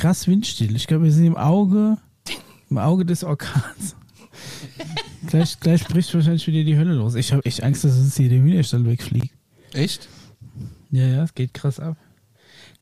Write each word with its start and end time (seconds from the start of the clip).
krass 0.00 0.26
windstill. 0.26 0.74
Ich 0.76 0.86
glaube, 0.86 1.04
wir 1.04 1.12
sind 1.12 1.26
im 1.26 1.36
Auge, 1.36 1.98
im 2.70 2.78
Auge 2.78 3.04
des 3.04 3.22
Orkans. 3.22 3.96
gleich, 5.26 5.60
gleich 5.60 5.86
bricht 5.86 6.14
wahrscheinlich 6.14 6.46
wieder 6.46 6.64
die 6.64 6.78
Hölle 6.78 6.94
los. 6.94 7.14
Ich 7.16 7.32
habe 7.32 7.44
echt 7.44 7.62
Angst, 7.62 7.84
dass 7.84 7.98
uns 7.98 8.16
hier 8.16 8.30
der 8.30 8.38
Hühnerstall 8.38 8.86
wegfliegt. 8.86 9.34
Echt? 9.74 10.08
Ja, 10.90 11.06
ja, 11.06 11.24
es 11.24 11.34
geht 11.34 11.52
krass 11.52 11.78
ab. 11.78 11.98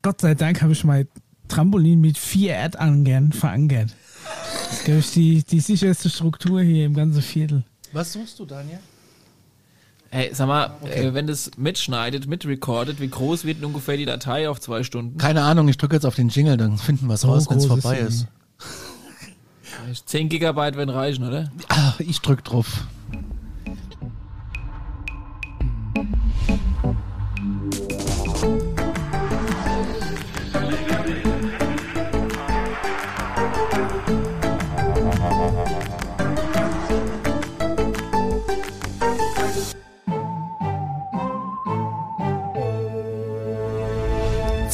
Gott 0.00 0.20
sei 0.20 0.36
Dank 0.36 0.62
habe 0.62 0.72
ich 0.72 0.84
mein 0.84 1.08
Trampolin 1.48 2.00
mit 2.00 2.16
vier 2.16 2.54
Erdangern 2.54 3.32
verankert. 3.32 3.94
Das 4.68 4.78
ist, 4.78 4.84
glaube 4.84 5.00
ich, 5.00 5.10
die, 5.10 5.42
die 5.42 5.60
sicherste 5.60 6.08
Struktur 6.10 6.62
hier 6.62 6.86
im 6.86 6.94
ganzen 6.94 7.22
Viertel. 7.22 7.64
Was 7.92 8.12
suchst 8.12 8.38
du, 8.38 8.44
Daniel? 8.44 8.78
Hey, 10.10 10.30
sag 10.32 10.48
mal, 10.48 10.70
äh, 10.84 11.12
wenn 11.12 11.26
das 11.26 11.50
mitschneidet, 11.58 12.26
mitrecordet, 12.26 12.98
wie 13.00 13.08
groß 13.08 13.44
wird 13.44 13.58
denn 13.58 13.66
ungefähr 13.66 13.96
die 13.98 14.06
Datei 14.06 14.48
auf 14.48 14.58
zwei 14.58 14.82
Stunden? 14.82 15.18
Keine 15.18 15.42
Ahnung, 15.42 15.68
ich 15.68 15.76
drücke 15.76 15.96
jetzt 15.96 16.06
auf 16.06 16.14
den 16.14 16.30
Jingle, 16.30 16.56
dann 16.56 16.78
finden 16.78 17.08
wir 17.08 17.14
es 17.14 17.26
raus, 17.26 17.50
wenn 17.50 17.58
es 17.58 17.64
ist 17.64 17.68
vorbei 17.68 17.98
ist. 17.98 18.26
10 20.06 20.28
Gigabyte 20.28 20.76
werden 20.76 20.90
reichen, 20.90 21.24
oder? 21.26 21.50
Ah, 21.68 21.92
ich 21.98 22.20
drück 22.20 22.44
drauf. 22.44 22.84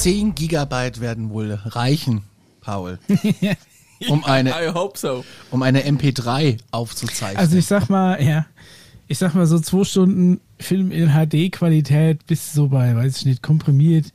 Zehn 0.05 0.35
Gigabyte 0.35 1.01
werden 1.01 1.31
wohl 1.31 1.53
reichen, 1.65 2.23
Paul, 2.61 2.99
um 4.09 4.23
eine, 4.25 4.51
I 4.51 4.69
hope 4.75 4.99
so. 4.99 5.25
um 5.51 5.63
eine 5.63 5.83
MP3 5.87 6.59
aufzuzeichnen. 6.73 7.39
Also 7.39 7.57
ich 7.57 7.65
sag 7.67 7.89
mal, 7.89 8.23
ja, 8.23 8.45
ich 9.09 9.17
sag 9.19 9.35
mal 9.35 9.47
so 9.47 9.59
zwei 9.61 9.85
Stunden 9.85 10.41
Film 10.61 10.91
in 10.93 11.09
HD-Qualität 11.11 12.27
bis 12.27 12.53
so 12.53 12.69
bei, 12.69 12.95
weiß 12.95 13.19
ich 13.19 13.25
nicht, 13.27 13.43
komprimiert 13.43 14.07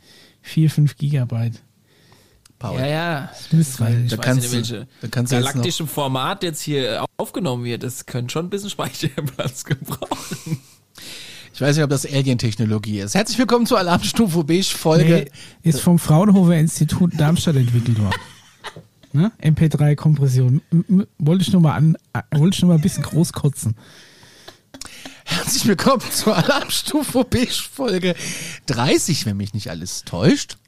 4, 0.44 0.69
5 0.69 0.95
Gigabyte. 0.95 1.61
Paul. 2.59 2.78
Ja, 2.80 2.85
ja. 2.88 3.30
Das 3.31 3.52
müsste 3.53 3.83
reichen. 3.83 4.06
Ich 4.06 4.11
Da 4.11 4.17
weiß 4.17 4.25
kannst 4.25 4.41
nicht, 4.53 4.69
du- 4.69 4.73
welche 4.75 4.88
da 5.02 5.08
kannst 5.08 5.31
du 5.31 5.35
jetzt 5.38 5.45
noch- 5.45 5.52
galaktische 5.53 5.88
Format 5.88 6.44
jetzt 6.44 6.61
hier 6.61 7.06
aufgenommen 7.17 7.63
wird. 7.63 7.81
Das 7.83 8.06
könnte 8.06 8.31
schon 8.33 8.45
ein 8.47 8.50
bisschen 8.50 8.69
Speicherplatz 8.69 9.63
gebrauchen. 9.63 10.59
Ich 11.59 11.61
weiß 11.61 11.75
nicht, 11.75 11.83
ob 11.83 11.89
das 11.89 12.05
Alien-Technologie 12.05 13.02
ist. 13.02 13.15
Herzlich 13.15 13.38
willkommen 13.38 13.65
zur 13.65 13.79
Alarmstufe 13.79 14.45
Beige 14.45 14.63
Folge. 14.63 15.27
Nee, 15.63 15.69
ist 15.69 15.81
vom 15.81 15.99
Fraunhofer 15.99 16.55
Institut 16.55 17.11
Darmstadt 17.19 17.57
entwickelt 17.57 17.99
worden. 17.99 18.16
Ne? 19.11 19.29
MP3-Kompression. 19.43 20.61
M- 20.71 20.85
m- 20.88 21.07
Wollte 21.17 21.41
ich 21.41 21.51
nur 21.51 21.61
mal 21.61 21.73
an, 21.75 21.97
äh, 22.13 22.21
wollte 22.38 22.55
ich 22.55 22.61
nur 22.61 22.69
mal 22.69 22.75
ein 22.75 22.81
bisschen 22.81 23.03
groß 23.03 23.33
kotzen. 23.33 23.75
Herzlich 25.25 25.66
willkommen 25.67 26.01
zur 26.13 26.38
Alarmstufe 26.38 27.25
Beige 27.29 27.51
Folge 27.51 28.16
30, 28.67 29.25
wenn 29.25 29.35
mich 29.35 29.53
nicht 29.53 29.69
alles 29.69 30.05
täuscht. 30.05 30.58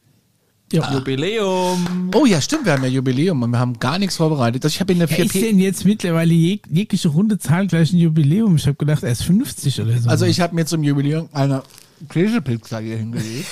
Ja. 0.71 0.93
Jubiläum. 0.93 2.09
Oh 2.15 2.25
ja, 2.25 2.39
stimmt, 2.41 2.65
wir 2.65 2.73
haben 2.73 2.83
ja 2.83 2.89
Jubiläum 2.89 3.41
und 3.43 3.51
wir 3.51 3.59
haben 3.59 3.77
gar 3.79 3.99
nichts 3.99 4.17
vorbereitet. 4.17 4.63
Ich 4.65 4.79
habe 4.79 4.93
in 4.93 4.99
der 4.99 5.09
Ja, 5.09 5.17
ist 5.23 5.31
4P. 5.33 5.41
denn 5.41 5.59
jetzt 5.59 5.85
mittlerweile 5.85 6.33
jeg 6.33 6.61
jegliche 6.69 7.09
runde 7.09 7.37
Zahl 7.39 7.67
gleich 7.67 7.91
ein 7.93 7.97
Jubiläum? 7.97 8.55
Ich 8.55 8.65
habe 8.67 8.75
gedacht, 8.75 9.03
er 9.03 9.11
ist 9.11 9.23
50 9.23 9.81
oder 9.81 9.97
so. 9.97 10.09
Also 10.09 10.25
ich 10.25 10.39
habe 10.39 10.55
mir 10.55 10.65
zum 10.65 10.83
Jubiläum 10.83 11.29
eine 11.33 11.63
Käsepizza 12.09 12.79
hier 12.79 12.97
hingelegt. 12.97 13.45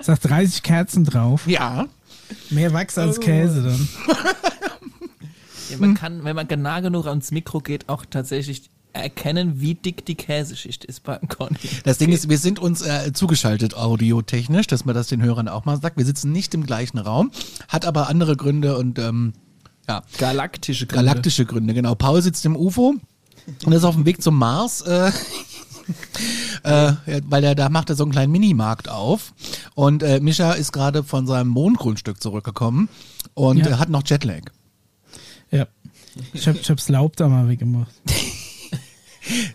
Sagt 0.00 0.28
30 0.28 0.62
Kerzen 0.62 1.04
drauf. 1.04 1.46
Ja. 1.46 1.86
Mehr 2.50 2.72
Wachs 2.72 2.98
als 2.98 3.20
Käse 3.20 3.62
dann. 3.62 3.88
Ja, 5.70 5.78
man 5.78 5.94
kann, 5.94 6.22
wenn 6.22 6.36
man 6.36 6.46
genau 6.48 6.82
genug 6.82 7.06
ans 7.06 7.30
Mikro 7.30 7.60
geht, 7.60 7.88
auch 7.88 8.04
tatsächlich 8.04 8.68
erkennen, 8.92 9.60
wie 9.60 9.74
dick 9.74 10.04
die 10.06 10.14
Käseschicht 10.14 10.84
ist 10.84 11.02
beim 11.02 11.26
Conny. 11.28 11.56
Das 11.84 11.98
Ding 11.98 12.10
ist, 12.10 12.28
wir 12.28 12.38
sind 12.38 12.58
uns 12.58 12.82
äh, 12.82 13.12
zugeschaltet 13.12 13.74
audiotechnisch, 13.76 14.66
dass 14.66 14.84
man 14.84 14.94
das 14.94 15.06
den 15.08 15.22
Hörern 15.22 15.48
auch 15.48 15.64
mal 15.64 15.80
sagt. 15.80 15.96
Wir 15.96 16.04
sitzen 16.04 16.32
nicht 16.32 16.54
im 16.54 16.64
gleichen 16.66 16.98
Raum, 16.98 17.30
hat 17.68 17.84
aber 17.86 18.08
andere 18.08 18.36
Gründe 18.36 18.76
und 18.76 18.98
ähm, 18.98 19.32
ja, 19.88 20.02
Galaktische 20.18 20.86
Gründe. 20.86 21.04
galaktische 21.06 21.44
Gründe. 21.46 21.74
Genau. 21.74 21.94
Paul 21.94 22.22
sitzt 22.22 22.44
im 22.46 22.54
UFO 22.56 22.94
und 23.64 23.72
ist 23.72 23.84
auf 23.84 23.94
dem 23.94 24.04
Weg 24.06 24.22
zum 24.22 24.38
Mars. 24.38 24.80
Äh, 24.82 25.10
Äh, 26.62 26.92
weil 27.28 27.42
er 27.42 27.56
da 27.56 27.68
macht 27.68 27.90
er 27.90 27.96
so 27.96 28.04
einen 28.04 28.12
kleinen 28.12 28.30
Minimarkt 28.30 28.88
auf 28.88 29.34
und 29.74 30.04
äh, 30.04 30.20
Mischa 30.20 30.52
ist 30.52 30.70
gerade 30.72 31.02
von 31.02 31.26
seinem 31.26 31.48
Mondgrundstück 31.48 32.22
zurückgekommen 32.22 32.88
und 33.34 33.58
Ja. 33.58 33.66
äh, 33.66 33.72
hat 33.74 33.88
noch 33.88 34.02
Jetlag. 34.06 34.42
Ja. 35.50 35.66
Ich 36.32 36.46
habe 36.46 36.58
ich 36.58 36.70
hab's 36.70 36.88
Laub 36.88 37.16
da 37.16 37.26
mal 37.26 37.48
weggemacht. 37.48 37.90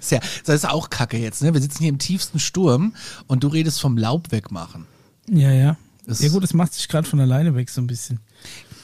Ja, 0.09 0.19
das 0.45 0.55
ist 0.55 0.69
auch 0.69 0.89
Kacke 0.89 1.17
jetzt, 1.17 1.41
ne? 1.41 1.53
Wir 1.53 1.61
sitzen 1.61 1.79
hier 1.79 1.89
im 1.89 1.97
tiefsten 1.99 2.39
Sturm 2.39 2.93
und 3.27 3.43
du 3.43 3.47
redest 3.47 3.81
vom 3.81 3.97
Laub 3.97 4.31
wegmachen. 4.31 4.85
Ja, 5.29 5.51
ja. 5.51 5.77
Das- 6.05 6.21
ja 6.21 6.29
gut, 6.29 6.43
es 6.43 6.53
macht 6.53 6.73
sich 6.73 6.87
gerade 6.87 7.07
von 7.07 7.19
alleine 7.19 7.53
weg 7.55 7.69
so 7.69 7.81
ein 7.81 7.87
bisschen. 7.87 8.19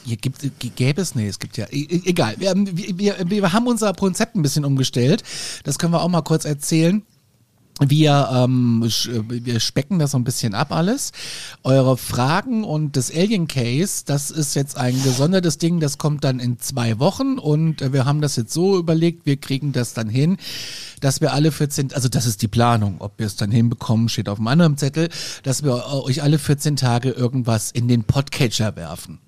Hier 0.04 0.18
gibt, 0.18 0.42
gäbe 0.76 1.00
es, 1.00 1.14
nee, 1.14 1.26
es 1.26 1.38
gibt 1.38 1.56
ja, 1.56 1.66
egal. 1.70 2.34
Wir, 2.38 2.52
wir, 2.54 3.16
wir 3.30 3.52
haben 3.54 3.66
unser 3.66 3.94
Konzept 3.94 4.36
ein 4.36 4.42
bisschen 4.42 4.66
umgestellt. 4.66 5.22
Das 5.64 5.78
können 5.78 5.94
wir 5.94 6.02
auch 6.02 6.08
mal 6.10 6.20
kurz 6.20 6.44
erzählen. 6.44 7.02
Wir, 7.80 8.28
ähm, 8.32 8.84
wir 9.28 9.58
specken 9.58 9.98
das 9.98 10.12
so 10.12 10.18
ein 10.18 10.22
bisschen 10.22 10.54
ab 10.54 10.70
alles. 10.70 11.10
Eure 11.64 11.96
Fragen 11.96 12.62
und 12.62 12.96
das 12.96 13.10
Alien 13.10 13.48
Case, 13.48 14.04
das 14.06 14.30
ist 14.30 14.54
jetzt 14.54 14.76
ein 14.76 14.94
gesondertes 15.02 15.58
Ding, 15.58 15.80
das 15.80 15.98
kommt 15.98 16.22
dann 16.22 16.38
in 16.38 16.60
zwei 16.60 17.00
Wochen 17.00 17.36
und 17.36 17.82
äh, 17.82 17.92
wir 17.92 18.04
haben 18.04 18.20
das 18.20 18.36
jetzt 18.36 18.52
so 18.52 18.78
überlegt, 18.78 19.26
wir 19.26 19.36
kriegen 19.38 19.72
das 19.72 19.92
dann 19.92 20.08
hin, 20.08 20.36
dass 21.00 21.20
wir 21.20 21.32
alle 21.32 21.50
14, 21.50 21.92
also 21.94 22.08
das 22.08 22.26
ist 22.26 22.42
die 22.42 22.48
Planung, 22.48 23.00
ob 23.00 23.18
wir 23.18 23.26
es 23.26 23.34
dann 23.34 23.50
hinbekommen, 23.50 24.08
steht 24.08 24.28
auf 24.28 24.38
einem 24.38 24.46
anderen 24.48 24.76
Zettel, 24.78 25.08
dass 25.42 25.64
wir 25.64 25.84
euch 25.92 26.22
alle 26.22 26.38
14 26.38 26.76
Tage 26.76 27.10
irgendwas 27.10 27.72
in 27.72 27.88
den 27.88 28.04
Podcatcher 28.04 28.76
werfen. 28.76 29.18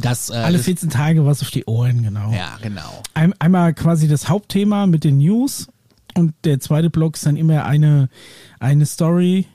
Das, 0.00 0.30
äh, 0.30 0.36
Alle 0.36 0.56
ist- 0.56 0.64
14 0.64 0.88
Tage 0.88 1.26
was 1.26 1.42
auf 1.42 1.50
die 1.50 1.66
Ohren, 1.66 2.02
genau. 2.02 2.32
ja, 2.32 2.56
genau. 2.62 3.02
Ein, 3.12 3.34
einmal 3.40 3.74
quasi 3.74 4.08
das 4.08 4.26
Hauptthema 4.30 4.86
mit 4.86 5.04
den 5.04 5.18
News 5.18 5.66
und 6.14 6.34
der 6.44 6.60
zweite 6.60 6.90
Block 6.90 7.16
ist 7.16 7.26
dann 7.26 7.36
immer 7.36 7.64
eine, 7.64 8.08
eine 8.60 8.86
Story 8.86 9.46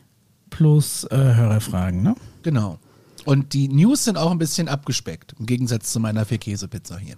plus 0.50 1.04
äh, 1.06 1.16
Hörerfragen, 1.16 2.02
ne? 2.02 2.16
Genau. 2.44 2.80
Und 3.26 3.54
die 3.54 3.68
News 3.68 4.06
sind 4.06 4.18
auch 4.18 4.32
ein 4.32 4.38
bisschen 4.38 4.70
abgespeckt, 4.70 5.36
im 5.38 5.46
Gegensatz 5.46 5.92
zu 5.92 6.00
meiner 6.00 6.26
Vier-Käse-Pizza 6.26 6.98
hier. 6.98 7.16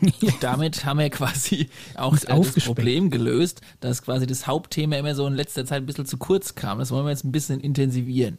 Damit 0.40 0.84
haben 0.84 0.98
wir 0.98 1.10
quasi 1.10 1.68
auch 1.94 2.14
äh, 2.14 2.26
das. 2.26 2.64
Problem 2.64 3.10
gelöst, 3.10 3.60
dass 3.80 4.02
quasi 4.02 4.26
das 4.26 4.46
Hauptthema 4.46 4.96
immer 4.96 5.14
so 5.14 5.26
in 5.26 5.34
letzter 5.34 5.64
Zeit 5.64 5.82
ein 5.82 5.86
bisschen 5.86 6.06
zu 6.06 6.16
kurz 6.16 6.54
kam. 6.54 6.78
Das 6.78 6.90
wollen 6.90 7.04
wir 7.06 7.10
jetzt 7.10 7.24
ein 7.24 7.32
bisschen 7.32 7.60
intensivieren. 7.60 8.38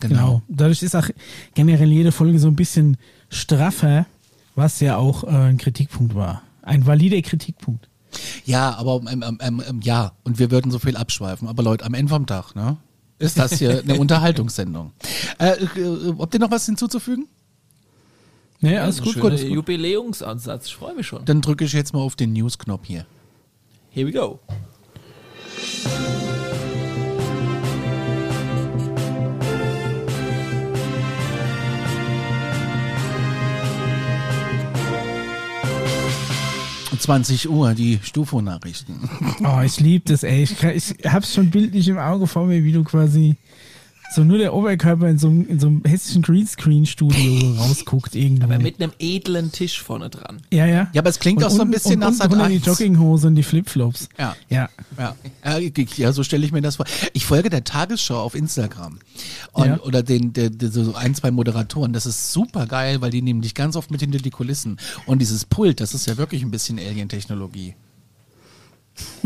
Genau. 0.00 0.42
Dadurch 0.48 0.82
ist 0.82 0.96
auch 0.96 1.08
generell 1.54 1.92
jede 1.92 2.10
Folge 2.10 2.40
so 2.40 2.48
ein 2.48 2.56
bisschen 2.56 2.96
straffer, 3.28 4.06
was 4.56 4.80
ja 4.80 4.96
auch 4.96 5.24
äh, 5.24 5.28
ein 5.28 5.58
Kritikpunkt 5.58 6.14
war. 6.14 6.42
Ein 6.62 6.86
valider 6.86 7.22
Kritikpunkt. 7.22 7.88
Ja, 8.44 8.74
aber 8.74 9.00
ähm, 9.10 9.22
ähm, 9.22 9.38
ähm, 9.40 9.62
ähm, 9.66 9.80
ja, 9.82 10.12
und 10.24 10.38
wir 10.38 10.50
würden 10.50 10.70
so 10.70 10.78
viel 10.78 10.96
abschweifen. 10.96 11.48
Aber 11.48 11.62
Leute, 11.62 11.84
am 11.84 11.94
Ende 11.94 12.10
vom 12.10 12.26
Tag, 12.26 12.54
ne? 12.54 12.76
Ist 13.18 13.38
das 13.38 13.58
hier 13.58 13.82
eine 13.82 13.96
Unterhaltungssendung? 14.00 14.92
Äh, 15.38 15.52
äh, 15.52 16.14
habt 16.18 16.34
ihr 16.34 16.40
noch 16.40 16.50
was 16.50 16.66
hinzuzufügen? 16.66 17.28
Ne, 18.60 18.80
alles 18.80 18.98
Ein 18.98 19.04
gut, 19.04 19.20
gut. 19.20 19.32
Ist 19.32 19.42
gut. 19.42 19.54
Jubiläumsansatz. 19.54 20.66
Ich 20.66 20.76
freue 20.76 20.94
mich 20.94 21.06
schon. 21.06 21.24
Dann 21.24 21.40
drücke 21.40 21.64
ich 21.64 21.72
jetzt 21.72 21.92
mal 21.92 22.00
auf 22.00 22.16
den 22.16 22.32
News-Knopf 22.32 22.86
hier. 22.86 23.06
Here 23.90 24.06
we 24.06 24.12
go. 24.12 24.40
20 37.02 37.50
Uhr, 37.50 37.74
die 37.74 37.98
Stufo-Nachrichten. 38.02 39.08
Oh, 39.44 39.60
ich 39.64 39.80
liebe 39.80 40.04
das, 40.08 40.22
ey. 40.22 40.44
Ich, 40.44 40.62
ich 40.62 40.94
hab's 41.04 41.34
schon 41.34 41.50
bildlich 41.50 41.88
im 41.88 41.98
Auge 41.98 42.26
vor 42.26 42.46
mir, 42.46 42.62
wie 42.62 42.72
du 42.72 42.84
quasi 42.84 43.36
so 44.14 44.24
nur 44.24 44.38
der 44.38 44.54
Oberkörper 44.54 45.08
in 45.08 45.18
so, 45.18 45.28
einem- 45.28 45.46
in 45.48 45.58
so 45.60 45.66
einem 45.68 45.82
hessischen 45.84 46.22
Greenscreen-Studio 46.22 47.54
rausguckt 47.58 48.14
irgendwo. 48.14 48.44
Aber 48.44 48.58
mit 48.58 48.80
einem 48.82 48.92
edlen 48.98 49.52
Tisch 49.52 49.82
vorne 49.82 50.10
dran. 50.10 50.42
ja, 50.52 50.66
ja. 50.66 50.88
Ja, 50.92 51.00
aber 51.00 51.10
es 51.10 51.18
klingt 51.18 51.42
auch 51.44 51.50
so 51.50 51.62
ein 51.62 51.70
bisschen 51.70 51.94
und 51.94 51.98
nach 52.00 52.06
unten 52.08 52.18
Sat. 52.18 52.30
drunter 52.32 52.48
die 52.48 52.56
1. 52.56 52.66
Jogginghose 52.66 53.26
und 53.28 53.34
die 53.36 53.42
Flipflops. 53.42 54.08
Ja. 54.18 54.36
Ja. 54.48 54.68
Ja, 54.98 55.16
ja 55.96 56.12
so 56.12 56.22
stelle 56.22 56.44
ich 56.46 56.52
mir 56.52 56.60
das 56.62 56.76
vor. 56.76 56.86
Ich 57.12 57.26
folge 57.26 57.50
der 57.50 57.64
Tagesschau 57.64 58.20
auf 58.20 58.34
Instagram 58.34 58.98
und, 59.52 59.66
Ja. 59.66 59.80
oder 59.80 60.02
den, 60.02 60.32
der, 60.32 60.50
der, 60.50 60.70
so 60.70 60.94
ein, 60.94 61.14
zwei 61.14 61.30
Moderatoren. 61.30 61.92
Das 61.92 62.06
ist 62.06 62.32
super 62.32 62.66
geil, 62.66 63.00
weil 63.00 63.10
die 63.10 63.22
nehmen 63.22 63.40
dich 63.42 63.54
ganz 63.54 63.76
oft 63.76 63.90
mit 63.90 64.00
hinter 64.00 64.18
die 64.18 64.30
Kulissen. 64.30 64.78
Und 65.06 65.20
dieses 65.20 65.44
Pult, 65.44 65.80
das 65.80 65.94
ist 65.94 66.06
ja 66.06 66.16
wirklich 66.16 66.42
ein 66.42 66.50
bisschen 66.50 66.78
Alien-Technologie. 66.78 67.74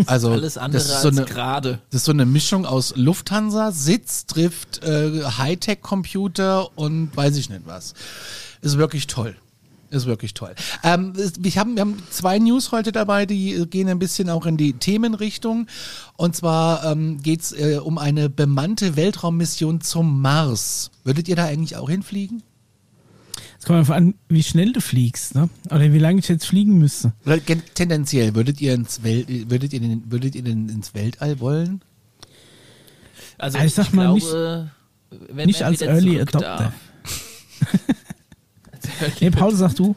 Also 0.07 0.31
Alles 0.31 0.59
andere 0.59 0.83
das 0.83 0.91
ist 0.91 1.03
so 1.03 1.09
als 1.09 1.17
eine, 1.17 1.27
gerade. 1.27 1.79
das 1.91 2.03
ist 2.03 2.05
so 2.05 2.13
eine 2.13 2.27
Mischung 2.27 2.67
aus 2.67 2.95
Lufthansa, 2.97 3.73
Sitz 3.73 4.27
trifft 4.27 4.83
äh, 4.85 5.23
Hightech-Computer 5.25 6.77
und 6.79 7.17
weiß 7.17 7.37
ich 7.37 7.49
nicht 7.49 7.63
was. 7.65 7.95
Ist 8.61 8.79
wirklich 8.79 9.07
toll. 9.07 9.37
Ist 9.91 10.07
wirklich 10.07 10.35
toll. 10.35 10.55
Ähm, 10.83 11.13
wir, 11.15 11.53
haben, 11.53 11.77
wir 11.77 11.83
haben 11.83 12.03
zwei 12.11 12.39
News 12.39 12.73
heute 12.73 12.91
dabei, 12.91 13.25
die 13.25 13.55
äh, 13.55 13.67
gehen 13.67 13.89
ein 13.89 14.01
bisschen 14.01 14.29
auch 14.31 14.45
in 14.45 14.57
die 14.57 14.73
Themenrichtung. 14.73 15.69
Und 16.17 16.35
zwar 16.35 16.85
ähm, 16.85 17.23
geht 17.23 17.43
es 17.43 17.53
äh, 17.53 17.79
um 17.83 17.97
eine 17.97 18.29
bemannte 18.29 18.97
Weltraummission 18.97 19.81
zum 19.81 20.21
Mars. 20.21 20.91
Würdet 21.05 21.29
ihr 21.29 21.37
da 21.37 21.45
eigentlich 21.45 21.77
auch 21.77 21.89
hinfliegen? 21.89 22.43
Kommt 23.67 23.81
einfach 23.81 23.97
an, 23.97 24.15
wie 24.29 24.45
schnell 24.45 24.73
du 24.73 24.81
fliegst, 24.81 25.35
ne? 25.35 25.49
Oder 25.67 25.93
wie 25.93 25.99
lange 25.99 26.21
ich 26.21 26.29
jetzt 26.29 26.47
fliegen 26.47 26.79
müsste. 26.79 27.13
Oder 27.27 27.41
tendenziell, 27.75 28.33
würdet 28.37 28.61
ihr 28.61 28.75
ins 28.75 29.03
Welt, 29.03 29.27
würdet 29.51 29.73
ihr, 29.73 29.81
den, 29.81 30.09
würdet 30.09 30.37
ihr 30.37 30.45
denn 30.45 30.69
ins 30.69 30.95
Weltall 30.95 31.41
wollen? 31.41 31.83
Also 33.39 33.59
Also 33.59 33.67
ich 33.67 33.75
sag 33.75 33.93
mal, 33.93 34.13
nicht- 34.15 34.29
glaube, 34.29 34.71
wenn 35.33 35.47
nicht 35.47 35.65
als 35.65 35.83
Early 35.83 36.21
Adopter. 36.21 36.73
Als 38.73 38.85
Early 39.01 39.15
Nee, 39.21 39.31
Paul, 39.31 39.55
sag 39.57 39.75
du. 39.75 39.97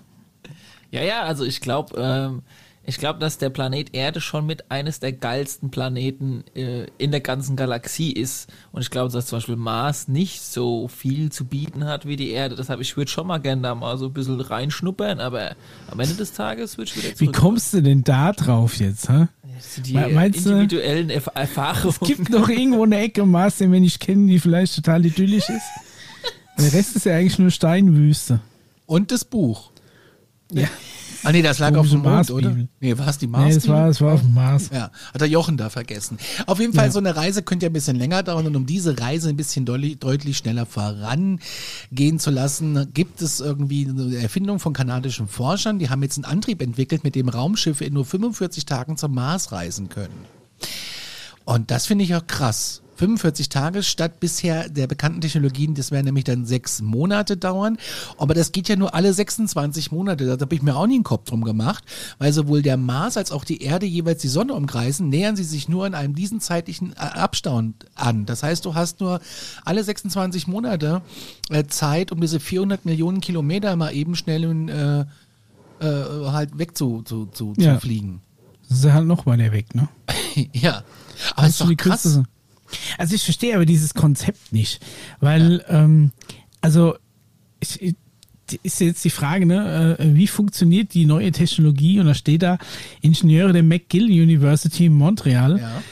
Ja, 0.90 1.04
ja, 1.04 1.22
also 1.22 1.46
ich 1.46 1.62
glaube, 1.62 1.96
ähm, 1.96 2.42
ich 2.90 2.98
glaube, 2.98 3.20
dass 3.20 3.38
der 3.38 3.50
Planet 3.50 3.94
Erde 3.96 4.20
schon 4.20 4.46
mit 4.46 4.70
eines 4.72 5.00
der 5.00 5.14
geilsten 5.14 5.72
Planeten 5.72 6.44
äh, 6.56 6.88
in 6.98 7.12
der 7.12 7.22
ganzen 7.22 7.56
Galaxie 7.56 8.12
ist. 8.12 8.50
Und 8.72 8.82
ich 8.82 8.90
glaube, 8.90 9.12
dass 9.14 9.28
zum 9.28 9.38
Beispiel 9.38 9.56
Mars 9.56 10.08
nicht 10.08 10.42
so 10.42 10.88
viel 10.88 11.32
zu 11.32 11.46
bieten 11.46 11.86
hat 11.86 12.06
wie 12.06 12.16
die 12.18 12.32
Erde. 12.32 12.56
Deshalb, 12.56 12.82
ich 12.82 12.98
würde 12.98 13.10
schon 13.10 13.28
mal 13.28 13.38
gerne 13.38 13.62
da 13.62 13.76
mal 13.76 13.98
so 13.98 14.08
ein 14.08 14.14
bisschen 14.14 14.42
reinschnuppern, 14.42 15.20
aber 15.20 15.56
am 15.90 16.00
Ende 16.00 16.16
des 16.16 16.34
Tages 16.34 16.78
würde 16.78 16.92
ich 16.92 16.98
wieder 16.98 17.10
Wie 17.12 17.26
zurück. 17.26 17.36
kommst 17.36 17.74
du 17.74 17.82
denn 17.82 18.04
da 18.04 18.34
drauf 18.34 18.76
jetzt, 18.78 19.08
hä? 19.10 19.28
Die 19.86 19.94
Me- 19.94 20.10
meinst 20.10 20.46
du- 20.46 20.52
individuellen 20.52 21.10
Erf 21.10 21.30
Erfahrungen. 21.34 21.96
Es 22.02 22.08
gibt 22.08 22.30
noch 22.30 22.48
irgendwo 22.50 22.84
eine 22.84 23.00
Ecke 23.00 23.26
Mars, 23.26 23.58
den 23.58 23.72
wir 23.72 23.80
nicht 23.80 24.00
kennen, 24.00 24.28
die 24.28 24.40
vielleicht 24.40 24.76
total 24.76 25.06
idyllisch 25.06 25.50
ist. 25.50 25.66
Der 26.58 26.74
Rest 26.74 26.96
ist 26.96 27.06
ja 27.06 27.16
eigentlich 27.16 27.40
nur 27.40 27.52
Steinwüste. 27.52 28.40
Und 28.86 29.12
das 29.12 29.24
Buch. 29.26 29.72
Ja. 30.52 30.68
Ah 31.24 31.32
nee, 31.32 31.42
das 31.42 31.60
lag 31.60 31.76
auf 31.76 31.90
dem 31.90 32.00
Mond, 32.02 32.32
oder? 32.32 32.56
Nee, 32.80 32.98
war 32.98 33.08
es 33.08 33.18
die 33.18 33.28
Mars? 33.28 33.50
Nee, 33.50 33.56
es 33.58 33.68
war, 33.68 33.90
es 33.90 34.00
war 34.02 34.14
auf 34.14 34.22
dem 34.22 34.34
Mars. 34.34 34.70
Ja, 34.74 34.92
hat 35.14 35.20
der 35.22 35.28
Jochen 35.28 35.58
da 35.58 35.70
vergessen. 35.70 36.18
Auf 36.46 36.60
jeden 36.60 36.74
Fall, 36.74 36.86
Ja. 36.86 36.92
so 36.92 37.00
eine 37.00 37.16
Reise 37.16 37.44
könnte 37.44 37.66
ja 37.66 37.70
ein 37.70 37.74
bisschen 37.74 37.98
länger 37.98 38.24
dauern 38.24 38.48
und 38.48 38.56
um 38.56 38.66
diese 38.66 39.00
Reise 39.00 39.30
ein 39.30 39.36
bisschen 39.36 39.66
deutlich, 39.66 40.00
deutlich 40.00 40.38
schneller 40.38 40.66
vorangehen 40.66 42.20
zu 42.20 42.30
lassen, 42.32 42.88
gibt 42.94 43.22
es 43.22 43.40
irgendwie 43.40 43.88
eine 43.88 44.18
Erfindung 44.18 44.60
von 44.60 44.74
kanadischen 44.74 45.28
Forschern. 45.28 45.80
Die 45.80 45.90
haben 45.90 46.02
jetzt 46.04 46.18
einen 46.18 46.26
Antrieb 46.26 46.62
entwickelt, 46.62 47.04
mit 47.04 47.16
dem 47.16 47.30
Raumschiffe 47.30 47.84
in 47.86 47.94
nur 47.94 48.06
45 48.06 48.66
Tagen 48.66 48.98
zum 48.98 49.14
Mars 49.14 49.52
reisen 49.52 49.90
können. 49.90 50.26
Und 51.46 51.72
das 51.72 51.86
finde 51.88 52.04
ich 52.06 52.16
auch 52.16 52.26
krass. 52.28 52.82
45 53.00 53.48
Tage 53.48 53.82
statt 53.82 54.20
bisher 54.20 54.68
der 54.68 54.86
bekannten 54.86 55.22
Technologien, 55.22 55.74
das 55.74 55.90
werden 55.92 56.06
nämlich 56.08 56.26
dann 56.26 56.46
sechs 56.46 56.82
Monate 56.82 57.38
dauern. 57.38 57.78
Aber 58.18 58.34
das 58.34 58.52
geht 58.52 58.68
ja 58.68 58.76
nur 58.76 58.94
alle 58.94 59.14
26 59.14 59.94
Monate. 59.94 60.26
Da 60.26 60.34
habe 60.44 60.54
ich 60.54 60.62
mir 60.62 60.76
auch 60.76 60.86
nie 60.86 60.96
einen 60.96 61.06
Kopf 61.06 61.30
drum 61.30 61.46
gemacht, 61.46 61.86
weil 62.18 62.34
sowohl 62.34 62.62
der 62.62 62.76
Mars 62.76 63.16
als 63.16 63.32
auch 63.32 63.46
die 63.46 63.62
Erde 63.64 63.86
jeweils 63.86 64.22
die 64.22 64.28
Sonne 64.28 64.54
umkreisen, 64.54 65.08
nähern 65.08 65.38
sie 65.38 65.46
sich 65.46 65.70
nur 65.70 65.88
in 65.88 65.96
einem 65.96 66.14
diesen 66.14 66.42
zeitlichen 66.42 66.92
äh, 66.92 66.96
Abstand 67.00 67.86
an. 67.96 68.26
Das 68.26 68.44
heißt, 68.44 68.66
du 68.66 68.76
hast 68.76 69.00
nur 69.00 69.22
alle 69.64 69.82
26 69.82 70.48
Monate 70.48 71.02
äh, 71.50 71.64
Zeit, 71.68 72.12
um 72.12 72.20
diese 72.20 72.42
400 72.42 72.84
Millionen 72.84 73.22
Kilometer 73.22 73.76
mal 73.78 73.94
eben 73.96 74.16
schnell 74.18 74.44
in, 74.44 74.68
äh, 74.68 75.06
äh, 75.80 75.86
halt 76.32 76.58
weg 76.58 76.78
zu, 76.78 77.02
zu, 77.04 77.28
zu, 77.28 77.54
Ja. 77.58 77.76
zu 77.76 77.80
fliegen. 77.80 78.20
Das 78.68 78.80
ist 78.80 78.92
halt 78.92 79.08
noch 79.08 79.26
weiter 79.26 79.54
weg, 79.54 79.74
ne? 79.74 79.88
ja. 80.54 80.84
Aber 81.38 81.48
ist 81.48 81.62
doch 81.62 81.70
die 81.70 81.78
krass. 81.78 82.04
kürzeste- 82.06 82.26
Also 82.98 83.16
ich 83.16 83.24
verstehe 83.24 83.56
aber 83.56 83.66
dieses 83.66 83.94
Konzept 83.94 84.52
nicht, 84.54 84.86
weil 85.20 85.64
ähm, 85.70 86.12
also 86.62 86.96
ich, 87.60 87.96
ist 88.64 88.80
jetzt 88.82 89.06
die 89.06 89.10
Frage, 89.12 89.46
ne, 89.46 89.98
äh, 90.00 90.16
wie 90.16 90.26
funktioniert 90.28 90.94
die 90.94 91.06
neue 91.06 91.32
Technologie? 91.32 92.00
Und 92.00 92.08
da 92.08 92.14
steht 92.16 92.42
da, 92.42 92.58
Ingenieure 93.02 93.54
der 93.54 93.62
McGill 93.64 94.06
University 94.06 94.86
in 94.86 94.94
Montreal 94.94 95.60
Ja. 95.60 95.84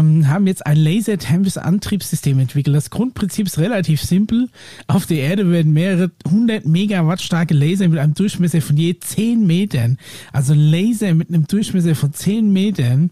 ähm, 0.00 0.28
haben 0.28 0.46
jetzt 0.46 0.66
ein 0.66 0.76
laserthermisches 0.76 1.56
Antriebssystem 1.56 2.38
entwickelt. 2.38 2.76
Das 2.76 2.90
Grundprinzip 2.90 3.46
ist 3.46 3.58
relativ 3.58 4.02
simpel. 4.02 4.50
Auf 4.86 5.06
der 5.06 5.18
Erde 5.18 5.50
werden 5.50 5.72
mehrere 5.72 6.10
hundert 6.30 6.66
Megawatt 6.66 7.22
starke 7.22 7.54
Laser 7.54 7.88
mit 7.88 7.98
einem 7.98 8.12
Durchmesser 8.12 8.60
von 8.60 8.76
je 8.76 8.98
10 8.98 9.46
Metern, 9.46 9.96
also 10.32 10.52
Laser 10.54 11.14
mit 11.14 11.28
einem 11.30 11.46
Durchmesser 11.46 11.94
von 11.94 12.12
10 12.12 12.52
Metern, 12.52 13.10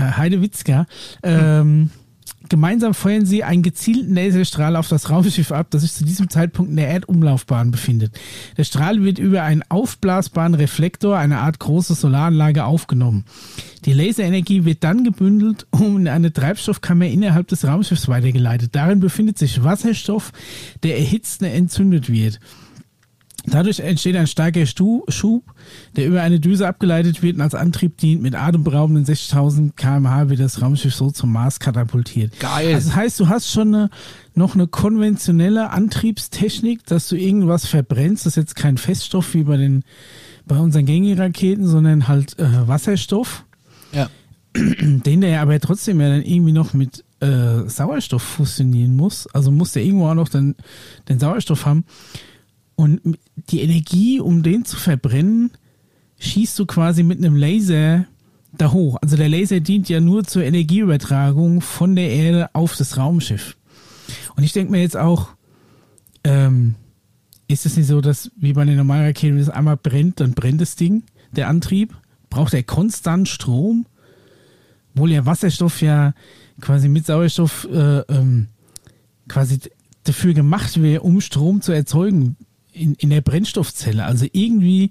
Heidewitzka, 0.00 0.86
ähm, 1.22 1.90
gemeinsam 2.48 2.94
feuern 2.94 3.26
sie 3.26 3.44
einen 3.44 3.62
gezielten 3.62 4.14
Laserstrahl 4.14 4.76
auf 4.76 4.88
das 4.88 5.10
Raumschiff 5.10 5.52
ab, 5.52 5.68
das 5.70 5.82
sich 5.82 5.92
zu 5.92 6.04
diesem 6.04 6.30
Zeitpunkt 6.30 6.70
in 6.70 6.76
der 6.76 6.88
Erdumlaufbahn 6.88 7.70
befindet. 7.70 8.12
Der 8.56 8.64
Strahl 8.64 9.02
wird 9.02 9.18
über 9.18 9.42
einen 9.42 9.62
aufblasbaren 9.68 10.54
Reflektor, 10.54 11.16
eine 11.16 11.38
Art 11.38 11.58
große 11.58 11.94
Solaranlage, 11.94 12.64
aufgenommen. 12.64 13.24
Die 13.84 13.92
Laserenergie 13.92 14.64
wird 14.64 14.84
dann 14.84 15.04
gebündelt 15.04 15.66
und 15.70 16.02
in 16.02 16.08
eine 16.08 16.32
Treibstoffkammer 16.32 17.06
innerhalb 17.06 17.48
des 17.48 17.64
Raumschiffs 17.66 18.08
weitergeleitet. 18.08 18.74
Darin 18.74 19.00
befindet 19.00 19.38
sich 19.38 19.62
Wasserstoff, 19.62 20.32
der 20.82 20.98
erhitzt 20.98 21.42
und 21.42 21.48
entzündet 21.48 22.10
wird. 22.10 22.40
Dadurch 23.48 23.80
entsteht 23.80 24.16
ein 24.16 24.26
starker 24.26 24.66
Schub, 24.66 25.44
der 25.94 26.06
über 26.06 26.22
eine 26.22 26.40
Düse 26.40 26.66
abgeleitet 26.66 27.22
wird 27.22 27.36
und 27.36 27.42
als 27.42 27.54
Antrieb 27.54 27.96
dient. 27.98 28.20
Mit 28.22 28.34
atemberaubenden 28.34 29.04
60.000 29.04 29.72
km/h 29.76 30.28
wird 30.28 30.40
das 30.40 30.60
Raumschiff 30.60 30.94
so 30.94 31.10
zum 31.10 31.32
Mars 31.32 31.60
katapultiert. 31.60 32.38
Geil. 32.40 32.74
Also 32.74 32.88
das 32.88 32.96
heißt, 32.96 33.20
du 33.20 33.28
hast 33.28 33.50
schon 33.50 33.74
eine, 33.74 33.90
noch 34.34 34.54
eine 34.54 34.66
konventionelle 34.66 35.70
Antriebstechnik, 35.70 36.84
dass 36.86 37.08
du 37.08 37.16
irgendwas 37.16 37.66
verbrennst. 37.66 38.26
Das 38.26 38.32
ist 38.32 38.36
jetzt 38.36 38.56
kein 38.56 38.78
Feststoff 38.78 39.32
wie 39.34 39.44
bei 39.44 39.56
den 39.56 39.84
bei 40.46 40.56
unseren 40.58 40.86
gängigen 40.86 41.18
Raketen, 41.18 41.66
sondern 41.66 42.06
halt 42.06 42.38
äh, 42.38 42.68
Wasserstoff, 42.68 43.44
Ja. 43.92 44.08
den 44.56 45.20
der 45.20 45.30
ja 45.30 45.42
aber 45.42 45.58
trotzdem 45.60 46.00
ja 46.00 46.08
dann 46.08 46.22
irgendwie 46.22 46.52
noch 46.52 46.72
mit 46.72 47.04
äh, 47.20 47.68
Sauerstoff 47.68 48.22
fusionieren 48.22 48.94
muss. 48.94 49.26
Also 49.34 49.50
muss 49.50 49.72
der 49.72 49.82
irgendwo 49.84 50.06
auch 50.08 50.14
noch 50.14 50.28
den, 50.28 50.54
den 51.08 51.18
Sauerstoff 51.18 51.66
haben. 51.66 51.84
Und 52.76 53.18
die 53.50 53.62
Energie, 53.62 54.20
um 54.20 54.42
den 54.42 54.64
zu 54.64 54.76
verbrennen, 54.76 55.50
schießt 56.18 56.58
du 56.58 56.66
quasi 56.66 57.02
mit 57.02 57.18
einem 57.18 57.36
Laser 57.36 58.06
da 58.52 58.72
hoch. 58.72 58.98
Also 59.02 59.16
der 59.16 59.28
Laser 59.28 59.60
dient 59.60 59.88
ja 59.88 60.00
nur 60.00 60.24
zur 60.24 60.44
Energieübertragung 60.44 61.60
von 61.62 61.96
der 61.96 62.10
Erde 62.10 62.54
auf 62.54 62.76
das 62.76 62.96
Raumschiff. 62.96 63.56
Und 64.36 64.44
ich 64.44 64.52
denke 64.52 64.72
mir 64.72 64.80
jetzt 64.80 64.96
auch, 64.96 65.30
ähm, 66.24 66.74
ist 67.48 67.66
es 67.66 67.76
nicht 67.76 67.86
so, 67.86 68.00
dass 68.00 68.30
wie 68.36 68.52
bei 68.52 68.64
den 68.64 68.76
normalen 68.76 69.06
Raketen, 69.06 69.36
wenn 69.36 69.42
es 69.42 69.48
einmal 69.48 69.76
brennt, 69.76 70.20
dann 70.20 70.34
brennt 70.34 70.60
das 70.60 70.76
Ding, 70.76 71.04
der 71.32 71.48
Antrieb? 71.48 71.96
Braucht 72.28 72.54
er 72.54 72.62
konstant 72.62 73.28
Strom? 73.28 73.86
Obwohl 74.94 75.12
ja 75.12 75.26
Wasserstoff 75.26 75.80
ja 75.80 76.14
quasi 76.60 76.88
mit 76.88 77.06
Sauerstoff 77.06 77.68
äh, 77.70 78.00
ähm, 78.00 78.48
quasi 79.28 79.60
dafür 80.04 80.34
gemacht 80.34 80.80
wäre, 80.82 81.02
um 81.02 81.20
Strom 81.20 81.60
zu 81.60 81.72
erzeugen 81.72 82.36
in, 82.76 82.94
in 82.94 83.10
der 83.10 83.20
Brennstoffzelle. 83.22 84.04
Also 84.04 84.26
irgendwie 84.32 84.90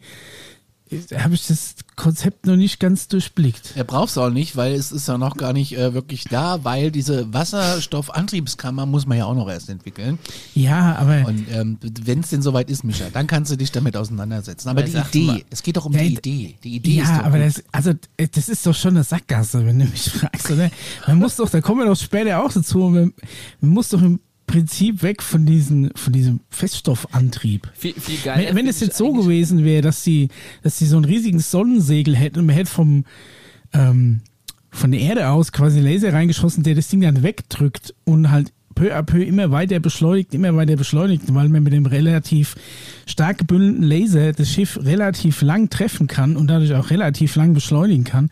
äh, 0.91 1.17
habe 1.17 1.33
ich 1.35 1.47
das 1.47 1.75
Konzept 1.95 2.45
noch 2.45 2.57
nicht 2.57 2.79
ganz 2.79 3.07
durchblickt. 3.07 3.73
Er 3.75 3.85
braucht 3.85 4.09
es 4.09 4.17
auch 4.17 4.29
nicht, 4.29 4.55
weil 4.55 4.73
es 4.73 4.91
ist 4.91 5.07
ja 5.07 5.17
noch 5.17 5.37
gar 5.37 5.53
nicht 5.53 5.77
äh, 5.77 5.93
wirklich 5.93 6.25
da, 6.25 6.63
weil 6.63 6.91
diese 6.91 7.33
Wasserstoffantriebskammer 7.33 8.85
muss 8.85 9.05
man 9.07 9.17
ja 9.17 9.25
auch 9.25 9.33
noch 9.33 9.49
erst 9.49 9.69
entwickeln. 9.69 10.19
Ja, 10.53 10.95
aber 10.95 11.25
Und 11.27 11.45
ähm, 11.51 11.77
wenn 11.81 12.19
es 12.19 12.29
denn 12.29 12.41
soweit 12.41 12.69
ist, 12.69 12.83
Micha, 12.83 13.05
dann 13.11 13.27
kannst 13.27 13.51
du 13.51 13.55
dich 13.55 13.71
damit 13.71 13.95
auseinandersetzen. 13.97 14.69
Aber 14.69 14.83
die 14.83 14.91
Idee, 14.97 15.25
mal- 15.25 15.41
es 15.49 15.63
geht 15.63 15.77
doch 15.77 15.85
um 15.85 15.93
Ja, 15.93 15.99
die 15.99 16.13
Idee. 16.15 16.55
Die 16.63 16.75
Idee 16.75 16.99
ist 17.01 17.07
ja, 17.09 17.17
doch 17.19 17.25
aber 17.25 17.39
gut. 17.39 17.47
das, 17.47 17.63
also, 17.71 17.91
äh, 18.17 18.27
das 18.31 18.49
ist 18.49 18.65
doch 18.65 18.75
schon 18.75 18.95
eine 18.95 19.03
Sackgasse, 19.03 19.65
wenn 19.65 19.79
du 19.79 19.85
mich 19.85 20.09
fragst, 20.11 20.51
oder? 20.51 20.69
Man 21.07 21.17
muss 21.19 21.35
doch, 21.37 21.49
da 21.49 21.61
kommen 21.61 21.79
wir 21.81 21.85
doch 21.87 21.99
später 21.99 22.43
auch 22.43 22.51
dazu, 22.51 22.77
man, 22.79 23.13
man 23.61 23.71
muss 23.71 23.89
doch 23.89 24.01
im 24.01 24.19
Prinzip 24.47 25.01
weg 25.01 25.23
von, 25.23 25.45
diesen, 25.45 25.91
von 25.95 26.13
diesem 26.13 26.41
Feststoffantrieb. 26.49 27.69
Viel, 27.73 27.93
viel 27.93 28.17
geiler 28.23 28.49
Wenn, 28.49 28.55
wenn 28.55 28.67
es 28.67 28.79
jetzt 28.79 28.97
so 28.97 29.11
gewesen 29.11 29.63
wäre, 29.63 29.81
dass 29.81 30.03
sie, 30.03 30.29
dass 30.61 30.77
sie 30.77 30.85
so 30.85 30.97
einen 30.97 31.05
riesigen 31.05 31.39
Sonnensegel 31.39 32.15
hätten 32.15 32.39
und 32.39 32.45
man 32.45 32.55
hätte 32.55 32.69
vom, 32.69 33.05
ähm, 33.73 34.21
von 34.69 34.91
der 34.91 35.01
Erde 35.01 35.29
aus 35.29 35.51
quasi 35.51 35.79
einen 35.79 35.87
Laser 35.87 36.13
reingeschossen, 36.13 36.63
der 36.63 36.75
das 36.75 36.89
Ding 36.89 37.01
dann 37.01 37.23
wegdrückt 37.23 37.95
und 38.03 38.29
halt 38.29 38.51
peu 38.75 38.93
à 38.93 39.03
peu 39.03 39.23
immer 39.23 39.51
weiter 39.51 39.79
beschleunigt, 39.79 40.33
immer 40.33 40.55
weiter 40.55 40.75
beschleunigt, 40.75 41.33
weil 41.33 41.47
man 41.49 41.63
mit 41.63 41.73
dem 41.73 41.85
relativ 41.85 42.55
stark 43.05 43.39
gebündelten 43.39 43.83
Laser 43.83 44.33
das 44.33 44.51
Schiff 44.51 44.77
relativ 44.83 45.41
lang 45.41 45.69
treffen 45.69 46.07
kann 46.07 46.35
und 46.35 46.47
dadurch 46.47 46.73
auch 46.75 46.89
relativ 46.89 47.35
lang 47.35 47.53
beschleunigen 47.53 48.03
kann 48.03 48.29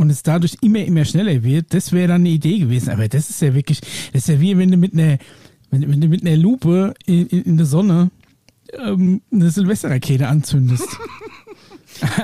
und 0.00 0.08
es 0.08 0.22
dadurch 0.22 0.56
immer, 0.62 0.78
immer 0.78 1.04
schneller 1.04 1.42
wird, 1.42 1.74
das 1.74 1.92
wäre 1.92 2.08
dann 2.08 2.22
eine 2.22 2.30
Idee 2.30 2.58
gewesen. 2.58 2.88
Aber 2.90 3.06
das 3.06 3.28
ist 3.28 3.42
ja 3.42 3.54
wirklich, 3.54 3.80
das 4.12 4.22
ist 4.22 4.28
ja 4.28 4.40
wie 4.40 4.56
wenn 4.56 4.70
du 4.70 4.78
mit 4.78 4.94
einer, 4.94 5.18
wenn, 5.70 5.88
wenn 5.90 6.00
du 6.00 6.08
mit 6.08 6.26
einer 6.26 6.36
Lupe 6.36 6.94
in, 7.04 7.26
in, 7.26 7.42
in 7.42 7.56
der 7.58 7.66
Sonne 7.66 8.10
ähm, 8.72 9.20
eine 9.30 9.50
Silvesterrakete 9.50 10.26
anzündest. 10.26 10.88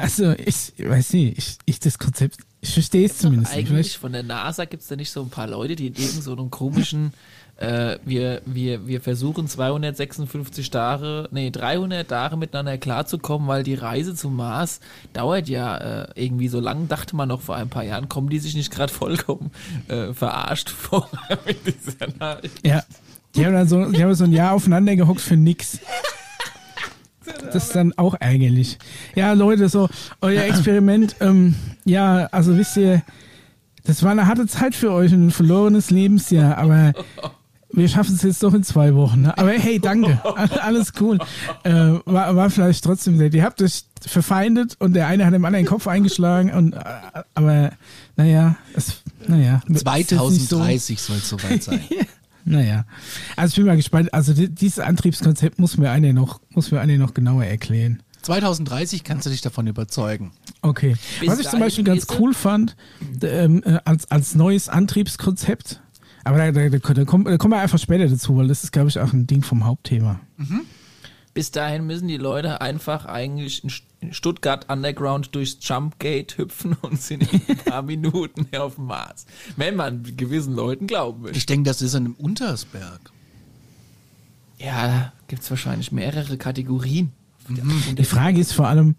Also, 0.01 0.33
ich 0.33 0.73
weiß 0.79 1.13
nicht, 1.13 1.37
ich, 1.37 1.59
ich 1.67 1.81
das 1.81 1.99
Konzept, 1.99 2.39
ich 2.63 2.73
verstehe 2.73 3.05
es 3.05 3.19
zumindest 3.19 3.55
nicht. 3.55 3.69
Eigentlich 3.69 3.99
von 3.99 4.13
der 4.13 4.23
NASA 4.23 4.65
gibt 4.65 4.83
es 4.83 4.89
da 4.89 4.97
nicht 4.97 5.11
so 5.11 5.21
ein 5.21 5.29
paar 5.29 5.49
Leute, 5.49 5.77
die 5.77 5.89
in 5.89 5.95
irgendeinem 5.95 6.23
so 6.23 6.33
einem 6.33 6.51
komischen, 6.51 7.13
äh, 7.57 7.99
wir, 8.05 8.43
wir, 8.45 8.87
wir 8.87 9.01
versuchen 9.01 9.49
256 9.49 10.71
Tage, 10.71 11.29
nee, 11.31 11.51
300 11.51 12.07
Tage 12.09 12.37
miteinander 12.37 12.77
klarzukommen, 12.79 13.49
weil 13.49 13.63
die 13.63 13.75
Reise 13.75 14.15
zum 14.15 14.37
Mars 14.37 14.81
dauert 15.13 15.49
ja 15.49 15.77
äh, 15.77 16.09
irgendwie 16.15 16.49
so 16.49 16.61
lang, 16.61 16.89
dachte 16.89 17.17
man 17.17 17.29
noch 17.29 17.41
vor 17.41 17.57
ein 17.57 17.69
paar 17.69 17.85
Jahren, 17.85 18.09
kommen 18.09 18.29
die 18.29 18.39
sich 18.39 18.55
nicht 18.55 18.71
gerade 18.71 18.93
vollkommen 18.93 19.51
äh, 19.89 20.13
verarscht 20.13 20.69
vor 20.71 21.09
mit 21.47 21.59
dieser 21.67 22.09
Nachricht. 22.19 22.67
ja. 22.67 22.83
Die 23.35 23.45
haben 23.45 23.53
dann 23.53 23.69
so, 23.69 23.85
die 23.85 24.03
haben 24.03 24.15
so 24.15 24.25
ein 24.25 24.33
Jahr 24.33 24.55
aufeinander 24.55 24.97
gehockt 24.97 25.21
für 25.21 25.37
nix. 25.37 25.79
Das 27.53 27.67
ist 27.67 27.77
dann 27.77 27.93
auch 27.99 28.15
ärgerlich. 28.19 28.79
Ja, 29.15 29.35
Leute, 29.35 29.69
so, 29.69 29.91
euer 30.23 30.43
Experiment, 30.45 31.17
ähm, 31.21 31.55
ja, 31.85 32.29
also 32.33 32.57
wisst 32.57 32.79
ihr, 32.79 33.03
das 33.85 34.03
war 34.03 34.11
eine 34.13 34.27
harte 34.27 34.47
Zeit 34.47 34.75
für 34.75 34.91
euch 34.91 35.13
und 35.13 35.27
ein 35.27 35.31
verlorenes 35.31 35.91
Lebensjahr, 35.91 36.57
aber 36.57 36.95
wir 37.77 37.89
schaffen 37.89 38.15
es 38.17 38.23
jetzt 38.23 38.43
doch 38.43 38.53
in 38.55 38.63
zwei 38.65 38.95
Wochen. 38.95 39.23
Ne? 39.23 39.39
Aber 39.39 39.51
hey, 39.53 39.79
danke, 39.79 40.19
alles 40.63 40.93
cool. 41.01 41.19
Äh, 41.63 41.73
war, 42.05 42.35
war 42.35 42.51
vielleicht 42.51 42.83
trotzdem 42.83 43.17
sehr. 43.19 43.33
Ihr 43.33 43.45
habt 43.45 43.63
euch 43.63 43.85
verfeindet 44.05 44.77
und 44.81 44.95
der 44.95 45.07
eine 45.07 45.25
hat 45.27 45.33
dem 45.35 45.45
anderen 45.45 45.65
den 45.65 45.69
Kopf 45.71 45.87
eingeschlagen 45.87 46.53
und 46.53 46.73
äh, 46.73 46.81
aber 47.35 47.73
naja, 48.17 48.57
es, 48.75 49.03
naja. 49.29 49.63
es 49.69 49.83
ist 49.83 49.87
jetzt 49.87 50.11
nicht 50.11 50.49
so- 50.49 50.57
2030 50.57 51.01
soll 51.01 51.17
es 51.19 51.29
soweit 51.29 51.63
sein. 51.63 51.81
naja, 52.45 52.85
also 53.37 53.53
ich 53.53 53.57
bin 53.57 53.67
mal 53.67 53.77
gespannt. 53.77 54.13
Also 54.15 54.33
di- 54.33 54.49
dieses 54.49 54.79
Antriebskonzept 54.81 55.59
muss 55.59 55.77
mir 55.77 55.91
eine 55.91 56.13
noch, 56.15 56.41
muss 56.51 56.71
mir 56.71 56.81
eine 56.81 56.99
noch 56.99 57.15
genauer 57.15 57.45
erklären. 57.45 58.03
2030 58.23 59.05
kannst 59.05 59.27
du 59.27 59.31
dich 59.31 59.41
davon 59.41 59.69
überzeugen. 59.69 60.33
Okay. 60.63 60.97
Bis 61.21 61.29
Was 61.29 61.39
ich 61.39 61.49
zum 61.49 61.61
Beispiel 61.61 61.85
ganz 61.85 62.07
cool 62.19 62.35
fand, 62.35 62.75
ähm, 63.23 63.63
äh, 63.65 63.79
als, 63.85 64.11
als 64.11 64.35
neues 64.35 64.69
Antriebskonzept, 64.69 65.81
aber 66.27 66.39
da, 66.39 66.53
da, 66.53 66.69
da, 66.69 66.79
da, 66.95 67.05
kommen, 67.05 67.25
da 67.25 67.37
kommen 67.39 67.53
wir 67.55 67.61
einfach 67.61 67.79
später 67.79 68.09
dazu, 68.09 68.37
weil 68.37 68.49
das 68.49 68.65
ist, 68.65 68.73
glaube 68.73 68.89
ich, 68.89 68.99
auch 68.99 69.13
ein 69.13 69.27
Ding 69.27 69.43
vom 69.43 69.65
Hauptthema. 69.65 70.21
Bis 71.35 71.51
dahin 71.51 71.87
müssen 71.87 72.09
die 72.09 72.17
Leute 72.17 72.61
einfach 72.61 73.05
eigentlich 73.07 73.63
in 73.63 73.71
St- 73.71 73.83
in 74.01 74.13
Stuttgart 74.13 74.69
Underground 74.71 75.35
durchs 75.35 75.57
Jumpgate 75.61 76.37
hüpfen 76.39 76.77
und 76.83 77.01
sind 77.01 77.33
in 77.33 77.41
ein 77.49 77.57
paar 77.59 77.83
Minuten 77.83 78.47
auf 78.57 78.75
dem 78.77 78.87
Mars. 78.87 79.27
Wenn 79.57 79.77
man 79.77 80.03
gewissen 80.17 80.55
Leuten 80.55 80.87
glauben 80.87 81.25
will. 81.25 81.37
Ich 81.37 81.47
denke, 81.47 81.69
das 81.69 81.81
ist 81.83 81.95
in 81.95 82.05
einem 82.07 82.15
Untersberg. 82.15 83.13
Ja, 84.59 85.13
gibt 85.29 85.43
es 85.43 85.51
wahrscheinlich 85.51 85.93
mehrere 85.93 86.37
Kategorien. 86.39 87.13
Die 87.97 88.05
Frage 88.05 88.41
ist 88.41 88.53
vor 88.53 88.67
allem, 88.67 88.97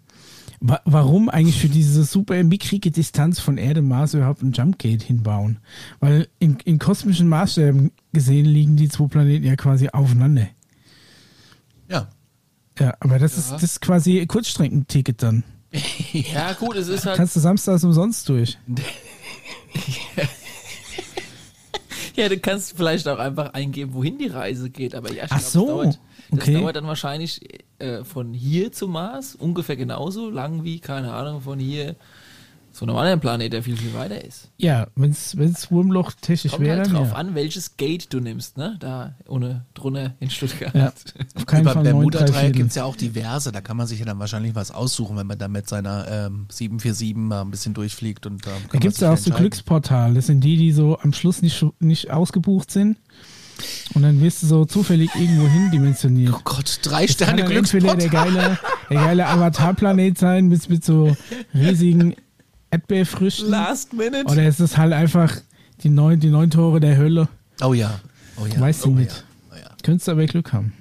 wa 0.60 0.80
warum 0.84 1.28
eigentlich 1.28 1.60
für 1.60 1.68
diese 1.68 2.04
super 2.04 2.42
mickrige 2.42 2.90
Distanz 2.90 3.40
von 3.40 3.58
Erde 3.58 3.82
Mars 3.82 4.14
überhaupt 4.14 4.42
ein 4.42 4.52
Jumpgate 4.52 5.04
hinbauen? 5.04 5.58
Weil 6.00 6.28
in, 6.38 6.58
in 6.64 6.78
kosmischen 6.78 7.28
Maßstäben 7.28 7.92
gesehen 8.12 8.46
liegen 8.46 8.76
die 8.76 8.88
zwei 8.88 9.06
Planeten 9.06 9.46
ja 9.46 9.56
quasi 9.56 9.88
aufeinander. 9.88 10.48
Ja. 11.88 12.08
Ja, 12.78 12.94
aber 13.00 13.18
das, 13.18 13.36
ist, 13.36 13.50
das 13.50 13.62
ist 13.62 13.80
quasi 13.80 14.24
Kurzstreckenticket 14.26 15.22
dann. 15.22 15.44
Ja, 16.12 16.54
gut, 16.54 16.76
es 16.76 16.88
ist 16.88 17.04
halt. 17.04 17.16
Kannst 17.16 17.36
du 17.36 17.40
samstags 17.40 17.84
umsonst 17.84 18.28
durch. 18.28 18.56
Ja, 22.18 22.28
du 22.28 22.36
kannst 22.36 22.76
vielleicht 22.76 23.06
auch 23.06 23.20
einfach 23.20 23.54
eingeben, 23.54 23.94
wohin 23.94 24.18
die 24.18 24.26
Reise 24.26 24.70
geht. 24.70 24.96
Aber 24.96 25.12
ja, 25.12 25.24
Ach 25.30 25.38
glaub, 25.38 25.40
so, 25.40 25.60
das, 25.60 25.68
dauert, 25.68 25.98
das 26.30 26.40
okay. 26.40 26.52
dauert 26.54 26.76
dann 26.76 26.86
wahrscheinlich 26.88 27.40
äh, 27.78 28.02
von 28.02 28.34
hier 28.34 28.72
zum 28.72 28.90
Mars 28.90 29.36
ungefähr 29.36 29.76
genauso 29.76 30.28
lang 30.28 30.64
wie, 30.64 30.80
keine 30.80 31.12
Ahnung, 31.12 31.42
von 31.42 31.60
hier 31.60 31.94
zu 32.78 32.84
einem 32.84 32.96
anderen 32.96 33.18
Planet, 33.18 33.52
der 33.52 33.62
viel, 33.64 33.76
viel 33.76 33.92
weiter 33.92 34.24
ist. 34.24 34.52
Ja, 34.56 34.86
wenn 34.94 35.10
es 35.10 35.36
Wurmloch 35.68 36.12
technisch 36.12 36.52
Kommt 36.52 36.64
wäre, 36.64 36.76
halt 36.76 36.86
dann 36.86 36.94
drauf 36.94 37.08
ja. 37.08 37.14
an, 37.16 37.34
welches 37.34 37.76
Gate 37.76 38.12
du 38.12 38.20
nimmst, 38.20 38.56
ne? 38.56 38.76
Da 38.78 39.16
ohne 39.26 39.64
drunter 39.74 40.14
in 40.20 40.30
Stuttgart. 40.30 40.72
Ja, 40.76 40.92
auf 41.34 41.46
keinen 41.46 41.62
Über 41.62 41.72
Fall 41.72 41.82
Bermuda-Dreieck 41.82 42.52
gibt 42.52 42.68
es 42.68 42.76
ja 42.76 42.84
auch 42.84 42.94
diverse. 42.94 43.50
Da 43.50 43.62
kann 43.62 43.76
man 43.76 43.88
sich 43.88 43.98
ja 43.98 44.04
dann 44.04 44.20
wahrscheinlich 44.20 44.54
was 44.54 44.70
aussuchen, 44.70 45.16
wenn 45.16 45.26
man 45.26 45.36
da 45.36 45.48
mit 45.48 45.68
seiner 45.68 46.06
ähm, 46.08 46.46
747 46.50 47.16
mal 47.16 47.40
ein 47.40 47.50
bisschen 47.50 47.74
durchfliegt. 47.74 48.26
Und, 48.26 48.46
ähm, 48.46 48.52
kann 48.52 48.62
Da 48.70 48.78
gibt 48.78 48.94
es 48.94 49.00
ja 49.00 49.12
auch 49.12 49.16
so 49.16 49.24
entscheiden. 49.24 49.38
Glücksportal. 49.38 50.14
Das 50.14 50.26
sind 50.26 50.44
die, 50.44 50.56
die 50.56 50.70
so 50.70 51.00
am 51.00 51.12
Schluss 51.12 51.42
nicht, 51.42 51.66
nicht 51.80 52.12
ausgebucht 52.12 52.70
sind. 52.70 52.96
Und 53.94 54.02
dann 54.02 54.20
wirst 54.20 54.44
du 54.44 54.46
so 54.46 54.64
zufällig 54.66 55.10
irgendwo 55.16 55.48
hin 55.48 55.72
dimensioniert. 55.72 56.32
Oh 56.32 56.40
Gott, 56.44 56.78
drei 56.82 57.06
Das 57.06 57.16
kann 57.16 57.38
Sterne 57.38 57.56
entweder 57.56 57.96
der 57.96 58.08
geile, 58.08 58.56
der 58.88 58.96
geile 58.96 59.26
Avatar-Planet 59.26 60.16
sein 60.16 60.46
mit, 60.46 60.70
mit 60.70 60.84
so 60.84 61.16
riesigen 61.52 62.14
Erdbeerfrüchten. 62.70 63.50
Last 63.50 63.92
Minute. 63.92 64.26
Oder 64.26 64.46
ist 64.46 64.60
es 64.60 64.76
halt 64.76 64.92
einfach 64.92 65.36
die 65.82 65.88
neun, 65.88 66.20
die 66.20 66.30
neun 66.30 66.50
Tore 66.50 66.80
der 66.80 66.96
Hölle? 66.96 67.28
Oh 67.62 67.72
ja. 67.72 68.00
Oh 68.36 68.46
ja. 68.46 68.60
Weißt 68.60 68.84
du 68.84 68.90
oh, 68.90 68.94
nicht. 68.94 69.10
Ja. 69.10 69.22
Oh 69.52 69.56
ja. 69.56 69.70
Könntest 69.82 70.08
du 70.08 70.12
aber 70.12 70.26
Glück 70.26 70.52
haben. 70.52 70.72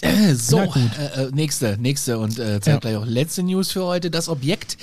Äh, 0.00 0.34
So, 0.34 0.58
äh, 0.60 1.24
äh, 1.24 1.30
nächste, 1.32 1.76
nächste 1.78 2.18
und 2.18 2.38
äh, 2.38 2.54
Ja. 2.54 2.60
zeitgleich 2.60 2.96
auch 2.96 3.06
letzte 3.06 3.42
News 3.42 3.72
für 3.72 3.84
heute. 3.84 4.10
Das 4.10 4.28
Objekt 4.28 4.76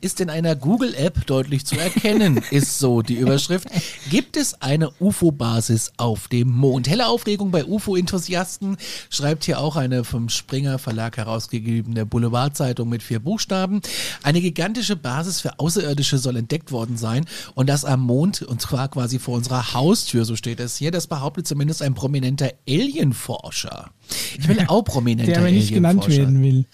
ist 0.00 0.20
in 0.20 0.30
einer 0.30 0.56
Google-App 0.56 1.26
deutlich 1.26 1.66
zu 1.66 1.76
erkennen, 1.78 2.40
ist 2.50 2.78
so 2.78 3.02
die 3.02 3.14
Überschrift. 3.14 3.68
Gibt 4.10 4.36
es 4.36 4.54
eine 4.62 4.90
UFO-Basis 5.00 5.92
auf 5.96 6.28
dem 6.28 6.50
Mond? 6.50 6.88
Helle 6.88 7.06
Aufregung 7.08 7.50
bei 7.50 7.64
UFO-Enthusiasten, 7.64 8.76
schreibt 9.10 9.44
hier 9.44 9.60
auch 9.60 9.76
eine 9.76 10.04
vom 10.04 10.28
Springer 10.28 10.78
Verlag 10.78 11.16
herausgegebene 11.16 12.06
Boulevardzeitung 12.06 12.88
mit 12.88 13.02
vier 13.02 13.18
Buchstaben. 13.20 13.80
Eine 14.22 14.40
gigantische 14.40 14.96
Basis 14.96 15.40
für 15.40 15.58
Außerirdische 15.58 16.18
soll 16.18 16.36
entdeckt 16.36 16.72
worden 16.72 16.96
sein 16.96 17.26
und 17.54 17.68
das 17.68 17.84
am 17.84 18.00
Mond 18.00 18.42
und 18.42 18.60
zwar 18.62 18.88
quasi 18.88 19.18
vor 19.18 19.36
unserer 19.36 19.74
Haustür, 19.74 20.24
so 20.24 20.36
steht 20.36 20.60
es 20.60 20.76
hier. 20.76 20.90
Das 20.90 21.06
behauptet 21.06 21.46
zumindest 21.46 21.82
ein 21.82 21.94
prominenter 21.94 22.52
Alienforscher. 22.68 23.90
Ich 24.38 24.48
will 24.48 24.58
auch 24.66 24.82
prominenter 24.82 25.32
Der 25.32 25.40
aber 25.40 25.50
nicht 25.50 25.72
genannt 25.72 26.08
werden 26.08 26.42
will. 26.42 26.64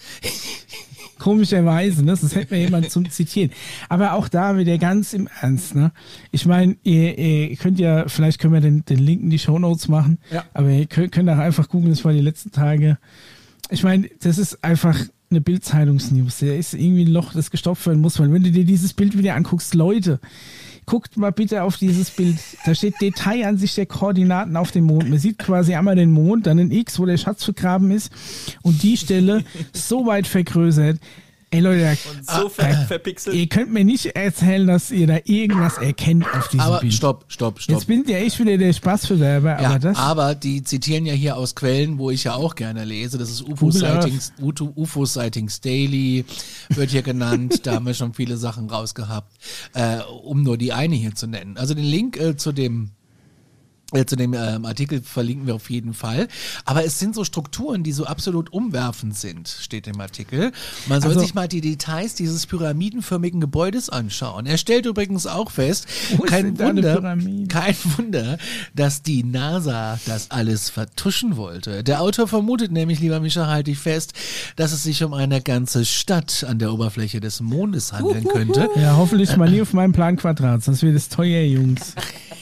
Komischerweise, 1.19 2.03
ne? 2.05 2.15
Das 2.19 2.35
hätte 2.35 2.53
mir 2.53 2.61
jemand 2.61 2.91
zum 2.91 3.09
Zitieren. 3.09 3.49
Aber 3.89 4.13
auch 4.13 4.27
da 4.27 4.55
wieder 4.57 4.77
ganz 4.77 5.13
im 5.13 5.27
Ernst, 5.41 5.73
ne? 5.75 5.91
Ich 6.31 6.45
meine, 6.45 6.77
ihr, 6.83 7.17
ihr 7.17 7.55
könnt 7.57 7.79
ja, 7.79 8.07
vielleicht 8.07 8.39
können 8.39 8.53
wir 8.53 8.61
den, 8.61 8.85
den 8.85 8.99
Link 8.99 9.23
in 9.23 9.29
die 9.31 9.39
Shownotes 9.39 9.87
machen, 9.87 10.19
Ja. 10.31 10.45
aber 10.53 10.69
ihr 10.69 10.85
könnt, 10.85 11.11
könnt 11.11 11.29
auch 11.29 11.37
einfach 11.39 11.69
googeln, 11.69 11.91
das 11.91 12.05
war 12.05 12.13
die 12.13 12.19
letzten 12.21 12.51
Tage. 12.51 12.99
Ich 13.71 13.83
meine, 13.83 14.07
das 14.21 14.37
ist 14.37 14.63
einfach 14.63 14.97
eine 15.29 15.41
Bildzeitungsnews. 15.41 16.37
Der 16.37 16.57
ist 16.57 16.73
irgendwie 16.75 17.03
ein 17.05 17.11
Loch, 17.11 17.33
das 17.33 17.49
gestopft 17.51 17.87
werden 17.87 17.99
muss, 17.99 18.19
weil 18.19 18.31
wenn 18.31 18.43
du 18.43 18.51
dir 18.51 18.63
dieses 18.63 18.93
Bild 18.93 19.17
wieder 19.17 19.35
anguckst, 19.35 19.73
Leute, 19.73 20.19
guckt 20.87 21.17
mal 21.17 21.31
bitte 21.31 21.61
auf 21.63 21.77
dieses 21.77 22.09
Bild. 22.09 22.39
Da 22.65 22.73
steht 22.73 22.99
Detailansicht 22.99 23.77
der 23.77 23.85
Koordinaten 23.85 24.55
auf 24.55 24.71
dem 24.71 24.85
Mond. 24.85 25.09
Man 25.09 25.19
sieht 25.19 25.37
quasi 25.37 25.75
einmal 25.75 25.95
den 25.95 26.11
Mond, 26.11 26.47
dann 26.47 26.57
ein 26.57 26.71
X, 26.71 26.97
wo 26.97 27.05
der 27.05 27.17
Schatz 27.17 27.43
vergraben 27.43 27.91
ist 27.91 28.11
und 28.63 28.81
die 28.81 28.97
Stelle 28.97 29.43
so 29.73 30.07
weit 30.07 30.25
vergrößert. 30.25 30.97
Ey 31.49 31.61
Leute, 31.61 31.97
Und 32.11 32.29
so 32.29 32.49
ver 32.49 32.73
verpixelt. 32.87 33.33
ihr 33.33 33.47
könnt 33.47 33.71
mir 33.71 33.85
nicht 33.85 34.07
erzählen, 34.07 34.67
dass 34.67 34.91
ihr 34.91 35.07
da 35.07 35.17
irgendwas 35.23 35.77
erkennt 35.77 36.25
auf 36.33 36.49
diesem 36.49 36.59
Aber 36.59 36.79
Bild. 36.81 36.93
stopp, 36.93 37.23
stopp, 37.29 37.61
stopp. 37.61 37.73
Jetzt 37.75 37.87
bin 37.87 38.03
ja 38.05 38.17
ich 38.19 38.37
wieder 38.37 38.57
der 38.57 38.73
Spaßverderber, 38.73 39.61
ja, 39.61 39.69
aber 39.69 39.79
das. 39.79 39.97
aber 39.97 40.35
die 40.35 40.61
zitieren 40.63 41.05
ja 41.05 41.13
hier 41.13 41.37
aus 41.37 41.55
Quellen, 41.55 41.99
wo 41.99 42.11
ich 42.11 42.25
ja 42.25 42.33
auch 42.35 42.55
gerne 42.55 42.83
lese. 42.83 43.17
Das 43.17 43.29
ist 43.29 43.43
UFO. 43.43 43.71
Sightings, 43.71 44.33
UFO 44.41 45.05
Sightings 45.05 45.61
Daily 45.61 46.25
wird 46.69 46.91
hier 46.91 47.01
genannt. 47.01 47.65
da 47.65 47.75
haben 47.75 47.85
wir 47.85 47.93
schon 47.93 48.13
viele 48.13 48.35
Sachen 48.35 48.69
rausgehabt, 48.69 49.31
äh, 49.73 49.99
um 50.23 50.43
nur 50.43 50.57
die 50.57 50.73
eine 50.73 50.95
hier 50.95 51.15
zu 51.15 51.27
nennen. 51.27 51.57
Also 51.57 51.73
den 51.73 51.85
Link 51.85 52.17
äh, 52.17 52.35
zu 52.35 52.51
dem 52.51 52.91
zu 54.05 54.17
dem 54.17 54.33
ähm, 54.33 54.65
Artikel 54.65 55.01
verlinken 55.01 55.47
wir 55.47 55.55
auf 55.55 55.69
jeden 55.69 55.93
Fall. 55.93 56.27
Aber 56.65 56.83
es 56.83 56.99
sind 56.99 57.15
so 57.15 57.23
Strukturen, 57.23 57.83
die 57.83 57.93
so 57.93 58.05
absolut 58.05 58.51
umwerfend 58.51 59.15
sind, 59.17 59.47
steht 59.47 59.87
im 59.87 60.01
Artikel. 60.01 60.51
Man 60.87 61.01
soll 61.01 61.11
Also- 61.11 61.21
sich 61.21 61.33
mal 61.33 61.47
die 61.47 61.61
Details 61.61 62.13
dieses 62.15 62.45
pyramidenförmigen 62.47 63.39
Gebäudes 63.39 63.89
anschauen. 63.89 64.45
Er 64.45 64.57
stellt 64.57 64.85
übrigens 64.85 65.25
auch 65.25 65.51
fest, 65.51 65.87
kein 66.25 66.59
Wunder, 66.59 66.99
kein 67.47 67.75
Wunder, 67.97 68.37
dass 68.75 69.03
die 69.03 69.23
NASA 69.23 69.97
das 70.05 70.31
alles 70.31 70.69
vertuschen 70.69 71.37
wollte. 71.37 71.83
Der 71.85 72.01
Autor 72.01 72.27
vermutet 72.27 72.73
nämlich, 72.73 72.99
lieber 72.99 73.21
Mischa, 73.21 73.47
halte 73.47 73.71
ich 73.71 73.79
fest, 73.79 74.11
dass 74.57 74.73
es 74.73 74.83
sich 74.83 75.01
um 75.05 75.13
eine 75.13 75.41
ganze 75.41 75.85
Stadt 75.85 76.43
an 76.45 76.59
der 76.59 76.73
Oberfläche 76.73 77.21
des 77.21 77.39
Mondes 77.39 77.93
handeln 77.93 78.25
könnte. 78.25 78.67
Ja, 78.75 78.97
hoffentlich 78.97 79.37
mal 79.37 79.49
nie 79.49 79.61
auf 79.61 79.71
meinem 79.71 79.93
Plan 79.93 80.17
Quadrat, 80.17 80.61
sonst 80.63 80.83
wird 80.83 80.95
es 80.97 81.07
teuer, 81.07 81.43
Jungs. 81.43 81.95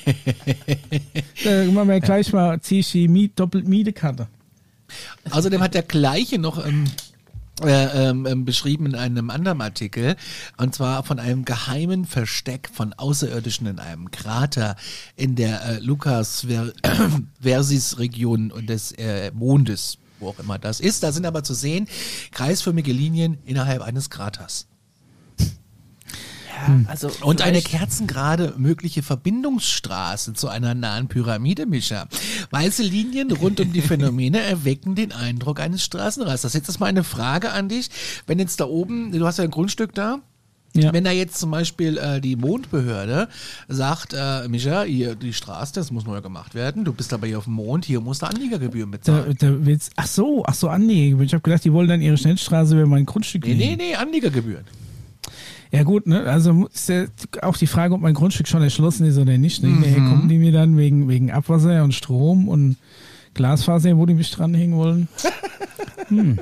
da 1.43 1.65
machen 1.65 1.89
wir 1.89 1.99
gleich 1.99 2.31
mal, 2.33 2.59
zieh 2.61 2.79
ich 2.79 2.91
die 2.91 3.07
Miet, 3.07 3.39
doppelt 3.39 3.67
Mietekarte. 3.67 4.27
Außerdem 5.31 5.61
hat 5.61 5.73
der 5.73 5.83
gleiche 5.83 6.37
noch 6.37 6.65
ähm, 6.65 6.85
äh, 7.63 8.09
ähm, 8.09 8.25
ähm, 8.25 8.43
beschrieben 8.43 8.85
in 8.85 8.95
einem 8.95 9.29
anderen 9.29 9.61
Artikel, 9.61 10.17
und 10.57 10.75
zwar 10.75 11.03
von 11.03 11.19
einem 11.19 11.45
geheimen 11.45 12.05
Versteck 12.05 12.69
von 12.71 12.91
Außerirdischen 12.91 13.65
in 13.65 13.79
einem 13.79 14.11
Krater 14.11 14.75
in 15.15 15.35
der 15.35 15.63
äh, 15.65 15.79
Lukas 15.79 16.41
Ver 16.41 16.73
Versis 17.39 17.97
Region 17.97 18.51
des 18.65 18.91
äh, 18.93 19.31
Mondes. 19.33 19.97
wo 20.19 20.29
auch 20.29 20.39
immer 20.39 20.59
das 20.59 20.81
ist. 20.81 21.03
Da 21.03 21.13
sind 21.13 21.25
aber 21.25 21.43
zu 21.43 21.53
sehen 21.53 21.87
kreisförmige 22.31 22.91
Linien 22.91 23.37
innerhalb 23.45 23.81
eines 23.81 24.09
Kraters. 24.09 24.67
Ja, 26.67 26.79
also 26.87 27.09
Und 27.21 27.41
eine 27.41 27.61
kerzengerade 27.61 28.53
mögliche 28.57 29.03
Verbindungsstraße 29.03 30.33
zu 30.33 30.47
einer 30.47 30.73
nahen 30.73 31.07
Pyramide, 31.07 31.65
Mischa. 31.65 32.07
Weiße 32.51 32.83
Linien 32.83 33.31
rund 33.31 33.59
um 33.59 33.71
die 33.73 33.81
Phänomene 33.83 34.39
erwecken 34.39 34.95
den 34.95 35.11
Eindruck 35.11 35.59
eines 35.59 35.83
Straßenrasters. 35.83 36.53
Jetzt 36.53 36.69
ist 36.69 36.79
mal 36.79 36.85
eine 36.87 37.03
Frage 37.03 37.51
an 37.51 37.69
dich. 37.69 37.89
Wenn 38.27 38.39
jetzt 38.39 38.59
da 38.59 38.65
oben, 38.65 39.11
du 39.11 39.25
hast 39.25 39.37
ja 39.37 39.43
ein 39.43 39.51
Grundstück 39.51 39.93
da, 39.93 40.19
Ja. 40.73 40.91
wenn 40.93 41.03
da 41.03 41.11
jetzt 41.11 41.37
zum 41.37 41.51
Beispiel 41.51 41.97
äh, 41.97 42.19
die 42.21 42.35
Mondbehörde 42.35 43.27
sagt, 43.67 44.13
äh, 44.13 44.47
Mischa, 44.47 44.83
hier 44.83 45.15
die 45.15 45.33
Straße, 45.33 45.73
das 45.73 45.91
muss 45.91 46.05
neu 46.05 46.21
gemacht 46.21 46.53
werden, 46.55 46.83
du 46.85 46.93
bist 46.93 47.13
aber 47.13 47.27
hier 47.27 47.37
auf 47.37 47.45
dem 47.45 47.53
Mond, 47.53 47.85
hier 47.85 48.01
musst 48.01 48.21
du 48.21 48.27
Anliegergebühren 48.27 48.91
Da, 48.91 48.97
bezahlen. 48.97 49.35
da 49.39 49.65
wird's, 49.65 49.89
ach 49.95 50.07
so, 50.07 50.43
ach 50.45 50.53
so, 50.53 50.69
Anleger. 50.69 51.19
Ich 51.21 51.33
habe 51.33 51.41
gedacht, 51.41 51.63
die 51.65 51.71
wollen 51.73 51.87
dann 51.87 52.01
ihre 52.01 52.17
Schnellstraße 52.17 52.75
über 52.75 52.87
mein 52.87 53.05
Grundstück 53.05 53.45
Nee, 53.45 53.53
nee, 53.55 53.75
nee, 53.77 53.95
Anliegergebühren. 53.95 54.65
Ja 55.75 55.83
gut, 55.83 56.07
ne? 56.07 56.23
Also 56.23 56.67
ist 56.73 56.89
ja 56.89 57.05
auch 57.41 57.57
die 57.57 57.67
Frage, 57.67 57.93
ob 57.93 58.01
mein 58.01 58.13
Grundstück 58.13 58.47
schon 58.47 58.61
erschlossen 58.61 59.05
ist 59.05 59.17
oder 59.17 59.37
nicht. 59.37 59.61
Ne? 59.63 59.69
Mhm. 59.69 59.81
Daher 59.81 59.97
kommen 59.97 60.29
die 60.29 60.37
mir 60.37 60.51
dann 60.51 60.77
wegen, 60.77 61.07
wegen 61.07 61.31
Abwasser 61.31 61.83
und 61.83 61.93
Strom 61.93 62.47
und 62.47 62.77
Glasfaser, 63.33 63.97
wo 63.97 64.05
die 64.05 64.13
mich 64.13 64.31
dranhängen 64.31 64.77
wollen. 64.77 65.07
Hm. 66.09 66.37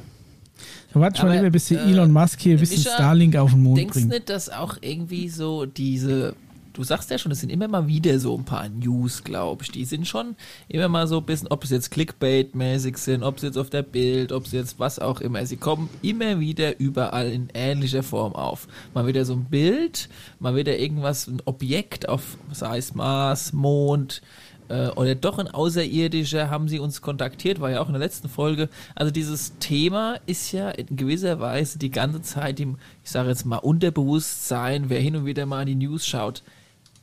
Warte 0.94 1.26
mal 1.26 1.38
lieber, 1.38 1.50
bis 1.50 1.68
die 1.68 1.76
äh, 1.76 1.90
Elon 1.92 2.12
Musk 2.12 2.42
hier 2.42 2.56
ein 2.56 2.60
bisschen 2.60 2.80
Micha, 2.80 2.96
Starlink 2.96 3.36
auf 3.38 3.52
den 3.52 3.64
Mond 3.64 3.78
Denkst 3.78 3.94
du 3.94 4.00
bringt. 4.02 4.12
nicht, 4.12 4.30
dass 4.30 4.50
auch 4.50 4.78
irgendwie 4.82 5.30
so 5.30 5.66
diese, 5.66 6.36
du 6.74 6.84
sagst 6.84 7.10
ja 7.12 7.18
schon, 7.18 7.32
es 7.32 7.40
sind 7.40 7.50
immer 7.50 7.68
mal 7.68 7.88
wieder 7.88 8.20
so 8.20 8.38
ein 8.38 8.46
paar 8.46 8.68
News, 8.68 9.24
glaube 9.24 9.64
ich. 9.64 9.72
Die 9.72 9.86
sind 9.86 10.08
schon 10.08 10.36
immer 10.68 10.90
mal 10.90 11.08
so 11.08 11.20
ein 11.20 11.26
bisschen, 11.26 11.48
ob 11.50 11.64
es 11.64 11.70
jetzt 11.70 11.94
Clickbait-mäßig 11.94 12.98
sind, 12.98 13.24
ob 13.24 13.38
es 13.38 13.44
jetzt 13.44 13.58
auf 13.58 13.70
der 13.70 13.84
Bild, 13.84 14.32
ob 14.32 14.46
es 14.46 14.52
jetzt 14.52 14.80
was 14.80 15.00
auch 15.00 15.22
immer. 15.22 15.46
Sie 15.46 15.58
kommen 15.58 15.90
immer 16.02 16.40
wieder 16.40 16.80
überall 16.80 17.32
in 17.32 17.50
ähnlicher 17.54 18.04
Form 18.04 18.34
auf. 18.34 18.68
Mal 18.94 19.08
wieder 19.08 19.26
so 19.26 19.34
ein 19.34 19.46
Bild, 19.46 20.10
mal 20.40 20.56
wieder 20.56 20.78
irgendwas, 20.78 21.28
ein 21.28 21.42
Objekt 21.46 22.10
auf, 22.10 22.38
sei 22.52 22.78
es 22.78 22.96
Mars, 22.96 23.54
Mond, 23.54 24.22
äh, 24.70 24.90
oder 24.90 25.16
doch 25.16 25.38
ein 25.40 25.48
Außerirdischer 25.48 26.50
haben 26.50 26.68
sie 26.68 26.80
uns 26.80 27.02
kontaktiert, 27.02 27.60
war 27.60 27.72
ja 27.72 27.82
auch 27.82 27.88
in 27.88 27.94
der 27.94 28.02
letzten 28.02 28.30
Folge. 28.30 28.70
Also 28.96 29.12
dieses 29.12 29.58
Thema 29.60 30.20
ist 30.26 30.52
ja 30.52 30.70
in 30.70 30.96
gewisser 30.96 31.40
Weise 31.40 31.78
die 31.78 31.92
ganze 31.92 32.22
Zeit 32.22 32.60
im, 32.60 32.78
ich 33.04 33.12
sage 33.12 33.30
jetzt 33.30 33.46
mal, 33.46 33.58
Unterbewusstsein, 33.58 34.90
wer 34.90 35.00
hin 35.00 35.16
und 35.16 35.26
wieder 35.26 35.46
mal 35.46 35.62
in 35.68 35.80
die 35.80 35.88
News 35.88 36.08
schaut, 36.08 36.44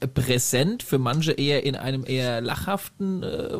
präsent, 0.06 0.82
für 0.82 0.98
manche 0.98 1.32
eher 1.32 1.64
in 1.64 1.76
einem 1.76 2.04
eher 2.06 2.40
lachhaften 2.40 3.22
äh, 3.22 3.58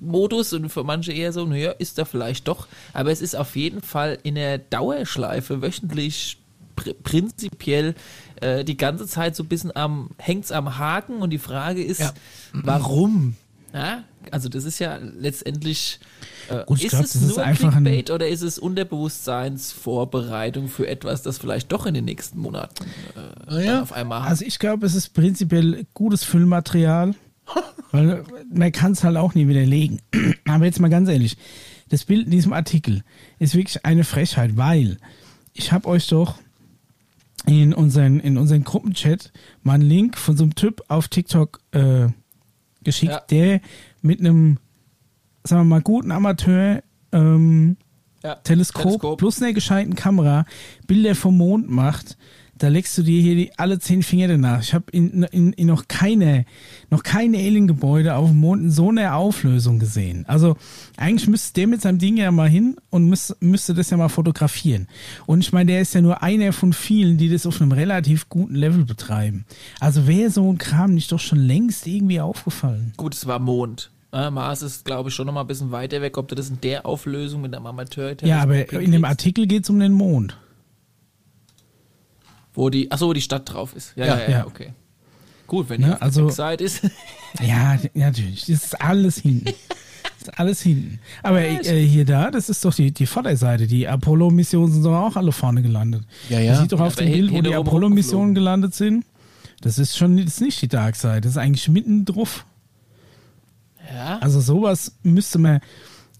Modus 0.00 0.52
und 0.52 0.68
für 0.70 0.84
manche 0.84 1.12
eher 1.12 1.32
so, 1.32 1.44
naja, 1.44 1.72
ist 1.72 1.98
da 1.98 2.04
vielleicht 2.04 2.48
doch. 2.48 2.66
Aber 2.92 3.10
es 3.10 3.20
ist 3.20 3.36
auf 3.36 3.54
jeden 3.56 3.82
Fall 3.82 4.18
in 4.22 4.34
der 4.36 4.58
Dauerschleife 4.58 5.60
wöchentlich 5.62 6.38
pr 6.76 6.92
prinzipiell 7.02 7.94
äh, 8.40 8.64
die 8.64 8.76
ganze 8.76 9.06
Zeit 9.06 9.36
so 9.36 9.44
ein 9.44 9.48
bisschen 9.48 9.74
am, 9.76 10.10
hängt's 10.18 10.50
am 10.52 10.78
Haken 10.78 11.18
und 11.22 11.30
die 11.30 11.38
Frage 11.38 11.84
ist, 11.84 12.00
Ja. 12.00 12.12
warum? 12.52 13.36
Ja, 13.74 14.04
also 14.30 14.48
das 14.48 14.62
ist 14.64 14.78
ja 14.78 14.98
letztendlich, 14.98 15.98
äh, 16.48 16.64
Gut, 16.64 16.80
ist 16.80 16.90
glaub, 16.90 17.02
es 17.04 17.16
ist 17.16 17.26
nur 17.26 17.42
ein- 17.42 17.56
Clickbait 17.56 18.10
oder 18.12 18.28
ist 18.28 18.42
es 18.42 18.56
Unterbewusstseinsvorbereitung 18.58 20.68
für 20.68 20.86
etwas, 20.86 21.22
das 21.22 21.38
vielleicht 21.38 21.72
doch 21.72 21.84
in 21.86 21.94
den 21.94 22.04
nächsten 22.04 22.38
Monaten 22.38 22.84
äh, 23.16 23.50
Ah 23.52 23.58
ja? 23.60 23.82
auf 23.82 23.92
einmal 23.92 24.20
haben? 24.22 24.28
Also 24.28 24.44
ich 24.44 24.60
glaube, 24.60 24.86
es 24.86 24.94
ist 24.94 25.12
prinzipiell 25.14 25.86
gutes 25.92 26.22
Füllmaterial, 26.22 27.16
weil 27.90 28.22
man 28.52 28.70
kann 28.70 28.92
es 28.92 29.02
halt 29.02 29.16
auch 29.16 29.34
nie 29.34 29.48
widerlegen. 29.48 30.00
Aber 30.46 30.66
jetzt 30.66 30.78
mal 30.80 30.88
ganz 30.88 31.08
ehrlich, 31.08 31.36
das 31.88 32.04
Bild 32.04 32.26
in 32.26 32.30
diesem 32.30 32.52
Artikel 32.52 33.02
ist 33.40 33.56
wirklich 33.56 33.84
eine 33.84 34.04
Frechheit, 34.04 34.56
weil 34.56 34.98
ich 35.52 35.72
habe 35.72 35.88
euch 35.88 36.06
doch 36.06 36.36
in 37.46 37.74
unseren, 37.74 38.20
in 38.20 38.38
unseren 38.38 38.62
Gruppenchat 38.64 39.32
mal 39.64 39.74
einen 39.74 39.88
Link 39.88 40.16
von 40.16 40.36
so 40.36 40.44
einem 40.44 40.54
Typ 40.54 40.82
auf 40.88 41.08
TikTok 41.08 41.58
äh, 41.72 42.06
geschickt, 42.84 43.12
Ja. 43.12 43.20
der 43.30 43.60
mit 44.02 44.20
einem, 44.20 44.58
sagen 45.44 45.62
wir 45.62 45.76
mal, 45.76 45.82
guten 45.82 46.10
Amateur 46.12 46.82
ähm, 47.12 47.76
ja, 48.22 48.36
Teleskop, 48.36 49.18
plus 49.18 49.42
einer 49.42 49.52
gescheiten 49.52 49.94
Kamera 49.94 50.46
Bilder 50.86 51.14
vom 51.14 51.36
Mond 51.36 51.68
macht, 51.70 52.16
da 52.58 52.68
legst 52.68 52.96
du 52.96 53.02
dir 53.02 53.20
hier 53.20 53.34
die, 53.34 53.58
alle 53.58 53.78
zehn 53.78 54.02
Finger 54.02 54.28
danach. 54.28 54.62
Ich 54.62 54.74
habe 54.74 54.84
in, 54.92 55.24
in, 55.24 55.52
in 55.52 55.66
noch 55.66 55.88
keine, 55.88 56.44
noch 56.90 57.02
keine 57.02 57.38
Alien-Gebäude 57.38 58.14
auf 58.14 58.30
dem 58.30 58.40
Mond 58.40 58.62
in 58.62 58.70
so 58.70 58.90
einer 58.90 59.16
Auflösung 59.16 59.78
gesehen. 59.78 60.24
Also 60.28 60.56
eigentlich 60.96 61.28
müsste 61.28 61.54
der 61.54 61.66
mit 61.66 61.82
seinem 61.82 61.98
Ding 61.98 62.16
ja 62.16 62.30
mal 62.30 62.48
hin 62.48 62.76
und 62.90 63.06
müsste, 63.08 63.36
müsste 63.40 63.74
das 63.74 63.90
ja 63.90 63.96
mal 63.96 64.08
fotografieren. 64.08 64.88
Und 65.26 65.40
ich 65.40 65.52
meine, 65.52 65.72
der 65.72 65.80
ist 65.80 65.94
ja 65.94 66.00
nur 66.00 66.22
einer 66.22 66.52
von 66.52 66.72
vielen, 66.72 67.18
die 67.18 67.28
das 67.28 67.46
auf 67.46 67.60
einem 67.60 67.72
relativ 67.72 68.28
guten 68.28 68.54
Level 68.54 68.84
betreiben. 68.84 69.44
Also 69.80 70.06
wäre 70.06 70.30
so 70.30 70.50
ein 70.50 70.58
Kram 70.58 70.94
nicht 70.94 71.10
doch 71.10 71.20
schon 71.20 71.40
längst 71.40 71.86
irgendwie 71.86 72.20
aufgefallen. 72.20 72.92
Gut, 72.96 73.14
es 73.14 73.26
war 73.26 73.38
Mond. 73.38 73.90
Äh, 74.12 74.30
Mars 74.30 74.62
ist, 74.62 74.84
glaube 74.84 75.08
ich, 75.08 75.14
schon 75.14 75.26
noch 75.26 75.34
mal 75.34 75.40
ein 75.40 75.48
bisschen 75.48 75.72
weiter 75.72 76.00
weg, 76.00 76.16
ob 76.18 76.28
du 76.28 76.36
das 76.36 76.48
in 76.48 76.60
der 76.60 76.86
Auflösung 76.86 77.42
mit 77.42 77.52
einem 77.52 77.66
amateur 77.66 78.14
Ja, 78.22 78.42
aber 78.42 78.70
in 78.72 78.92
dem 78.92 79.04
Artikel 79.04 79.48
geht 79.48 79.64
es 79.64 79.70
um 79.70 79.80
den 79.80 79.92
Mond. 79.92 80.38
Wo 82.54 82.70
die, 82.70 82.90
achso, 82.90 83.08
wo 83.08 83.12
die 83.12 83.20
Stadt 83.20 83.52
drauf 83.52 83.74
ist. 83.74 83.92
Ja, 83.96 84.06
ja, 84.06 84.18
Ja, 84.20 84.30
ja, 84.30 84.46
okay. 84.46 84.72
Gut, 85.46 85.68
wenn 85.68 85.84
auf 85.84 86.00
also- 86.00 86.28
der 86.28 86.36
Backside 86.36 86.64
ist. 86.64 86.80
Ja, 87.42 87.76
natürlich. 87.94 88.42
Das 88.46 88.64
ist 88.64 88.80
alles 88.80 89.18
hinten. 89.18 89.52
Das 90.20 90.28
ist 90.32 90.38
alles 90.38 90.62
hinten. 90.62 91.00
Aber 91.22 91.42
äh, 91.42 91.86
hier 91.86 92.04
da, 92.06 92.30
das 92.30 92.48
ist 92.48 92.64
doch 92.64 92.72
die, 92.74 92.92
die 92.92 93.04
Vorderseite. 93.04 93.66
Die 93.66 93.86
Apollo-Missionen 93.88 94.72
sind 94.72 94.82
doch 94.84 94.94
auch 94.94 95.16
alle 95.16 95.32
vorne 95.32 95.60
gelandet. 95.60 96.04
Ja, 96.30 96.38
ja. 96.40 96.52
Man 96.52 96.62
sieht 96.62 96.72
doch 96.72 96.78
Ja, 96.78 96.86
auf 96.86 96.96
dem 96.96 97.10
Bild, 97.12 97.32
wo 97.32 97.42
die 97.42 97.54
Apollo-Missionen 97.54 98.34
gelandet 98.34 98.74
sind. 98.74 99.04
Das 99.60 99.78
ist 99.78 99.98
schon 99.98 100.16
das 100.16 100.26
ist 100.26 100.40
nicht 100.40 100.62
die 100.62 100.68
Dark 100.68 100.96
Side. 100.96 101.22
Das 101.22 101.32
ist 101.32 101.36
eigentlich 101.38 101.68
mitten 101.68 102.04
drauf. 102.06 102.46
ja. 103.92 104.18
Also 104.20 104.40
sowas 104.40 104.94
müsste 105.02 105.38
man, 105.38 105.60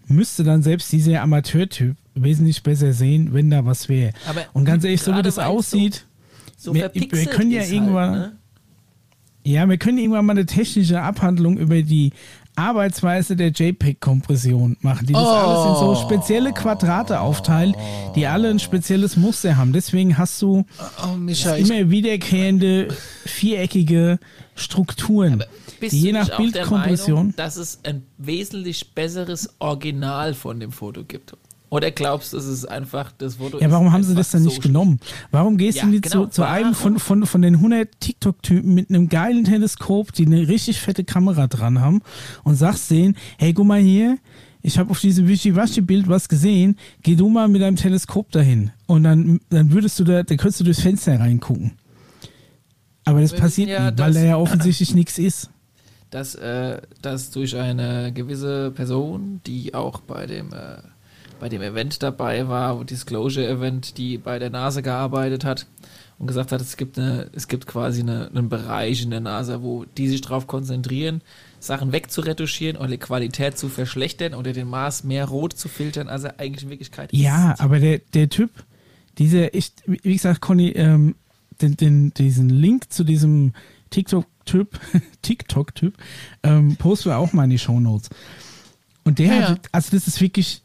müsste 0.07 0.44
dann 0.44 0.62
selbst 0.62 0.92
dieser 0.92 1.23
Amateurtyp 1.23 1.97
wesentlich 2.14 2.62
besser 2.62 2.92
sehen, 2.92 3.33
wenn 3.33 3.49
da 3.51 3.64
was 3.64 3.88
wäre. 3.88 4.12
Und 4.53 4.64
ganz 4.66 4.85
ehrlich, 4.85 5.03
so 5.03 5.16
wie 5.16 5.23
das 5.23 5.38
aussieht, 5.38 6.05
So 6.64 6.74
wir- 6.74 6.90
wir 6.94 7.09
können 7.27 7.50
ja 7.50 7.61
ist 7.62 7.72
irgendwann- 7.72 8.11
Halt, 8.20 8.33
ne? 8.33 8.38
Ja, 9.46 9.68
wir 9.68 9.77
können 9.77 9.98
irgendwann 9.98 10.24
mal 10.24 10.33
eine 10.33 10.46
technische 10.46 11.03
Abhandlung 11.03 11.59
über 11.59 11.83
die 11.83 12.12
Arbeitsweise 12.57 13.37
der 13.37 13.48
JPEG-Kompression 13.50 14.77
machen, 14.81 15.07
die 15.07 15.12
das 15.12 15.22
alles 15.27 15.66
in 15.66 15.74
so 15.87 15.94
spezielle 15.96 16.53
Quadrate 16.55 17.20
aufteilt, 17.20 17.74
die 18.14 18.27
alle 18.27 18.48
ein 18.48 18.59
spezielles 18.61 19.16
Muster 19.18 19.57
haben. 19.59 19.72
Deswegen 19.74 20.16
hast 20.16 20.40
du 20.40 20.64
Oh, 21.05 21.16
Mischa, 21.16 21.57
ich, 21.57 21.68
immer 21.68 21.90
wiederkehrende 21.90 22.88
viereckige 23.27 24.18
Strukturen, 24.55 25.44
die 25.83 25.88
je 25.88 26.12
nach 26.12 26.37
Bildkompression. 26.37 27.16
Meinung, 27.16 27.37
dass 27.37 27.57
es 27.57 27.81
ein 27.83 28.05
wesentlich 28.18 28.94
besseres 28.94 29.50
Original 29.59 30.33
von 30.33 30.61
dem 30.61 30.72
Foto 30.72 31.05
gibt? 31.05 31.35
Oder 31.75 31.91
glaubst 31.91 32.33
du, 32.33 32.37
es 32.37 32.47
ist 32.47 32.67
einfach 32.67 33.11
das 33.19 33.35
Foto? 33.35 33.59
Ja, 33.59 33.69
warum 33.73 33.91
haben 33.93 34.05
sie 34.05 34.15
das 34.15 34.31
dann 34.31 34.43
so 34.45 34.49
nicht 34.49 34.63
genommen? 34.63 35.01
Warum 35.33 35.57
gehst 35.57 35.79
Ja, 35.79 35.85
du 35.85 35.91
nicht 35.91 36.05
genau, 36.05 36.27
zu, 36.27 36.31
zu 36.31 36.43
einem 36.47 36.73
von, 36.73 37.01
von, 37.01 37.27
von 37.27 37.43
den 37.43 37.57
100 37.57 37.89
TikTok-Typen 37.99 38.73
mit 38.73 38.91
einem 38.91 39.09
geilen 39.09 39.43
Teleskop, 39.43 40.13
die 40.13 40.25
eine 40.25 40.47
richtig 40.47 40.81
fette 40.81 41.03
Kamera 41.03 41.49
dran 41.49 41.81
haben 41.81 42.01
und 42.45 42.55
sagst 42.55 42.93
denen, 42.93 43.17
hey, 43.39 43.53
guck 43.53 43.67
mal 43.67 43.81
hier, 43.81 44.19
ich 44.63 44.79
habe 44.79 44.93
auf 44.93 45.01
diesem 45.01 45.27
Wischiwaschi-Bild 45.27 46.09
was 46.09 46.29
gesehen, 46.29 46.79
geh 47.03 47.17
du 47.17 47.29
mal 47.29 47.49
mit 47.49 47.61
deinem 47.61 47.75
Teleskop 47.77 48.31
dahin 48.31 48.71
und 48.87 49.03
dann, 49.03 49.41
dann 49.51 49.73
würdest 49.73 49.99
du 49.99 50.05
da, 50.05 50.23
da 50.23 50.37
könntest 50.37 50.61
du 50.61 50.65
durchs 50.65 50.81
Fenster 50.81 51.19
reingucken. 51.19 51.73
Aber 53.05 53.21
das 53.21 53.33
Wir 53.33 53.41
passiert 53.41 53.69
ja, 53.69 53.91
nicht, 53.91 53.99
weil 53.99 54.15
da 54.15 54.23
ja 54.23 54.37
offensichtlich 54.37 54.95
nichts 54.95 55.19
ist. 55.19 55.51
dass, 56.11 56.37
äh, 56.37 56.81
dass 57.03 57.31
durch 57.33 57.57
eine 57.57 58.13
gewisse 58.13 58.71
Person, 58.71 59.41
die 59.45 59.75
auch 59.75 60.01
bei 60.01 60.27
dem, 60.27 60.53
äh, 60.53 60.77
bei 61.45 61.51
dem 61.51 61.61
Event 61.61 62.03
dabei 62.03 62.49
war, 62.49 62.83
Disclosure 62.87 63.47
Event, 63.47 63.99
die 63.99 64.17
bei 64.17 64.39
der 64.39 64.49
NASA 64.49 64.81
gearbeitet 64.81 65.45
hat 65.45 65.67
und 66.19 66.27
gesagt 66.27 66.53
hat, 66.53 66.63
es 66.63 66.79
gibt, 66.79 66.99
eine, 66.99 67.29
es 67.35 67.49
gibt 67.49 67.67
quasi 67.67 68.01
eine, 68.01 68.29
einen 68.29 68.49
Bereich 68.49 69.03
in 69.03 69.11
der 69.11 69.21
NASA, 69.21 69.61
wo 69.61 69.85
die 69.85 70.09
sich 70.09 70.23
darauf 70.23 70.47
konzentrieren, 70.47 71.21
Sachen 71.61 71.93
wegzuretuschieren 71.93 72.79
oder 72.79 72.89
die 72.89 72.97
Qualität 72.97 73.59
zu 73.59 73.69
verschlechtern 73.69 74.33
oder 74.33 74.55
den 74.55 74.67
Mars 74.71 75.05
mehr 75.05 75.27
rot 75.27 75.53
zu 75.53 75.69
filtern, 75.69 76.09
als 76.09 76.25
er 76.25 76.41
eigentlich 76.41 76.65
in 76.65 76.71
Wirklichkeit 76.71 77.13
Ja, 77.13 77.53
ist. 77.53 77.61
aber 77.61 77.79
der, 77.79 77.99
der 78.15 78.31
Typ, 78.31 78.51
dieser, 79.19 79.53
ich, 79.53 79.73
wie 79.85 80.15
gesagt, 80.15 80.41
Conny, 80.41 80.71
ähm, 80.71 81.15
den, 81.61 81.77
den, 81.77 82.15
diesen 82.15 82.49
Link 82.49 82.91
zu 82.91 83.05
diesem 83.05 83.53
TikTok-Typ, 83.91 84.81
TikTok-Typ, 85.21 85.93
ähm, 86.43 86.77
posten 86.77 87.11
wir 87.11 87.19
auch 87.19 87.35
mal 87.35 87.45
in 87.45 87.51
die 87.51 87.59
Shownotes. 87.59 88.09
Und 89.05 89.19
der 89.19 89.27
Ja, 89.27 89.35
ja. 89.41 89.49
hat, 89.51 89.69
also 89.73 89.91
das 89.91 90.09
ist 90.09 90.23
wirklich 90.23 90.63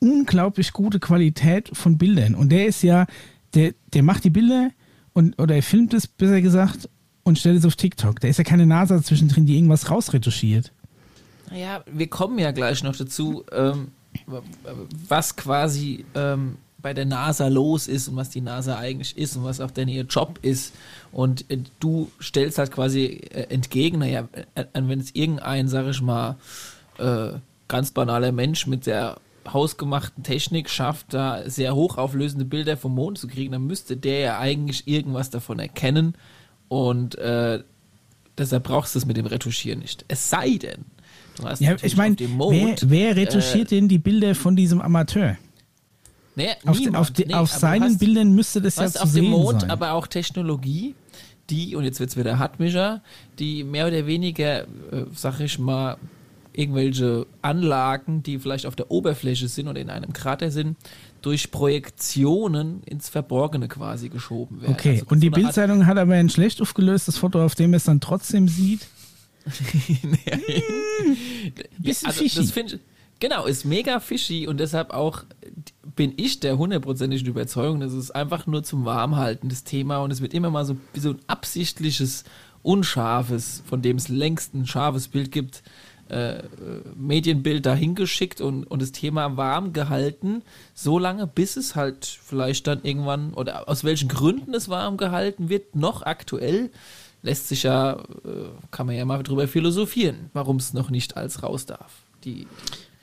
unglaublich 0.00 0.72
gute 0.72 1.00
Qualität 1.00 1.70
von 1.72 1.98
Bildern. 1.98 2.34
Und 2.34 2.50
der 2.50 2.66
ist 2.66 2.82
ja, 2.82 3.06
der, 3.54 3.74
der 3.92 4.02
macht 4.02 4.24
die 4.24 4.30
Bilder 4.30 4.70
und, 5.12 5.40
oder 5.40 5.54
er 5.54 5.62
filmt 5.62 5.94
es, 5.94 6.06
besser 6.06 6.40
gesagt, 6.40 6.88
und 7.22 7.38
stellt 7.38 7.58
es 7.58 7.64
auf 7.64 7.76
TikTok. 7.76 8.20
Da 8.20 8.28
ist 8.28 8.38
ja 8.38 8.44
keine 8.44 8.66
NASA 8.66 9.02
zwischendrin, 9.02 9.46
die 9.46 9.56
irgendwas 9.56 9.90
rausretuschiert. 9.90 10.72
Naja, 11.50 11.82
wir 11.90 12.06
kommen 12.08 12.38
ja 12.38 12.52
gleich 12.52 12.82
noch 12.82 12.96
dazu. 12.96 13.44
Ähm, 13.52 13.88
was 15.08 15.36
quasi 15.36 16.04
ähm, 16.14 16.56
bei 16.80 16.94
der 16.94 17.04
NASA 17.04 17.48
los 17.48 17.88
ist 17.88 18.08
und 18.08 18.16
was 18.16 18.30
die 18.30 18.40
NASA 18.40 18.78
eigentlich 18.78 19.16
ist 19.16 19.36
und 19.36 19.44
was 19.44 19.60
auch 19.60 19.70
denn 19.70 19.88
ihr 19.88 20.04
Job 20.04 20.38
ist. 20.42 20.74
Und 21.10 21.50
äh, 21.50 21.58
du 21.80 22.10
stellst 22.20 22.58
halt 22.58 22.70
quasi 22.70 23.22
äh, 23.32 23.52
entgegen, 23.52 23.98
naja, 23.98 24.28
äh, 24.54 24.64
wenn 24.74 25.00
es 25.00 25.14
irgendein, 25.14 25.68
sag 25.68 25.88
ich 25.88 26.00
mal, 26.00 26.36
äh, 26.98 27.32
ganz 27.68 27.90
banaler 27.90 28.32
Mensch 28.32 28.66
mit 28.66 28.86
der 28.86 29.16
hausgemachten 29.52 30.22
Technik 30.22 30.68
schafft, 30.70 31.06
da 31.14 31.48
sehr 31.48 31.74
hochauflösende 31.74 32.44
Bilder 32.44 32.76
vom 32.76 32.94
Mond 32.94 33.18
zu 33.18 33.28
kriegen, 33.28 33.52
dann 33.52 33.66
müsste 33.66 33.96
der 33.96 34.18
ja 34.20 34.38
eigentlich 34.38 34.86
irgendwas 34.88 35.30
davon 35.30 35.58
erkennen. 35.58 36.14
Und 36.68 37.16
äh, 37.18 37.62
deshalb 38.38 38.64
brauchst 38.64 38.94
du 38.94 38.98
es 38.98 39.06
mit 39.06 39.16
dem 39.16 39.26
Retuschieren 39.26 39.78
nicht. 39.80 40.04
Es 40.08 40.28
sei 40.30 40.56
denn, 40.58 40.84
du 41.38 41.44
hast 41.44 41.60
Ja, 41.60 41.76
ich 41.82 41.96
meine, 41.96 42.16
dem 42.16 42.30
wer, 42.30 42.36
Mond, 42.36 42.90
wer 42.90 43.16
retuschiert 43.16 43.70
denn 43.70 43.88
die 43.88 43.98
Bilder 43.98 44.34
von 44.34 44.56
diesem 44.56 44.80
Amateur? 44.80 45.36
Nee, 46.34 46.48
Auf, 46.66 46.78
niemand. 46.78 46.96
auf, 46.96 47.12
Nee, 47.16 47.32
auf 47.34 47.50
seinen 47.50 47.84
hast- 47.84 47.98
Bildern 47.98 48.34
müsste 48.34 48.60
das 48.60 48.76
ja 48.76 48.86
zu 48.90 49.02
auf 49.02 49.12
dem 49.12 49.26
Mond 49.26 49.62
sein. 49.62 49.70
aber 49.70 49.92
auch 49.92 50.06
Technologie, 50.06 50.94
die, 51.48 51.76
und 51.76 51.84
jetzt 51.84 51.98
wird's 52.00 52.16
wieder 52.16 52.38
Hartmischer, 52.38 53.00
die 53.38 53.64
mehr 53.64 53.86
oder 53.86 54.06
weniger, 54.06 54.62
äh, 54.64 54.66
sag 55.14 55.40
ich 55.40 55.58
mal, 55.58 55.96
irgendwelche 56.56 57.26
Anlagen, 57.42 58.22
die 58.22 58.38
vielleicht 58.38 58.66
auf 58.66 58.76
der 58.76 58.90
Oberfläche 58.90 59.48
sind 59.48 59.68
oder 59.68 59.80
in 59.80 59.90
einem 59.90 60.12
Krater 60.12 60.50
sind, 60.50 60.76
durch 61.22 61.50
Projektionen 61.50 62.82
ins 62.84 63.08
Verborgene 63.08 63.68
quasi 63.68 64.08
geschoben 64.08 64.62
werden. 64.62 64.74
okay, 64.74 65.00
Also 65.00 65.06
und 65.08 65.20
die 65.20 65.30
Bildzeitung 65.30 65.86
hat 65.86 65.98
aber 65.98 66.14
ein 66.14 66.30
schlecht 66.30 66.62
aufgelöstes 66.62 67.18
Foto, 67.18 67.44
auf 67.44 67.54
dem 67.54 67.74
es 67.74 67.84
dann 67.84 68.00
trotzdem 68.00 68.48
sieht. 68.48 68.86
Bisschen 71.78 72.06
also, 72.06 72.22
fishy. 72.22 72.36
das 72.38 72.56
ich, 72.56 72.78
genau, 73.20 73.46
ist 73.46 73.64
mega 73.64 74.00
fishy 74.00 74.46
und 74.46 74.58
deshalb 74.58 74.90
auch 74.90 75.24
bin 75.94 76.12
ich 76.16 76.40
der 76.40 76.58
hundertprozentigen 76.58 77.26
Überzeugung, 77.26 77.80
dass 77.80 77.92
es 77.92 78.10
einfach 78.10 78.46
nur 78.46 78.62
zum 78.62 78.84
Warmhalten 78.84 79.48
das 79.48 79.64
Thema 79.64 79.98
und 79.98 80.10
es 80.10 80.20
wird 80.20 80.34
immer 80.34 80.50
mal 80.50 80.64
so, 80.64 80.76
so 80.94 81.10
ein 81.10 81.18
absichtliches, 81.26 82.24
unscharfes, 82.62 83.62
von 83.66 83.80
dem 83.82 83.96
es 83.96 84.08
längst 84.08 84.54
ein 84.54 84.66
scharfes 84.66 85.08
Bild 85.08 85.30
gibt, 85.30 85.62
äh, 86.08 86.42
Medienbild 86.96 87.66
dahin 87.66 87.94
geschickt 87.94 88.40
und, 88.40 88.64
und 88.64 88.82
das 88.82 88.92
Thema 88.92 89.36
warm 89.36 89.72
gehalten, 89.72 90.42
so 90.74 90.98
lange, 90.98 91.26
bis 91.26 91.56
es 91.56 91.74
halt 91.74 92.06
vielleicht 92.06 92.66
dann 92.66 92.80
irgendwann, 92.84 93.34
oder 93.34 93.68
aus 93.68 93.84
welchen 93.84 94.08
Gründen 94.08 94.54
es 94.54 94.68
warm 94.68 94.96
gehalten 94.96 95.48
wird, 95.48 95.74
noch 95.76 96.02
aktuell, 96.02 96.70
lässt 97.22 97.48
sich 97.48 97.64
ja, 97.64 97.94
äh, 97.94 97.98
kann 98.70 98.86
man 98.86 98.94
ja 98.94 99.04
mal 99.04 99.22
drüber 99.22 99.48
philosophieren, 99.48 100.30
warum 100.32 100.56
es 100.56 100.72
noch 100.74 100.90
nicht 100.90 101.16
als 101.16 101.42
raus 101.42 101.66
darf. 101.66 101.92
Die, 102.24 102.46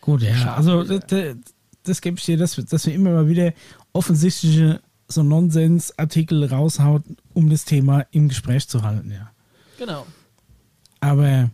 Gut, 0.01 0.21
ja, 0.21 0.35
Scharf, 0.35 0.57
also 0.57 0.83
das, 0.83 1.35
das, 1.83 2.01
gebe 2.01 2.17
ich 2.17 2.25
dir, 2.25 2.37
dass, 2.37 2.57
wir- 2.57 2.63
dass 2.65 2.85
wir 2.85 2.93
immer 2.93 3.11
mal 3.11 3.27
wieder 3.27 3.53
offensichtliche 3.91 4.81
so 5.07 5.23
Nonsensartikel 5.23 6.45
raushaut, 6.45 7.03
um 7.33 7.49
das 7.49 7.65
Thema 7.65 8.05
im 8.11 8.29
Gespräch 8.29 8.67
zu 8.67 8.81
halten, 8.83 9.11
ja. 9.11 9.31
genau. 9.77 10.05
Aber 11.01 11.49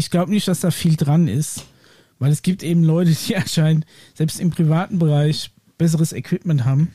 ich 0.00 0.10
glaube 0.10 0.30
nicht, 0.30 0.48
dass 0.48 0.60
da 0.60 0.70
viel 0.70 0.96
dran 0.96 1.28
ist, 1.28 1.64
weil 2.18 2.32
es 2.32 2.42
gibt 2.42 2.62
eben 2.62 2.82
Leute, 2.82 3.12
die 3.12 3.36
anscheinend 3.44 3.86
selbst 4.14 4.40
im 4.40 4.50
privaten 4.50 4.98
Bereich 4.98 5.50
besseres 5.78 6.12
Equipment 6.12 6.64
haben. 6.64 6.92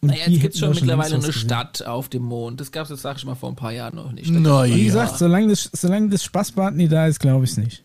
Und 0.00 0.10
Naja, 0.10 0.28
jetzt 0.28 0.40
gibt 0.40 0.54
es 0.54 0.60
schon 0.60 0.70
mittlerweile 0.70 1.16
eine. 1.16 1.32
Stadt 1.32 1.82
auf 1.86 2.08
dem 2.08 2.22
Mond. 2.22 2.60
Das 2.60 2.70
gab 2.72 2.88
es, 2.90 3.02
sag 3.02 3.16
ich 3.16 3.24
mal, 3.24 3.34
vor 3.34 3.48
ein 3.48 3.56
paar 3.56 3.72
Jahren 3.72 3.96
noch 3.96 4.12
nicht. 4.12 4.30
Na 4.30 4.64
Wie 4.66 4.84
gesagt, 4.84 5.18
solange 5.18 5.48
das, 5.48 5.70
solange 5.72 6.10
das 6.10 6.22
Spaßbad 6.24 6.74
nie 6.74 6.88
da 6.88 7.06
ist, 7.06 7.20
glaube 7.20 7.44
ich 7.44 7.50
es 7.52 7.56
nicht. 7.56 7.82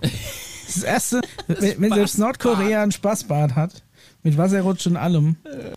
Das 0.74 0.84
erste, 0.84 1.20
wenn, 1.48 1.82
wenn 1.82 1.92
selbst. 1.92 2.18
Nordkorea 2.18 2.82
ein 2.82 2.92
Spaßbad 2.92 3.54
hat, 3.56 3.82
mit 4.22 4.38
Wasserrutsch 4.38 4.86
und 4.86 4.96
allem, 4.96 5.36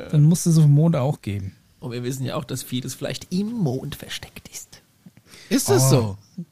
dann 0.09 0.23
muss 0.23 0.45
es 0.45 0.55
auf 0.57 0.63
dem 0.63 0.71
Mond 0.71 0.95
auch 0.95 1.21
geben. 1.21 1.53
Und 1.81 1.91
wir 1.91 2.01
wissen 2.05 2.23
ja 2.23 2.35
auch, 2.35 2.45
dass 2.45 2.63
vieles 2.63 2.95
vielleicht 2.95 3.33
im 3.33 3.51
Mond 3.51 3.95
versteckt 3.95 4.47
ist. 4.47 4.81
Ist 5.49 5.67
das 5.69 5.91
Oh. 5.91 6.17
so? 6.37 6.45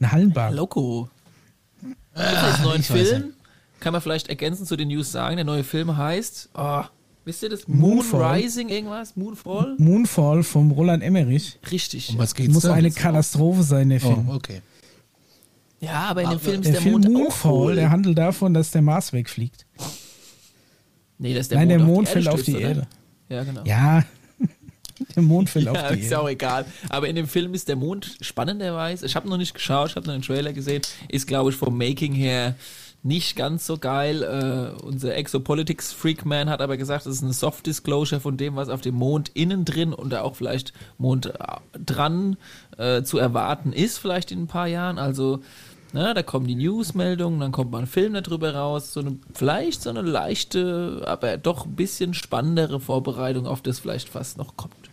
Ein 0.00 0.12
Hallenbad. 0.12 0.54
Loco. 0.54 1.08
Jetzt 2.16 2.62
neuen 2.62 2.82
Film. 2.82 3.34
Kann 3.80 3.92
man 3.92 4.02
vielleicht 4.02 4.28
ergänzend 4.28 4.68
zu 4.68 4.76
den 4.76 4.88
News 4.88 5.12
sagen. 5.12 5.36
Der 5.36 5.44
neue 5.44 5.64
Film 5.64 5.96
heißt, 5.96 6.50
oh, 6.54 6.82
wisst 7.24 7.42
ihr 7.42 7.48
das? 7.48 7.66
Moon 7.68 7.96
Moonfall. 7.96 8.40
Rising 8.40 8.68
irgendwas? 8.68 9.16
Moonfall? 9.16 9.74
Moonfall 9.78 10.42
vom 10.42 10.70
Roland 10.72 11.02
Emmerich. 11.02 11.58
Richtig. 11.70 12.10
Um 12.10 12.18
was 12.18 12.34
geht's 12.34 12.52
Muss 12.52 12.64
da? 12.64 12.74
eine 12.74 12.90
Katastrophe 12.90 13.62
sein, 13.62 13.88
der 13.88 14.00
Film. 14.00 14.28
Oh, 14.28 14.34
okay. 14.34 14.60
Ja, 15.80 16.08
aber 16.10 16.22
in 16.22 16.30
dem 16.30 16.40
Film 16.40 16.60
ist 16.60 16.66
Der, 16.66 16.72
der, 16.72 16.82
Film 16.82 16.92
Mond 17.00 17.08
Moonfall, 17.10 17.52
hohl. 17.52 17.74
der 17.74 17.90
handelt 17.90 18.18
davon, 18.18 18.52
dass 18.52 18.70
der 18.70 18.82
Mars 18.82 19.14
wegfliegt. 19.14 19.64
Nee, 21.16 21.32
das 21.32 21.42
ist 21.42 21.52
der 21.52 21.58
Nein, 21.64 21.68
Mond 21.68 21.78
der 21.80 21.86
auf 21.86 21.94
Mond 21.94 22.08
die 22.08 22.12
fällt 22.12 22.26
Erde 22.26 22.34
auf 22.34 22.42
die 22.42 22.50
stürzt, 22.52 22.66
oder? 22.66 22.68
Erde. 22.68 22.86
Ja, 23.30 23.44
genau. 23.44 23.64
Ja, 23.64 24.04
der 25.16 25.22
Mond 25.22 25.50
fällt 25.50 25.66
Ja, 25.66 25.72
auf 25.72 25.92
die 25.92 26.00
ist 26.00 26.10
ja 26.10 26.20
auch 26.20 26.28
egal. 26.28 26.64
Aber 26.88 27.08
in 27.08 27.16
dem 27.16 27.26
Film 27.26 27.54
ist 27.54 27.68
der 27.68 27.76
Mond 27.76 28.16
spannenderweise, 28.20 29.06
ich 29.06 29.16
habe 29.16 29.28
noch 29.28 29.36
nicht 29.36 29.54
geschaut, 29.54 29.90
ich 29.90 29.96
habe 29.96 30.06
nur 30.06 30.16
den 30.16 30.22
Trailer 30.22 30.52
gesehen, 30.52 30.82
ist 31.08 31.26
glaube 31.26 31.50
ich 31.50 31.56
vom 31.56 31.76
Making 31.76 32.12
her 32.12 32.54
nicht 33.02 33.36
ganz 33.36 33.66
so 33.66 33.78
geil. 33.78 34.22
Äh, 34.22 34.82
unser 34.82 35.14
Exopolitics 35.14 35.92
Freakman 35.92 36.50
hat 36.50 36.60
aber 36.60 36.76
gesagt, 36.76 37.06
das 37.06 37.16
ist 37.16 37.22
eine 37.22 37.32
Soft 37.32 37.66
Disclosure 37.66 38.20
von 38.20 38.36
dem, 38.36 38.56
was 38.56 38.68
auf 38.68 38.80
dem 38.80 38.94
Mond 38.94 39.30
innen 39.34 39.64
drin 39.64 39.92
und 39.92 40.10
da 40.10 40.22
auch 40.22 40.36
vielleicht 40.36 40.72
Mond 40.98 41.26
äh, 41.26 41.32
dran 41.84 42.36
äh, 42.76 43.02
zu 43.02 43.18
erwarten 43.18 43.72
ist, 43.72 43.98
vielleicht 43.98 44.32
in 44.32 44.42
ein 44.42 44.46
paar 44.46 44.66
Jahren. 44.66 44.98
Also 44.98 45.40
na, 45.92 46.14
da 46.14 46.22
kommen 46.22 46.46
die 46.46 46.54
Newsmeldungen, 46.54 47.40
dann 47.40 47.52
kommt 47.52 47.72
mal 47.72 47.80
ein 47.80 47.86
Film 47.86 48.14
darüber 48.14 48.54
raus, 48.54 48.92
so 48.92 49.00
eine, 49.00 49.18
vielleicht 49.34 49.82
so 49.82 49.90
eine 49.90 50.02
leichte, 50.02 51.02
aber 51.06 51.36
doch 51.36 51.66
ein 51.66 51.74
bisschen 51.74 52.14
spannendere 52.14 52.78
Vorbereitung 52.78 53.46
auf 53.46 53.60
das 53.60 53.80
vielleicht 53.80 54.08
fast 54.08 54.38
noch 54.38 54.56
kommt. 54.56 54.89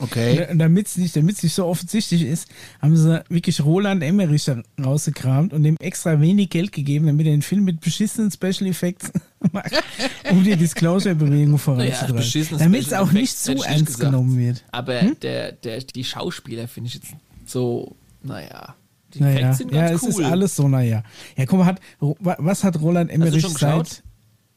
Okay. 0.00 0.46
Und 0.50 0.58
Damit 0.60 0.86
es 0.86 0.96
nicht, 0.96 1.16
damit's 1.16 1.42
nicht 1.42 1.54
so 1.54 1.66
offensichtlich 1.66 2.22
ist, 2.22 2.48
haben 2.80 2.96
sie 2.96 3.22
wirklich 3.28 3.64
Roland 3.64 4.02
Emmerich 4.02 4.44
da 4.44 4.62
rausgekramt 4.82 5.52
und 5.52 5.64
dem 5.64 5.76
extra 5.78 6.20
wenig 6.20 6.50
Geld 6.50 6.70
gegeben, 6.72 7.06
damit 7.06 7.26
er 7.26 7.32
den 7.32 7.42
Film 7.42 7.64
mit 7.64 7.80
beschissenen 7.80 8.30
Special 8.30 8.68
Effects 8.70 9.10
macht, 9.52 9.72
um 10.30 10.44
die 10.44 10.54
Disclosure-Bewegung 10.56 11.58
voranzutreiben. 11.58 12.58
damit 12.58 12.80
es 12.80 12.86
Special 12.86 13.02
auch 13.02 13.12
nicht 13.12 13.32
Effects 13.32 13.42
zu 13.44 13.52
ernst 13.64 13.86
gesagt. 13.86 14.00
genommen 14.04 14.38
wird. 14.38 14.64
Aber 14.70 15.00
Hm? 15.00 15.16
der, 15.20 15.52
der, 15.52 15.80
die 15.80 16.04
Schauspieler 16.04 16.68
finde 16.68 16.88
ich 16.88 16.94
jetzt 16.94 17.08
so, 17.46 17.96
naja. 18.22 18.74
Die 19.14 19.20
Naja, 19.20 19.36
Effekte 19.38 19.56
sind 19.56 19.72
ja, 19.74 19.88
ganz 19.88 20.02
es 20.02 20.14
cool. 20.16 20.22
ist 20.22 20.30
alles 20.30 20.56
so, 20.56 20.68
naja. 20.68 21.02
Ja, 21.36 21.46
guck 21.46 21.58
mal, 21.60 21.66
hat, 21.66 21.80
was 21.98 22.62
hat 22.62 22.80
Roland 22.80 23.10
Emmerich 23.10 23.46
seit, 23.48 24.02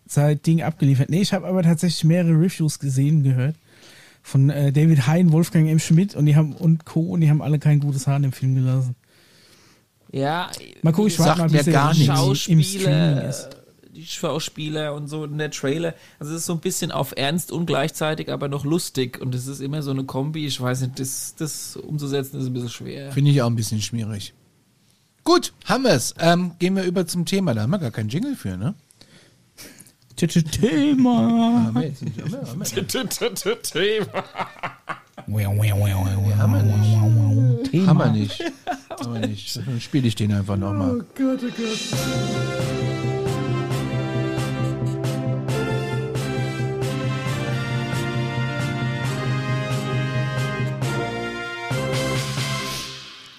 seit 0.06 0.46
Ding 0.46 0.62
abgeliefert? 0.62 1.10
Nee, 1.10 1.22
ich 1.22 1.32
habe 1.34 1.48
aber 1.48 1.64
tatsächlich 1.64 2.04
mehrere 2.04 2.34
Reviews 2.34 2.78
gesehen, 2.78 3.24
gehört. 3.24 3.56
Von 4.22 4.50
äh, 4.50 4.72
David 4.72 5.08
Hein, 5.08 5.32
Wolfgang 5.32 5.68
M. 5.70 5.80
Schmidt 5.80 6.16
und 6.16 6.26
die 6.26 6.36
haben 6.36 6.54
und 6.54 6.86
Co. 6.86 7.02
und 7.02 7.22
die 7.22 7.30
haben 7.30 7.42
alle 7.42 7.60
kein 7.60 7.80
gutes 7.80 8.08
Haar 8.08 8.18
in 8.18 8.24
dem 8.24 8.32
Film 8.32 8.56
gelassen. 8.56 8.96
Ja, 10.12 10.52
Mal 10.82 10.92
gucken, 10.92 11.08
ich 11.08 11.20
warte 11.20 11.40
mal, 11.42 11.50
mir 11.50 11.64
bis 11.64 11.74
gar 11.74 11.94
im 12.48 12.60
ist. 12.60 13.46
äh, 13.46 13.50
die 13.96 14.06
Schauspieler 14.06 14.94
und 14.94 15.08
so 15.08 15.26
in 15.26 15.38
der 15.38 15.52
Trailer. 15.52 15.94
Also 16.20 16.34
es 16.34 16.42
ist 16.42 16.46
so 16.46 16.54
ein 16.54 16.60
bisschen 16.60 16.92
auf 16.92 17.14
ernst 17.16 17.52
und 17.52 17.66
gleichzeitig 17.66 18.32
aber 18.32 18.48
noch 18.48 18.66
lustig 18.66 19.20
und 19.22 19.34
es 19.36 19.48
ist 19.48 19.60
immer 19.62 19.82
so 19.82 19.92
eine 19.92 20.04
Kombi. 20.04 20.46
Ich 20.46 20.60
weiß 20.60 20.82
nicht, 20.82 21.00
das, 21.00 21.36
das 21.38 21.76
umzusetzen 21.78 22.40
ist 22.40 22.48
ein 22.48 22.54
bisschen 22.54 22.70
schwer. 22.70 23.12
Finde 23.12 23.32
ich 23.32 23.42
auch 23.42 23.48
ein 23.48 23.56
bisschen 23.56 23.82
schwierig. 23.82 24.34
Gut, 25.24 25.54
haben 25.66 25.84
wir 25.84 25.92
es. 25.92 26.14
Ähm, 26.20 26.54
gehen 26.60 26.76
wir 26.76 26.84
über 26.84 27.06
zum 27.06 27.26
Thema. 27.26 27.54
Da 27.54 27.62
haben 27.62 27.70
wir 27.72 27.80
gar 27.80 27.92
keinen 27.92 28.10
Jingle 28.10 28.36
für, 28.36 28.58
ne? 28.58 28.74
Thema. 30.28 31.74
Wow. 31.74 31.84
Thema. 37.70 37.88
Haben 37.88 38.00
wir 38.00 38.12
nicht. 38.12 38.44
Haben 39.00 39.14
wir 39.14 39.28
nicht. 39.28 39.56
Dann 39.58 39.82
spiele 39.82 40.08
ich 40.08 40.16
den 40.16 40.34
einfach 40.34 40.58
nochmal. 40.58 41.06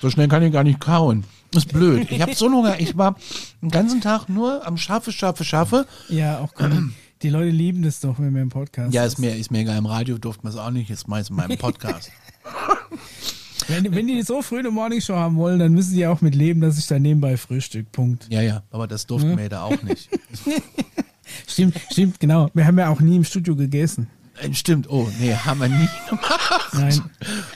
So 0.00 0.10
schnell 0.10 0.28
kann 0.28 0.42
ich 0.42 0.52
gar 0.52 0.64
nicht 0.64 0.80
kauen. 0.80 1.24
Das 1.52 1.64
ist 1.64 1.72
blöd. 1.72 2.10
Ich 2.10 2.20
habe 2.20 2.34
so 2.34 2.46
einen 2.46 2.54
Hunger. 2.54 2.80
Ich 2.80 2.96
war 2.96 3.16
den 3.60 3.70
ganzen 3.70 4.00
Tag 4.00 4.28
nur 4.28 4.66
am 4.66 4.76
Schafe, 4.76 5.12
Schafe, 5.12 5.44
Schafe. 5.44 5.86
Ja, 6.08 6.40
auch 6.40 6.54
komm. 6.54 6.94
Die 7.22 7.28
Leute 7.30 7.50
lieben 7.50 7.82
das 7.82 8.00
doch, 8.00 8.18
wenn 8.18 8.34
wir 8.34 8.42
im 8.42 8.48
Podcast 8.48 8.92
Ja, 8.92 9.04
ist 9.04 9.18
mir, 9.20 9.36
ist 9.36 9.52
mir 9.52 9.60
egal. 9.60 9.78
Im 9.78 9.86
Radio 9.86 10.18
durfte 10.18 10.42
man 10.42 10.52
es 10.52 10.58
auch 10.58 10.72
nicht. 10.72 10.90
Jetzt 10.90 11.06
meist 11.06 11.30
in 11.30 11.36
meinem 11.36 11.56
Podcast. 11.56 12.10
Wenn, 13.68 13.94
wenn 13.94 14.06
die 14.08 14.22
so 14.22 14.42
früh 14.42 14.58
eine 14.58 14.70
Morningshow 14.70 15.14
haben 15.14 15.36
wollen, 15.36 15.58
dann 15.58 15.72
müssen 15.72 15.94
die 15.94 16.06
auch 16.06 16.20
mit 16.20 16.34
leben, 16.34 16.60
dass 16.60 16.78
ich 16.78 16.86
da 16.86 16.98
nebenbei 16.98 17.36
frühstück. 17.36 17.92
Punkt. 17.92 18.26
ja, 18.30 18.40
ja. 18.40 18.62
Aber 18.70 18.86
das 18.86 19.06
durften 19.06 19.36
wir 19.36 19.44
ja 19.44 19.48
da 19.48 19.62
auch 19.62 19.82
nicht. 19.82 20.08
Stimmt, 21.46 21.76
stimmt, 21.90 22.20
genau. 22.20 22.50
Wir 22.52 22.66
haben 22.66 22.78
ja 22.78 22.90
auch 22.90 23.00
nie 23.00 23.16
im 23.16 23.24
Studio 23.24 23.56
gegessen. 23.56 24.08
Äh, 24.40 24.52
Stimmt. 24.52 24.90
Oh, 24.90 25.08
nee, 25.18 25.32
haben 25.32 25.60
wir 25.60 25.68
nie 25.68 25.88
gemacht. 26.10 26.68
Nein. 26.74 27.00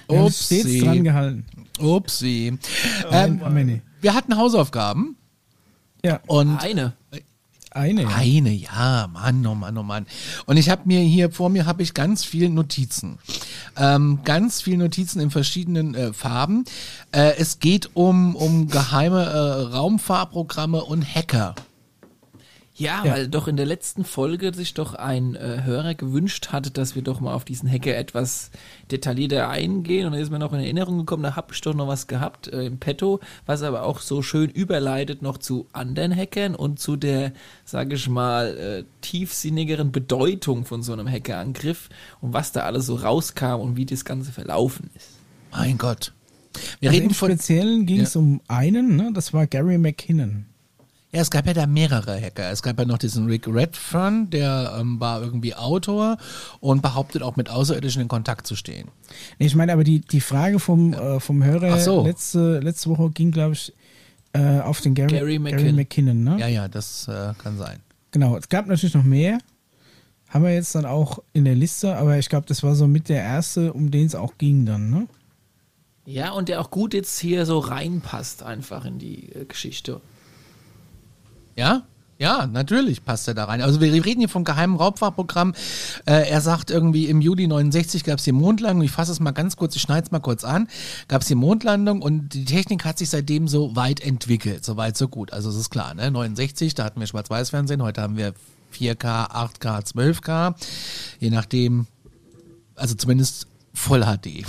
Wir 0.09 0.19
haben 0.19 0.27
Upsi. 0.27 0.61
stets 0.61 0.85
dran 0.85 1.05
gehalten. 1.05 1.45
Upsi. 1.79 2.59
Ähm, 3.11 3.41
haben 3.45 3.83
wir 4.01 4.15
hatten 4.15 4.37
Hausaufgaben 4.37 5.17
Ja. 6.05 6.21
und 6.27 6.59
Eine. 6.59 6.95
Eine. 7.71 8.03
Ja. 8.03 8.09
Eine, 8.09 8.53
ja, 8.53 9.07
Mann, 9.13 9.47
oh 9.47 9.55
Mann, 9.55 9.77
oh 9.77 9.83
Mann. 9.83 10.07
Und 10.47 10.57
ich 10.57 10.71
habe 10.71 10.83
mir 10.87 11.01
hier 11.01 11.31
vor 11.31 11.51
mir 11.51 11.67
habe 11.67 11.83
ich 11.83 11.93
ganz 11.93 12.25
viel 12.25 12.49
Notizen, 12.49 13.19
ähm, 13.77 14.21
ganz 14.25 14.63
viel 14.63 14.79
Notizen 14.79 15.21
in 15.21 15.31
verschiedenen 15.31 15.95
äh, 15.95 16.13
Farben. 16.15 16.65
Äh, 17.13 17.35
es 17.37 17.59
geht 17.61 17.91
um 17.95 18.35
um 18.35 18.69
geheime 18.69 19.23
äh, 19.25 19.75
Raumfahrprogramme 19.75 20.83
und 20.85 21.03
Hacker. 21.05 21.55
Ja, 22.79 23.05
Ja. 23.05 23.12
weil 23.12 23.29
doch 23.29 23.49
in 23.49 23.57
der 23.57 23.65
letzten 23.65 24.05
Folge 24.05 24.53
sich 24.55 24.75
doch 24.75 24.95
ein 24.95 25.35
äh, 25.35 25.62
Hörer 25.65 25.95
gewünscht 25.95 26.49
hatte, 26.53 26.71
dass 26.71 26.95
wir 26.95 27.03
doch 27.03 27.21
mal 27.21 27.33
auf 27.33 27.45
diesen 27.47 27.71
Hacker 27.71 27.97
etwas 27.97 28.51
detaillierter 28.91 29.49
eingehen. 29.49 30.07
Und 30.07 30.12
da 30.12 30.19
ist 30.19 30.31
mir 30.31 30.39
noch 30.39 30.53
in 30.53 30.61
Erinnerung 30.61 30.99
gekommen, 30.99 31.23
da 31.23 31.37
hab 31.37 31.53
ich 31.53 31.61
doch 31.62 31.75
noch 31.75 31.89
was 31.89 32.07
gehabt 32.07 32.49
äh, 32.49 32.67
im 32.67 32.79
Petto, 32.79 33.21
was 33.47 33.62
aber 33.62 33.83
auch 33.85 34.01
so 34.01 34.21
schön 34.21 34.51
überleitet 34.51 35.23
noch 35.23 35.39
zu 35.39 35.67
anderen 35.73 36.15
Hackern 36.15 36.55
und 36.55 36.79
zu 36.79 36.97
der, 36.97 37.33
sage 37.65 37.95
ich 37.97 38.09
mal, 38.09 38.57
äh, 38.57 38.85
tiefsinnigeren 39.01 39.91
Bedeutung 39.93 40.65
von 40.67 40.83
so 40.83 40.93
einem 40.93 41.09
Hackerangriff 41.11 41.89
und 42.21 42.33
was 42.35 42.53
da 42.53 42.61
alles 42.65 42.87
so 42.87 42.97
rauskam 42.97 43.61
und 43.61 43.77
wie 43.77 43.87
das 43.87 44.05
Ganze 44.05 44.33
verlaufen 44.33 44.91
ist. 44.95 45.11
Mein 45.53 45.79
Gott. 45.79 46.12
Wir 46.81 46.91
Also 46.91 46.97
reden 47.01 47.11
Im 47.11 47.15
von 47.15 47.31
Speziellen 47.31 47.87
ging 47.87 48.01
es 48.01 48.17
um 48.17 48.41
einen, 48.49 48.97
ne? 48.97 49.11
das 49.15 49.33
war 49.33 49.47
Gary 49.47 49.79
McKinnon. 49.79 50.47
Ja, 51.12 51.21
es 51.21 51.31
gab 51.31 51.47
ja 51.47 51.55
da 51.55 51.66
mehrere 51.66 52.21
Hacker. 52.21 52.51
Es 52.51 52.62
gab 52.62 52.79
ja 52.79 52.85
noch 52.85 52.99
diesen 52.99 53.27
Rick 53.27 53.47
Redfern, 53.47 54.29
der 54.31 54.77
ähm, 54.79 55.01
war 55.01 55.23
irgendwie 55.23 55.55
Autor 55.55 56.19
und 56.61 56.83
behauptet 56.83 57.23
auch 57.23 57.37
mit 57.37 57.49
Außerirdischen 57.49 58.03
in 58.03 58.09
Kontakt 58.09 58.47
zu 58.47 58.57
stehen. 58.57 58.88
Nee, 59.38 59.47
ich 59.47 59.55
meine 59.55 59.73
aber 59.73 59.85
die, 59.85 60.01
die 60.01 60.21
Frage 60.21 60.59
vom, 60.59 60.92
äh, 60.92 61.21
vom 61.21 61.45
Hörer 61.45 61.79
so. 61.79 62.05
letzte, 62.05 62.59
letzte 62.59 62.90
Woche 62.90 63.11
ging, 63.11 63.31
glaube 63.31 63.55
ich, 63.55 63.73
äh, 64.33 64.61
auf 64.61 64.81
den 64.81 64.95
Gary, 64.95 65.09
Gary 65.09 65.21
Gary, 65.21 65.38
McKinnon. 65.38 65.77
McKinnon. 65.77 66.25
ne? 66.25 66.37
Ja, 66.38 66.49
ja, 66.49 66.69
das 66.69 67.09
äh, 67.09 67.33
kann 67.38 67.57
sein. 67.57 67.81
Genau, 68.11 68.37
es 68.37 68.49
gab 68.49 68.66
natürlich 68.66 68.95
noch 68.95 69.05
mehr. 69.05 69.38
Haben 70.29 70.45
wir 70.45 70.53
jetzt 70.53 70.75
dann 70.75 70.87
auch 70.87 71.21
in 71.33 71.45
der 71.45 71.55
Liste, 71.55 71.97
aber 71.97 72.19
ich 72.19 72.29
glaube, 72.29 72.47
das 72.47 72.62
war 72.62 72.75
so 72.75 72.87
mit 72.88 73.09
der 73.09 73.23
erste, 73.23 73.73
um 73.73 73.90
den 73.90 74.07
es 74.07 74.14
auch 74.14 74.38
ging 74.38 74.66
dann, 74.66 74.90
ne? 74.90 75.07
Ja, 76.05 76.33
und 76.33 76.49
der 76.49 76.61
auch 76.61 76.71
gut 76.71 76.95
jetzt 76.95 77.19
hier 77.19 77.47
so 77.47 77.59
reinpasst 77.59 78.42
einfach 78.42 78.85
in 78.85 78.99
die 78.99 79.33
äh, 79.33 79.45
Geschichte. 79.45 80.01
Ja? 81.57 81.83
Ja, 82.19 82.47
natürlich 82.47 83.05
passt 83.05 83.29
er 83.29 83.35
da 83.35 83.45
rein. 83.45 83.61
Also 83.61 83.81
wir 83.81 83.92
reden 83.92 84.21
hier 84.21 84.29
vom 84.31 84.45
geheimen 84.45 84.77
Raumfahrtprogramm. 84.77 85.55
Äh, 86.07 86.31
er 86.31 86.40
sagt 86.40 86.71
irgendwie 86.71 87.07
im 87.07 87.21
Juli 87.21 87.47
69 87.47 88.05
gab 88.05 88.19
es 88.19 88.25
die 88.25 88.33
Mondlandung. 88.33 88.83
Ich 88.85 88.90
fasse 88.90 89.12
es 89.12 89.21
mal 89.21 89.33
ganz 89.33 89.57
kurz, 89.57 89.77
ich 89.77 89.83
schneide 89.83 90.07
es 90.07 90.12
mal 90.12 90.21
kurz 90.21 90.42
an. 90.42 90.69
Gab 91.09 91.21
es 91.21 91.29
die 91.29 91.35
Mondlandung 91.35 92.01
und 92.01 92.31
die 92.31 92.47
Technik 92.47 92.87
hat 92.87 92.97
sich 92.97 93.11
seitdem 93.11 93.49
so 93.49 93.77
weit 93.77 94.01
entwickelt. 94.01 94.64
So 94.64 94.79
weit, 94.79 94.97
so 94.97 95.09
gut. 95.09 95.33
Also 95.35 95.51
es 95.51 95.57
ist 95.57 95.69
klar, 95.69 95.92
ne? 95.92 96.11
69, 96.11 96.75
da 96.75 96.85
hatten 96.85 97.01
wir 97.01 97.07
Schwarz-Weiß-Fernsehen, 97.07 97.83
heute 97.83 98.01
haben 98.01 98.16
wir 98.16 98.33
4K, 98.75 99.31
8K, 99.31 99.92
12K. 99.92 100.55
Je 101.21 101.29
nachdem, 101.29 101.87
also 102.77 102.95
zumindest 102.95 103.47
Voll 103.77 104.05
HD. 104.05 104.47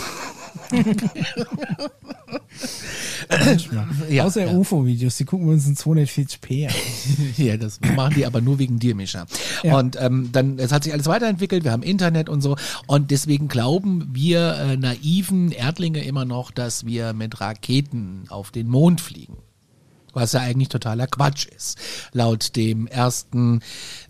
Ja, 4.10 4.26
Außer 4.26 4.46
ja. 4.46 4.52
UFO-Videos, 4.52 5.18
die 5.18 5.26
gucken 5.26 5.48
wir 5.48 5.54
uns 5.54 5.68
in 5.68 5.76
240p 5.76 6.68
an. 6.68 6.74
Ja, 7.38 7.58
das 7.58 7.80
machen 7.96 8.16
die 8.16 8.26
aber 8.26 8.42
nur 8.42 8.60
wegen 8.60 8.80
dir, 8.80 8.96
Mischa. 8.96 9.26
Ja. 9.64 9.78
Und 9.78 9.98
ähm, 10.00 10.30
dann, 10.32 10.58
es 10.60 10.72
hat 10.72 10.84
sich 10.84 10.94
alles 10.94 11.08
weiterentwickelt, 11.08 11.64
wir 11.64 11.72
haben 11.72 11.84
Internet 11.84 12.30
und 12.30 12.42
so. 12.42 12.56
Und 12.88 13.12
deswegen 13.12 13.48
glauben 13.48 14.10
wir 14.12 14.56
äh, 14.56 14.78
naiven 14.78 15.52
Erdlinge 15.52 16.04
immer 16.04 16.26
noch, 16.26 16.52
dass 16.52 16.86
wir 16.86 17.14
mit 17.14 17.40
Raketen 17.42 18.26
auf 18.30 18.52
den 18.52 18.68
Mond 18.68 19.02
fliegen. 19.02 19.38
Was 20.14 20.32
ja 20.32 20.40
eigentlich 20.40 20.70
totaler 20.70 21.06
Quatsch 21.06 21.46
ist. 21.46 21.78
Laut 22.12 22.56
dem 22.56 22.88
ersten, 22.88 23.62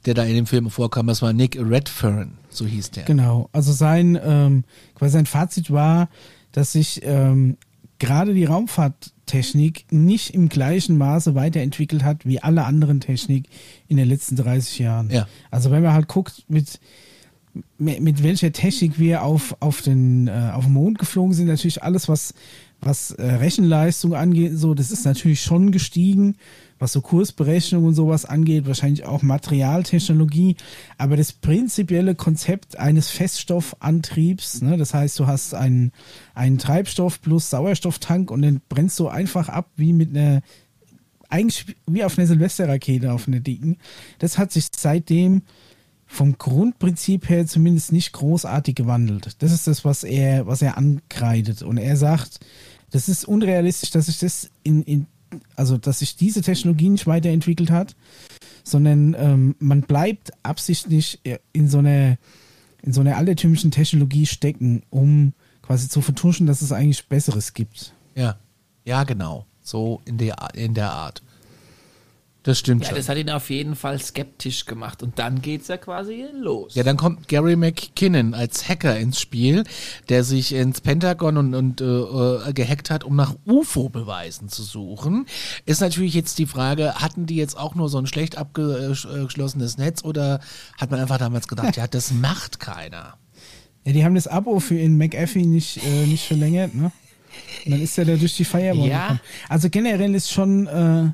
der 0.06 0.14
da 0.14 0.24
in 0.24 0.36
dem 0.36 0.46
Film 0.46 0.70
vorkam, 0.70 1.08
das 1.08 1.22
war 1.22 1.34
Nick 1.34 1.58
Redfern, 1.60 2.38
so 2.50 2.66
hieß 2.66 2.92
der. 2.92 3.04
Genau, 3.04 3.50
also 3.52 3.74
sein, 3.74 4.18
ähm, 4.24 4.64
quasi 4.96 5.14
sein 5.14 5.26
Fazit 5.26 5.70
war, 5.70 6.08
dass 6.52 6.72
sich 6.72 7.02
ähm, 7.04 7.58
gerade 8.00 8.34
die 8.34 8.46
Raumfahrttechnik 8.46 9.86
nicht 9.92 10.34
im 10.34 10.50
gleichen 10.50 10.98
Maße 10.98 11.36
weiterentwickelt 11.36 12.04
hat 12.04 12.26
wie 12.26 12.42
alle 12.42 12.66
anderen 12.66 13.00
Technik 13.00 13.46
in 13.88 13.98
den 13.98 14.08
letzten 14.08 14.36
30 14.36 14.80
Jahren. 14.80 15.10
Ja. 15.10 15.28
Also 15.52 15.72
wenn 15.72 15.84
man 15.84 15.94
halt 15.94 16.08
guckt, 16.08 16.46
mit, 16.48 16.80
mit, 17.78 18.24
welcher 18.24 18.52
Technik 18.52 19.00
wir 19.00 19.24
auf, 19.24 19.56
auf, 19.60 19.82
den, 19.82 20.28
äh, 20.28 20.52
auf 20.54 20.66
den 20.66 20.74
Mond 20.74 21.00
geflogen 21.00 21.34
sind, 21.34 21.48
natürlich 21.48 21.84
alles, 21.84 22.08
was, 22.08 22.34
was 22.82 23.12
äh, 23.12 23.24
Rechenleistung 23.24 24.14
angeht, 24.14 24.58
so, 24.58 24.74
das 24.74 24.92
ist 24.92 25.06
natürlich 25.06 25.42
schon 25.42 25.72
gestiegen, 25.72 26.36
was 26.80 26.94
so 26.94 27.02
Kursberechnung 27.02 27.86
und 27.86 27.94
sowas 27.94 28.26
angeht, 28.26 28.68
wahrscheinlich 28.68 29.06
auch 29.06 29.22
Materialtechnologie, 29.22 30.56
aber 30.98 31.18
das 31.18 31.34
prinzipielle 31.34 32.16
Konzept 32.16 32.78
eines 32.78 33.10
Feststoffantriebs, 33.10 34.62
ne, 34.62 34.78
das 34.78 34.94
heißt, 34.94 35.20
du 35.20 35.28
hast 35.28 35.54
einen, 35.54 35.92
einen 36.34 36.58
Treibstoff 36.58 37.22
plus 37.22 37.50
Sauerstofftank 37.50 38.32
und 38.32 38.42
den 38.42 38.62
brennst 38.70 39.00
du 39.00 39.08
einfach 39.08 39.50
ab 39.50 39.70
wie 39.76 39.94
mit 39.94 40.16
einer 40.16 40.42
eigentlich 41.30 41.76
wie 41.86 42.04
auf 42.04 42.18
einer 42.18 42.28
Silvesterrakete 42.28 43.12
auf 43.12 43.28
einer 43.28 43.42
dicken. 43.42 43.78
Das 44.20 44.38
hat 44.38 44.54
sich 44.54 44.68
seitdem 44.76 45.42
vom 46.06 46.38
Grundprinzip 46.38 47.28
her 47.28 47.46
zumindest 47.46 47.92
nicht 47.92 48.14
großartig 48.14 48.76
gewandelt. 48.76 49.36
Das 49.40 49.52
ist 49.52 49.68
das, 49.68 49.84
was 49.84 50.04
er, 50.04 50.48
was 50.48 50.62
er 50.62 50.78
ankreidet. 50.78 51.64
Und 51.64 51.78
er 51.78 51.98
sagt, 51.98 52.40
das 52.92 53.10
ist 53.10 53.26
unrealistisch, 53.26 53.92
dass 53.92 54.06
sich 54.06 54.20
das 54.20 54.50
in, 54.64 54.84
in 54.84 55.08
also 55.56 55.78
dass 55.78 56.00
sich 56.00 56.16
diese 56.16 56.42
Technologie 56.42 56.90
nicht 56.90 57.08
weiterentwickelt 57.08 57.72
hat, 57.72 57.96
sondern 58.64 59.16
ähm, 59.18 59.56
man 59.60 59.82
bleibt 59.82 60.32
absichtlich 60.44 61.20
in 61.54 61.68
so 61.68 61.80
einer 61.80 62.18
in 62.84 62.94
so 62.94 63.02
einer 63.02 63.18
altertümlichen 63.18 63.72
Technologie 63.72 64.26
stecken, 64.26 64.84
um 64.90 65.34
quasi 65.62 65.90
zu 65.90 66.02
vertuschen, 66.02 66.48
dass 66.48 66.62
es 66.62 66.72
eigentlich 66.72 67.08
Besseres 67.08 67.54
gibt. 67.54 67.94
Ja, 68.16 68.38
ja, 68.86 69.04
genau. 69.04 69.46
So 69.62 70.02
in 70.06 70.18
der, 70.18 70.38
in 70.54 70.74
der 70.74 70.92
Art. 70.92 71.22
Das 72.48 72.60
stimmt 72.60 72.84
Ja, 72.84 72.88
schon. 72.90 72.96
das 72.98 73.10
hat 73.10 73.18
ihn 73.18 73.30
auf 73.30 73.50
jeden 73.50 73.76
Fall 73.76 74.00
skeptisch 74.00 74.64
gemacht. 74.66 75.04
Und 75.04 75.20
dann 75.20 75.42
geht's 75.42 75.68
ja 75.68 75.76
quasi 75.76 76.24
los. 76.34 76.76
Ja, 76.76 76.84
dann 76.84 76.96
kommt 76.96 77.28
Gary 77.28 77.58
McKinnon 77.58 78.34
als 78.34 78.70
Hacker 78.70 78.98
ins 78.98 79.20
Spiel, 79.20 79.66
der 80.08 80.24
sich 80.24 80.54
ins 80.54 80.80
Pentagon 80.80 81.36
und, 81.36 81.54
und 81.54 81.82
äh, 81.82 81.84
äh, 81.84 82.54
gehackt 82.54 82.90
hat, 82.90 83.04
um 83.04 83.18
nach 83.18 83.36
UFO-Beweisen 83.46 84.48
zu 84.48 84.64
suchen. 84.64 85.26
Ist 85.66 85.82
natürlich 85.82 86.14
jetzt 86.14 86.40
die 86.40 86.46
Frage, 86.46 86.96
hatten 86.96 87.26
die 87.26 87.36
jetzt 87.36 87.58
auch 87.58 87.76
nur 87.76 87.90
so 87.90 87.98
ein 87.98 88.08
schlecht 88.08 88.38
abgeschlossenes 88.38 89.78
Netz 89.78 90.06
oder 90.06 90.40
hat 90.80 90.90
man 90.90 91.02
einfach 91.02 91.18
damals 91.18 91.50
gedacht, 91.50 91.76
ja, 91.76 91.86
das 91.88 92.12
macht 92.14 92.62
keiner? 92.62 93.16
Ja, 93.84 93.92
die 93.92 94.06
haben 94.06 94.16
das 94.16 94.28
Abo 94.28 94.62
für 94.62 94.80
in 94.80 94.98
McAfee 94.98 95.46
nicht, 95.46 95.84
äh, 95.86 96.06
nicht 96.06 96.26
verlängert, 96.26 96.74
ne? 96.76 96.94
Und 97.66 97.72
dann 97.74 97.82
ist 97.82 97.98
er 97.98 98.06
da 98.06 98.16
durch 98.16 98.38
die 98.38 98.46
Firewall 98.46 98.88
Ja. 98.88 99.02
gekommen. 99.02 99.20
Also 99.50 99.70
generell 99.70 100.16
ist 100.16 100.32
schon, 100.32 100.68
äh, 100.68 101.10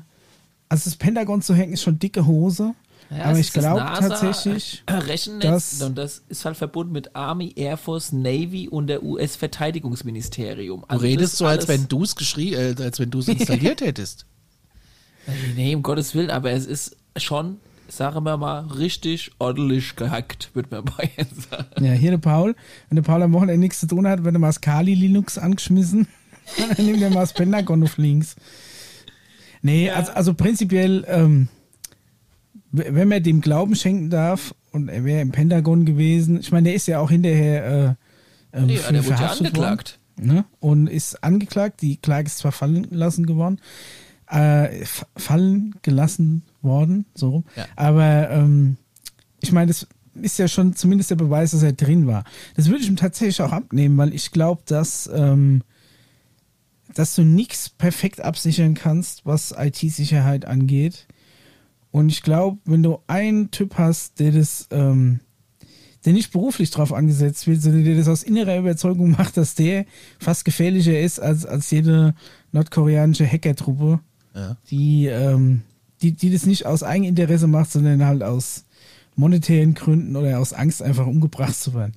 also 0.68 0.84
das 0.90 0.96
Pentagon 0.96 1.42
zu 1.42 1.54
hacken 1.54 1.72
ist 1.72 1.82
schon 1.82 1.98
dicke 1.98 2.26
Hose. 2.26 2.74
Ja, 3.10 3.24
aber 3.26 3.38
ich 3.38 3.52
glaube 3.52 3.80
tatsächlich, 3.98 4.82
Rechennetz 4.90 5.78
dass- 5.78 5.82
und 5.82 5.96
das 5.96 6.22
ist 6.28 6.44
halt 6.46 6.56
verbunden 6.56 6.92
mit 6.92 7.14
Army, 7.14 7.52
Air 7.54 7.76
Force, 7.76 8.12
Navy 8.12 8.68
und 8.68 8.86
der 8.86 9.02
US-Verteidigungsministerium. 9.02 10.80
Du 10.80 10.86
Also 10.88 11.02
redest 11.04 11.34
das 11.34 11.38
so, 11.38 11.46
als 11.46 11.68
wenn 11.68 11.86
du 11.88 12.02
es 12.02 12.16
geschrie, 12.16 12.54
äh, 12.54 12.74
als 12.80 12.98
wenn 12.98 13.10
du 13.10 13.18
es 13.18 13.28
installiert 13.28 13.80
hättest. 13.82 14.26
Nee, 15.56 15.74
um 15.74 15.82
Gottes 15.82 16.14
Willen, 16.14 16.30
aber 16.30 16.50
es 16.52 16.66
ist 16.66 16.96
schon, 17.16 17.58
sagen 17.88 18.24
wir 18.24 18.36
mal, 18.36 18.60
richtig 18.66 19.30
ordentlich 19.38 19.96
gehackt, 19.96 20.50
würde 20.54 20.68
man 20.70 20.84
bei 20.84 21.10
Ihnen 21.16 21.28
sagen. 21.50 21.84
ja, 21.84 21.92
hier 21.92 22.10
der 22.10 22.18
Paul, 22.18 22.54
wenn 22.88 22.96
der 22.96 23.02
Paul 23.02 23.22
am 23.22 23.32
Wochenende 23.32 23.58
nichts 23.60 23.80
zu 23.80 23.86
tun 23.86 24.06
hat, 24.06 24.24
wird 24.24 24.34
er 24.34 24.38
mal 24.38 24.48
das 24.48 24.60
Kali 24.60 24.94
Linux 24.94 25.38
angeschmissen. 25.38 26.08
dann 26.76 26.84
nimmt 26.84 27.00
er 27.02 27.10
mal 27.10 27.20
das 27.20 27.32
Pentagon 27.32 27.82
auf 27.82 27.96
links. 27.96 28.36
Nee, 29.64 29.90
also, 29.90 30.12
also 30.12 30.34
prinzipiell, 30.34 31.04
ähm, 31.08 31.48
wenn 32.70 33.08
man 33.08 33.22
dem 33.22 33.40
Glauben 33.40 33.74
schenken 33.74 34.10
darf, 34.10 34.54
und 34.72 34.88
er 34.88 35.04
wäre 35.04 35.20
im 35.22 35.30
Pentagon 35.32 35.84
gewesen, 35.86 36.40
ich 36.40 36.52
meine, 36.52 36.64
der 36.64 36.74
ist 36.74 36.86
ja 36.86 36.98
auch 37.00 37.10
hinterher 37.10 37.96
äh, 38.52 38.58
ähm, 38.58 38.66
Nee, 38.66 38.76
für- 38.76 38.92
der 38.92 39.04
wurde 39.06 39.22
ja 39.22 39.28
angeklagt. 39.30 39.98
Worden, 40.16 40.28
ne? 40.34 40.44
Und 40.60 40.88
ist 40.88 41.22
angeklagt, 41.24 41.80
die 41.82 41.96
Klage 41.96 42.26
ist 42.26 42.38
zwar 42.38 42.52
fallen 42.52 42.86
lassen 42.90 43.24
geworden, 43.26 43.58
äh, 44.28 44.84
fallen 45.16 45.74
gelassen 45.82 46.42
worden, 46.62 47.06
so 47.14 47.30
rum. 47.30 47.44
Ja. 47.56 47.64
Aber 47.76 48.28
ähm, 48.30 48.76
ich 49.40 49.50
meine, 49.52 49.68
das 49.68 49.86
ist 50.20 50.38
ja 50.38 50.46
schon 50.48 50.74
zumindest 50.76 51.10
der 51.10 51.16
Beweis, 51.16 51.52
dass 51.52 51.62
er 51.62 51.72
drin 51.72 52.06
war. 52.06 52.24
Das 52.56 52.68
würde 52.68 52.82
ich 52.82 52.88
ihm 52.88 52.96
tatsächlich 52.96 53.40
auch 53.40 53.52
abnehmen, 53.52 53.96
weil 53.96 54.12
ich 54.14 54.30
glaube, 54.30 54.62
dass, 54.66 55.08
ähm, 55.14 55.62
dass 56.94 57.14
du 57.14 57.22
nichts 57.22 57.68
perfekt 57.68 58.20
absichern 58.20 58.74
kannst, 58.74 59.26
was 59.26 59.54
IT-Sicherheit 59.56 60.44
angeht. 60.44 61.06
Und 61.90 62.08
ich 62.08 62.22
glaube, 62.22 62.58
wenn 62.64 62.82
du 62.82 62.98
einen 63.06 63.50
Typ 63.50 63.76
hast, 63.78 64.18
der 64.20 64.32
das, 64.32 64.66
ähm, 64.70 65.20
der 66.04 66.12
nicht 66.12 66.32
beruflich 66.32 66.70
drauf 66.70 66.92
angesetzt 66.92 67.46
wird, 67.46 67.62
sondern 67.62 67.84
der 67.84 67.96
das 67.96 68.08
aus 68.08 68.22
innerer 68.22 68.58
Überzeugung 68.58 69.12
macht, 69.12 69.36
dass 69.36 69.54
der 69.54 69.86
fast 70.18 70.44
gefährlicher 70.44 70.98
ist 70.98 71.20
als, 71.20 71.46
als 71.46 71.70
jede 71.70 72.14
nordkoreanische 72.52 73.26
Hackertruppe, 73.26 74.00
Ja. 74.34 74.56
die, 74.70 75.06
ähm, 75.06 75.62
die, 76.02 76.12
die 76.12 76.30
das 76.32 76.46
nicht 76.46 76.66
aus 76.66 76.82
Eigeninteresse 76.82 77.46
macht, 77.46 77.70
sondern 77.70 78.04
halt 78.04 78.22
aus 78.22 78.64
monetären 79.16 79.74
Gründen 79.74 80.16
oder 80.16 80.40
aus 80.40 80.52
Angst 80.52 80.82
einfach 80.82 81.06
umgebracht 81.06 81.54
zu 81.56 81.72
werden. 81.74 81.92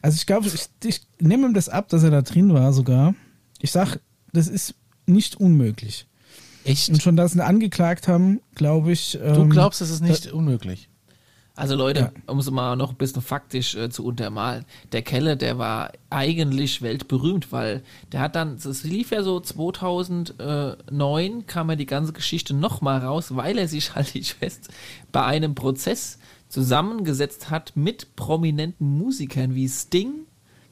Also 0.00 0.16
ich 0.16 0.26
glaube, 0.26 0.48
ich, 0.48 0.66
ich 0.82 1.02
nehme 1.20 1.46
ihm 1.46 1.54
das 1.54 1.68
ab, 1.68 1.88
dass 1.90 2.02
er 2.02 2.10
da 2.10 2.22
drin 2.22 2.52
war 2.52 2.72
sogar. 2.72 3.14
Ich 3.60 3.70
sag, 3.70 4.00
das 4.34 4.48
ist 4.48 4.74
nicht 5.06 5.36
unmöglich. 5.36 6.06
Echt? 6.64 6.88
Und 6.90 7.02
schon, 7.02 7.16
dass 7.16 7.32
sie 7.32 7.38
ihn 7.38 7.42
angeklagt 7.42 8.08
haben, 8.08 8.40
glaube 8.54 8.92
ich. 8.92 9.12
du 9.12 9.18
ähm, 9.42 9.50
glaubst, 9.50 9.80
das 9.80 9.90
ist 9.90 10.02
nicht 10.02 10.32
unmöglich. 10.32 10.88
Also 11.56 11.76
Leute, 11.76 12.00
Ja. 12.00 12.10
um 12.26 12.40
es 12.40 12.50
mal 12.50 12.74
noch 12.74 12.90
ein 12.90 12.96
bisschen 12.96 13.22
faktisch 13.22 13.76
äh, 13.76 13.88
zu 13.88 14.04
untermalen, 14.04 14.64
der 14.90 15.02
Kelle, 15.02 15.36
der 15.36 15.56
war 15.56 15.92
eigentlich 16.10 16.82
weltberühmt, 16.82 17.52
weil 17.52 17.84
der 18.10 18.18
hat 18.20 18.34
dann, 18.34 18.58
das 18.60 18.82
lief 18.82 19.12
ja 19.12 19.22
so 19.22 19.38
2009, 19.38 21.46
kam 21.46 21.70
ja 21.70 21.76
die 21.76 21.86
ganze 21.86 22.12
Geschichte 22.12 22.54
nochmal 22.54 22.98
raus, 23.00 23.36
weil 23.36 23.56
er 23.58 23.68
sich, 23.68 23.94
halte 23.94 24.18
ich 24.18 24.34
fest, 24.34 24.68
bei 25.12 25.24
einem 25.24 25.54
Prozess 25.54 26.18
zusammengesetzt 26.48 27.50
hat 27.50 27.72
mit 27.76 28.16
prominenten 28.16 28.98
Musikern 28.98 29.54
wie 29.54 29.68
Sting, 29.68 30.26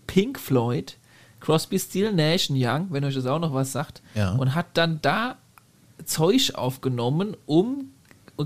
Pink 0.08 0.40
Floyd, 0.40 0.98
Crosby, 1.42 1.78
Steel, 1.78 2.12
Nash 2.12 2.48
und 2.50 2.56
Young, 2.58 2.86
wenn 2.90 3.04
euch 3.04 3.14
das 3.14 3.26
auch 3.26 3.38
noch 3.40 3.52
was 3.52 3.72
sagt, 3.72 4.00
Ja. 4.14 4.30
und 4.32 4.54
hat 4.54 4.66
dann 4.74 5.00
da 5.02 5.36
Zeug 6.04 6.52
aufgenommen, 6.54 7.36
um 7.46 7.90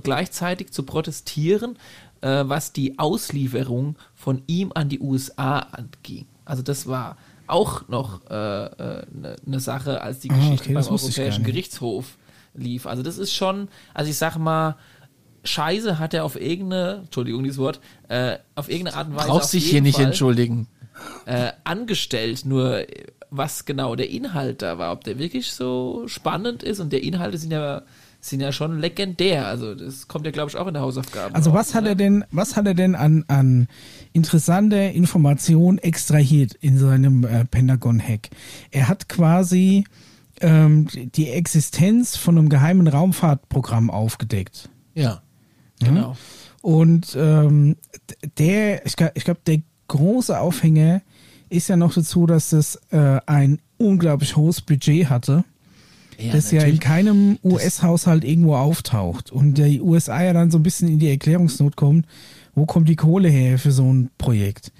gleichzeitig 0.03 0.73
zu 0.73 0.83
protestieren, 0.83 1.79
äh, 2.21 2.45
was 2.47 2.73
die 2.73 2.99
Auslieferung 2.99 3.97
von 4.15 4.43
ihm 4.47 4.73
an 4.75 4.89
die 4.89 5.01
USA 5.01 5.59
anging. 5.61 6.27
Also 6.45 6.63
das 6.63 6.87
war 6.87 7.17
auch 7.47 7.87
noch 7.89 8.27
eine 8.27 9.07
äh, 9.13 9.17
ne- 9.17 9.37
ne 9.45 9.61
Sache, 9.61 10.01
als 10.03 10.19
die 10.21 10.31
Ah, 10.31 10.35
Geschichte 10.35 10.65
okay, 10.65 10.75
beim 10.75 10.85
Europäischen 10.87 11.43
nicht. 11.43 11.45
Gerichtshof 11.45 12.17
lief. 12.55 12.87
Also 12.87 13.03
das 13.03 13.19
ist 13.19 13.33
schon, 13.33 13.69
also 13.95 14.11
ich 14.11 14.17
sag 14.19 14.37
mal, 14.39 14.77
Scheiße 15.45 15.99
hat 16.01 16.13
er 16.13 16.25
auf 16.25 16.35
irgendeine, 16.41 17.03
Entschuldigung 17.05 17.45
dieses 17.45 17.59
Wort, 17.59 17.79
äh, 18.09 18.39
auf 18.57 18.69
irgendeine 18.69 18.97
Art 18.97 19.09
und 19.09 19.15
Weise 19.17 19.29
Brauchst 19.29 19.53
dich 19.53 19.71
hier 19.71 19.81
nicht 19.81 19.97
Fall, 19.97 20.07
entschuldigen. 20.07 20.67
Äh, 21.27 21.53
angestellt, 21.65 22.45
nur 22.45 22.85
was 23.31 23.65
genau 23.65 23.97
der 23.97 24.11
Inhalt 24.11 24.63
da 24.63 24.79
war, 24.79 24.93
ob 24.93 25.05
der 25.05 25.19
wirklich 25.19 25.53
so 25.53 26.05
spannend 26.07 26.63
ist 26.63 26.81
und 26.81 26.93
der 26.93 27.03
Inhalte 27.03 27.39
sind 27.39 27.53
ja 27.53 27.83
sind 28.21 28.41
ja 28.41 28.51
schon 28.51 28.81
legendär, 28.81 29.47
also 29.47 29.75
das 29.75 30.09
kommt 30.09 30.27
ja 30.27 30.33
glaube 30.33 30.51
ich 30.51 30.57
auch 30.57 30.67
in 30.67 30.75
der 30.75 30.83
Hausaufgabe. 30.83 31.35
Also 31.35 31.51
raus, 31.51 31.59
was 31.59 31.75
hat 31.75 31.85
ne? 31.85 31.91
er 31.91 31.95
denn, 31.95 32.25
was 32.33 32.57
hat 32.57 32.67
er 32.67 32.75
denn 32.75 32.95
an, 32.95 33.25
an 33.29 33.69
interessanter 34.13 34.91
Information 34.91 35.79
extrahiert 35.79 36.55
in 36.55 36.77
seinem 36.77 37.25
äh, 37.25 37.45
Pentagon-Hack? 37.45 38.31
Er 38.73 38.89
hat 38.89 39.09
quasi 39.09 39.85
ähm, 40.41 40.89
die 40.93 41.31
Existenz 41.31 42.17
von 42.17 42.37
einem 42.37 42.49
geheimen 42.49 42.89
Raumfahrtprogramm 42.89 43.91
aufgedeckt. 43.91 44.69
Ja. 44.95 45.23
Genau. 45.81 46.17
Und 46.63 47.17
ähm, 47.19 47.77
der, 48.39 48.85
ich 48.87 48.97
glaube, 48.97 49.13
ich 49.15 49.25
glaub, 49.25 49.45
der 49.45 49.61
große 49.89 50.39
Aufhänger 50.39 51.03
ist 51.49 51.69
ja 51.69 51.77
noch 51.77 51.95
dazu, 51.95 52.27
dass 52.27 52.51
das 52.51 52.81
äh, 52.91 53.21
ein 53.27 53.61
unglaublich 53.79 54.37
hohes 54.37 54.61
Budget 54.61 55.09
hatte, 55.09 55.45
das 56.33 56.51
ja 56.51 56.63
in 56.63 56.81
keinem 56.81 57.39
US-Haushalt 57.45 58.25
irgendwo 58.25 58.57
auftaucht. 58.57 59.31
Und 59.31 59.55
die 59.55 59.81
USA 59.81 60.23
ja 60.23 60.33
dann 60.33 60.51
so 60.51 60.59
ein 60.59 60.63
bisschen 60.63 60.89
in 60.89 60.99
die 60.99 61.11
Erklärungsnot 61.11 61.77
kommt, 61.77 62.07
wo 62.55 62.67
kommt 62.67 62.89
die 62.89 62.97
Kohle 62.97 63.29
her 63.29 63.59
für 63.59 63.71
so 63.71 63.93
ein 63.93 64.11
Projekt? 64.19 64.73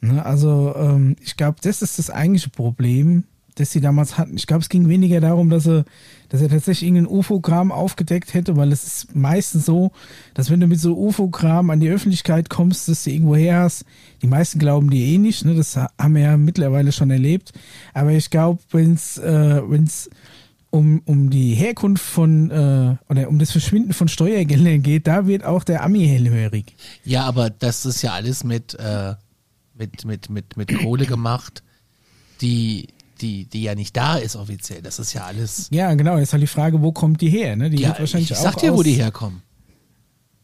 Ne, 0.00 0.24
also 0.24 0.74
ähm, 0.76 1.16
ich 1.22 1.36
glaube, 1.36 1.58
das 1.62 1.82
ist 1.82 1.98
das 1.98 2.10
eigentliche 2.10 2.50
Problem, 2.50 3.24
das 3.54 3.70
sie 3.72 3.80
damals 3.80 4.18
hatten. 4.18 4.36
Ich 4.36 4.46
glaube, 4.46 4.62
es 4.62 4.68
ging 4.68 4.88
weniger 4.88 5.20
darum, 5.20 5.48
dass 5.50 5.66
er, 5.66 5.84
dass 6.28 6.40
er 6.40 6.48
tatsächlich 6.48 6.88
irgendein 6.88 7.12
UFO-Kram 7.12 7.72
aufgedeckt 7.72 8.34
hätte, 8.34 8.56
weil 8.56 8.72
es 8.72 8.84
ist 8.84 9.14
meistens 9.14 9.66
so, 9.66 9.92
dass 10.34 10.50
wenn 10.50 10.60
du 10.60 10.66
mit 10.66 10.80
so 10.80 10.96
UFO-Kram 10.96 11.70
an 11.70 11.80
die 11.80 11.90
Öffentlichkeit 11.90 12.50
kommst, 12.50 12.88
dass 12.88 13.04
du 13.04 13.10
irgendwo 13.10 13.36
her 13.36 13.60
hast, 13.60 13.84
die 14.22 14.26
meisten 14.26 14.58
glauben 14.58 14.90
dir 14.90 15.04
eh 15.04 15.18
nicht, 15.18 15.44
ne? 15.44 15.54
das 15.54 15.76
haben 15.76 16.14
wir 16.14 16.22
ja 16.22 16.36
mittlerweile 16.36 16.92
schon 16.92 17.10
erlebt. 17.10 17.52
Aber 17.94 18.12
ich 18.12 18.30
glaube, 18.30 18.60
wenn 18.70 18.94
es 18.94 19.18
äh, 19.18 19.62
wenn's 19.66 20.10
um, 20.70 21.00
um 21.04 21.30
die 21.30 21.54
Herkunft 21.54 22.04
von 22.04 22.50
äh, 22.50 22.96
oder 23.08 23.28
um 23.28 23.38
das 23.38 23.50
Verschwinden 23.50 23.92
von 23.92 24.08
Steuergeldern 24.08 24.82
geht, 24.82 25.06
da 25.06 25.26
wird 25.26 25.44
auch 25.44 25.64
der 25.64 25.82
Ami 25.82 26.06
hellhörig. 26.06 26.74
Ja, 27.04 27.24
aber 27.24 27.50
das 27.50 27.86
ist 27.86 28.02
ja 28.02 28.12
alles 28.12 28.44
mit, 28.44 28.74
äh, 28.74 29.14
mit, 29.74 30.04
mit, 30.04 30.28
mit, 30.28 30.56
mit 30.56 30.78
Kohle 30.78 31.06
gemacht, 31.06 31.62
die, 32.40 32.88
die, 33.20 33.46
die 33.46 33.62
ja 33.62 33.74
nicht 33.74 33.96
da 33.96 34.16
ist 34.16 34.36
offiziell. 34.36 34.82
Das 34.82 34.98
ist 34.98 35.12
ja 35.12 35.24
alles. 35.24 35.68
Ja, 35.70 35.92
genau. 35.94 36.18
Jetzt 36.18 36.32
halt 36.32 36.42
die 36.42 36.48
Frage, 36.48 36.82
wo 36.82 36.92
kommt 36.92 37.20
die 37.20 37.30
her? 37.30 37.56
Ne? 37.56 37.70
Die 37.70 37.82
ja, 37.82 37.88
wird 37.88 38.00
wahrscheinlich 38.00 38.30
ich 38.30 38.36
sag 38.36 38.56
dir, 38.56 38.74
wo 38.74 38.82
die 38.82 38.92
herkommen. 38.92 39.42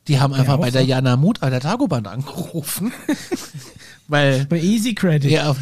Die 0.08 0.18
haben 0.18 0.32
einfach 0.34 0.54
auch 0.54 0.60
bei 0.60 0.70
der 0.70 0.82
so. 0.82 0.88
Jana 0.88 1.16
Mut 1.16 1.42
an 1.42 1.50
der 1.50 1.60
Tagobahn 1.60 2.06
angerufen. 2.06 2.92
weil 4.08 4.46
Bei 4.46 4.60
Easy 4.60 4.94
Credit. 4.94 5.30
Ja, 5.30 5.54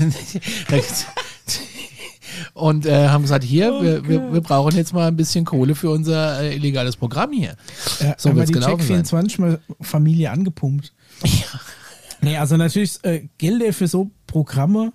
und 2.55 2.87
äh, 2.87 3.09
haben 3.09 3.23
gesagt, 3.23 3.45
hier, 3.45 3.73
Oh 3.73 3.83
wir, 3.83 4.09
wir, 4.09 4.33
wir 4.33 4.41
brauchen 4.41 4.77
jetzt 4.77 4.93
mal 4.93 5.09
ein 5.09 5.17
bisschen 5.17 5.45
Kohle 5.45 5.75
für 5.75 5.91
unser 5.91 6.41
äh, 6.41 6.55
illegales 6.55 6.97
Programm 6.97 7.33
hier. 7.33 7.57
Ja, 8.01 8.15
so 8.17 8.31
haben 8.31 8.37
wir 8.37 8.41
wird's 8.41 8.49
die 8.49 8.55
gelaufen 8.55 8.79
Check 8.79 8.87
24 8.87 9.39
mal 9.39 9.61
Familie 9.81 10.31
angepumpt. 10.31 10.93
Ja. 11.25 11.61
Nee, 12.23 12.37
also 12.37 12.57
natürlich 12.57 12.99
äh, 13.03 13.29
Gelder 13.39 13.73
für 13.73 13.89
so 13.89 14.11
Programme, 14.27 14.93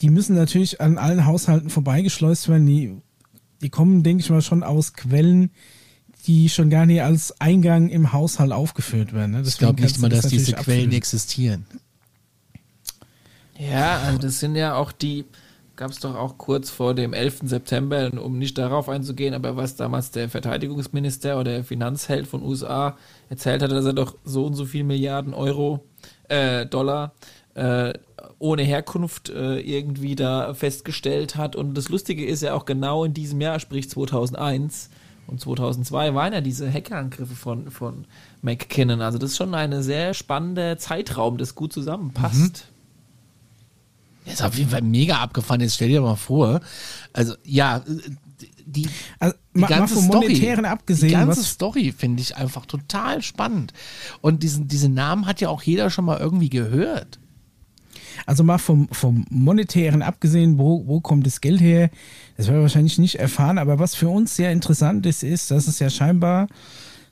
die 0.00 0.10
müssen 0.10 0.36
natürlich 0.36 0.80
an 0.80 0.98
allen 0.98 1.26
Haushalten 1.26 1.70
vorbeigeschleust 1.70 2.48
werden. 2.48 2.66
Die, 2.66 2.96
die 3.60 3.70
kommen, 3.70 4.02
denke 4.02 4.22
ich 4.22 4.30
mal, 4.30 4.42
schon 4.42 4.62
aus 4.62 4.94
Quellen, 4.94 5.50
die 6.26 6.48
schon 6.48 6.70
gar 6.70 6.86
nicht 6.86 7.02
als 7.02 7.40
Eingang 7.40 7.88
im 7.88 8.12
Haushalt 8.12 8.52
aufgeführt 8.52 9.12
werden. 9.12 9.32
Ne? 9.32 9.42
Ich 9.46 9.58
glaube 9.58 9.80
nicht 9.82 9.98
mal, 9.98 10.08
das 10.08 10.22
dass 10.22 10.30
diese 10.30 10.52
Quellen 10.52 10.80
abfüllen. 10.80 10.92
existieren. 10.92 11.66
Ja, 13.58 13.98
also 13.98 14.18
das 14.18 14.38
sind 14.38 14.54
ja 14.54 14.74
auch 14.74 14.92
die, 14.92 15.24
gab 15.74 15.90
es 15.90 15.98
doch 15.98 16.14
auch 16.14 16.38
kurz 16.38 16.70
vor 16.70 16.94
dem 16.94 17.12
11. 17.12 17.40
September, 17.44 18.10
um 18.22 18.38
nicht 18.38 18.56
darauf 18.56 18.88
einzugehen, 18.88 19.34
aber 19.34 19.56
was 19.56 19.74
damals 19.74 20.12
der 20.12 20.28
Verteidigungsminister 20.28 21.34
oder 21.40 21.52
der 21.52 21.64
Finanzheld 21.64 22.26
von 22.26 22.42
USA 22.42 22.96
erzählt 23.28 23.62
hatte, 23.62 23.74
dass 23.74 23.84
er 23.84 23.94
doch 23.94 24.16
so 24.24 24.46
und 24.46 24.54
so 24.54 24.64
viel 24.64 24.84
Milliarden 24.84 25.34
Euro, 25.34 25.84
äh, 26.28 26.66
Dollar, 26.66 27.14
äh, 27.58 27.92
ohne 28.38 28.62
Herkunft 28.62 29.30
äh, 29.30 29.58
irgendwie 29.58 30.14
da 30.14 30.54
festgestellt 30.54 31.36
hat. 31.36 31.56
Und 31.56 31.74
das 31.74 31.88
Lustige 31.88 32.24
ist 32.24 32.42
ja 32.42 32.54
auch 32.54 32.64
genau 32.64 33.04
in 33.04 33.14
diesem 33.14 33.40
Jahr, 33.40 33.58
sprich 33.58 33.90
2001 33.90 34.90
und 35.26 35.40
2002, 35.40 36.14
waren 36.14 36.32
ja 36.32 36.40
diese 36.40 36.72
Hackerangriffe 36.72 37.34
von, 37.34 37.70
von 37.70 38.04
McKinnon. 38.42 39.02
Also 39.02 39.18
das 39.18 39.32
ist 39.32 39.36
schon 39.36 39.54
ein 39.54 39.82
sehr 39.82 40.14
spannender 40.14 40.78
Zeitraum, 40.78 41.36
das 41.36 41.54
gut 41.54 41.72
zusammenpasst. 41.72 42.68
Das 44.24 44.34
ist 44.34 44.42
auf 44.42 44.56
jeden 44.56 44.70
Fall 44.70 44.82
mega 44.82 45.16
abgefahren. 45.18 45.60
Jetzt 45.60 45.74
stell 45.74 45.88
dir 45.88 46.00
mal 46.00 46.16
vor, 46.16 46.60
also 47.12 47.34
ja, 47.44 47.82
die, 48.66 48.88
Also, 49.18 49.36
die 49.54 49.60
mal, 49.60 49.68
mal 49.68 49.76
ganze 49.78 49.94
vom 49.94 50.04
Story, 50.04 50.28
Monetären 50.28 50.64
abgesehen, 50.64 51.08
die 51.08 51.14
ganze 51.14 51.40
was, 51.40 51.50
Story 51.50 51.92
finde 51.96 52.22
ich 52.22 52.36
einfach 52.36 52.66
total 52.66 53.22
spannend. 53.22 53.72
Und 54.20 54.42
diesen, 54.42 54.68
diesen 54.68 54.94
Namen 54.94 55.26
hat 55.26 55.40
ja 55.40 55.48
auch 55.48 55.62
jeder 55.62 55.90
schon 55.90 56.04
mal 56.04 56.18
irgendwie 56.18 56.50
gehört. 56.50 57.18
Also 58.26 58.44
mal 58.44 58.58
vom, 58.58 58.88
vom 58.92 59.24
Monetären 59.30 60.02
abgesehen, 60.02 60.58
wo, 60.58 60.86
wo 60.86 61.00
kommt 61.00 61.26
das 61.26 61.40
Geld 61.40 61.60
her? 61.60 61.90
Das 62.36 62.46
werden 62.46 62.58
wir 62.58 62.62
wahrscheinlich 62.62 62.98
nicht 62.98 63.16
erfahren, 63.16 63.58
aber 63.58 63.78
was 63.78 63.94
für 63.94 64.08
uns 64.08 64.36
sehr 64.36 64.52
interessant 64.52 65.06
ist, 65.06 65.22
ist, 65.22 65.50
dass 65.50 65.66
es 65.66 65.78
ja 65.78 65.90
scheinbar 65.90 66.48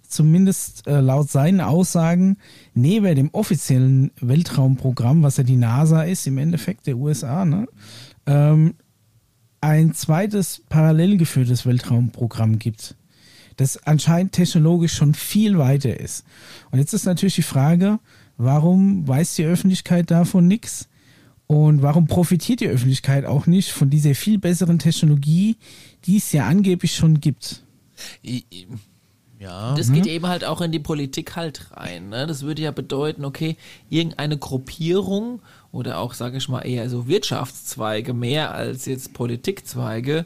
zumindest 0.09 0.87
äh, 0.87 1.01
laut 1.01 1.31
seinen 1.31 1.61
Aussagen 1.61 2.37
neben 2.75 3.15
dem 3.15 3.31
offiziellen 3.33 4.13
Weltraumprogramm, 4.21 5.23
was 5.23 5.37
ja 5.37 5.45
die 5.45 5.57
NASA 5.57 6.03
ist 6.03 6.27
im 6.27 6.39
Endeffekt 6.39 6.87
der 6.87 6.97
USA, 6.97 7.45
ne, 7.45 7.67
ähm, 8.27 8.75
ein 9.61 9.95
zweites 9.95 10.63
parallel 10.69 11.17
geführtes 11.17 11.67
Weltraumprogramm 11.67 12.59
gibt, 12.59 12.95
das 13.57 13.85
anscheinend 13.87 14.33
technologisch 14.33 14.95
schon 14.95 15.15
viel 15.15 15.59
weiter 15.59 15.99
ist. 15.99 16.25
Und 16.71 16.79
jetzt 16.79 16.93
ist 16.93 17.07
natürlich 17.07 17.37
die 17.37 17.43
Frage, 17.43 17.99
warum 18.37 19.09
weiß 19.09 19.35
die 19.37 19.45
Öffentlichkeit 19.45 20.11
davon 20.11 20.47
nichts? 20.47 20.89
Und 21.47 21.83
warum 21.83 22.07
profitiert 22.07 22.61
die 22.61 22.69
Öffentlichkeit 22.69 23.25
auch 23.25 23.47
nicht 23.47 23.71
von 23.71 23.89
dieser 23.89 24.15
viel 24.15 24.39
besseren 24.39 24.79
Technologie, 24.79 25.57
die 26.05 26.17
es 26.17 26.33
ja 26.33 26.47
angeblich 26.47 26.95
schon 26.95 27.21
gibt? 27.21 27.63
Ja. 29.39 29.75
Das 29.75 29.93
geht 29.93 30.07
eben 30.07 30.27
halt 30.27 30.45
auch 30.45 30.61
in 30.61 30.73
die 30.73 30.79
Politik 30.79 31.37
halt 31.37 31.71
rein. 31.73 32.09
Ne? 32.09 32.27
Das 32.27 32.43
würde 32.43 32.63
ja 32.63 32.71
bedeuten, 32.71 33.25
okay, 33.25 33.57
irgendeine 33.91 34.39
Gruppierung 34.39 35.41
oder 35.73 35.99
auch, 35.99 36.15
sage 36.15 36.39
ich 36.39 36.49
mal, 36.49 36.63
eher 36.63 36.89
so 36.89 37.07
Wirtschaftszweige 37.07 38.15
mehr 38.15 38.55
als 38.55 38.87
jetzt 38.87 39.13
Politikzweige 39.13 40.25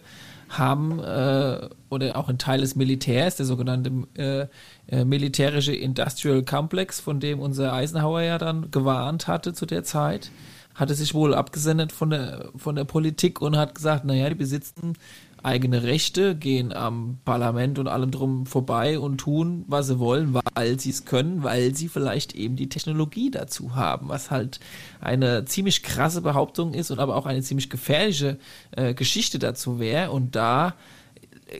haben 0.48 1.00
äh, 1.00 1.68
oder 1.90 2.16
auch 2.16 2.28
ein 2.28 2.38
Teil 2.38 2.60
des 2.60 2.76
Militärs, 2.76 3.36
der 3.36 3.46
sogenannte 3.46 3.92
äh, 4.16 4.46
äh, 4.88 5.04
militärische 5.04 5.74
Industrial 5.74 6.42
Complex, 6.42 7.00
von 7.00 7.20
dem 7.20 7.40
unser 7.40 7.72
Eisenhower 7.72 8.22
ja 8.22 8.38
dann 8.38 8.70
gewarnt 8.70 9.28
hatte 9.28 9.52
zu 9.52 9.66
der 9.66 9.84
Zeit, 9.84 10.30
hatte 10.74 10.94
sich 10.94 11.14
wohl 11.14 11.34
abgesendet 11.34 11.92
von 11.92 12.10
der, 12.10 12.50
von 12.56 12.76
der 12.76 12.84
Politik 12.84 13.40
und 13.40 13.56
hat 13.56 13.74
gesagt, 13.74 14.04
naja, 14.04 14.28
die 14.28 14.34
besitzen 14.34 14.94
eigene 15.42 15.82
Rechte, 15.82 16.36
gehen 16.36 16.72
am 16.72 17.18
Parlament 17.24 17.78
und 17.78 17.88
allem 17.88 18.10
drum 18.10 18.46
vorbei 18.46 18.98
und 18.98 19.18
tun, 19.18 19.64
was 19.68 19.86
sie 19.86 19.98
wollen, 19.98 20.34
weil 20.34 20.78
sie 20.78 20.90
es 20.90 21.04
können, 21.04 21.42
weil 21.42 21.74
sie 21.74 21.88
vielleicht 21.88 22.34
eben 22.34 22.56
die 22.56 22.68
Technologie 22.68 23.30
dazu 23.30 23.74
haben, 23.74 24.08
was 24.08 24.30
halt 24.30 24.60
eine 25.00 25.44
ziemlich 25.44 25.82
krasse 25.82 26.20
Behauptung 26.20 26.74
ist 26.74 26.90
und 26.90 26.98
aber 26.98 27.16
auch 27.16 27.26
eine 27.26 27.42
ziemlich 27.42 27.70
gefährliche 27.70 28.38
äh, 28.72 28.94
Geschichte 28.94 29.38
dazu 29.38 29.78
wäre. 29.78 30.10
Und 30.10 30.36
da 30.36 30.74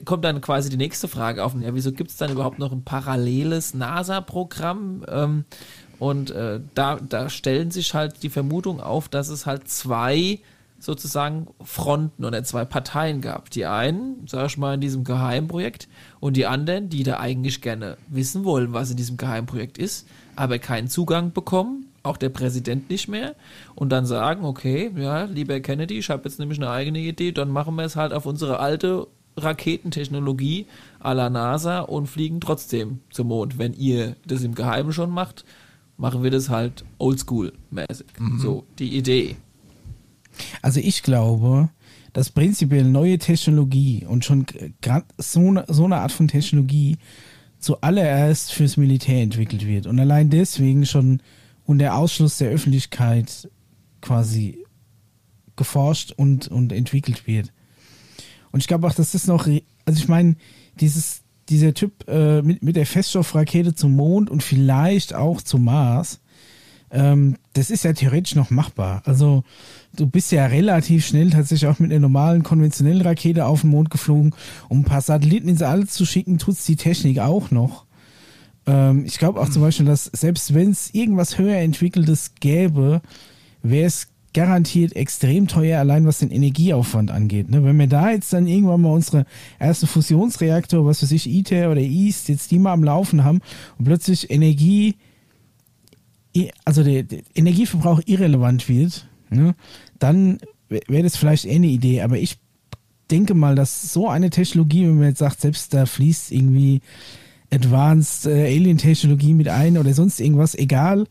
kommt 0.05 0.23
dann 0.23 0.41
quasi 0.41 0.69
die 0.69 0.77
nächste 0.77 1.07
Frage 1.07 1.43
auf. 1.43 1.53
Ja, 1.59 1.73
wieso 1.73 1.91
gibt 1.91 2.11
es 2.11 2.17
dann 2.17 2.31
überhaupt 2.31 2.59
noch 2.59 2.71
ein 2.71 2.83
paralleles 2.83 3.73
NASA-Programm? 3.73 5.05
Ähm, 5.07 5.45
und 6.01 6.31
äh, 6.31 6.59
da, 6.73 6.95
da 6.95 7.29
stellen 7.29 7.69
sich 7.69 7.93
halt 7.93 8.23
die 8.23 8.29
Vermutung 8.29 8.81
auf, 8.81 9.07
dass 9.07 9.29
es 9.29 9.45
halt 9.45 9.67
zwei 9.67 10.39
sozusagen 10.79 11.45
Fronten 11.63 12.25
oder 12.25 12.43
zwei 12.43 12.65
Parteien 12.65 13.21
gab. 13.21 13.51
Die 13.51 13.67
einen, 13.67 14.25
sag 14.25 14.47
ich 14.47 14.57
mal, 14.57 14.73
in 14.73 14.81
diesem 14.81 15.03
Geheimprojekt 15.03 15.87
und 16.19 16.37
die 16.37 16.47
anderen, 16.47 16.89
die 16.89 17.03
da 17.03 17.19
eigentlich 17.19 17.61
gerne 17.61 17.97
wissen 18.07 18.45
wollen, 18.45 18.73
was 18.73 18.89
in 18.89 18.97
diesem 18.97 19.17
Geheimprojekt 19.17 19.77
ist, 19.77 20.07
aber 20.35 20.57
keinen 20.57 20.87
Zugang 20.87 21.33
bekommen, 21.33 21.85
auch 22.01 22.17
der 22.17 22.29
Präsident 22.29 22.89
nicht 22.89 23.07
mehr, 23.07 23.35
und 23.75 23.91
dann 23.91 24.07
sagen, 24.07 24.43
okay, 24.43 24.89
ja, 24.97 25.25
lieber 25.25 25.59
Kennedy, 25.59 25.99
ich 25.99 26.09
habe 26.09 26.23
jetzt 26.27 26.39
nämlich 26.39 26.57
eine 26.57 26.71
eigene 26.71 26.97
Idee, 26.97 27.31
dann 27.31 27.51
machen 27.51 27.75
wir 27.75 27.85
es 27.85 27.95
halt 27.95 28.11
auf 28.11 28.25
unsere 28.25 28.59
alte 28.59 29.05
Raketentechnologie 29.37 30.65
à 30.99 31.13
la 31.13 31.29
NASA 31.29 31.81
und 31.81 32.07
fliegen 32.07 32.41
trotzdem 32.41 33.01
zum 33.11 33.27
Mond. 33.27 33.59
Wenn 33.59 33.73
ihr 33.73 34.15
das 34.25 34.41
im 34.41 34.55
Geheimen 34.55 34.93
schon 34.93 35.11
macht, 35.11 35.45
machen 35.97 36.23
wir 36.23 36.31
das 36.31 36.49
halt 36.49 36.83
oldschool-mäßig. 36.99 38.05
Mhm. 38.19 38.39
So, 38.39 38.65
die 38.79 38.97
Idee. 38.97 39.35
Also 40.61 40.79
ich 40.79 41.03
glaube, 41.03 41.69
dass 42.13 42.29
prinzipiell 42.29 42.83
neue 42.83 43.17
Technologie 43.17 44.05
und 44.05 44.25
schon 44.25 44.45
gerade 44.81 45.05
so, 45.17 45.61
so 45.67 45.85
eine 45.85 45.97
Art 45.97 46.11
von 46.11 46.27
Technologie 46.27 46.97
zuallererst 47.59 48.51
fürs 48.53 48.77
Militär 48.77 49.21
entwickelt 49.21 49.65
wird 49.65 49.85
und 49.85 49.99
allein 49.99 50.29
deswegen 50.29 50.85
schon 50.85 51.21
unter 51.65 51.95
Ausschluss 51.95 52.37
der 52.37 52.49
Öffentlichkeit 52.49 53.49
quasi 54.01 54.57
geforscht 55.55 56.11
und, 56.13 56.47
und 56.47 56.71
entwickelt 56.71 57.27
wird. 57.27 57.53
Und 58.51 58.59
ich 58.59 58.67
glaube 58.67 58.87
auch, 58.87 58.93
dass 58.93 59.11
das 59.11 59.27
noch, 59.27 59.47
also 59.47 59.99
ich 59.99 60.07
meine, 60.07 60.35
dieses, 60.79 61.21
dieser 61.51 61.73
Typ 61.73 62.07
äh, 62.07 62.41
mit, 62.41 62.63
mit 62.63 62.75
der 62.75 62.85
Feststoffrakete 62.85 63.75
zum 63.75 63.95
Mond 63.95 64.29
und 64.29 64.41
vielleicht 64.41 65.13
auch 65.13 65.41
zum 65.41 65.65
Mars, 65.65 66.19
ähm, 66.91 67.37
das 67.53 67.69
ist 67.69 67.83
ja 67.83 67.93
theoretisch 67.93 68.35
noch 68.35 68.49
machbar. 68.49 69.01
Also 69.05 69.43
du 69.95 70.07
bist 70.07 70.31
ja 70.31 70.45
relativ 70.45 71.05
schnell 71.05 71.29
tatsächlich 71.29 71.69
auch 71.69 71.79
mit 71.79 71.91
einer 71.91 71.99
normalen 71.99 72.43
konventionellen 72.43 73.01
Rakete 73.01 73.45
auf 73.45 73.61
den 73.61 73.69
Mond 73.69 73.91
geflogen. 73.91 74.33
Um 74.69 74.79
ein 74.79 74.85
paar 74.85 75.01
Satelliten 75.01 75.47
ins 75.47 75.61
All 75.61 75.87
zu 75.87 76.05
schicken, 76.05 76.37
tut's 76.37 76.65
die 76.65 76.75
Technik 76.75 77.19
auch 77.19 77.51
noch. 77.51 77.85
Ähm, 78.65 79.05
ich 79.05 79.17
glaube 79.17 79.39
auch 79.39 79.49
zum 79.49 79.61
Beispiel, 79.61 79.85
dass 79.85 80.05
selbst 80.05 80.53
wenn 80.53 80.71
es 80.71 80.93
irgendwas 80.93 81.37
höher 81.37 81.57
entwickeltes 81.57 82.33
gäbe, 82.39 83.01
wäre 83.63 83.87
es 83.87 84.09
garantiert 84.33 84.95
extrem 84.95 85.47
teuer, 85.47 85.79
allein 85.79 86.05
was 86.05 86.19
den 86.19 86.31
Energieaufwand 86.31 87.11
angeht. 87.11 87.49
Ne? 87.49 87.63
Wenn 87.63 87.77
wir 87.77 87.87
da 87.87 88.11
jetzt 88.11 88.31
dann 88.31 88.47
irgendwann 88.47 88.81
mal 88.81 88.93
unsere 88.93 89.25
erste 89.59 89.87
Fusionsreaktor, 89.87 90.85
was 90.85 91.03
weiß 91.03 91.11
ich, 91.11 91.29
ITER 91.29 91.71
oder 91.71 91.81
EAST, 91.81 92.29
jetzt 92.29 92.51
die 92.51 92.59
mal 92.59 92.73
am 92.73 92.83
Laufen 92.83 93.23
haben 93.23 93.41
und 93.77 93.85
plötzlich 93.85 94.31
Energie, 94.31 94.95
also 96.63 96.83
der, 96.83 97.03
der 97.03 97.21
Energieverbrauch 97.35 98.01
irrelevant 98.05 98.69
wird, 98.69 99.07
ne? 99.29 99.53
dann 99.99 100.39
wäre 100.69 101.03
das 101.03 101.17
vielleicht 101.17 101.45
eher 101.45 101.55
eine 101.55 101.67
Idee. 101.67 102.01
Aber 102.01 102.17
ich 102.17 102.37
denke 103.09 103.33
mal, 103.33 103.55
dass 103.55 103.91
so 103.91 104.07
eine 104.07 104.29
Technologie, 104.29 104.83
wenn 104.83 104.97
man 104.97 105.09
jetzt 105.09 105.19
sagt, 105.19 105.41
selbst 105.41 105.73
da 105.73 105.85
fließt 105.85 106.31
irgendwie 106.31 106.79
Advanced 107.53 108.27
äh, 108.27 108.45
Alien-Technologie 108.45 109.33
mit 109.33 109.49
ein 109.49 109.77
oder 109.77 109.93
sonst 109.93 110.21
irgendwas, 110.21 110.55
egal 110.55 111.05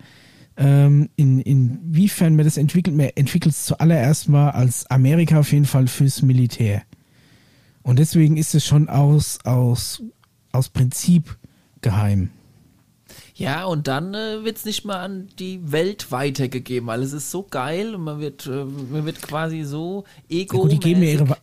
ähm, 0.61 1.08
in, 1.16 1.40
inwiefern 1.40 2.36
man 2.36 2.44
das 2.44 2.58
entwickelt, 2.58 2.94
man 2.94 3.08
entwickelt 3.14 3.54
es 3.54 3.64
zuallererst 3.64 4.28
mal 4.28 4.50
als 4.50 4.86
Amerika 4.90 5.40
auf 5.40 5.52
jeden 5.52 5.64
Fall 5.64 5.86
fürs 5.88 6.20
Militär. 6.20 6.82
Und 7.82 7.98
deswegen 7.98 8.36
ist 8.36 8.54
es 8.54 8.66
schon 8.66 8.90
aus, 8.90 9.38
aus, 9.44 10.02
aus 10.52 10.68
Prinzip 10.68 11.38
geheim. 11.80 12.28
Ja, 13.34 13.64
und 13.64 13.88
dann 13.88 14.12
äh, 14.12 14.44
wird 14.44 14.58
es 14.58 14.66
nicht 14.66 14.84
mal 14.84 15.02
an 15.02 15.28
die 15.38 15.72
Welt 15.72 16.12
weitergegeben, 16.12 16.86
weil 16.86 17.02
es 17.02 17.14
ist 17.14 17.30
so 17.30 17.42
geil 17.42 17.94
und 17.94 18.04
man 18.04 18.20
wird, 18.20 18.46
äh, 18.46 18.64
man 18.64 19.06
wird 19.06 19.22
quasi 19.22 19.62
so 19.62 20.04
ego 20.28 20.56
ja, 20.56 20.62
gut, 20.62 20.72
Die 20.72 20.78
geben 20.78 21.02
ja 21.02 21.08
ihre, 21.12 21.38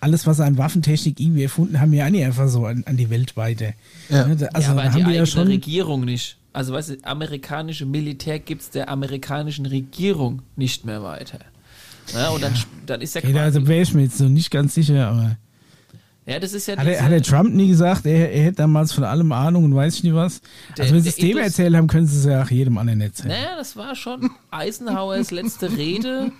alles, 0.00 0.26
was 0.26 0.38
sie 0.38 0.44
an 0.44 0.56
Waffentechnik 0.56 1.20
irgendwie 1.20 1.42
erfunden 1.42 1.80
haben, 1.80 1.92
ja 1.92 2.08
nicht 2.08 2.24
einfach 2.24 2.48
so 2.48 2.64
an, 2.64 2.82
an 2.86 2.96
die 2.96 3.10
Welt 3.10 3.36
weiter. 3.36 3.74
Ja. 4.08 4.26
Ne, 4.26 4.48
also, 4.54 4.66
ja, 4.66 4.70
aber 4.70 4.84
haben 4.84 4.96
die, 4.96 5.04
die 5.04 5.16
ja 5.16 5.26
schon 5.26 5.48
Regierung 5.48 6.06
nicht. 6.06 6.38
Also, 6.54 6.72
weißt 6.72 6.90
du, 6.90 6.96
amerikanische 7.02 7.84
Militär 7.84 8.38
gibt 8.38 8.62
es 8.62 8.70
der 8.70 8.88
amerikanischen 8.88 9.66
Regierung 9.66 10.42
nicht 10.54 10.84
mehr 10.84 11.02
weiter. 11.02 11.40
Ja, 12.14 12.28
und 12.30 12.42
dann, 12.42 12.54
dann 12.86 13.00
ist 13.00 13.14
ja 13.16 13.22
okay, 13.22 13.36
Also 13.36 13.66
wäre 13.66 13.82
ich 13.82 13.92
mir 13.92 14.02
jetzt 14.02 14.18
so 14.18 14.28
nicht 14.28 14.52
ganz 14.52 14.74
sicher, 14.74 15.08
aber. 15.08 15.36
Ja, 16.26 16.38
das 16.38 16.54
ist 16.54 16.68
ja 16.68 16.76
hat, 16.76 16.86
er, 16.86 17.02
hat 17.02 17.10
der 17.10 17.22
Trump 17.22 17.52
nie 17.52 17.68
gesagt, 17.68 18.06
er, 18.06 18.32
er 18.32 18.44
hätte 18.44 18.58
damals 18.58 18.92
von 18.92 19.02
allem 19.04 19.30
Ahnung 19.32 19.64
und 19.64 19.74
weiß 19.74 19.96
ich 19.96 20.04
nicht 20.04 20.14
was? 20.14 20.40
Der, 20.76 20.84
also 20.84 20.94
wenn 20.94 21.02
sie 21.02 21.08
es 21.08 21.16
dem 21.16 21.36
erzählt 21.36 21.74
haben, 21.74 21.88
können 21.88 22.06
sie 22.06 22.18
es 22.18 22.24
ja 22.24 22.42
auch 22.42 22.50
jedem 22.50 22.78
anderen 22.78 23.00
erzählen. 23.00 23.30
Naja, 23.30 23.56
das 23.58 23.76
war 23.76 23.94
schon 23.96 24.30
Eisenhowers 24.50 25.32
letzte 25.32 25.76
Rede, 25.76 26.30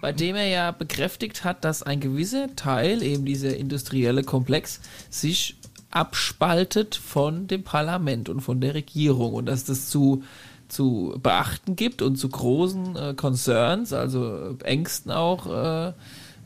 bei 0.00 0.12
dem 0.12 0.36
er 0.36 0.48
ja 0.48 0.70
bekräftigt 0.70 1.44
hat, 1.44 1.64
dass 1.64 1.82
ein 1.82 1.98
gewisser 1.98 2.54
Teil, 2.56 3.02
eben 3.02 3.24
dieser 3.24 3.56
industrielle 3.56 4.22
Komplex, 4.22 4.80
sich 5.08 5.56
abspaltet 5.92 6.94
von 6.96 7.46
dem 7.46 7.62
Parlament 7.62 8.28
und 8.28 8.40
von 8.40 8.60
der 8.60 8.74
Regierung 8.74 9.34
und 9.34 9.46
dass 9.46 9.64
das 9.64 9.88
zu 9.88 10.22
zu 10.68 11.18
beachten 11.22 11.76
gibt 11.76 12.00
und 12.00 12.16
zu 12.16 12.30
großen 12.30 12.96
äh, 12.96 13.14
Concerns, 13.14 13.92
also 13.92 14.56
Ängsten 14.64 15.12
auch 15.12 15.46
äh, 15.46 15.92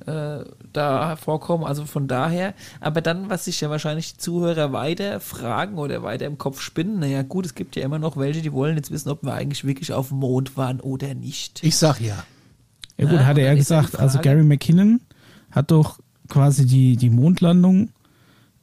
äh, 0.07 0.44
da 0.72 1.16
vorkommen. 1.16 1.64
Also 1.64 1.84
von 1.84 2.09
daher, 2.09 2.55
aber 2.80 3.01
dann, 3.01 3.30
was 3.30 3.44
sich 3.44 3.61
ja 3.61 3.70
wahrscheinlich 3.70 4.14
die 4.14 4.18
Zuhörer 4.18 4.72
weiter 4.72 5.20
fragen 5.20 5.78
oder 5.78 6.03
weiter 6.03 6.26
im 6.26 6.38
Kopf 6.38 6.61
spinnen, 6.61 6.99
naja 6.99 7.22
gut, 7.22 7.47
es 7.47 7.55
gibt 7.55 7.76
ja 7.76 7.84
immer 7.84 8.01
noch 8.01 8.16
welche, 8.16 8.42
die 8.42 8.53
wollen 8.53 8.76
jetzt 8.76 8.90
wissen, 8.90 9.11
ob 9.11 9.22
wir 9.22 9.32
eigentlich 9.32 9.64
wirklich 9.64 9.92
auf 9.92 10.09
dem 10.09 10.18
Mond 10.18 10.57
waren 10.57 10.80
oder 10.80 11.14
nicht. 11.14 11.62
Ich 11.62 11.76
sag 11.76 12.01
ja. 12.01 12.24
Ja 12.99 13.07
gut, 13.07 13.20
ja, 13.20 13.26
hat 13.26 13.38
er 13.38 13.44
ja 13.44 13.55
gesagt, 13.55 13.99
also 13.99 14.18
Gary 14.20 14.42
McKinnon 14.42 15.01
hat 15.51 15.70
doch 15.70 16.01
quasi 16.28 16.66
die, 16.66 16.97
die 16.97 17.11
Mondlandung 17.11 17.90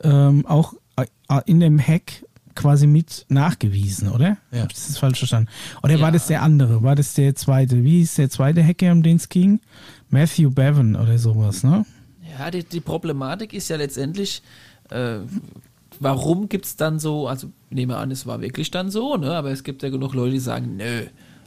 ähm, 0.04 0.45
auch 0.45 0.74
äh, 0.95 1.06
in 1.45 1.60
dem 1.60 1.80
Hack 1.80 2.24
quasi 2.56 2.88
mit 2.88 3.26
nachgewiesen, 3.30 4.10
oder? 4.10 4.38
Ja. 4.51 4.66
Das 4.66 4.97
falsch 4.97 5.20
verstanden? 5.20 5.49
Oder 5.82 5.95
ja. 5.95 6.01
war 6.01 6.12
das 6.12 6.28
der 6.28 6.41
andere? 6.41 6.84
War 6.84 6.95
das 6.95 7.14
der 7.14 7.36
zweite? 7.36 7.84
Wie 7.84 8.01
ist 8.01 8.18
der 8.18 8.30
zweite 8.30 8.64
Hacker, 8.64 8.91
um 8.91 9.04
den 9.04 9.18
es 9.18 9.30
ging? 9.30 9.60
Matthew 10.10 10.51
Bevan 10.51 10.95
oder 10.95 11.18
sowas, 11.18 11.64
ne? 11.64 11.86
Ja, 12.38 12.51
die, 12.51 12.64
die 12.64 12.80
Problematik 12.80 13.54
ist 13.54 13.70
ja 13.70 13.78
letztendlich, 13.78 14.41
äh, 14.89 15.18
warum 15.99 16.49
gibt 16.49 16.66
es 16.66 16.76
dann 16.76 16.99
so, 16.99 17.28
also 17.28 17.47
ich 17.70 17.76
nehme 17.76 17.97
an, 17.97 18.12
es 18.12 18.26
war 18.26 18.41
wirklich 18.41 18.72
dann 18.72 18.91
so, 18.91 19.18
ne? 19.18 19.36
Aber 19.36 19.51
es 19.51 19.64
gibt 19.64 19.84
ja 19.84 19.89
genug 19.89 20.14
Leute, 20.14 20.34
die 20.34 20.39
sagen, 20.39 20.78
nö. 20.78 21.06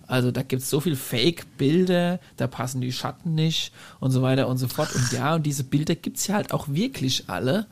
Also 0.08 0.30
da 0.30 0.42
gibt 0.42 0.62
es 0.62 0.70
so 0.70 0.78
viel 0.78 0.94
Fake-Bilder, 0.94 2.20
da 2.36 2.46
passen 2.46 2.80
die 2.80 2.92
Schatten 2.92 3.34
nicht 3.34 3.72
und 3.98 4.12
so 4.12 4.22
weiter 4.22 4.46
und 4.46 4.58
so 4.58 4.68
fort. 4.68 4.94
Und 4.94 5.12
ja, 5.12 5.34
und 5.34 5.44
diese 5.44 5.64
Bilder 5.64 5.96
gibt 5.96 6.18
es 6.18 6.28
ja 6.28 6.36
halt 6.36 6.52
auch 6.52 6.68
wirklich 6.68 7.24
alle. 7.28 7.66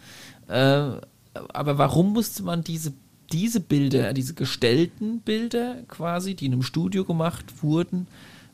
Äh, 0.49 1.01
aber 1.33 1.79
warum 1.79 2.13
musste 2.13 2.43
man 2.43 2.63
diese 2.63 2.93
diese 3.33 3.61
Bilder, 3.61 4.13
diese 4.13 4.35
gestellten 4.35 5.21
Bilder 5.21 5.79
quasi, 5.89 6.35
die 6.35 6.47
in 6.47 6.53
einem 6.53 6.63
Studio 6.63 7.05
gemacht 7.05 7.63
wurden, 7.63 8.07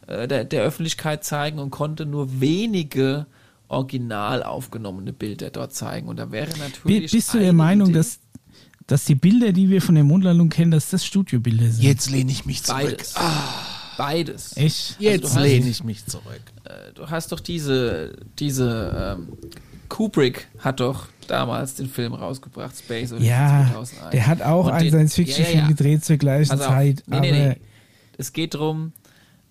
äh, 0.07 0.26
der, 0.26 0.45
der, 0.45 0.62
Öffentlichkeit 0.62 1.24
zeigen 1.24 1.59
und 1.59 1.70
konnte 1.70 2.07
nur 2.07 2.41
wenige 2.41 3.26
original 3.68 4.43
aufgenommene 4.43 5.12
Bilder 5.12 5.51
dort 5.51 5.74
zeigen. 5.74 6.09
Und 6.09 6.18
da 6.18 6.30
wäre 6.30 6.57
natürlich. 6.59 7.12
Bist 7.12 7.34
du 7.34 7.38
der 7.38 7.53
Meinung, 7.53 7.93
dass, 7.93 8.20
dass 8.86 9.05
die 9.05 9.14
Bilder, 9.14 9.53
die 9.53 9.68
wir 9.68 9.82
von 9.82 9.95
der 9.95 10.05
Mondlandung 10.05 10.49
kennen, 10.49 10.70
dass 10.70 10.91
das 10.91 11.05
Studiobilder 11.05 11.70
sind? 11.70 11.82
Jetzt 11.84 12.11
lehne 12.11 12.30
ich 12.30 12.47
mich 12.47 12.62
zurück. 12.62 12.82
Beides. 12.82 13.16
Ah. 13.16 13.66
Beides. 13.97 14.57
Echt? 14.57 14.97
Also 14.99 15.11
Jetzt 15.11 15.36
lehne 15.36 15.68
ich 15.68 15.84
mich 15.84 16.07
zurück. 16.07 16.41
Äh, 16.64 16.95
du 16.95 17.11
hast 17.11 17.32
doch 17.32 17.41
diese, 17.41 18.16
diese 18.38 19.18
ähm, 19.18 19.36
Kubrick 19.91 20.49
hat 20.59 20.80
doch 20.80 21.09
damals 21.31 21.74
den 21.74 21.89
Film 21.89 22.12
rausgebracht, 22.12 22.76
Space 22.76 23.12
Odyssey 23.12 23.31
ja, 23.31 23.68
2001. 23.72 24.11
Der 24.12 24.26
hat 24.26 24.43
auch 24.43 24.66
einen 24.66 24.91
Science-Fiction-Film 24.91 25.59
ja, 25.59 25.62
ja, 25.62 25.68
gedreht 25.68 26.05
zur 26.05 26.16
gleichen 26.16 26.53
also, 26.53 26.64
Zeit. 26.64 27.05
Nee, 27.07 27.20
nee, 27.20 27.33
nee. 27.33 27.57
Es 28.18 28.33
geht 28.33 28.55
darum, 28.55 28.93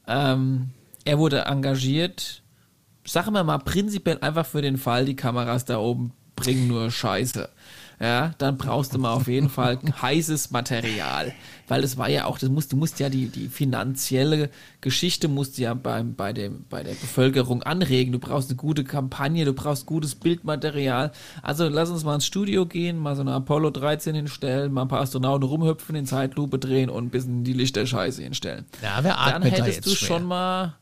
ähm, 0.08 0.70
er 1.06 1.18
wurde 1.18 1.46
engagiert, 1.46 2.44
sagen 3.06 3.34
wir 3.34 3.44
mal 3.44 3.60
prinzipiell 3.60 4.20
einfach 4.20 4.46
für 4.46 4.62
den 4.62 4.78
Fall, 4.78 5.06
die 5.06 5.16
Kameras 5.16 5.66
da 5.66 5.80
oben 5.80 6.14
bringen 6.36 6.68
nur 6.68 6.92
Scheiße. 6.92 7.50
Ja, 8.02 8.34
dann 8.38 8.58
brauchst 8.58 8.94
du 8.94 9.00
mal 9.00 9.12
auf 9.14 9.28
jeden 9.28 9.50
Fall 9.50 9.78
heißes 10.02 10.52
Material. 10.52 11.34
Weil 11.68 11.84
es 11.84 11.98
war 11.98 12.10
ja 12.10 12.26
auch, 12.26 12.38
das 12.40 12.50
musst, 12.50 12.72
du 12.72 12.78
musst 12.78 13.00
ja 13.00 13.10
die, 13.10 13.28
die 13.28 13.48
finanzielle 13.50 14.50
Geschichte 14.82 15.28
musst 15.28 15.58
du 15.58 15.64
ja 15.64 15.74
beim, 15.74 16.16
bei, 16.16 16.32
dem, 16.32 16.66
bei 16.70 16.82
der 16.82 16.94
Bevölkerung 16.94 17.62
anregen. 17.62 18.14
Du 18.14 18.20
brauchst 18.20 18.50
eine 18.50 18.56
gute 18.56 18.84
Kampagne, 18.86 19.44
du 19.44 19.54
brauchst 19.54 19.86
gutes 19.86 20.16
Bildmaterial. 20.16 21.12
Also 21.42 21.68
lass 21.68 21.90
uns 21.90 22.04
mal 22.06 22.16
ins 22.16 22.26
Studio 22.26 22.66
gehen, 22.66 22.98
mal 22.98 23.16
so 23.16 23.22
eine 23.22 23.34
Apollo 23.34 23.72
13 23.72 24.16
hinstellen, 24.16 24.72
mal 24.72 24.84
ein 24.84 24.88
paar 24.88 25.02
Astronauten 25.02 25.44
rumhüpfen, 25.48 25.96
in 25.96 26.06
Zeitlupe 26.06 26.58
drehen 26.58 26.90
und 26.90 27.06
ein 27.06 27.10
bisschen 27.10 27.44
die 27.44 27.54
Lichterscheiße 27.54 28.24
hinstellen. 28.24 28.66
Ja, 28.82 29.00
wer 29.04 29.16
Dann 29.16 29.44
atmet 29.44 29.54
da 29.54 29.58
hättest 29.58 29.76
jetzt 29.76 29.86
du 29.88 29.96
schwer? 29.96 30.08
schon 30.08 30.24
mal, 30.26 30.76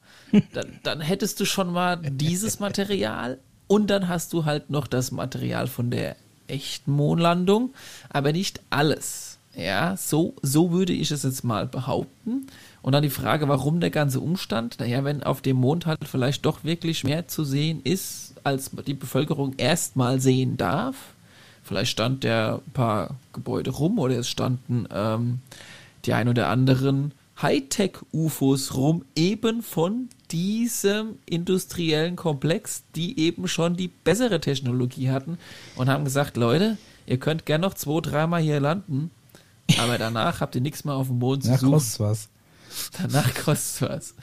dann, 0.53 0.79
dann 0.83 1.01
hättest 1.01 1.39
du 1.39 1.45
schon 1.45 1.73
mal 1.73 1.97
dieses 1.97 2.59
Material 2.59 3.39
und 3.65 3.89
dann 3.89 4.07
hast 4.07 4.31
du 4.33 4.45
halt 4.45 4.69
noch 4.69 4.85
das 4.87 5.11
Material 5.11 5.67
von 5.67 5.89
der 5.89 6.15
echten 6.47 6.91
Mondlandung, 6.91 7.73
aber 8.09 8.31
nicht 8.31 8.61
alles. 8.69 9.37
Ja, 9.55 9.97
so, 9.97 10.35
so 10.43 10.71
würde 10.71 10.93
ich 10.93 11.09
es 11.09 11.23
jetzt 11.23 11.43
mal 11.43 11.65
behaupten. 11.65 12.47
Und 12.83 12.91
dann 12.93 13.01
die 13.01 13.09
Frage, 13.09 13.47
warum 13.47 13.79
der 13.79 13.89
ganze 13.89 14.19
Umstand? 14.19 14.79
Naja, 14.79 15.03
wenn 15.03 15.23
auf 15.23 15.41
dem 15.41 15.57
Mond 15.57 15.87
halt 15.87 15.99
vielleicht 16.07 16.45
doch 16.45 16.63
wirklich 16.63 17.03
mehr 17.03 17.27
zu 17.27 17.43
sehen 17.43 17.81
ist, 17.83 18.35
als 18.43 18.69
die 18.85 18.93
Bevölkerung 18.93 19.55
erstmal 19.57 20.21
sehen 20.21 20.57
darf. 20.57 20.95
Vielleicht 21.63 21.91
stand 21.91 22.23
der 22.23 22.61
ein 22.65 22.71
paar 22.71 23.15
Gebäude 23.33 23.71
rum 23.71 23.97
oder 23.97 24.19
es 24.19 24.29
standen 24.29 24.87
ähm, 24.93 25.39
die 26.05 26.13
ein 26.13 26.29
oder 26.29 26.49
anderen 26.49 27.11
Hightech-UFOs 27.41 28.75
rum, 28.75 29.05
eben 29.15 29.61
von 29.61 30.07
diesem 30.31 31.15
industriellen 31.25 32.15
Komplex, 32.15 32.83
die 32.95 33.19
eben 33.19 33.47
schon 33.47 33.75
die 33.77 33.87
bessere 33.87 34.39
Technologie 34.41 35.09
hatten 35.09 35.37
und 35.75 35.89
haben 35.89 36.03
gesagt, 36.03 36.37
Leute, 36.37 36.77
ihr 37.05 37.17
könnt 37.17 37.45
gern 37.45 37.61
noch 37.61 37.73
zwei, 37.73 38.01
dreimal 38.01 38.41
hier 38.41 38.59
landen, 38.59 39.11
aber 39.79 39.97
danach 39.97 40.41
habt 40.41 40.55
ihr 40.55 40.61
nichts 40.61 40.83
mehr 40.85 40.95
auf 40.95 41.07
dem 41.07 41.19
Mond 41.19 41.43
zu 41.43 41.51
suchen. 41.55 41.71
kostet 41.71 41.99
was. 41.99 42.29
Danach 43.01 43.33
kostet 43.33 43.89
was. 43.89 44.13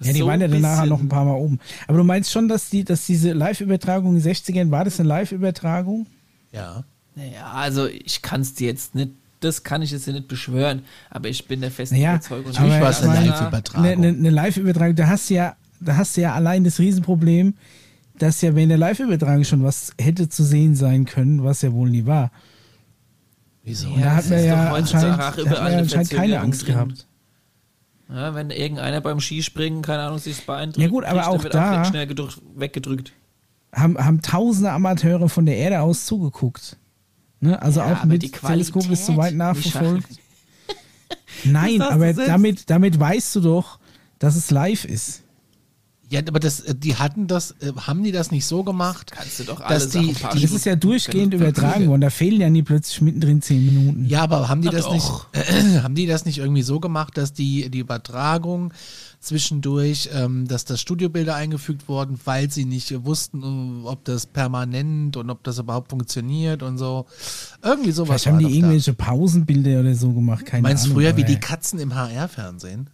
Ja, 0.00 0.12
die 0.12 0.18
So 0.20 0.26
waren 0.26 0.40
ja 0.40 0.48
dann 0.48 0.60
nachher 0.60 0.74
bisschen- 0.82 0.88
noch 0.90 1.00
ein 1.00 1.08
paar 1.08 1.24
Mal 1.24 1.34
oben. 1.36 1.60
Aber 1.86 1.98
du 1.98 2.04
meinst 2.04 2.32
schon, 2.32 2.48
dass 2.48 2.68
die, 2.68 2.84
dass 2.84 3.06
diese 3.06 3.32
Live-Übertragung 3.32 4.08
in 4.16 4.20
den 4.20 4.22
60ern, 4.22 4.70
war 4.70 4.84
das 4.84 4.98
eine 4.98 5.08
Live-Übertragung? 5.08 6.06
Ja. 6.52 6.84
Naja, 7.14 7.52
also 7.52 7.86
ich 7.86 8.20
kann 8.22 8.40
es 8.40 8.54
dir 8.54 8.66
jetzt 8.66 8.94
nicht, 8.96 9.12
das 9.40 9.62
kann 9.62 9.82
ich 9.82 9.90
jetzt 9.90 10.06
nicht 10.06 10.28
beschwören, 10.28 10.82
aber 11.10 11.28
ich 11.28 11.46
bin 11.46 11.60
der 11.60 11.70
festen 11.70 11.96
Naja, 11.96 12.14
Überzeugung. 12.14 12.52
Natürlich 12.52 12.80
war 12.80 12.90
es 12.90 13.02
eine 13.02 13.26
Live-Übertragung. 13.28 13.86
Eine, 13.86 14.08
eine, 14.08 14.30
Live-Übertragung, 14.30 14.96
da 14.96 15.08
hast 15.08 15.30
du 15.30 15.34
ja, 15.34 15.56
da 15.80 15.96
hast 15.96 16.16
du 16.16 16.22
ja 16.22 16.34
allein 16.34 16.64
das 16.64 16.78
Riesenproblem, 16.78 17.54
dass 18.18 18.40
ja 18.40 18.54
während 18.54 18.70
der 18.70 18.78
Live-Übertragung 18.78 19.44
schon 19.44 19.62
was 19.62 19.92
hätte 20.00 20.28
zu 20.28 20.44
sehen 20.44 20.76
sein 20.76 21.04
können, 21.04 21.44
was 21.44 21.62
ja 21.62 21.72
wohl 21.72 21.90
nie 21.90 22.06
war. 22.06 22.30
Wieso? 23.64 23.96
Da 23.96 24.16
hat 24.16 24.28
man 24.28 24.44
ja 24.44 24.72
anscheinend, 24.74 25.18
da 25.18 25.26
hat 25.26 25.36
man 25.36 25.46
ja 25.46 25.56
eine 25.60 25.76
anscheinend 25.78 26.10
keine 26.10 26.40
Angst 26.40 26.62
drin. 26.66 26.74
gehabt. 26.74 27.06
Ja, 28.08 28.34
wenn 28.34 28.50
irgendeiner 28.50 29.00
beim 29.00 29.20
Skispringen, 29.20 29.82
keine 29.82 30.02
Ahnung, 30.02 30.18
sich 30.18 30.36
das 30.36 30.44
Bein 30.44 30.70
drückt, 30.70 30.78
Ja 30.78 30.88
gut, 30.88 31.04
aber 31.04 31.20
kriegt, 31.20 31.28
auch 31.28 31.34
dann 31.36 31.42
wird 31.44 31.54
da- 31.54 31.84
schnell 31.86 32.06
gedrückt, 32.06 32.40
weggedrückt. 32.54 33.12
Haben, 33.74 33.98
haben 33.98 34.22
tausende 34.22 34.70
Amateure 34.70 35.28
von 35.28 35.46
der 35.46 35.56
Erde 35.56 35.80
aus 35.80 36.04
zugeguckt. 36.06 36.76
Ne? 37.40 37.60
Also 37.60 37.80
Ja, 37.80 37.92
auch 37.92 38.04
mit 38.04 38.22
die 38.22 38.30
Teleskop 38.30 38.90
ist 38.90 39.06
so 39.06 39.16
weit 39.16 39.34
nachverfolgt. 39.34 40.08
Nein, 41.44 41.78
Das 41.78 41.90
aber 41.90 42.12
damit, 42.12 42.70
damit 42.70 42.98
weißt 42.98 43.36
du 43.36 43.40
doch, 43.40 43.78
dass 44.18 44.36
es 44.36 44.50
live 44.50 44.84
ist. 44.84 45.24
Ja, 46.10 46.20
aber 46.28 46.38
das, 46.38 46.60
äh, 46.60 46.74
die 46.74 46.96
hatten 46.96 47.26
das, 47.26 47.52
äh, 47.60 47.72
haben 47.76 48.02
die 48.04 48.12
das 48.12 48.30
nicht 48.30 48.46
so 48.46 48.62
gemacht? 48.62 49.10
Kannst 49.10 49.40
du 49.40 49.44
doch 49.44 49.60
alle 49.60 49.74
dass 49.74 49.88
die, 49.88 50.12
die, 50.12 50.40
Das 50.42 50.52
ist 50.52 50.66
ja 50.66 50.76
durchgehend 50.76 51.34
übertragen 51.34 51.88
worden. 51.88 52.02
Da 52.02 52.10
fehlen 52.10 52.40
ja 52.40 52.50
nie 52.50 52.62
plötzlich 52.62 53.00
mittendrin 53.00 53.42
zehn 53.42 53.64
Minuten. 53.64 54.04
Ja, 54.06 54.22
aber 54.22 54.48
haben 54.48 54.62
die 54.62 54.68
das 54.68 54.90
nicht, 54.90 55.10
äh, 55.32 55.80
haben 55.82 55.94
die 55.94 56.06
das 56.06 56.24
nicht 56.24 56.38
irgendwie 56.38 56.62
so 56.62 56.78
gemacht, 56.78 57.16
dass 57.16 57.32
die, 57.32 57.70
die 57.70 57.78
Übertragung 57.78 58.72
zwischendurch, 59.24 60.10
ähm, 60.12 60.46
dass 60.46 60.64
das 60.64 60.80
Studiobilder 60.80 61.34
eingefügt 61.34 61.88
wurden, 61.88 62.18
weil 62.24 62.50
sie 62.50 62.64
nicht 62.64 63.04
wussten, 63.04 63.42
äh, 63.84 63.86
ob 63.86 64.04
das 64.04 64.26
permanent 64.26 65.16
und 65.16 65.30
ob 65.30 65.42
das 65.42 65.58
überhaupt 65.58 65.90
funktioniert 65.90 66.62
und 66.62 66.78
so. 66.78 67.06
Irgendwie 67.62 67.92
sowas. 67.92 68.22
Vielleicht 68.22 68.26
haben 68.26 68.38
die 68.38 68.44
doch 68.44 68.50
da. 68.50 68.56
irgendwelche 68.56 68.94
Pausenbilder 68.94 69.80
oder 69.80 69.94
so 69.94 70.12
gemacht. 70.12 70.46
Keine 70.46 70.62
Meinst 70.62 70.84
du 70.84 70.90
Ahnung, 70.90 71.02
früher 71.02 71.16
wie 71.16 71.24
die 71.24 71.40
Katzen 71.40 71.78
im 71.78 71.94
HR-Fernsehen? 71.94 72.90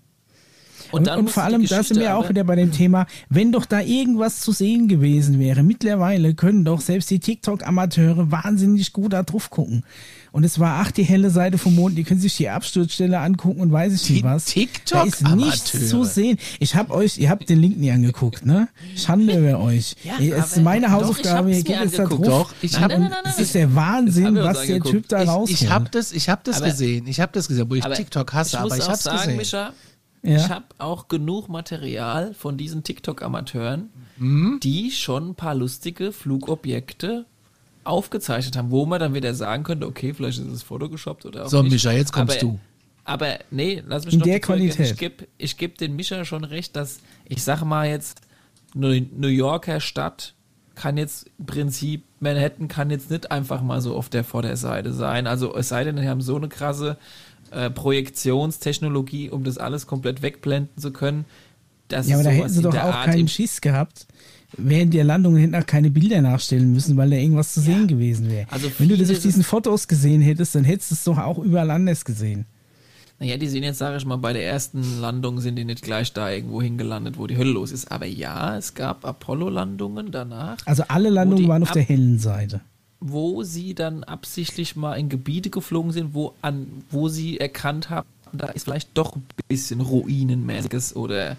Und, 0.92 1.08
und 1.08 1.22
musst 1.22 1.34
vor 1.34 1.44
allem, 1.44 1.64
da 1.66 1.82
sind 1.82 2.00
wir 2.00 2.16
auch 2.16 2.28
wieder 2.28 2.44
bei 2.44 2.56
dem 2.56 2.72
Thema, 2.72 3.06
wenn 3.28 3.52
doch 3.52 3.64
da 3.64 3.80
irgendwas 3.80 4.40
zu 4.40 4.52
sehen 4.52 4.88
gewesen 4.88 5.38
wäre, 5.38 5.62
mittlerweile 5.62 6.34
können 6.34 6.64
doch 6.64 6.80
selbst 6.80 7.10
die 7.10 7.20
TikTok-Amateure 7.20 8.30
wahnsinnig 8.30 8.92
gut 8.92 9.12
da 9.12 9.22
drauf 9.22 9.50
gucken. 9.50 9.84
Und 10.32 10.44
es 10.44 10.58
war, 10.60 10.80
ach, 10.80 10.90
die 10.92 11.02
helle 11.02 11.30
Seite 11.30 11.58
vom 11.58 11.74
Mond, 11.74 11.98
die 11.98 12.04
können 12.04 12.20
sich 12.20 12.36
die 12.36 12.48
Absturzstelle 12.48 13.18
angucken 13.18 13.60
und 13.60 13.72
weiß 13.72 13.92
ich 13.94 14.02
Die 14.02 14.12
nicht 14.14 14.24
was. 14.24 14.54
Da 14.90 15.02
ist 15.02 15.22
nichts 15.34 15.88
zu 15.88 16.04
sehen. 16.04 16.38
Ich 16.60 16.74
habe 16.76 16.92
euch, 16.94 17.18
ihr 17.18 17.30
habt 17.30 17.48
den 17.48 17.60
Link 17.60 17.78
nie 17.78 17.90
angeguckt, 17.90 18.46
ne? 18.46 18.68
Schande 18.96 19.38
über 19.38 19.58
euch. 19.62 19.96
Ja, 20.04 20.14
es 20.18 20.56
ist 20.56 20.62
meine 20.62 20.86
doch, 20.86 20.92
Hausaufgabe, 20.92 21.50
ich 21.50 21.56
hab's 21.58 21.64
geht 21.66 21.76
mir 21.78 21.84
jetzt 21.84 21.98
da 21.98 22.04
drauf. 22.04 22.24
Doch, 22.24 22.54
ich 22.62 22.78
hab- 22.80 22.90
nein, 22.90 23.00
nein, 23.02 23.10
nein, 23.10 23.20
Das 23.24 23.34
nein. 23.36 23.44
ist 23.44 23.54
der 23.54 23.74
Wahnsinn, 23.74 24.36
was 24.36 24.66
der. 24.66 24.80
Typ 24.80 25.08
da 25.08 25.22
Ich, 25.22 25.28
rausholt. 25.28 25.50
ich 25.62 25.70
habe 25.70 25.88
das, 25.90 26.12
ich 26.12 26.28
hab 26.28 26.44
das 26.44 26.58
Aber- 26.58 26.66
gesehen. 26.70 27.06
Ich 27.08 27.20
habe 27.20 27.32
das 27.32 27.48
gesehen, 27.48 27.68
wo 27.68 27.74
ich 27.74 27.84
TikTok 27.84 28.32
hasse, 28.32 28.56
ich 28.56 28.60
aber 28.62 28.76
ich 28.76 28.82
habe 28.84 28.92
es 28.94 29.02
sagen, 29.02 29.16
gesehen. 29.18 29.36
Micha, 29.36 29.72
Ja. 30.22 30.36
ich 30.36 30.48
habe 30.48 30.64
auch 30.78 31.08
genug 31.08 31.48
Material 31.48 32.34
von 32.34 32.56
diesen 32.56 32.82
TikTok-Amateuren, 32.84 33.88
Mhm. 34.18 34.60
die 34.62 34.90
schon 34.90 35.30
ein 35.30 35.34
paar 35.34 35.54
lustige 35.54 36.12
Flugobjekte 36.12 37.26
aufgezeichnet 37.90 38.56
haben, 38.56 38.70
wo 38.70 38.86
man 38.86 39.00
dann 39.00 39.14
wieder 39.14 39.34
sagen 39.34 39.64
könnte, 39.64 39.86
okay, 39.86 40.14
vielleicht 40.14 40.38
ist 40.38 40.46
es 40.46 40.62
photogeshoppt 40.62 41.26
oder 41.26 41.44
auch 41.46 41.48
So, 41.48 41.62
nicht. 41.62 41.72
Micha, 41.72 41.92
jetzt 41.92 42.12
kommst 42.12 42.38
aber, 42.38 42.40
du. 42.40 42.58
Aber 43.04 43.38
nee, 43.50 43.82
lass 43.86 44.04
mich 44.04 44.14
In 44.14 44.20
noch 44.20 44.26
der 44.26 44.40
Qualität. 44.40 44.90
Ich 44.92 44.96
gebe 44.96 45.26
ich 45.36 45.56
geb 45.56 45.78
den 45.78 45.96
Micha 45.96 46.24
schon 46.24 46.44
recht, 46.44 46.76
dass 46.76 47.00
ich 47.24 47.42
sag 47.42 47.62
mal 47.64 47.88
jetzt, 47.88 48.20
New 48.74 49.26
Yorker 49.26 49.80
Stadt 49.80 50.34
kann 50.76 50.96
jetzt 50.96 51.28
im 51.38 51.46
Prinzip, 51.46 52.04
Manhattan 52.20 52.68
kann 52.68 52.90
jetzt 52.90 53.10
nicht 53.10 53.30
einfach 53.30 53.62
mal 53.62 53.80
so 53.80 53.96
auf 53.96 54.08
der 54.08 54.24
Vorderseite 54.24 54.92
sein. 54.92 55.26
Also 55.26 55.54
es 55.56 55.68
sei 55.68 55.84
denn, 55.84 55.96
die 55.96 56.08
haben 56.08 56.22
so 56.22 56.36
eine 56.36 56.48
krasse 56.48 56.96
äh, 57.50 57.68
Projektionstechnologie, 57.68 59.28
um 59.30 59.44
das 59.44 59.58
alles 59.58 59.86
komplett 59.86 60.22
wegblenden 60.22 60.78
zu 60.78 60.92
können. 60.92 61.24
Dass 61.88 62.08
Ja, 62.08 62.16
aber 62.16 62.24
da 62.24 62.30
sowas 62.30 62.42
hätten 62.44 62.52
sie 62.52 62.58
in 62.58 62.62
doch 62.62 62.70
der 62.70 62.86
auch 62.86 62.94
Art 62.94 63.06
keinen 63.06 63.28
Schiss 63.28 63.60
gehabt, 63.60 64.06
während 64.56 64.94
der 64.94 65.04
Landung 65.04 65.36
hinten 65.36 65.64
keine 65.66 65.90
Bilder 65.90 66.20
nachstellen 66.22 66.72
müssen, 66.72 66.96
weil 66.96 67.10
da 67.10 67.16
irgendwas 67.16 67.54
zu 67.54 67.60
sehen 67.60 67.86
gewesen 67.86 68.30
wäre. 68.30 68.46
Also 68.50 68.70
Wenn 68.78 68.88
du 68.88 68.96
das 68.96 69.10
auf 69.10 69.18
diesen 69.20 69.42
Fotos 69.44 69.88
gesehen 69.88 70.20
hättest, 70.22 70.54
dann 70.54 70.64
hättest 70.64 70.90
du 70.90 70.94
es 70.94 71.04
doch 71.04 71.18
auch 71.18 71.38
überall 71.38 71.70
anders 71.70 72.04
gesehen. 72.04 72.46
Naja, 73.18 73.36
die 73.36 73.48
sind 73.48 73.64
jetzt, 73.64 73.78
sage 73.78 73.98
ich 73.98 74.06
mal, 74.06 74.16
bei 74.16 74.32
der 74.32 74.46
ersten 74.46 75.00
Landung 75.00 75.40
sind 75.40 75.56
die 75.56 75.64
nicht 75.66 75.82
gleich 75.82 76.12
da 76.14 76.30
irgendwo 76.30 76.62
hingelandet, 76.62 77.18
wo 77.18 77.26
die 77.26 77.36
Hölle 77.36 77.50
los 77.52 77.70
ist. 77.70 77.92
Aber 77.92 78.06
ja, 78.06 78.56
es 78.56 78.72
gab 78.74 79.04
Apollo-Landungen 79.04 80.10
danach. 80.10 80.56
Also 80.64 80.84
alle 80.88 81.10
Landungen 81.10 81.46
waren 81.46 81.62
auf 81.62 81.72
der 81.72 81.82
hellen 81.82 82.18
Seite. 82.18 82.62
wo 82.98 83.42
sie 83.42 83.74
dann 83.74 84.04
absichtlich 84.04 84.74
mal 84.76 84.94
in 84.94 85.08
Gebiete 85.10 85.50
geflogen 85.50 85.92
sind, 85.92 86.14
wo 86.14 86.34
an 86.42 86.66
wo 86.90 87.08
sie 87.08 87.38
erkannt 87.38 87.90
haben, 87.90 88.08
da 88.32 88.46
ist 88.48 88.64
vielleicht 88.64 88.90
doch 88.94 89.16
ein 89.16 89.24
bisschen 89.48 89.80
Ruinenmäßiges 89.80 90.96
oder 90.96 91.36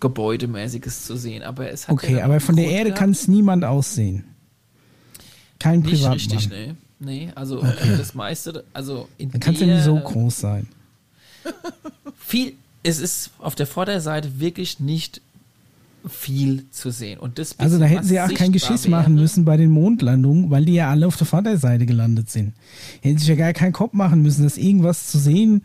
Gebäudemäßiges 0.00 1.04
zu 1.04 1.16
sehen. 1.16 1.42
Aber 1.42 1.70
es 1.70 1.88
hat 1.88 1.94
Okay, 1.94 2.16
ja 2.16 2.24
aber 2.24 2.40
von 2.40 2.56
der 2.56 2.68
Erde 2.68 2.92
kann 2.92 3.10
es 3.10 3.28
niemand 3.28 3.64
aussehen. 3.64 4.24
Kein 5.58 5.80
nicht 5.80 5.90
Privatmann. 5.90 6.12
richtig, 6.14 6.48
nee. 6.50 6.74
Nee, 6.98 7.28
also 7.34 7.60
das 7.98 8.14
meiste, 8.14 8.64
also 8.72 9.08
in 9.18 9.30
Dann 9.30 9.40
kann 9.40 9.54
es 9.54 9.60
ja 9.60 9.66
nicht 9.66 9.84
so 9.84 9.96
groß 9.96 10.40
sein. 10.40 10.66
viel, 12.18 12.54
es 12.82 12.98
ist 12.98 13.30
auf 13.38 13.54
der 13.54 13.66
Vorderseite 13.66 14.40
wirklich 14.40 14.80
nicht 14.80 15.20
viel 16.08 16.64
zu 16.70 16.90
sehen. 16.90 17.18
Und 17.18 17.38
das 17.38 17.58
Also 17.58 17.78
da 17.78 17.84
hätten 17.84 18.04
sie 18.04 18.20
auch 18.20 18.32
kein 18.32 18.52
Geschiss 18.52 18.88
machen 18.88 19.14
wäre, 19.14 19.22
müssen 19.22 19.44
bei 19.44 19.56
den 19.56 19.70
Mondlandungen, 19.70 20.50
weil 20.50 20.64
die 20.64 20.74
ja 20.74 20.90
alle 20.90 21.06
auf 21.06 21.16
der 21.16 21.26
Vorderseite 21.26 21.84
gelandet 21.84 22.30
sind. 22.30 22.54
Hätten 23.02 23.18
sich 23.18 23.28
ja 23.28 23.34
gar 23.34 23.52
keinen 23.52 23.72
Kopf 23.72 23.92
machen 23.92 24.22
müssen, 24.22 24.44
dass 24.44 24.56
irgendwas 24.56 25.08
zu 25.08 25.18
sehen 25.18 25.62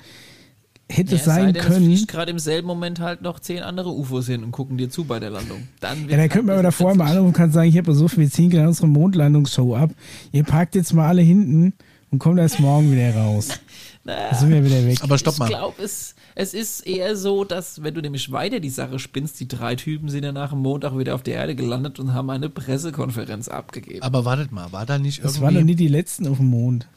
hätte 0.91 1.11
Ja, 1.11 1.17
es 1.17 1.25
sei 1.25 1.35
sein 1.41 1.53
denn, 1.53 1.63
Es 1.63 1.67
können. 1.67 1.85
fliegt 1.85 2.07
gerade 2.07 2.31
im 2.31 2.39
selben 2.39 2.67
Moment 2.67 2.99
halt 2.99 3.21
noch 3.21 3.39
zehn 3.39 3.61
andere 3.63 3.89
UFOs 3.91 4.27
hin 4.27 4.43
und 4.43 4.51
gucken 4.51 4.77
dir 4.77 4.89
zu 4.89 5.05
bei 5.05 5.19
der 5.19 5.29
Landung. 5.31 5.67
Dann 5.79 6.07
Ja, 6.09 6.17
da 6.17 6.27
könnte 6.27 6.47
man 6.47 6.53
aber 6.55 6.63
davor 6.63 6.93
mal 6.95 7.05
anrufen 7.05 7.27
und 7.27 7.33
kann 7.33 7.51
sagen, 7.51 7.69
ich 7.69 7.77
habe 7.77 7.93
so 7.93 8.07
viel, 8.07 8.19
wir 8.23 8.29
ziehen 8.29 8.49
gleich 8.49 8.67
unsere 8.67 8.87
Mondlandungsshow 8.87 9.75
ab. 9.75 9.91
Ihr 10.31 10.43
parkt 10.43 10.75
jetzt 10.75 10.93
mal 10.93 11.07
alle 11.07 11.21
hinten 11.21 11.73
und 12.11 12.19
kommt 12.19 12.39
erst 12.39 12.59
morgen 12.59 12.91
wieder 12.91 13.15
raus. 13.15 13.49
Da 14.03 14.33
sind 14.33 14.49
wir 14.49 14.65
wieder 14.65 14.83
weg. 14.87 14.97
Aber 15.03 15.19
stopp 15.19 15.35
ich 15.35 15.39
mal. 15.41 15.47
glaube, 15.47 15.79
es, 15.83 16.15
es 16.33 16.55
ist 16.55 16.87
eher 16.87 17.15
so, 17.15 17.43
dass, 17.45 17.83
wenn 17.83 17.93
du 17.93 18.01
nämlich 18.01 18.31
weiter 18.31 18.59
die 18.59 18.71
Sache 18.71 18.97
spinnst, 18.97 19.39
die 19.39 19.47
drei 19.47 19.75
Typen 19.75 20.09
sind 20.09 20.23
ja 20.23 20.31
nach 20.31 20.49
dem 20.49 20.57
Montag 20.57 20.97
wieder 20.97 21.13
auf 21.13 21.21
der 21.21 21.35
Erde 21.35 21.53
gelandet 21.53 21.99
und 21.99 22.11
haben 22.15 22.31
eine 22.31 22.49
Pressekonferenz 22.49 23.47
abgegeben. 23.47 24.01
Aber 24.01 24.25
wartet 24.25 24.51
mal, 24.51 24.71
war 24.71 24.87
da 24.87 24.97
nicht 24.97 25.23
das 25.23 25.39
waren 25.39 25.53
noch 25.53 25.59
irgendwie, 25.59 25.73
nie 25.73 25.75
die 25.75 25.87
letzten 25.87 26.25
auf 26.27 26.37
dem 26.37 26.47
Mond. 26.47 26.87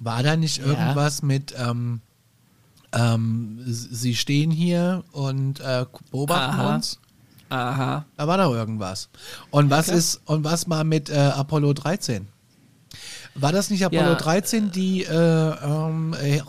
war 0.00 0.24
da 0.24 0.34
nicht 0.34 0.58
irgendwas 0.66 1.22
mit, 1.22 1.54
ähm, 1.56 2.00
ähm, 2.92 3.58
sie 3.66 4.14
stehen 4.14 4.50
hier 4.50 5.04
und 5.12 5.60
äh, 5.60 5.86
beobachten 6.10 6.60
Aha. 6.60 6.74
uns? 6.76 6.98
Aha. 7.48 8.04
Da 8.16 8.26
war 8.28 8.38
doch 8.38 8.54
irgendwas. 8.54 9.08
Und 9.50 9.70
was 9.70 9.86
klar. 9.86 9.98
ist, 9.98 10.20
und 10.24 10.44
was 10.44 10.68
war 10.70 10.84
mit 10.84 11.10
äh, 11.10 11.16
Apollo 11.16 11.74
13? 11.74 12.28
War 13.34 13.52
das 13.52 13.70
nicht 13.70 13.84
Apollo 13.84 14.10
Ja. 14.10 14.14
13, 14.14 14.70
die 14.70 15.04
äh, 15.04 15.14
ähm, 15.14 16.14
äh, 16.20 16.40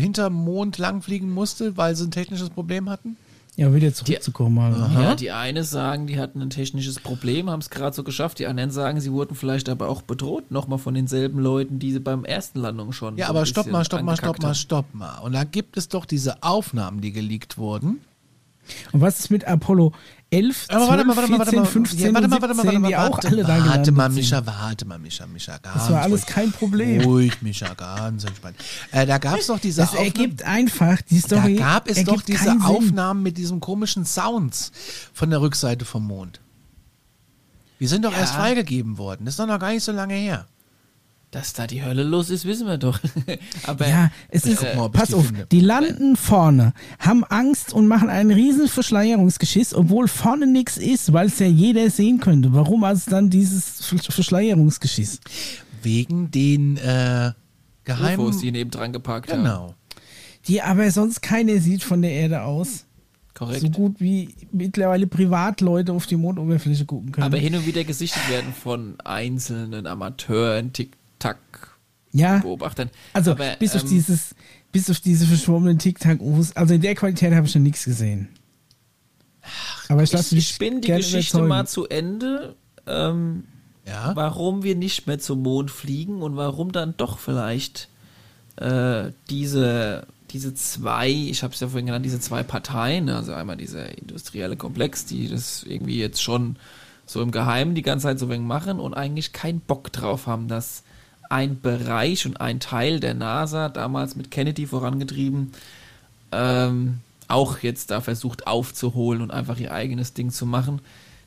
hinterm 0.00 0.32
Mond 0.34 0.78
langfliegen 0.78 1.30
musste, 1.30 1.76
weil 1.76 1.94
sie 1.96 2.04
ein 2.04 2.10
technisches 2.10 2.50
Problem 2.50 2.88
hatten? 2.88 3.16
Ja, 3.56 3.72
wieder 3.72 3.94
zurückzukommen. 3.94 4.58
Also. 4.58 5.00
Ja, 5.00 5.14
die 5.14 5.30
eine 5.30 5.62
sagen, 5.62 6.08
die 6.08 6.18
hatten 6.18 6.42
ein 6.42 6.50
technisches 6.50 6.98
Problem, 6.98 7.48
haben 7.48 7.60
es 7.60 7.70
gerade 7.70 7.94
so 7.94 8.02
geschafft. 8.02 8.40
Die 8.40 8.46
anderen 8.46 8.72
sagen, 8.72 9.00
sie 9.00 9.12
wurden 9.12 9.36
vielleicht 9.36 9.68
aber 9.68 9.88
auch 9.88 10.02
bedroht, 10.02 10.50
nochmal 10.50 10.78
von 10.78 10.94
denselben 10.94 11.38
Leuten, 11.38 11.78
die 11.78 11.92
sie 11.92 12.00
beim 12.00 12.24
ersten 12.24 12.58
Landung 12.58 12.92
schon. 12.92 13.16
Ja, 13.16 13.26
so 13.26 13.30
aber 13.30 13.46
stopp 13.46 13.66
mal, 13.70 13.84
stopp 13.84 14.02
mal, 14.02 14.16
stopp 14.16 14.42
mal, 14.42 14.54
stopp 14.54 14.92
mal. 14.92 15.18
Und 15.18 15.34
da 15.34 15.44
gibt 15.44 15.76
es 15.76 15.88
doch 15.88 16.04
diese 16.04 16.42
Aufnahmen, 16.42 17.00
die 17.00 17.12
geleakt 17.12 17.56
wurden. 17.56 18.00
Und 18.92 19.00
was 19.00 19.20
ist 19.20 19.30
mit 19.30 19.46
Apollo 19.46 19.92
11, 20.34 20.66
12, 20.66 20.70
Aber 20.70 20.88
warte 20.88 21.04
mal, 21.04 21.16
warte 21.16 21.30
mal, 21.30 21.38
warte 21.38 21.50
14, 21.50 21.60
mal. 21.62 21.66
15 21.66 21.98
Ja, 22.00 22.14
warte 22.14 22.28
mal, 22.28 22.42
warte 22.42 22.54
mal, 22.54 22.62
17, 22.62 22.82
warte 22.82 22.96
mal, 22.96 23.12
warte, 23.12 23.28
alle 23.28 23.42
da 23.42 23.48
warte 23.48 23.62
gelandet 23.62 23.94
mal, 23.94 24.10
sind. 24.10 24.14
Micha, 24.22 24.46
warte 24.46 24.84
mal, 24.84 24.98
Micha, 24.98 25.26
Micha, 25.26 25.58
ganz 25.58 25.74
Das 25.74 25.90
war 25.92 26.02
alles 26.02 26.22
ruhig. 26.22 26.34
kein 26.34 26.52
Problem. 26.52 27.00
Ruhig, 27.02 27.42
Micha, 27.42 27.74
ganz 27.74 28.24
entspannt. 28.24 28.56
Äh, 28.92 29.06
da 29.06 29.18
gab 29.18 29.38
es 29.38 29.46
doch 29.46 29.58
diese 29.58 29.82
Das 29.82 29.94
ergibt 29.94 30.42
einfach, 30.42 31.00
die 31.02 31.20
Da 31.20 31.26
Story 31.26 31.54
gab 31.56 31.88
es 31.88 32.04
doch 32.04 32.22
diese. 32.22 32.56
Aufnahmen 32.64 33.22
mit 33.22 33.36
diesen 33.38 33.60
komischen 33.60 34.04
Sounds 34.04 34.72
von 35.12 35.30
der 35.30 35.40
Rückseite 35.40 35.84
vom 35.84 36.06
Mond. 36.06 36.40
Die 37.80 37.86
sind 37.86 38.04
doch 38.04 38.12
Ja. 38.12 38.18
erst 38.20 38.34
freigegeben 38.34 38.98
worden. 38.98 39.24
Das 39.24 39.34
ist 39.34 39.38
doch 39.40 39.46
noch 39.46 39.58
gar 39.58 39.70
nicht 39.72 39.82
so 39.84 39.92
lange 39.92 40.14
her. 40.14 40.46
Dass 41.34 41.52
da 41.52 41.66
die 41.66 41.82
Hölle 41.82 42.04
los 42.04 42.30
ist, 42.30 42.44
wissen 42.44 42.68
wir 42.68 42.78
doch. 42.78 43.00
aber 43.66 43.88
Ja, 43.88 44.10
es 44.28 44.46
ist, 44.46 44.58
guck 44.60 44.76
mal, 44.76 44.88
pass 44.88 45.08
die 45.08 45.14
auf, 45.14 45.26
finde. 45.26 45.46
die 45.50 45.58
landen 45.58 46.14
vorne, 46.14 46.74
haben 47.00 47.24
Angst 47.24 47.72
und 47.72 47.88
machen 47.88 48.08
einen 48.08 48.30
riesen 48.30 48.68
Verschleierungsgeschiss, 48.68 49.74
obwohl 49.74 50.06
vorne 50.06 50.46
nichts 50.46 50.76
ist, 50.76 51.12
weil 51.12 51.26
es 51.26 51.40
ja 51.40 51.46
jeder 51.46 51.90
sehen 51.90 52.20
könnte. 52.20 52.52
Warum 52.52 52.84
also 52.84 53.10
dann 53.10 53.30
dieses 53.30 53.82
Versch- 53.82 54.12
Verschleierungsgeschiss? 54.12 55.18
Wegen 55.82 56.30
den 56.30 56.76
äh, 56.76 57.32
geheimen. 57.82 58.26
UFOs, 58.26 58.38
die 58.38 58.52
nebendran 58.52 58.92
geparkt 58.92 59.32
haben. 59.32 59.42
genau. 59.42 59.74
Die 60.46 60.62
aber 60.62 60.88
sonst 60.92 61.20
keiner 61.20 61.58
sieht 61.58 61.82
von 61.82 62.00
der 62.02 62.12
Erde 62.12 62.42
aus. 62.42 62.84
Korrekt. 63.34 63.62
So 63.62 63.70
gut 63.70 63.96
wie 63.98 64.32
mittlerweile 64.52 65.08
Privatleute 65.08 65.92
auf 65.92 66.06
die 66.06 66.14
Mondoberfläche 66.16 66.84
gucken 66.84 67.10
können. 67.10 67.26
aber 67.26 67.38
hin 67.38 67.56
und 67.56 67.66
wieder 67.66 67.82
gesichtet 67.82 68.22
werden 68.30 68.52
von 68.54 68.94
einzelnen 69.04 69.88
Amateuren, 69.88 70.72
Tic-Tac-Beobachtern. 71.32 72.88
ja, 72.88 73.00
also 73.12 73.32
aber, 73.32 73.56
bis 73.58 73.74
auf 73.74 73.82
ähm, 73.82 73.88
dieses, 73.88 74.34
bis 74.72 74.90
auf 74.90 75.00
diese 75.00 75.26
verschwommenen 75.26 75.78
Tic-Tac-Us, 75.78 76.56
also 76.56 76.74
in 76.74 76.80
der 76.80 76.94
Qualität 76.94 77.32
habe 77.34 77.46
ich 77.46 77.52
schon 77.52 77.62
nichts 77.62 77.84
gesehen. 77.84 78.28
Aber 79.88 80.02
ich 80.02 80.12
lasse 80.12 80.36
ich 80.36 80.48
spinne 80.48 80.80
die 80.80 80.88
Geschichte 80.88 81.36
überzeugen. 81.38 81.48
mal 81.48 81.66
zu 81.66 81.86
Ende. 81.88 82.56
Ähm, 82.86 83.44
Ja. 83.86 84.16
warum 84.16 84.62
wir 84.62 84.76
nicht 84.76 85.06
mehr 85.06 85.18
zum 85.18 85.42
Mond 85.42 85.70
fliegen 85.70 86.22
und 86.22 86.36
warum 86.36 86.72
dann 86.72 86.94
doch 86.96 87.18
vielleicht 87.18 87.88
äh, 88.56 89.10
diese, 89.28 90.06
diese 90.30 90.54
zwei, 90.54 91.10
ich 91.10 91.42
habe 91.42 91.52
es 91.52 91.60
ja 91.60 91.68
vorhin 91.68 91.86
genannt, 91.86 92.04
diese 92.04 92.20
zwei 92.20 92.42
Parteien, 92.42 93.10
also 93.10 93.34
einmal 93.34 93.58
dieser 93.58 93.98
industrielle 93.98 94.56
Komplex, 94.56 95.04
die 95.04 95.28
das 95.28 95.64
irgendwie 95.64 95.98
jetzt 95.98 96.22
schon 96.22 96.56
so 97.04 97.20
im 97.20 97.30
Geheimen 97.30 97.74
die 97.74 97.82
ganze 97.82 98.04
Zeit 98.04 98.18
so 98.18 98.30
wenig 98.30 98.46
machen 98.46 98.80
und 98.80 98.94
eigentlich 98.94 99.32
keinen 99.34 99.60
Bock 99.60 99.92
drauf 99.92 100.26
haben, 100.26 100.48
dass 100.48 100.82
ein 101.30 101.60
Bereich 101.60 102.26
und 102.26 102.40
ein 102.40 102.60
Teil 102.60 103.00
der 103.00 103.14
NASA, 103.14 103.68
damals 103.68 104.16
mit 104.16 104.30
Kennedy 104.30 104.66
vorangetrieben, 104.66 105.52
ähm, 106.32 107.00
auch 107.28 107.58
jetzt 107.60 107.90
da 107.90 108.00
versucht 108.00 108.46
aufzuholen 108.46 109.22
und 109.22 109.30
einfach 109.30 109.58
ihr 109.58 109.72
eigenes 109.72 110.12
Ding 110.12 110.30
zu 110.30 110.46
machen. 110.46 110.80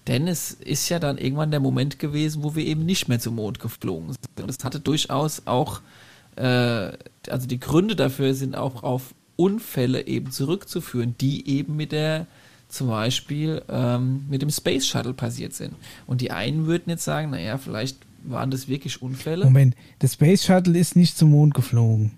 Denn 0.08 0.28
es 0.28 0.52
ist 0.52 0.88
ja 0.90 1.00
dann 1.00 1.18
irgendwann 1.18 1.52
der 1.52 1.60
Moment 1.60 2.00
gewesen, 2.00 2.44
wo 2.44 2.56
wir 2.56 2.66
eben 2.66 2.86
nicht 2.86 3.10
mehr 3.10 3.20
zum 3.20 3.36
Mond 3.36 3.60
geflogen 3.60 4.14
sind. 4.14 4.44
Und 4.44 4.50
es 4.50 4.64
hatte 4.64 4.80
durchaus 4.80 5.44
auch, 5.46 5.82
äh, 6.38 6.92
also 7.30 7.48
die 7.48 7.60
Gründe 7.60 7.96
dafür 7.96 8.34
sind 8.34 8.56
auch 8.56 8.84
auf 8.84 9.14
Unfälle 9.36 10.08
eben 10.08 10.32
zurückzuführen, 10.32 11.16
die 11.20 11.48
eben 11.50 11.76
mit 11.76 11.92
der, 11.92 12.26
zum 12.70 12.88
Beispiel 12.88 13.62
ähm, 13.70 14.26
mit 14.30 14.42
dem 14.42 14.50
Space 14.50 14.88
Shuttle 14.88 15.14
passiert 15.14 15.54
sind. 15.54 15.76
Und 16.06 16.22
die 16.22 16.32
einen 16.32 16.68
würden 16.68 16.90
jetzt 16.90 17.04
sagen, 17.04 17.32
naja, 17.32 17.58
vielleicht 17.58 17.98
waren 18.30 18.52
das 18.52 18.68
wirklich 18.68 19.02
Unfälle. 19.02 19.46
Moment, 19.46 19.76
das 20.00 20.14
Space 20.14 20.46
Shuttle 20.46 20.78
ist 20.78 20.96
nicht 20.96 21.18
zum 21.18 21.32
Mond 21.32 21.54
geflogen. 21.54 22.12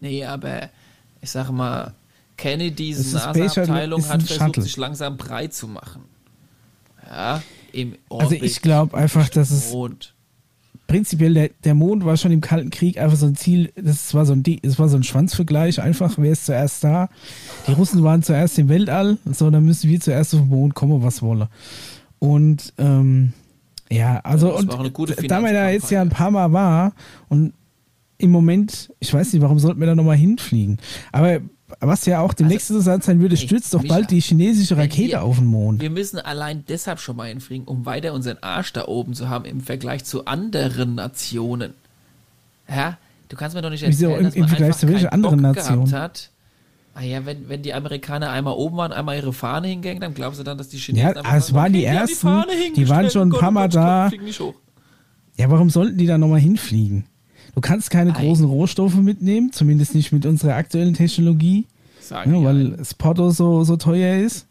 Nee, 0.00 0.24
aber 0.24 0.70
ich 1.20 1.30
sage 1.30 1.52
mal, 1.52 1.94
Kennedys 2.36 3.12
NASA-Abteilung 3.12 4.08
hat 4.08 4.22
versucht, 4.22 4.38
Shuttle. 4.40 4.62
sich 4.62 4.76
langsam 4.76 5.16
breit 5.16 5.52
zu 5.54 5.66
machen. 5.68 6.02
Ja, 7.08 7.42
im 7.72 7.94
Also 8.10 8.24
Orbit 8.26 8.42
ich 8.42 8.62
glaube 8.62 8.96
einfach, 8.96 9.28
dass 9.28 9.50
es 9.50 9.72
Mond. 9.72 10.14
prinzipiell 10.86 11.34
der, 11.34 11.50
der 11.64 11.74
Mond 11.74 12.04
war 12.04 12.16
schon 12.16 12.32
im 12.32 12.40
Kalten 12.40 12.70
Krieg 12.70 12.98
einfach 12.98 13.16
so 13.16 13.26
ein 13.26 13.34
Ziel, 13.34 13.72
das 13.74 14.14
war 14.14 14.24
so 14.24 14.34
ein, 14.34 14.42
das 14.62 14.78
war 14.78 14.88
so 14.88 14.96
ein 14.96 15.02
Schwanzvergleich 15.02 15.80
einfach, 15.80 16.14
wer 16.18 16.32
ist 16.32 16.46
zuerst 16.46 16.84
da? 16.84 17.08
Die 17.66 17.72
Russen 17.72 18.02
waren 18.04 18.22
zuerst 18.22 18.58
im 18.58 18.68
Weltall, 18.68 19.18
so 19.32 19.50
dann 19.50 19.64
müssen 19.64 19.90
wir 19.90 20.00
zuerst 20.00 20.34
auf 20.34 20.40
den 20.40 20.48
Mond 20.50 20.74
kommen, 20.74 21.02
was 21.02 21.22
wolle. 21.22 21.48
Und 22.20 22.72
ähm, 22.78 23.32
ja, 23.90 24.20
also 24.24 24.52
das 24.52 24.60
und 24.60 25.30
da 25.30 25.40
man 25.40 25.54
da 25.54 25.70
jetzt 25.70 25.90
ja 25.90 26.00
ein 26.02 26.08
paar 26.10 26.30
Mal 26.30 26.52
war 26.52 26.92
und 27.28 27.52
im 28.18 28.30
Moment, 28.30 28.92
ich 28.98 29.14
weiß 29.14 29.32
nicht, 29.32 29.42
warum 29.42 29.58
sollten 29.58 29.78
wir 29.80 29.86
da 29.86 29.94
nochmal 29.94 30.16
hinfliegen? 30.16 30.78
Aber 31.12 31.38
was 31.80 32.04
ja 32.06 32.20
auch 32.20 32.34
demnächst 32.34 32.68
so 32.68 32.80
sein 32.80 33.00
würde, 33.20 33.36
stürzt 33.36 33.72
doch 33.74 33.84
bald 33.86 34.10
die 34.10 34.20
chinesische 34.20 34.76
Rakete 34.76 35.08
wir- 35.12 35.22
auf 35.22 35.36
den 35.36 35.46
Mond. 35.46 35.80
Wir 35.80 35.90
müssen 35.90 36.18
allein 36.18 36.64
deshalb 36.68 36.98
schon 36.98 37.14
mal 37.16 37.28
hinfliegen, 37.28 37.66
um 37.68 37.86
weiter 37.86 38.12
unseren 38.14 38.38
Arsch 38.40 38.72
da 38.72 38.86
oben 38.86 39.14
zu 39.14 39.28
haben 39.28 39.44
im 39.44 39.60
Vergleich 39.60 40.04
zu 40.04 40.24
anderen 40.24 40.94
Nationen. 40.96 41.74
Ja, 42.68 42.98
du 43.28 43.36
kannst 43.36 43.54
mir 43.54 43.62
doch 43.62 43.70
nicht 43.70 43.86
Wieso, 43.86 44.06
erzählen, 44.06 44.18
im- 44.20 44.24
dass 44.26 44.34
im 44.34 44.40
man 44.40 44.48
Vergleich 44.48 44.66
einfach 44.68 44.80
zu 44.80 44.88
welchen 44.88 45.08
anderen 45.08 45.36
Bock 45.36 45.42
Nationen? 45.56 45.84
gehabt 45.84 46.02
hat. 46.02 46.30
Ah 46.98 47.04
ja, 47.04 47.24
wenn, 47.24 47.48
wenn 47.48 47.62
die 47.62 47.72
Amerikaner 47.72 48.30
einmal 48.30 48.54
oben 48.54 48.76
waren, 48.76 48.90
einmal 48.90 49.16
ihre 49.16 49.32
Fahne 49.32 49.68
hingängen, 49.68 50.00
dann 50.00 50.14
glaubst 50.14 50.40
du 50.40 50.42
dann, 50.44 50.58
dass 50.58 50.68
die 50.68 50.78
Chinesen 50.78 51.14
Ja, 51.14 51.36
es 51.36 51.54
waren 51.54 51.72
die 51.72 51.84
ersten, 51.84 52.26
die 52.26 52.56
hingestellt, 52.56 52.88
waren 52.88 53.10
schon 53.10 53.28
ein 53.28 53.38
paar 53.38 53.52
Mal 53.52 53.68
da. 53.68 54.10
Ja, 55.36 55.48
warum 55.48 55.70
sollten 55.70 55.96
die 55.96 56.06
da 56.06 56.18
nochmal 56.18 56.40
hinfliegen? 56.40 57.04
Du 57.54 57.60
kannst 57.60 57.90
keine 57.90 58.16
Ei. 58.16 58.24
großen 58.24 58.46
Rohstoffe 58.46 58.96
mitnehmen, 58.96 59.52
zumindest 59.52 59.94
nicht 59.94 60.10
mit 60.10 60.26
unserer 60.26 60.56
aktuellen 60.56 60.94
Technologie, 60.94 61.68
die 62.10 62.44
weil 62.44 62.76
Porto 62.98 63.30
so, 63.30 63.62
so 63.62 63.76
teuer 63.76 64.18
ist. 64.18 64.48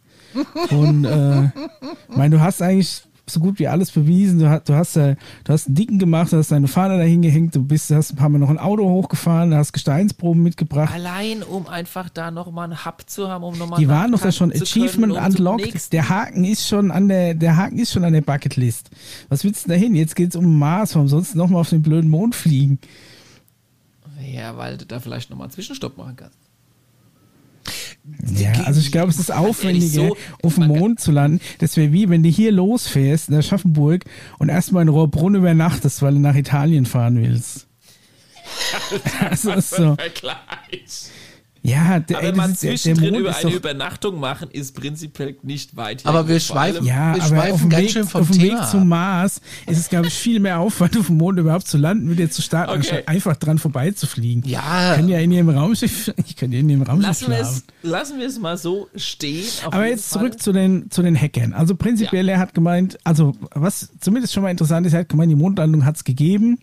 Und 0.69 1.03
äh, 1.03 1.47
ich 1.47 2.15
meine, 2.15 2.37
du 2.37 2.41
hast 2.41 2.61
eigentlich 2.61 3.01
so 3.29 3.39
gut 3.39 3.59
wie 3.59 3.67
alles 3.67 3.91
bewiesen. 3.91 4.39
Du 4.39 4.49
hast, 4.49 4.69
du 4.69 4.73
hast, 4.73 4.95
äh, 4.95 5.15
du 5.43 5.53
hast 5.53 5.67
einen 5.67 5.75
Dicken 5.75 5.99
gemacht, 5.99 6.31
du 6.31 6.37
hast 6.37 6.51
deine 6.51 6.67
Fahne 6.67 6.97
dahin 6.97 7.21
gehängt, 7.21 7.55
du 7.55 7.63
bist, 7.63 7.91
hast 7.91 8.13
ein 8.13 8.15
paar 8.15 8.29
Mal 8.29 8.39
noch 8.39 8.49
ein 8.49 8.57
Auto 8.57 8.87
hochgefahren, 8.87 9.51
du 9.51 9.57
hast 9.57 9.73
Gesteinsproben 9.73 10.41
mitgebracht. 10.41 10.93
Allein, 10.93 11.43
um 11.43 11.67
einfach 11.67 12.09
da 12.09 12.31
nochmal 12.31 12.65
einen 12.65 12.85
Hub 12.85 13.03
zu 13.07 13.29
haben, 13.29 13.43
um 13.43 13.57
nochmal 13.57 13.79
Die 13.79 13.87
waren 13.87 14.11
doch 14.11 14.21
da 14.21 14.31
schon 14.31 14.51
zu 14.51 14.59
können, 14.59 14.63
Achievement 14.63 15.13
um 15.13 15.23
unlocked. 15.23 15.93
Der 15.93 16.09
Haken 16.09 16.43
ist 16.43 16.67
schon 16.67 16.91
an 16.91 17.07
der, 17.07 17.33
der 17.33 17.57
Haken 17.57 17.79
ist 17.79 17.91
schon 17.91 18.03
an 18.03 18.13
der 18.13 18.21
Bucketlist. 18.21 18.89
Was 19.29 19.43
willst 19.43 19.65
du 19.65 19.69
denn 19.69 19.79
da 19.79 19.85
hin? 19.85 19.95
Jetzt 19.95 20.15
geht's 20.15 20.35
um 20.35 20.57
Mars, 20.57 20.95
warum 20.95 21.07
sollst 21.07 21.33
du 21.33 21.37
nochmal 21.37 21.61
auf 21.61 21.69
den 21.69 21.81
blöden 21.81 22.09
Mond 22.09 22.35
fliegen? 22.35 22.79
Ja, 24.21 24.57
weil 24.57 24.77
du 24.77 24.85
da 24.85 24.99
vielleicht 24.99 25.29
nochmal 25.29 25.45
einen 25.45 25.53
Zwischenstopp 25.53 25.97
machen 25.97 26.15
kannst. 26.15 26.46
Ja, 28.35 28.51
also 28.65 28.79
ich 28.79 28.91
glaube, 28.91 29.09
es 29.09 29.19
ist 29.19 29.31
aufwendiger, 29.31 30.07
so, 30.07 30.17
auf 30.43 30.55
dem 30.55 30.67
Mond 30.67 30.99
zu 30.99 31.11
landen. 31.11 31.41
Das 31.59 31.77
wäre 31.77 31.91
wie, 31.91 32.09
wenn 32.09 32.23
du 32.23 32.29
hier 32.29 32.51
losfährst 32.51 33.29
in 33.29 33.35
der 33.35 33.41
Schaffenburg 33.41 34.05
und 34.39 34.49
erstmal 34.49 34.83
in 34.83 34.89
Rohrbrunn 34.89 35.35
übernachtest, 35.35 36.01
weil 36.01 36.13
du 36.13 36.19
nach 36.19 36.35
Italien 36.35 36.85
fahren 36.85 37.21
willst. 37.21 37.67
Also 39.29 39.51
ist 39.51 39.71
so. 39.71 39.95
Vergleich. 39.95 41.11
Ja, 41.63 41.99
der, 41.99 42.17
Aber 42.19 42.27
ey, 42.27 42.33
der 42.33 42.55
zwischendrin 42.55 43.15
über 43.15 43.35
eine 43.35 43.41
doch, 43.49 43.51
Übernachtung 43.53 44.19
machen, 44.19 44.49
ist 44.51 44.75
prinzipiell 44.75 45.35
nicht 45.43 45.75
weit 45.75 46.05
Aber 46.05 46.27
wir 46.27 46.39
schweifen- 46.39 46.85
ja, 46.85 47.15
wir 47.15 47.21
aber 47.23 47.35
schweifen 47.35 47.53
auf 47.53 47.59
dem, 47.61 47.69
ganz 47.69 47.83
Weg, 47.83 47.91
schön 47.91 48.07
vom 48.07 48.21
auf 48.21 48.29
dem 48.31 48.41
Weg 48.41 48.57
zum. 48.71 48.87
Mars 48.87 49.41
ist 49.65 49.77
es, 49.77 49.89
glaube 49.89 50.07
ich, 50.07 50.13
viel 50.13 50.39
mehr 50.39 50.59
Aufwand, 50.59 50.97
auf 50.97 51.07
dem 51.07 51.17
Mond 51.17 51.39
überhaupt 51.39 51.67
zu 51.67 51.77
landen, 51.77 52.07
mit 52.07 52.19
dir 52.19 52.29
zu 52.29 52.41
starten, 52.41 52.69
Okay. 52.71 52.79
anstatt 52.79 53.07
einfach 53.07 53.35
dran 53.37 53.57
vorbeizufliegen. 53.57 54.43
Ja. 54.47 54.61
Ich 54.91 54.95
kann 54.97 55.09
ja 55.09 55.19
in 55.19 55.31
ihrem 55.31 55.49
Raumschiff, 55.49 56.11
ich 56.25 56.35
kann 56.35 56.51
ja 56.51 56.59
in 56.59 56.69
ihrem 56.69 56.81
Raumschiff 56.83 57.07
Lassen 57.07 57.29
wir, 57.29 57.39
es, 57.39 57.63
lassen 57.83 58.19
wir 58.19 58.27
es 58.27 58.39
mal 58.39 58.57
so 58.57 58.87
stehen. 58.95 59.45
auf 59.65 59.73
Aber 59.73 59.85
jetzt 59.87 60.09
Fall. 60.11 60.21
zurück 60.21 60.41
zu 60.41 60.51
den, 60.51 60.89
zu 60.89 61.01
den 61.01 61.15
Hackern. 61.19 61.53
Also 61.53 61.75
prinzipiell, 61.75 62.27
er 62.29 62.39
hat 62.39 62.53
gemeint, 62.53 62.97
also 63.03 63.33
was 63.53 63.89
zumindest 63.99 64.33
schon 64.33 64.43
mal 64.43 64.49
interessant 64.51 64.85
ist, 64.87 64.93
er 64.93 64.99
hat 65.01 65.09
gemeint, 65.09 65.31
die 65.31 65.35
Mondlandung 65.35 65.85
hat 65.85 65.95
es 65.97 66.03
gegeben. 66.03 66.59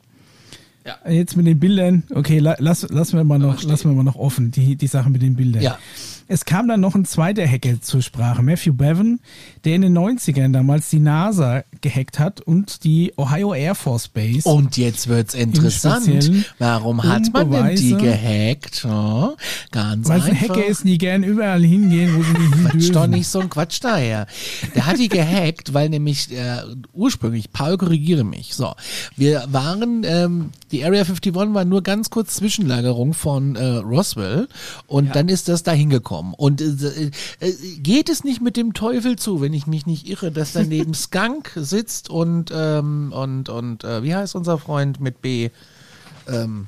Ja. 0.85 0.99
Jetzt 1.11 1.37
mit 1.37 1.47
den 1.47 1.59
Bildern, 1.59 2.05
okay, 2.15 2.39
la, 2.39 2.57
lass, 2.59 2.87
lassen 2.91 3.17
wir 3.17 3.25
mal 3.25 3.39
noch, 3.39 3.63
lassen 3.63 3.89
wir 3.89 3.95
mal 3.95 4.03
noch 4.03 4.17
offen, 4.17 4.51
die, 4.51 4.77
die 4.77 4.87
Sache 4.87 5.09
mit 5.09 5.23
den 5.23 5.35
Bildern. 5.35 5.63
Ja. 5.63 5.79
Es 6.27 6.47
kam 6.47 6.69
dann 6.69 6.81
noch 6.81 6.95
ein 6.95 7.05
zweiter 7.05 7.47
Hacker 7.47 7.83
zur 7.83 8.01
Sprache, 8.01 8.43
Matthew 8.43 8.73
Bevan, 8.73 9.21
der 9.65 9.75
in 9.75 9.83
den 9.83 9.97
90ern 9.97 10.53
damals 10.53 10.89
die 10.89 10.99
NASA 10.99 11.65
gehackt 11.83 12.19
hat 12.19 12.41
und 12.41 12.85
die 12.85 13.13
Ohio 13.19 13.53
Air 13.53 13.75
Force 13.75 14.09
Base. 14.09 14.49
Und 14.49 14.79
jetzt 14.79 15.09
wird's 15.09 15.35
interessant. 15.35 16.05
Speziellen 16.05 16.45
Warum 16.59 17.03
hat 17.03 17.31
man 17.33 17.51
denn 17.51 17.77
die 17.77 17.95
gehackt? 17.95 18.85
Ja, 18.85 19.35
ganz 19.71 20.09
Weil 20.09 20.23
ein 20.23 20.31
einfach. 20.31 20.49
Hacker 20.49 20.65
ist 20.65 20.87
nie 20.87 20.97
gern 20.97 21.25
überall 21.25 21.63
hingehen, 21.63 22.17
wo 22.17 22.23
sie 22.23 22.33
nicht 22.33 22.55
hin 22.55 22.69
Quatsch 22.69 22.95
doch 22.95 23.07
nicht 23.07 23.29
so 23.29 23.41
ein 23.41 23.51
Quatsch 23.51 23.79
daher. 23.83 24.27
Der 24.75 24.87
hat 24.87 24.99
die 24.99 25.09
gehackt, 25.09 25.75
weil 25.75 25.91
nämlich 25.91 26.33
äh, 26.33 26.63
ursprünglich, 26.95 27.53
Paul, 27.53 27.77
korrigiere 27.77 28.25
mich. 28.25 28.55
So, 28.55 28.75
wir 29.17 29.45
waren, 29.49 30.03
ähm, 30.07 30.51
Die 30.71 30.85
Area 30.85 31.03
51 31.03 31.35
war 31.35 31.65
nur 31.65 31.83
ganz 31.83 32.09
kurz 32.09 32.37
Zwischenlagerung 32.37 33.13
von 33.13 33.57
äh, 33.57 33.65
Roswell 33.65 34.49
und 34.87 35.15
dann 35.15 35.29
ist 35.29 35.49
das 35.49 35.63
da 35.63 35.73
hingekommen. 35.73 36.14
Und 36.21 36.61
äh, 36.61 37.11
äh, 37.41 37.53
geht 37.79 38.09
es 38.09 38.25
nicht 38.25 38.41
mit 38.41 38.57
dem 38.57 38.75
Teufel 38.75 39.17
zu, 39.17 39.41
wenn 39.41 39.53
ich 39.53 39.67
mich 39.67 39.87
nicht 39.87 40.09
irre, 40.09 40.31
dass 40.31 40.53
da 40.53 40.63
neben 40.63 40.95
Skunk 40.95 41.53
sitzt 41.57 42.11
und, 42.11 42.53
ähm, 42.55 43.13
und, 43.15 43.49
und 43.49 43.85
äh, 43.85 44.03
wie 44.03 44.15
heißt 44.15 44.35
unser 44.35 44.59
Freund 44.59 45.01
mit 45.01 45.23
B? 45.23 45.51
Ähm, 46.29 46.67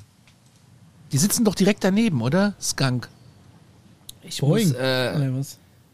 die 1.13 1.19
sitzen 1.19 1.45
doch 1.45 1.55
direkt 1.55 1.85
daneben, 1.85 2.21
oder? 2.23 2.55
Skunk. 2.61 3.09
Ich 4.23 4.41
Boeing. 4.41 4.69
muss, 4.69 4.77
äh? 4.77 5.31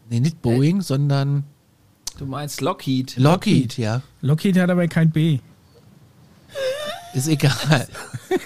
Nee, 0.09 0.19
nicht 0.19 0.41
Boeing, 0.41 0.81
sondern 0.81 1.43
du 2.17 2.25
meinst 2.25 2.61
Lockheed. 2.61 3.15
Lockheed, 3.17 3.77
ja. 3.77 4.01
Lockheed 4.21 4.57
hat 4.57 4.69
aber 4.69 4.87
kein 4.87 5.11
B. 5.11 5.39
Ist 7.13 7.27
egal. 7.27 7.87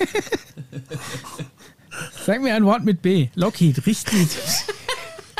Sag 2.25 2.41
mir 2.41 2.53
ein 2.55 2.65
Wort 2.65 2.83
mit 2.83 3.01
B. 3.01 3.29
Lockheed, 3.35 3.85
richtig. 3.85 4.27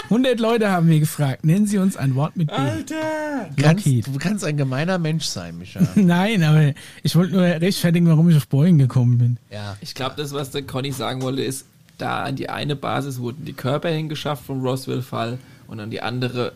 100 0.10 0.40
Leute 0.40 0.72
haben 0.72 0.90
wir 0.90 1.00
gefragt. 1.00 1.44
Nennen 1.44 1.68
Sie 1.68 1.78
uns 1.78 1.98
ein 1.98 2.16
Wort 2.16 2.38
mit 2.38 2.48
B. 2.48 2.54
Alter! 2.54 3.50
Kannst, 3.62 3.86
du 3.86 4.18
kannst 4.18 4.46
ein 4.46 4.56
gemeiner 4.56 4.98
Mensch 4.98 5.26
sein, 5.26 5.58
Micha. 5.58 5.82
Nein, 5.96 6.44
aber 6.44 6.74
ich 7.04 7.16
wollte 7.16 7.34
nur 7.34 7.44
rechtfertigen, 7.44 8.08
warum 8.08 8.30
ich 8.30 8.38
auf 8.38 8.48
Boeing 8.48 8.78
gekommen 8.78 9.18
bin. 9.18 9.38
Ja. 9.52 9.76
Ich 9.82 9.96
glaube, 9.96 10.16
das, 10.16 10.34
was 10.34 10.52
der 10.52 10.64
Conny 10.64 10.92
sagen 10.92 11.22
wollte, 11.22 11.44
ist, 11.44 11.66
da 11.98 12.24
an 12.24 12.36
die 12.36 12.50
eine 12.50 12.76
Basis 12.76 13.20
wurden 13.20 13.44
die 13.46 13.54
Körper 13.54 13.90
hingeschafft 13.90 14.46
vom 14.46 14.62
Roswell-Fall 14.62 15.40
und 15.68 15.80
an 15.80 15.90
die 15.90 16.02
andere 16.02 16.54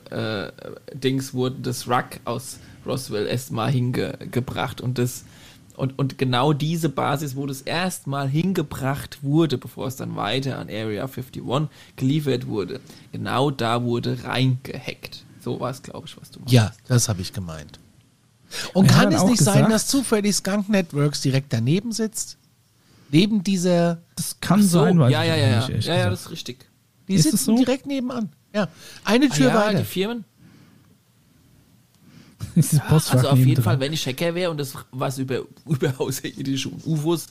äh, 0.93 0.97
Dings 0.97 1.34
wurden 1.34 1.64
das 1.64 1.88
Wrack 1.88 2.20
aus 2.26 2.60
Roswell 2.86 3.28
erstmal 3.28 3.72
hingebracht 3.72 4.82
und 4.82 4.97
das 4.97 5.26
und, 5.78 5.97
und 5.99 6.17
genau 6.17 6.53
diese 6.53 6.89
Basis, 6.89 7.36
wo 7.36 7.45
das 7.45 7.61
erstmal 7.61 8.28
hingebracht 8.28 9.19
wurde, 9.24 9.57
bevor 9.57 9.88
es 9.88 9.95
dann 9.95 10.15
weiter 10.15 10.57
an 10.57 10.67
Area 10.69 11.03
51 11.05 11.41
geliefert 11.95 12.47
wurde, 12.47 12.80
genau 13.11 13.51
da 13.51 13.84
wurde 13.84 14.24
reingehackt. 14.24 15.24
So 15.43 15.59
war 15.59 15.72
es, 15.72 15.82
glaube 15.82 16.07
ich, 16.07 16.15
was 16.19 16.30
du 16.32 16.39
meinst. 16.39 16.53
Ja, 16.53 16.72
das 16.88 17.09
habe 17.09 17.22
ich 17.22 17.34
gemeint. 17.34 17.80
Und 18.74 18.86
Er 18.88 18.91
kann 18.93 19.13
es 19.13 19.24
nicht 19.24 19.39
sein, 19.41 19.55
gesagt- 19.55 19.72
dass 19.74 19.88
zufällig 19.88 20.36
Skunk 20.36 20.69
Networks 20.69 21.22
direkt 21.22 21.53
daneben 21.53 21.91
sitzt? 21.91 22.38
Neben 23.09 23.43
dieser, 23.43 24.01
Das 24.15 24.38
kann 24.39 24.61
so, 24.61 24.80
sein, 24.84 24.99
weiß 24.99 25.11
ja, 25.11 25.24
ich 25.24 25.30
ja, 25.30 25.36
ja, 25.36 25.47
ja, 25.47 25.69
ja, 25.69 25.95
ja, 25.95 26.09
das 26.09 26.22
ist 26.22 26.32
richtig. 26.32 26.65
die 27.07 27.15
Ist 27.15 27.24
sitzen 27.24 27.38
so? 27.38 27.55
direkt 27.57 27.86
nebenan. 27.86 28.30
Ja, 28.53 28.67
eine 29.05 29.26
Ah, 29.32 29.34
Tür 29.36 29.47
ja, 29.47 29.55
weiter. 29.55 29.80
die 29.80 29.86
Firmen. 29.86 30.26
Das 32.56 32.80
Postfach 32.88 33.14
Also 33.16 33.30
auf 33.30 33.38
jeden 33.38 33.50
nebendran. 33.50 33.64
Fall, 33.76 33.80
wenn 33.80 33.94
ich 33.94 34.06
Hacker 34.06 34.36
wäre 34.36 34.52
und 34.52 34.60
das 34.60 34.74
was 34.92 35.18
über, 35.18 35.42
über 35.68 35.94
Außerirdische 36.00 36.70
und 36.70 36.86
UFOs 36.86 37.28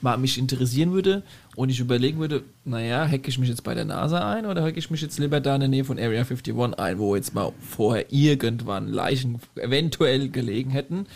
mal 0.00 0.16
mich 0.18 0.36
interessieren 0.38 0.92
würde 0.92 1.22
und 1.54 1.68
ich 1.68 1.78
überlegen 1.78 2.18
würde, 2.18 2.42
naja, 2.64 3.06
hacke 3.06 3.28
ich 3.28 3.38
mich 3.38 3.48
jetzt 3.48 3.62
bei 3.62 3.74
der 3.74 3.84
NASA 3.84 4.32
ein 4.32 4.46
oder 4.46 4.62
hacke 4.64 4.78
ich 4.78 4.90
mich 4.90 5.00
jetzt 5.00 5.18
lieber 5.18 5.40
da 5.40 5.54
in 5.54 5.60
der 5.60 5.68
Nähe 5.68 5.84
von 5.84 5.96
Area 5.98 6.20
51 6.22 6.54
ein, 6.76 6.98
wo 6.98 7.14
jetzt 7.14 7.34
mal 7.34 7.52
vorher 7.60 8.12
irgendwann 8.12 8.88
Leichen 8.88 9.38
eventuell 9.56 10.28
gelegen 10.28 10.70
hätten, 10.70 11.06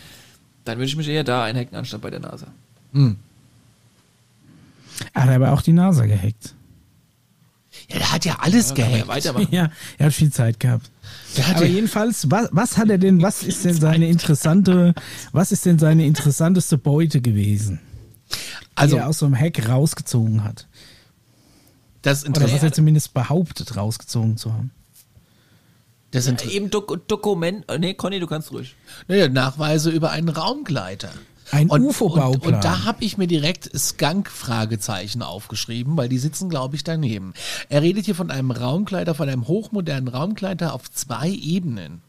dann 0.63 0.77
würde 0.77 0.87
ich 0.87 0.95
mich 0.95 1.07
eher 1.09 1.25
da 1.25 1.43
einhacken, 1.43 1.75
anstatt 1.77 1.99
bei 2.01 2.09
der 2.09 2.21
NASA. 2.21 2.47
Er 5.13 5.23
hat 5.23 5.29
aber 5.29 5.51
auch 5.51 5.61
die 5.61 5.73
NASA 5.73 6.05
gehackt. 6.05 6.53
Ja, 7.89 7.97
der 7.97 8.11
hat 8.13 8.25
ja 8.25 8.37
alles 8.39 8.69
Ja, 8.75 8.85
ja 8.85 8.89
gehackt. 8.91 9.07
weitermachen. 9.07 9.47
Ja, 9.51 9.69
er 9.97 10.05
hat 10.07 10.13
viel 10.13 10.31
Zeit 10.31 10.59
gehabt. 10.59 10.89
Aber 11.49 11.65
ja, 11.65 11.71
jedenfalls, 11.71 12.31
was, 12.31 12.49
was 12.51 12.77
hat 12.77 12.89
er 12.89 12.97
denn, 12.97 13.21
was 13.21 13.43
ist 13.43 13.65
denn 13.65 13.75
seine 13.75 14.07
interessante, 14.07 14.93
was 15.31 15.51
ist 15.51 15.65
denn 15.65 15.77
seine 15.77 16.05
interessanteste 16.05 16.77
Beute 16.77 17.21
gewesen, 17.21 17.79
also, 18.75 18.95
die 18.95 19.01
er 19.01 19.07
aus 19.07 19.19
so 19.19 19.25
einem 19.25 19.35
Hack 19.35 19.67
rausgezogen 19.67 20.43
hat? 20.43 20.67
das 22.07 22.25
Oder 22.25 22.51
was 22.51 22.63
er 22.63 22.71
zumindest 22.71 23.13
behauptet, 23.13 23.75
rausgezogen 23.75 24.37
zu 24.37 24.53
haben. 24.53 24.71
Das 26.11 26.25
Ja, 26.25 26.31
inter 26.31 26.49
eben 26.49 26.69
Dok 26.69 27.07
Dokument, 27.07 27.69
äh, 27.69 27.77
nee, 27.77 27.93
Conny, 27.93 28.19
du 28.19 28.27
kannst 28.27 28.51
ruhig. 28.51 28.75
naja, 29.07 29.27
Nachweise 29.27 29.89
über 29.89 30.11
einen 30.11 30.29
Raumgleiter. 30.29 31.11
Ein 31.51 31.69
Und, 31.69 31.81
und, 31.81 31.87
UFO-Bauplan. 31.89 32.55
und 32.55 32.63
da 32.63 32.83
habe 32.85 33.03
ich 33.03 33.17
mir 33.17 33.27
direkt 33.27 33.69
Skunk-Fragezeichen 33.77 35.21
aufgeschrieben, 35.21 35.95
weil 35.97 36.09
die 36.09 36.17
sitzen, 36.17 36.49
glaube 36.49 36.75
ich, 36.75 36.83
daneben. 36.83 37.33
Er 37.69 37.81
redet 37.81 38.05
hier 38.05 38.15
von 38.15 38.31
einem 38.31 38.51
Raumgleiter, 38.51 39.15
von 39.15 39.29
einem 39.29 39.47
hochmodernen 39.47 40.07
Raumgleiter 40.07 40.73
auf 40.73 40.91
zwei 40.91 41.29
Ebenen. 41.29 42.01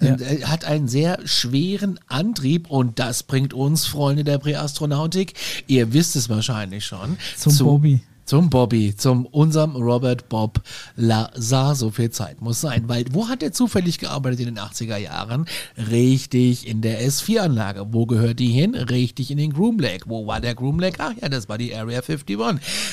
Ja. 0.00 0.16
Er 0.16 0.48
hat 0.50 0.64
einen 0.64 0.88
sehr 0.88 1.18
schweren 1.26 2.00
Antrieb 2.08 2.70
und 2.70 2.98
das 2.98 3.22
bringt 3.22 3.52
uns, 3.52 3.84
Freunde 3.86 4.24
der 4.24 4.38
Präastronautik, 4.38 5.34
ihr 5.66 5.92
wisst 5.92 6.16
es 6.16 6.30
wahrscheinlich 6.30 6.86
schon, 6.86 7.18
Zum 7.36 7.52
zu- 7.52 7.64
Bobby. 7.66 8.00
Zum 8.28 8.50
Bobby, 8.50 8.94
zum 8.94 9.24
unserem 9.24 9.74
Robert 9.74 10.28
Bob 10.28 10.60
Lazar. 10.96 11.74
So 11.74 11.90
viel 11.90 12.10
Zeit 12.10 12.42
muss 12.42 12.60
sein, 12.60 12.84
weil 12.86 13.06
wo 13.12 13.26
hat 13.26 13.42
er 13.42 13.52
zufällig 13.52 13.98
gearbeitet 13.98 14.40
in 14.40 14.54
den 14.54 14.58
80er 14.58 14.98
Jahren? 14.98 15.46
Richtig 15.90 16.68
in 16.68 16.82
der 16.82 17.00
S4-Anlage. 17.00 17.86
Wo 17.90 18.04
gehört 18.04 18.38
die 18.38 18.48
hin? 18.48 18.74
Richtig 18.74 19.30
in 19.30 19.38
den 19.38 19.54
Groom 19.54 19.78
Lake. 19.78 20.04
Wo 20.10 20.26
war 20.26 20.42
der 20.42 20.54
Groom 20.54 20.78
Lake? 20.78 20.98
Ach 20.98 21.14
ja, 21.22 21.30
das 21.30 21.48
war 21.48 21.56
die 21.56 21.74
Area 21.74 22.02
51. 22.06 22.38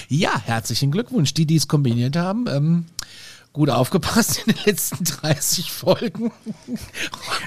Ja, 0.07 0.39
herzlichen 0.39 0.89
Glückwunsch, 0.89 1.33
die, 1.33 1.45
die 1.45 1.57
es 1.57 1.67
kombiniert 1.67 2.15
haben. 2.15 2.45
Ähm, 2.47 2.85
gut 3.55 3.69
aufgepasst 3.69 4.43
in 4.45 4.53
den 4.53 4.63
letzten 4.65 5.03
30 5.03 5.71
Folgen. 5.71 6.31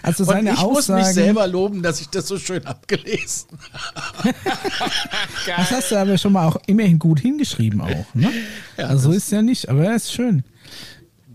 Also 0.02 0.24
Und 0.24 0.30
seine 0.30 0.52
ich 0.52 0.56
muss 0.56 0.88
mich 0.88 0.96
Aussagen, 0.96 1.14
selber 1.14 1.46
loben, 1.46 1.82
dass 1.82 2.00
ich 2.00 2.08
das 2.08 2.26
so 2.26 2.38
schön 2.38 2.66
abgelesen 2.66 3.50
habe. 3.72 4.34
das 5.46 5.70
hast 5.70 5.90
du 5.92 5.96
aber 5.96 6.16
schon 6.16 6.32
mal 6.32 6.46
auch 6.46 6.56
immerhin 6.66 6.98
gut 6.98 7.20
hingeschrieben 7.20 7.82
auch, 7.82 8.14
ne? 8.14 8.30
Ja, 8.78 8.86
also 8.86 9.12
ist 9.12 9.24
es 9.24 9.30
ja 9.30 9.42
nicht, 9.42 9.68
aber 9.68 9.84
das 9.84 10.04
ist 10.04 10.12
schön. 10.12 10.44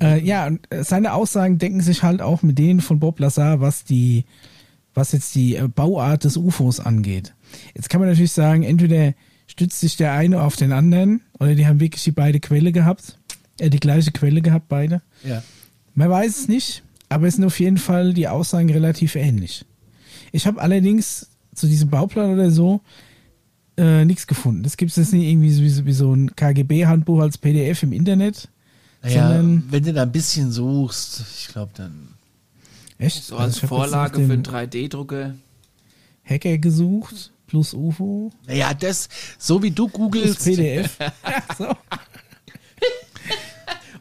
Äh, 0.02 0.22
ja, 0.22 0.48
und 0.48 0.60
äh, 0.72 0.84
seine 0.84 1.14
Aussagen 1.14 1.60
decken 1.60 1.82
sich 1.82 2.02
halt 2.02 2.24
auch 2.24 2.42
mit 2.42 2.58
denen 2.58 2.82
von 2.82 3.00
Bob 3.00 3.20
Lazar, 3.20 3.62
was 3.62 3.84
die, 3.84 4.26
was 4.96 5.12
jetzt 5.12 5.36
die 5.36 5.56
äh, 5.56 5.68
Bauart 5.68 6.24
des 6.24 6.36
UFOs 6.36 6.80
angeht. 6.80 7.36
Jetzt 7.76 7.90
kann 7.90 8.02
man 8.02 8.10
natürlich 8.10 8.32
sagen, 8.32 8.64
entweder 8.64 9.14
stützt 9.46 9.80
sich 9.80 9.98
der 9.98 10.14
eine 10.14 10.42
auf 10.42 10.56
den 10.56 10.72
anderen 10.72 11.22
oder 11.40 11.54
die 11.54 11.68
haben 11.68 11.80
wirklich 11.80 12.04
die 12.04 12.12
beide 12.12 12.40
Quelle 12.40 12.72
gehabt, 12.72 13.20
äh, 13.64 13.70
die 13.70 13.80
gleiche 13.80 14.12
Quelle 14.12 14.42
gehabt, 14.42 14.68
beide. 14.70 15.02
Ja. 15.24 15.42
Man 15.96 16.10
weiß 16.10 16.40
es 16.40 16.48
nicht, 16.48 16.84
aber 17.10 17.28
es 17.28 17.36
sind 17.36 17.46
auf 17.46 17.60
jeden 17.60 17.78
Fall 17.78 18.14
die 18.14 18.28
Aussagen 18.28 18.70
relativ 18.72 19.16
ähnlich. 19.16 19.66
Ich 20.32 20.48
habe 20.48 20.62
allerdings 20.62 21.28
zu 21.54 21.68
diesem 21.68 21.90
Bauplan 21.90 22.34
oder 22.34 22.50
so 22.52 22.82
äh, 23.78 24.06
nichts 24.06 24.26
gefunden. 24.28 24.64
Das 24.64 24.78
gibt 24.78 24.92
es 24.92 24.98
jetzt 24.98 25.14
nicht 25.14 25.28
irgendwie 25.28 25.52
so, 25.52 25.62
wie, 25.64 25.70
so- 25.70 25.86
wie 25.86 25.94
so 25.94 26.14
ein 26.14 26.36
KGB-Handbuch 26.36 27.20
als 27.22 27.38
PDF 27.38 27.84
im 27.84 27.94
Internet. 27.94 28.50
Naja, 29.02 29.28
Sondern- 29.34 29.64
wenn 29.70 29.84
du 29.84 29.94
da 29.94 30.04
ein 30.04 30.12
bisschen 30.12 30.52
suchst, 30.52 31.24
ich 31.38 31.48
glaube 31.50 31.72
dann. 31.76 32.10
Echt? 32.98 33.24
So 33.24 33.36
Also 33.36 33.46
als 33.48 33.62
jetzt 33.62 33.70
Vorlage 33.70 34.16
für 34.26 34.34
einen 34.34 34.44
dem 34.44 34.54
3D-Drucker. 34.54 35.34
Hacker 36.24 36.58
gesucht, 36.58 37.32
plus 37.48 37.74
UFO, 37.74 38.32
Naja, 38.48 38.74
das, 38.74 39.10
so 39.38 39.62
wie 39.62 39.72
du 39.72 39.88
plus 39.88 40.00
googelst, 40.00 40.44
PDF. 40.46 40.98
so. 41.58 41.66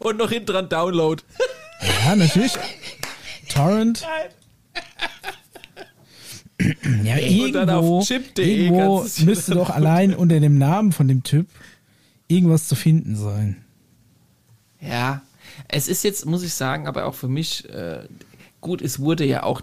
Und 0.03 0.19
noch 0.19 0.31
hinten 0.31 0.47
dran 0.47 0.69
Download. 0.69 1.23
Ja, 2.05 2.17
natürlich. 2.17 2.53
Torrent. 3.49 4.05
Ja, 7.03 7.17
Und 7.17 7.53
dann 7.53 7.69
irgendwo, 7.69 7.99
auf 7.99 8.07
chip.de 8.07 8.67
irgendwo 8.67 9.07
müsste 9.25 9.55
doch 9.55 9.71
allein 9.75 10.15
unter 10.15 10.39
dem 10.39 10.59
Namen 10.59 10.93
von 10.93 11.09
dem 11.09 11.23
Typ 11.23 11.47
irgendwas 12.29 12.69
zu 12.69 12.75
finden 12.75 13.17
sein. 13.17 13.65
Ja, 14.81 15.23
es 15.69 15.89
ist 15.89 16.05
jetzt, 16.05 16.27
muss 16.27 16.43
ich 16.43 16.55
sagen, 16.55 16.87
aber 16.87 17.07
auch 17.07 17.15
für 17.15 17.29
mich, 17.29 17.69
äh, 17.69 18.05
gut, 18.61 18.81
es 18.81 19.01
wurde 19.01 19.25
ja 19.25 19.43
auch, 19.43 19.63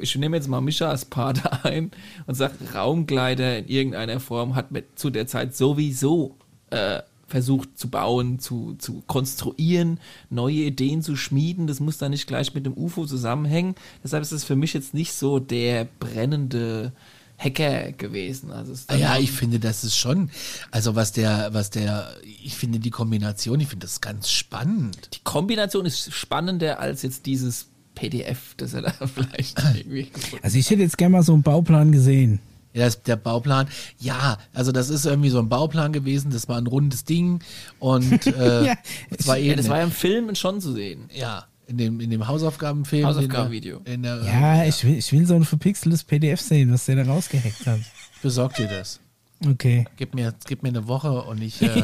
ich 0.00 0.16
nehme 0.16 0.36
jetzt 0.36 0.48
mal 0.48 0.60
Mischa 0.60 0.90
als 0.90 1.04
Partner 1.04 1.60
ein 1.64 1.90
und 2.26 2.34
sage, 2.34 2.54
Raumgleiter 2.74 3.58
in 3.58 3.68
irgendeiner 3.68 4.20
Form 4.20 4.54
hat 4.54 4.70
mit 4.70 4.98
zu 4.98 5.10
der 5.10 5.26
Zeit 5.26 5.56
sowieso 5.56 6.36
äh, 6.70 7.02
versucht 7.28 7.78
zu 7.78 7.88
bauen, 7.88 8.38
zu, 8.40 8.74
zu 8.78 9.02
konstruieren, 9.06 10.00
neue 10.30 10.62
Ideen 10.64 11.02
zu 11.02 11.14
schmieden. 11.14 11.66
Das 11.66 11.78
muss 11.78 11.98
da 11.98 12.08
nicht 12.08 12.26
gleich 12.26 12.54
mit 12.54 12.66
dem 12.66 12.76
UFO 12.76 13.06
zusammenhängen. 13.06 13.74
Deshalb 14.02 14.22
ist 14.22 14.32
es 14.32 14.44
für 14.44 14.56
mich 14.56 14.72
jetzt 14.72 14.94
nicht 14.94 15.12
so 15.12 15.38
der 15.38 15.86
brennende 16.00 16.92
Hacker 17.36 17.92
gewesen. 17.92 18.50
Also 18.50 18.74
dann 18.88 18.98
ja, 18.98 19.18
ich 19.18 19.30
finde, 19.30 19.60
das 19.60 19.84
ist 19.84 19.96
schon, 19.96 20.30
also 20.70 20.96
was 20.96 21.12
der, 21.12 21.50
was 21.52 21.70
der, 21.70 22.12
ich 22.24 22.56
finde 22.56 22.80
die 22.80 22.90
Kombination, 22.90 23.60
ich 23.60 23.68
finde 23.68 23.86
das 23.86 24.00
ganz 24.00 24.30
spannend. 24.30 25.10
die 25.14 25.22
Kombination 25.22 25.86
ist 25.86 26.12
spannender 26.12 26.80
als 26.80 27.02
jetzt 27.02 27.26
dieses 27.26 27.68
PDF, 27.94 28.54
das 28.56 28.74
er 28.74 28.82
da 28.82 28.92
vielleicht 29.06 29.62
irgendwie 29.76 30.04
gefunden 30.04 30.36
hat. 30.36 30.44
Also 30.44 30.58
ich 30.58 30.68
hätte 30.70 30.82
jetzt 30.82 30.98
gerne 30.98 31.12
mal 31.12 31.22
so 31.22 31.34
einen 31.34 31.42
Bauplan 31.42 31.92
gesehen. 31.92 32.40
Ja, 32.74 32.84
das, 32.84 33.02
der 33.02 33.16
Bauplan, 33.16 33.66
ja, 33.98 34.38
also 34.52 34.72
das 34.72 34.90
ist 34.90 35.06
irgendwie 35.06 35.30
so 35.30 35.38
ein 35.38 35.48
Bauplan 35.48 35.92
gewesen, 35.92 36.30
das 36.30 36.48
war 36.48 36.58
ein 36.58 36.66
rundes 36.66 37.04
Ding 37.04 37.40
und 37.78 38.26
äh, 38.26 38.66
Ja, 38.66 38.74
zwei 39.18 39.40
Ja, 39.40 39.56
das 39.56 39.68
war 39.68 39.78
ja 39.78 39.84
im 39.84 39.90
Film 39.90 40.34
schon 40.34 40.60
zu 40.60 40.72
sehen. 40.72 41.08
Ja, 41.14 41.46
in 41.66 41.78
dem, 41.78 42.00
in 42.00 42.10
dem 42.10 42.26
Hausaufgabenfilm. 42.28 43.06
Hausaufgabenvideo. 43.06 43.78
In 43.84 44.02
der, 44.02 44.18
in 44.18 44.24
der, 44.24 44.32
Ja, 44.32 44.64
ich 44.64 44.84
will, 44.84 44.96
ich 44.96 45.12
will 45.12 45.26
so 45.26 45.34
ein 45.34 45.44
verpixeltes 45.44 46.04
PDF 46.04 46.40
sehen, 46.40 46.72
was 46.72 46.86
der 46.86 46.96
da 46.96 47.10
rausgehackt 47.10 47.66
hat. 47.66 47.80
Besorgt 48.22 48.58
dir 48.58 48.68
das. 48.68 49.00
Okay. 49.46 49.86
Gib 49.96 50.14
mir, 50.14 50.34
gib 50.46 50.62
mir 50.62 50.70
eine 50.70 50.86
Woche 50.88 51.22
und 51.22 51.42
ich. 51.42 51.60
Äh, 51.62 51.82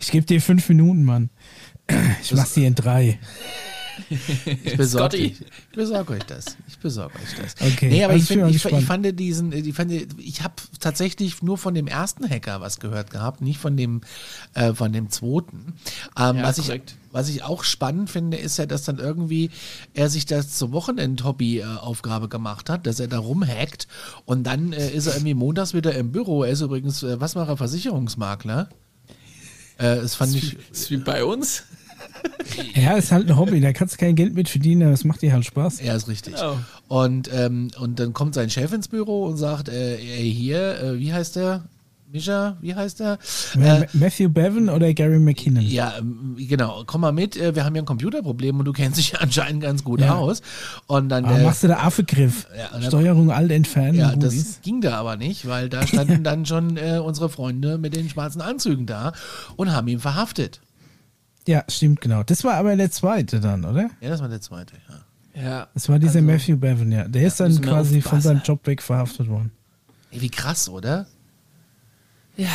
Ich 0.00 0.10
gebe 0.10 0.26
dir 0.26 0.40
fünf 0.42 0.68
Minuten, 0.68 1.04
Mann. 1.04 1.30
Ich 2.20 2.32
mach's 2.34 2.54
dir 2.54 2.66
in 2.66 2.74
drei. 2.74 3.18
Ich 4.64 4.76
besorge 4.76 5.16
ich 5.16 5.38
besorg 5.74 6.10
euch 6.10 6.24
das. 6.24 6.56
Ich 6.68 6.78
besorge 6.78 7.14
euch 7.16 7.42
das. 7.42 7.54
Okay, 7.60 7.88
Nee, 7.88 8.04
aber 8.04 8.14
also 8.14 8.24
ich, 8.24 8.30
ich 8.30 8.62
find, 8.62 8.72
ich, 8.72 8.78
ich 8.78 8.84
fand 8.84 9.20
diesen, 9.20 9.52
ich 9.52 9.74
fand, 9.74 9.92
ich 10.18 10.42
habe 10.42 10.54
tatsächlich 10.80 11.42
nur 11.42 11.58
von 11.58 11.74
dem 11.74 11.86
ersten 11.86 12.28
Hacker 12.28 12.60
was 12.60 12.80
gehört 12.80 13.10
gehabt, 13.10 13.40
nicht 13.40 13.58
von 13.58 13.76
dem, 13.76 14.00
äh, 14.54 14.72
von 14.74 14.92
dem 14.92 15.10
zweiten. 15.10 15.74
Ähm, 16.18 16.36
Ja, 16.36 16.42
was 16.42 16.58
ich, 16.58 16.80
was 17.12 17.28
ich 17.28 17.42
auch 17.42 17.62
spannend 17.64 18.10
finde, 18.10 18.38
ist 18.38 18.56
ja, 18.58 18.66
dass 18.66 18.84
dann 18.84 18.98
irgendwie 18.98 19.50
er 19.94 20.08
sich 20.08 20.26
das 20.26 20.56
zur 20.56 20.72
Wochenend-Hobby-Aufgabe 20.72 22.28
gemacht 22.28 22.70
hat, 22.70 22.86
dass 22.86 23.00
er 23.00 23.08
da 23.08 23.18
rumhackt 23.18 23.86
und 24.24 24.44
dann 24.44 24.72
äh, 24.72 24.90
ist 24.90 25.06
er 25.06 25.14
irgendwie 25.14 25.34
montags 25.34 25.74
wieder 25.74 25.94
im 25.94 26.12
Büro. 26.12 26.42
Er 26.44 26.52
ist 26.52 26.60
übrigens, 26.62 27.02
äh, 27.02 27.20
was 27.20 27.36
war 27.36 27.48
er, 27.48 27.56
Versicherungsmakler? 27.56 28.68
Äh, 29.78 29.96
das 29.96 30.14
fand 30.14 30.34
ich, 30.34 30.56
ist 30.70 30.90
wie 30.90 30.96
bei 30.98 31.24
uns. 31.24 31.64
Ja, 32.74 32.92
ist 32.96 33.12
halt 33.12 33.28
ein 33.30 33.36
Hobby, 33.36 33.60
da 33.60 33.72
kannst 33.72 33.94
du 33.94 33.98
kein 33.98 34.14
Geld 34.14 34.34
mit 34.34 34.48
verdienen, 34.48 34.82
aber 34.82 34.92
es 34.92 35.04
macht 35.04 35.22
dir 35.22 35.32
halt 35.32 35.44
Spaß. 35.44 35.80
Ja, 35.82 35.94
ist 35.94 36.08
richtig. 36.08 36.34
Oh. 36.42 36.56
Und, 36.88 37.30
ähm, 37.32 37.68
und 37.78 37.98
dann 38.00 38.12
kommt 38.12 38.34
sein 38.34 38.50
Chef 38.50 38.72
ins 38.72 38.88
Büro 38.88 39.24
und 39.26 39.36
sagt, 39.36 39.68
äh, 39.68 39.96
ey, 39.96 40.32
hier, 40.32 40.80
äh, 40.82 40.98
wie 40.98 41.12
heißt 41.12 41.36
der? 41.36 41.64
Mischa, 42.12 42.58
wie 42.60 42.74
heißt 42.74 43.00
der? 43.00 43.18
Äh, 43.58 43.86
Matthew 43.94 44.28
Bevan 44.28 44.68
oder 44.68 44.92
Gary 44.92 45.18
McKinnon? 45.18 45.62
ja, 45.62 45.94
ähm, 45.98 46.36
genau, 46.38 46.82
komm 46.86 47.00
mal 47.00 47.12
mit, 47.12 47.38
äh, 47.38 47.54
wir 47.54 47.64
haben 47.64 47.72
hier 47.72 47.80
ein 47.82 47.86
Computerproblem 47.86 48.58
und 48.58 48.66
du 48.66 48.72
kennst 48.74 48.98
dich 48.98 49.18
anscheinend 49.20 49.62
ganz 49.62 49.82
gut 49.82 50.00
Ja. 50.00 50.16
aus. 50.16 50.42
Und 50.88 51.08
dann, 51.08 51.24
Aber 51.24 51.38
äh, 51.40 51.42
machst 51.44 51.62
du 51.62 51.68
da 51.68 51.78
Affegriff? 51.78 52.46
Ja, 52.54 52.82
Steuerung 52.82 53.30
alt 53.30 53.50
entfernen. 53.50 53.94
ja, 53.98 54.14
das 54.14 54.34
ist. 54.34 54.62
ging 54.62 54.82
da 54.82 54.98
aber 54.98 55.16
nicht, 55.16 55.48
weil 55.48 55.70
da 55.70 55.86
standen 55.86 56.22
dann 56.24 56.44
schon 56.44 56.76
äh, 56.76 56.98
unsere 57.02 57.30
Freunde 57.30 57.78
mit 57.78 57.96
den 57.96 58.10
schwarzen 58.10 58.42
Anzügen 58.42 58.84
da 58.84 59.14
und 59.56 59.72
haben 59.72 59.88
ihn 59.88 59.98
verhaftet. 60.00 60.60
Ja, 61.46 61.64
stimmt, 61.68 62.00
genau. 62.00 62.22
Das 62.22 62.44
war 62.44 62.54
aber 62.54 62.76
der 62.76 62.90
zweite 62.90 63.40
dann, 63.40 63.64
oder? 63.64 63.90
Ja, 64.00 64.10
das 64.10 64.20
war 64.20 64.28
der 64.28 64.40
zweite, 64.40 64.74
ja. 64.88 65.42
Ja. 65.42 65.68
Das 65.74 65.88
war 65.88 65.98
dieser 65.98 66.16
Also, 66.16 66.30
Matthew 66.30 66.56
Bevan, 66.56 66.92
ja. 66.92 67.08
Der 67.08 67.26
ist 67.26 67.40
dann 67.40 67.58
quasi 67.60 68.02
von 68.02 68.20
seinem 68.20 68.42
Job 68.42 68.66
weg 68.66 68.82
verhaftet 68.82 69.28
worden. 69.28 69.50
Ey, 70.10 70.20
wie 70.20 70.28
krass, 70.28 70.68
oder? 70.68 71.06
Ja, 72.36 72.48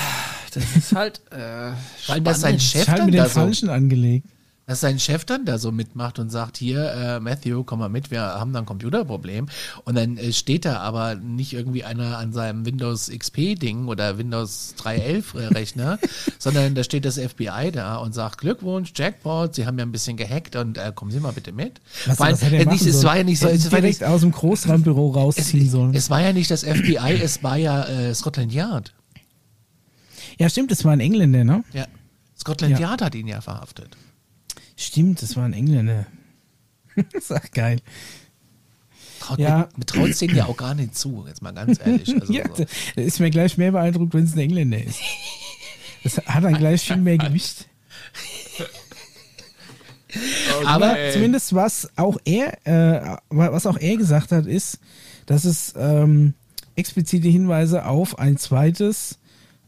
das 0.53 0.75
ist 0.75 0.95
halt. 0.95 1.21
Äh, 1.31 1.71
allem, 2.11 2.23
dass 2.23 2.41
sein. 2.41 2.59
Chef 2.59 2.85
dann 2.85 3.05
mit 3.05 3.15
da 3.15 3.23
den 3.23 3.29
so 3.29 3.39
Falschen 3.39 3.69
angelegt. 3.69 4.27
Dass 4.68 4.82
sein 4.82 4.99
Chef 4.99 5.24
dann 5.24 5.45
da 5.45 5.57
so 5.57 5.72
mitmacht 5.72 6.20
und 6.20 6.30
sagt, 6.30 6.57
hier, 6.57 6.91
äh, 6.91 7.20
Matthew, 7.22 7.63
komm 7.63 7.80
mal 7.80 7.88
mit, 7.88 8.11
wir 8.11 8.22
haben 8.22 8.51
da 8.51 8.59
ein 8.59 8.65
Computerproblem. 8.65 9.47
Und 9.86 9.95
dann 9.95 10.18
äh, 10.18 10.34
steht 10.34 10.65
da 10.65 10.80
aber 10.82 11.15
nicht 11.15 11.53
irgendwie 11.53 11.86
einer 11.86 12.18
an 12.18 12.34
seinem 12.34 12.65
Windows 12.65 13.09
XP-Ding 13.09 13.88
oder 13.88 14.18
Windows 14.18 14.76
3.11 14.84 15.39
äh, 15.39 15.45
Rechner, 15.47 15.99
sondern 16.38 16.76
da 16.76 16.84
steht 16.84 17.05
das 17.05 17.18
FBI 17.18 17.72
da 17.72 17.95
und 17.95 18.13
sagt, 18.13 18.39
Glückwunsch, 18.39 18.91
Jackpot, 18.93 19.55
Sie 19.55 19.65
haben 19.65 19.80
ja 19.80 19.86
ein 19.86 19.93
bisschen 19.93 20.18
gehackt 20.18 20.57
und 20.57 20.78
äh, 20.78 20.91
kommen 20.93 21.11
Sie 21.11 21.22
mal 21.22 21.32
bitte 21.32 21.53
mit. 21.53 21.80
Was, 22.05 22.18
Vor 22.18 22.26
allem, 22.26 22.36
was 22.36 22.51
äh, 22.51 22.65
nicht, 22.65 22.86
es 22.86 23.03
war 23.05 23.15
ja 23.18 23.24
nicht 23.24 23.39
so, 23.39 23.47
es 23.47 23.72
war 23.72 23.80
direkt 23.80 24.01
nicht, 24.01 24.03
aus 24.09 24.20
dem 24.20 24.34
Großraumbüro 24.34 25.11
rausziehen 25.11 25.70
sollen. 25.70 25.91
es, 25.91 26.03
es 26.03 26.09
war 26.09 26.22
ja 26.22 26.34
nicht 26.34 26.51
das 26.51 26.65
FBI, 26.65 27.22
es 27.24 27.41
war 27.41 27.55
ja 27.55 27.86
äh, 27.86 28.13
Scotland 28.13 28.51
Yard. 28.51 28.93
ja, 30.38 30.49
stimmt, 30.49 30.72
das 30.72 30.84
war 30.84 30.91
ein 30.91 30.99
Engländer, 30.99 31.45
ne? 31.45 31.63
Ja. 31.72 31.86
Scotland 32.38 32.74
Ja. 32.74 32.89
Yard 32.89 33.01
hat 33.01 33.15
ihn 33.15 33.28
ja 33.28 33.39
verhaftet. 33.39 33.95
Stimmt, 34.78 35.21
das 35.23 35.36
war 35.36 35.43
ein 35.43 35.53
Engländer. 35.53 36.05
das 36.95 37.23
ist 37.23 37.34
auch 37.34 37.51
geil. 37.51 37.82
Traut, 39.19 39.39
Ja. 39.39 39.67
Mir 39.75 39.86
traut 39.86 40.09
es 40.09 40.19
denen 40.19 40.36
ja 40.36 40.45
auch 40.45 40.55
gar 40.55 40.75
nicht 40.75 40.95
zu, 40.95 41.25
jetzt 41.28 41.41
mal 41.41 41.51
ganz 41.51 41.80
ehrlich. 41.84 42.13
Also, 42.21 42.32
ja, 42.34 42.43
so. 42.55 42.65
da 42.95 43.01
ist 43.01 43.19
mir 43.19 43.32
gleich 43.32 43.57
mehr 43.57 43.71
beeindruckt, 43.71 44.13
wenn 44.13 44.23
es 44.23 44.34
ein 44.34 44.39
Engländer 44.39 44.82
ist. 44.82 44.99
Das 46.03 46.17
hat 46.17 46.43
dann 46.43 46.53
gleich 46.53 46.84
viel 46.84 46.97
mehr 46.97 47.17
Gewicht. 47.17 47.67
Aber 50.65 50.95
zumindest 51.11 51.53
was 51.53 51.89
auch 51.97 52.17
er, 52.23 52.65
äh, 52.65 53.17
was 53.30 53.65
auch 53.65 53.78
er 53.78 53.97
gesagt 53.97 54.32
hat, 54.32 54.45
ist, 54.45 54.80
dass 55.25 55.43
es 55.43 55.73
ähm, 55.75 56.34
explizite 56.75 57.28
Hinweise 57.28 57.86
auf 57.86 58.17
ein 58.19 58.38
zweites 58.38 59.19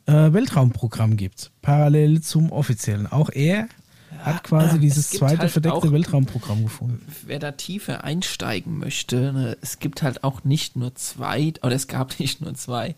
äh, 0.05 0.14
Weltraumprogramm 0.14 1.18
gibt, 1.18 1.51
parallel 1.62 2.22
zum 2.22 2.51
offiziellen. 2.51 3.07
Auch 3.07 3.30
er 3.32 3.68
hat 4.20 4.43
quasi 4.43 4.80
dieses 4.80 5.05
es 5.05 5.11
gibt 5.11 5.20
zweite 5.20 5.41
halt 5.41 5.51
verdeckte 5.51 5.91
Weltraumprogramm 5.91 6.63
gefunden. 6.63 7.01
wer 7.26 7.39
da 7.39 7.51
tiefer 7.51 8.03
einsteigen 8.03 8.78
möchte, 8.78 9.34
ne, 9.34 9.57
es 9.61 9.80
gibt 9.80 10.01
halt 10.01 10.24
auch 10.24 10.43
nicht 10.43 10.76
nur 10.76 10.95
zwei, 10.95 11.53
oder 11.61 11.76
es 11.76 11.88
gab 11.88 12.20
nicht 12.20 12.41
nur 12.41 12.53
zwei, 12.55 12.95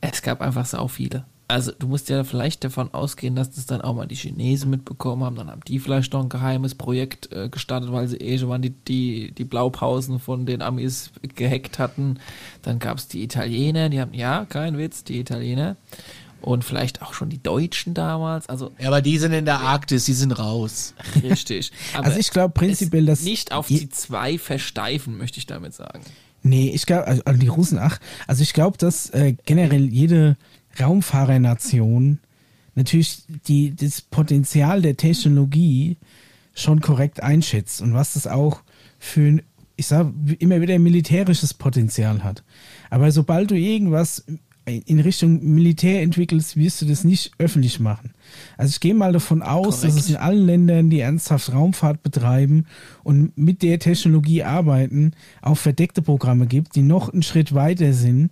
es 0.00 0.22
gab 0.22 0.40
einfach 0.40 0.66
sau 0.66 0.88
viele. 0.88 1.24
Also 1.52 1.70
du 1.78 1.86
musst 1.86 2.08
ja 2.08 2.24
vielleicht 2.24 2.64
davon 2.64 2.94
ausgehen, 2.94 3.36
dass 3.36 3.50
das 3.50 3.66
dann 3.66 3.82
auch 3.82 3.94
mal 3.94 4.06
die 4.06 4.14
Chinesen 4.14 4.70
mitbekommen 4.70 5.22
haben, 5.22 5.36
dann 5.36 5.50
haben 5.50 5.60
die 5.68 5.78
vielleicht 5.78 6.14
noch 6.14 6.22
ein 6.22 6.30
geheimes 6.30 6.74
Projekt 6.74 7.30
äh, 7.30 7.50
gestartet, 7.50 7.92
weil 7.92 8.08
sie 8.08 8.16
eh 8.16 8.38
schon 8.38 8.48
mal 8.48 8.58
die, 8.58 8.70
die, 8.70 9.32
die 9.32 9.44
Blaupausen 9.44 10.18
von 10.18 10.46
den 10.46 10.62
Amis 10.62 11.10
gehackt 11.34 11.78
hatten. 11.78 12.20
Dann 12.62 12.78
gab 12.78 12.96
es 12.96 13.08
die 13.08 13.22
Italiener, 13.22 13.90
die 13.90 14.00
haben, 14.00 14.14
ja, 14.14 14.46
kein 14.46 14.78
Witz, 14.78 15.04
die 15.04 15.20
Italiener. 15.20 15.76
Und 16.42 16.64
vielleicht 16.64 17.02
auch 17.02 17.14
schon 17.14 17.30
die 17.30 17.42
Deutschen 17.42 17.94
damals. 17.94 18.48
Also 18.48 18.72
Ja, 18.78 18.88
aber 18.88 19.00
die 19.00 19.18
sind 19.18 19.32
in 19.32 19.44
der 19.44 19.60
Arktis, 19.60 20.04
die 20.04 20.12
sind 20.12 20.32
raus. 20.32 20.94
Richtig. 21.22 21.72
Aber 21.94 22.06
Also 22.06 22.18
ich 22.18 22.30
glaube 22.30 22.52
prinzipiell, 22.52 23.06
dass 23.06 23.22
nicht 23.22 23.52
auf 23.52 23.68
die 23.68 23.88
zwei 23.88 24.38
versteifen, 24.38 25.16
möchte 25.16 25.38
ich 25.38 25.46
damit 25.46 25.72
sagen. 25.74 26.02
Nee, 26.42 26.70
ich 26.74 26.86
glaube, 26.86 27.06
also 27.06 27.22
also 27.24 27.38
die 27.38 27.48
Russen, 27.48 27.78
ach, 27.78 28.00
also 28.26 28.42
ich 28.42 28.52
glaube, 28.52 28.76
dass 28.76 29.10
äh, 29.10 29.36
generell 29.44 29.86
jede 29.86 30.36
Raumfahrernation 30.80 32.18
natürlich 32.74 33.22
die, 33.46 33.74
das 33.74 34.00
Potenzial 34.00 34.82
der 34.82 34.96
Technologie 34.96 35.96
schon 36.54 36.80
korrekt 36.80 37.22
einschätzt 37.22 37.80
und 37.80 37.94
was 37.94 38.14
das 38.14 38.26
auch 38.26 38.62
für, 38.98 39.20
ein, 39.20 39.42
ich 39.76 39.86
sage 39.86 40.12
immer 40.38 40.60
wieder 40.60 40.78
militärisches 40.78 41.54
Potenzial 41.54 42.24
hat. 42.24 42.42
Aber 42.90 43.10
sobald 43.12 43.50
du 43.50 43.54
irgendwas 43.54 44.24
in 44.64 45.00
Richtung 45.00 45.42
Militär 45.42 46.02
entwickelst, 46.02 46.56
wirst 46.56 46.82
du 46.82 46.86
das 46.86 47.02
nicht 47.04 47.32
öffentlich 47.38 47.80
machen. 47.80 48.12
Also 48.56 48.70
ich 48.70 48.80
gehe 48.80 48.94
mal 48.94 49.12
davon 49.12 49.42
aus, 49.42 49.80
dass 49.80 49.94
es 49.94 50.06
Korrekt. 50.06 50.10
in 50.10 50.16
allen 50.16 50.46
Ländern, 50.46 50.90
die 50.90 51.00
ernsthaft 51.00 51.52
Raumfahrt 51.52 52.02
betreiben 52.02 52.66
und 53.02 53.36
mit 53.36 53.62
der 53.62 53.78
Technologie 53.80 54.44
arbeiten, 54.44 55.12
auch 55.40 55.56
verdeckte 55.58 56.00
Programme 56.00 56.46
gibt, 56.46 56.76
die 56.76 56.82
noch 56.82 57.12
einen 57.12 57.22
Schritt 57.22 57.54
weiter 57.54 57.92
sind, 57.92 58.30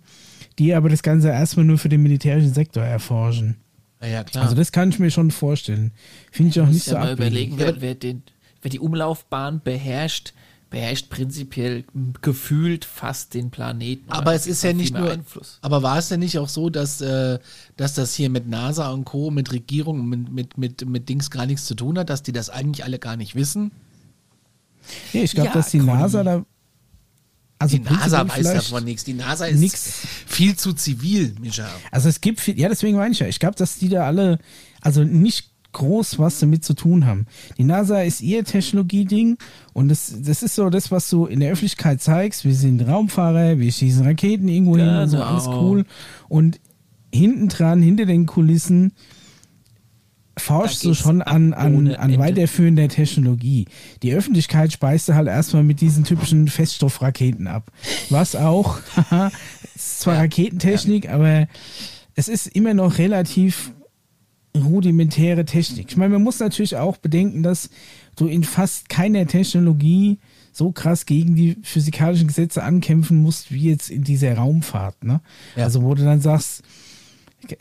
die 0.57 0.73
aber 0.73 0.89
das 0.89 1.03
Ganze 1.03 1.29
erstmal 1.29 1.65
nur 1.65 1.77
für 1.77 1.89
den 1.89 2.01
militärischen 2.01 2.53
Sektor 2.53 2.83
erforschen. 2.83 3.57
Ja, 4.01 4.23
klar. 4.23 4.45
Also 4.45 4.55
das 4.55 4.71
kann 4.71 4.89
ich 4.89 4.99
mir 4.99 5.11
schon 5.11 5.31
vorstellen. 5.31 5.91
Finde 6.31 6.51
ich 6.51 6.61
auch 6.61 6.67
nicht 6.67 6.83
so 6.83 6.93
ja 6.93 6.99
mal 6.99 7.11
abwegig. 7.11 7.27
überlegen, 7.27 7.53
wer, 7.57 7.81
wer, 7.81 7.95
den, 7.95 8.23
wer 8.61 8.71
die 8.71 8.79
Umlaufbahn 8.79 9.61
beherrscht, 9.63 10.33
beherrscht 10.71 11.09
prinzipiell 11.09 11.83
gefühlt 12.21 12.85
fast 12.85 13.35
den 13.35 13.51
Planeten. 13.51 14.09
aber 14.09 14.33
es 14.33 14.47
ist 14.47 14.63
ja 14.63 14.73
nicht 14.73 14.95
nur. 14.95 15.11
Einfluss. 15.11 15.59
Aber 15.61 15.83
war 15.83 15.99
es 15.99 16.07
denn 16.09 16.21
nicht 16.21 16.39
auch 16.39 16.49
so, 16.49 16.71
dass, 16.71 17.01
äh, 17.01 17.37
dass 17.77 17.93
das 17.93 18.15
hier 18.15 18.31
mit 18.31 18.47
NASA 18.47 18.89
und 18.89 19.05
Co., 19.05 19.29
mit 19.29 19.51
Regierung, 19.51 20.07
mit, 20.07 20.31
mit, 20.31 20.57
mit, 20.57 20.85
mit 20.87 21.09
Dings 21.09 21.29
gar 21.29 21.45
nichts 21.45 21.65
zu 21.65 21.75
tun 21.75 21.99
hat, 21.99 22.09
dass 22.09 22.23
die 22.23 22.31
das 22.31 22.49
eigentlich 22.49 22.83
alle 22.83 22.97
gar 22.97 23.17
nicht 23.17 23.35
wissen? 23.35 23.71
Nee, 25.13 25.23
ich 25.23 25.33
glaube, 25.33 25.49
Ja, 25.49 25.53
dass 25.53 25.69
die. 25.69 25.79
NASA 25.79 26.23
da. 26.23 26.45
Also 27.59 27.77
Die 27.77 27.83
NASA 27.83 28.27
weiß 28.27 28.53
davon 28.53 28.85
nichts. 28.85 29.03
Die 29.03 29.13
NASA 29.13 29.45
ist 29.45 29.59
nix. 29.59 30.07
viel 30.25 30.55
zu 30.55 30.73
zivil, 30.73 31.35
Micha. 31.39 31.69
Also 31.91 32.09
es 32.09 32.19
gibt 32.19 32.39
viel, 32.39 32.59
ja, 32.59 32.69
deswegen 32.69 32.97
meine 32.97 33.11
ich 33.11 33.19
ja, 33.19 33.27
ich 33.27 33.39
glaube, 33.39 33.55
dass 33.55 33.77
die 33.77 33.89
da 33.89 34.07
alle, 34.07 34.39
also 34.81 35.03
nicht 35.03 35.50
groß 35.73 36.19
was 36.19 36.39
damit 36.39 36.63
zu 36.63 36.73
tun 36.73 37.05
haben. 37.05 37.27
Die 37.57 37.63
NASA 37.63 38.01
ist 38.01 38.21
ihr 38.21 38.43
Technologieding 38.43 39.37
und 39.73 39.89
das, 39.89 40.13
das 40.21 40.43
ist 40.43 40.55
so 40.55 40.69
das, 40.69 40.91
was 40.91 41.09
du 41.09 41.25
in 41.25 41.39
der 41.39 41.51
Öffentlichkeit 41.51 42.01
zeigst. 42.01 42.43
Wir 42.45 42.55
sind 42.55 42.81
Raumfahrer, 42.87 43.57
wir 43.59 43.71
schießen 43.71 44.05
Raketen 44.05 44.47
irgendwo 44.47 44.77
hin 44.77 44.87
und 44.87 45.07
so, 45.09 45.17
Genau. 45.17 45.29
alles 45.29 45.47
cool. 45.47 45.85
Und 46.27 46.59
hinten 47.13 47.47
dran, 47.49 47.81
hinter 47.81 48.05
den 48.05 48.25
Kulissen, 48.25 48.93
forschst 50.37 50.83
du 50.85 50.93
schon 50.93 51.21
an, 51.21 51.53
an, 51.53 51.87
an 51.89 52.09
Ende. 52.11 52.19
Weiterführen 52.19 52.75
der 52.75 52.89
Technologie. 52.89 53.65
Die 54.01 54.13
Öffentlichkeit 54.13 54.71
speist 54.71 55.09
du 55.09 55.13
halt 55.13 55.27
erstmal 55.27 55.63
mit 55.63 55.81
diesen 55.81 56.03
typischen 56.03 56.47
Feststoffraketen 56.47 57.47
ab. 57.47 57.71
Was 58.09 58.35
auch, 58.35 58.79
ist 59.75 59.99
zwar 59.99 60.17
Raketentechnik, 60.17 61.09
aber 61.09 61.47
es 62.15 62.27
ist 62.27 62.47
immer 62.47 62.73
noch 62.73 62.97
relativ 62.97 63.71
rudimentäre 64.55 65.45
Technik. 65.45 65.87
Ich 65.89 65.97
meine, 65.97 66.13
man 66.13 66.23
muss 66.23 66.39
natürlich 66.39 66.75
auch 66.77 66.97
bedenken, 66.97 67.43
dass 67.43 67.69
du 68.15 68.27
in 68.27 68.43
fast 68.43 68.89
keiner 68.89 69.25
Technologie 69.27 70.19
so 70.51 70.71
krass 70.71 71.05
gegen 71.05 71.35
die 71.35 71.57
physikalischen 71.63 72.27
Gesetze 72.27 72.63
ankämpfen 72.63 73.17
musst, 73.17 73.51
wie 73.51 73.69
jetzt 73.69 73.89
in 73.89 74.03
dieser 74.03 74.35
Raumfahrt. 74.35 75.03
Ne? 75.03 75.21
Ja. 75.55 75.63
Also 75.63 75.83
wo 75.83 75.95
du 75.95 76.03
dann 76.03 76.21
sagst, 76.21 76.63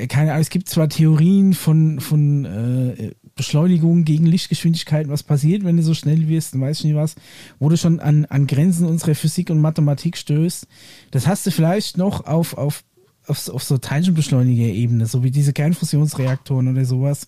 keine 0.08 0.32
Ahnung, 0.32 0.42
es 0.42 0.50
gibt 0.50 0.68
zwar 0.68 0.88
Theorien 0.88 1.54
von, 1.54 2.00
von 2.00 2.44
äh, 2.44 3.12
Beschleunigung 3.34 4.04
gegen 4.04 4.26
Lichtgeschwindigkeiten, 4.26 5.10
was 5.10 5.22
passiert, 5.22 5.64
wenn 5.64 5.76
du 5.76 5.82
so 5.82 5.94
schnell 5.94 6.28
wirst, 6.28 6.54
und 6.54 6.60
weiß 6.60 6.80
ich 6.80 6.84
nicht 6.84 6.96
was, 6.96 7.14
wo 7.58 7.68
du 7.68 7.76
schon 7.76 8.00
an, 8.00 8.26
an 8.26 8.46
Grenzen 8.46 8.86
unserer 8.86 9.14
Physik 9.14 9.48
und 9.48 9.60
Mathematik 9.60 10.18
stößt. 10.18 10.66
Das 11.10 11.26
hast 11.26 11.46
du 11.46 11.50
vielleicht 11.50 11.96
noch 11.96 12.26
auf, 12.26 12.58
auf 12.58 12.84
auf, 13.30 13.48
auf 13.48 13.62
so 13.62 13.78
Teilchenbeschleuniger-Ebene, 13.78 15.06
so 15.06 15.22
wie 15.22 15.30
diese 15.30 15.52
Kernfusionsreaktoren 15.52 16.68
oder 16.68 16.84
sowas. 16.84 17.26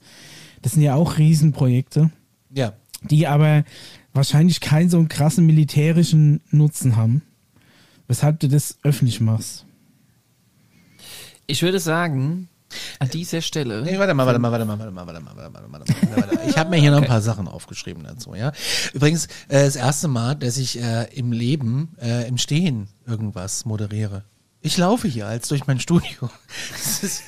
Das 0.60 0.72
sind 0.72 0.82
ja 0.82 0.94
auch 0.94 1.18
Riesenprojekte, 1.18 2.10
Ja. 2.52 2.74
die 3.02 3.26
aber 3.26 3.64
wahrscheinlich 4.12 4.60
keinen 4.60 4.90
so 4.90 4.98
einen 4.98 5.08
krassen 5.08 5.46
militärischen 5.46 6.40
Nutzen 6.50 6.96
haben. 6.96 7.22
Weshalb 8.08 8.40
du 8.40 8.48
das 8.48 8.76
öffentlich 8.82 9.20
machst. 9.20 9.64
Ich 11.46 11.62
würde 11.62 11.80
sagen, 11.80 12.48
an 12.98 13.08
dieser 13.10 13.40
Stelle. 13.40 13.82
Nee, 13.82 13.98
warte 13.98 14.14
mal, 14.14 14.26
warte 14.26 14.38
mal, 14.38 14.50
warte 14.52 14.64
mal, 14.64 14.78
warte 14.78 14.90
mal, 14.92 15.06
warte 15.06 15.20
mal, 15.20 15.36
warte 15.36 15.50
mal, 15.52 15.70
warte 15.72 15.92
mal, 15.92 16.16
warte 16.16 16.34
mal. 16.36 16.48
Ich 16.48 16.56
habe 16.58 16.70
mir 16.70 16.76
hier 16.76 16.90
noch 16.90 17.02
ein 17.02 17.06
paar 17.08 17.20
Sachen 17.22 17.48
aufgeschrieben 17.48 18.04
dazu, 18.04 18.34
ja. 18.34 18.52
Übrigens, 18.92 19.26
äh, 19.48 19.64
das 19.64 19.76
erste 19.76 20.08
Mal, 20.08 20.34
dass 20.36 20.56
ich 20.56 20.80
äh, 20.80 21.04
im 21.14 21.32
Leben 21.32 21.96
äh, 22.00 22.28
im 22.28 22.38
Stehen 22.38 22.88
irgendwas 23.06 23.64
moderiere. 23.64 24.24
Ich 24.64 24.76
laufe 24.78 25.08
hier 25.08 25.26
als 25.26 25.48
durch 25.48 25.66
mein 25.66 25.80
Studio. 25.80 26.30
Das 26.80 27.02
ist, 27.02 27.22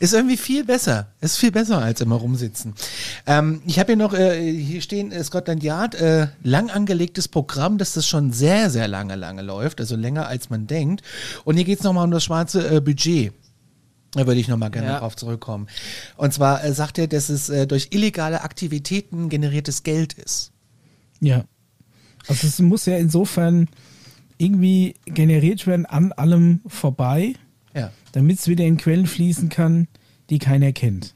ist 0.00 0.12
irgendwie 0.14 0.36
viel 0.36 0.64
besser. 0.64 1.08
Ist 1.20 1.36
viel 1.38 1.50
besser 1.52 1.78
als 1.78 2.00
immer 2.00 2.16
rumsitzen. 2.16 2.74
Ähm, 3.26 3.62
ich 3.66 3.78
habe 3.78 3.88
hier 3.92 3.96
noch, 3.96 4.14
äh, 4.14 4.52
hier 4.52 4.80
stehen 4.80 5.12
äh, 5.12 5.22
Scotland 5.24 5.62
Yard, 5.62 5.94
äh, 5.96 6.28
lang 6.42 6.70
angelegtes 6.70 7.28
Programm, 7.28 7.78
dass 7.78 7.92
das 7.94 8.06
schon 8.06 8.32
sehr, 8.32 8.70
sehr 8.70 8.88
lange, 8.88 9.14
lange 9.16 9.42
läuft, 9.42 9.80
also 9.80 9.96
länger 9.96 10.26
als 10.26 10.50
man 10.50 10.66
denkt. 10.66 11.02
Und 11.44 11.56
hier 11.56 11.64
geht's 11.64 11.82
noch 11.82 11.90
nochmal 11.90 12.04
um 12.04 12.10
das 12.10 12.24
schwarze 12.24 12.76
äh, 12.76 12.80
Budget. 12.80 13.32
Da 14.12 14.26
würde 14.26 14.40
ich 14.40 14.48
nochmal 14.48 14.70
gerne 14.70 14.88
Ja. 14.88 14.98
drauf 15.00 15.16
zurückkommen. 15.16 15.68
Und 16.16 16.32
zwar 16.32 16.64
äh, 16.64 16.72
sagt 16.72 16.98
er, 16.98 17.06
dass 17.06 17.28
es 17.28 17.48
äh, 17.48 17.66
durch 17.66 17.88
illegale 17.90 18.42
Aktivitäten 18.42 19.28
generiertes 19.28 19.82
Geld 19.82 20.12
ist. 20.14 20.52
Ja. 21.20 21.44
Also 22.28 22.46
es 22.46 22.58
muss 22.60 22.86
ja 22.86 22.96
insofern 22.96 23.68
irgendwie 24.38 24.94
generiert 25.06 25.66
werden 25.66 25.86
an 25.86 26.12
allem 26.12 26.60
vorbei, 26.66 27.34
Ja. 27.74 27.90
damit 28.12 28.38
es 28.38 28.48
wieder 28.48 28.64
in 28.64 28.76
Quellen 28.76 29.06
fließen 29.06 29.48
kann, 29.48 29.88
die 30.30 30.38
keiner 30.38 30.72
kennt. 30.72 31.14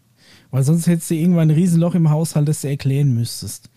Weil 0.50 0.62
sonst 0.64 0.86
hättest 0.86 1.10
du 1.10 1.14
irgendwann 1.14 1.48
ein 1.50 1.54
Riesenloch 1.56 1.94
im 1.94 2.10
Haushalt, 2.10 2.48
das 2.48 2.60
du 2.62 2.68
erklären 2.68 3.14
müsstest. 3.14 3.70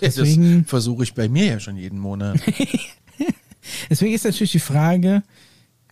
Deswegen- 0.00 0.62
das 0.62 0.70
versuche 0.70 1.02
ich 1.02 1.14
bei 1.14 1.28
mir 1.28 1.44
ja 1.46 1.60
schon 1.60 1.76
jeden 1.76 1.98
Monat. 1.98 2.38
Deswegen 3.90 4.14
ist 4.14 4.24
natürlich 4.24 4.52
die 4.52 4.58
Frage, 4.58 5.22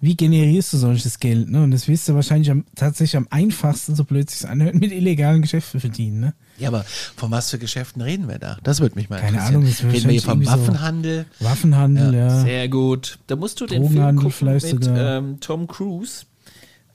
wie 0.01 0.17
generierst 0.17 0.73
du 0.73 0.77
solches 0.79 1.19
Geld? 1.19 1.49
Ne? 1.51 1.63
Und 1.63 1.71
das 1.71 1.89
wirst 1.89 2.09
du 2.09 2.15
wahrscheinlich 2.15 2.51
am, 2.51 2.65
tatsächlich 2.75 3.17
am 3.17 3.27
einfachsten, 3.31 3.95
so 3.95 4.05
blöd 4.05 4.29
sich 4.31 4.47
anhört, 4.49 4.75
mit 4.75 4.93
illegalen 4.93 5.43
Geschäften 5.43 5.81
verdienen. 5.81 6.21
Ne? 6.21 6.35
ja, 6.59 6.69
aber 6.69 6.85
von 7.17 7.31
was 7.31 7.51
für 7.51 7.59
Geschäften 7.59 8.03
reden 8.03 8.29
wir 8.29 8.39
da? 8.39 8.59
Das 8.63 8.81
würde 8.81 8.95
mich 8.95 9.09
mal 9.11 9.17
Keine 9.21 9.39
interessieren. 9.39 9.55
Ahnung, 9.57 9.69
das 9.71 9.83
reden 9.83 10.05
wir 10.05 10.11
hier 10.13 10.23
vom 10.23 10.43
irgendwie 10.43 10.47
so- 10.47 10.53
Waffenhandel? 10.59 11.27
Waffenhandel, 11.41 12.15
ja. 12.15 12.41
Sehr 12.43 12.69
gut. 12.69 13.19
Da 13.27 13.37
musst 13.37 13.61
du 13.61 13.67
den 13.67 13.89
Film 13.89 14.17
gucken 14.17 14.31
vielleicht 14.31 14.73
mit 14.73 14.89
ähm, 14.91 15.39
Tom 15.41 15.67
Cruise, 15.67 16.25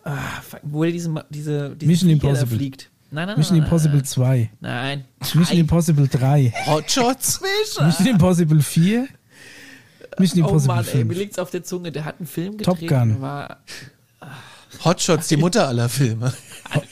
ah, 0.04 0.18
wo 0.64 0.84
er 0.84 0.92
diese, 0.92 1.26
diese, 1.30 1.76
diese 1.76 1.88
Mission 1.92 2.10
Impossible. 2.12 2.58
fliegt. 2.58 2.90
Nein, 3.14 3.28
nein, 3.28 3.38
Mission 3.38 3.58
nein, 3.58 3.66
Impossible 3.66 3.98
nein, 3.98 4.06
2. 4.06 4.50
Nein. 4.62 5.06
Mission 5.36 5.58
Impossible 5.58 6.08
3. 6.08 6.54
Hotshots? 6.68 7.42
Mission 7.82 8.08
Impossible 8.08 8.62
4. 8.62 9.08
Mission 10.20 10.44
Oh 10.44 10.48
Impossible 10.48 10.76
Mann, 10.76 10.86
ey, 10.86 11.04
mir 11.04 11.14
5. 11.14 11.18
liegt's 11.18 11.40
auf 11.40 11.50
der 11.52 11.64
Zunge. 11.64 11.92
Der 11.92 12.06
hat 12.06 12.20
einen 12.20 12.28
Film 12.28 12.58
Top 12.58 12.80
gedreht. 12.80 12.90
Gun. 12.90 13.16
und 13.16 13.22
War, 13.22 13.58
Hotshots, 14.86 15.28
die 15.28 15.38
Mutter 15.38 15.68
aller 15.68 15.90
Filme. 15.90 16.34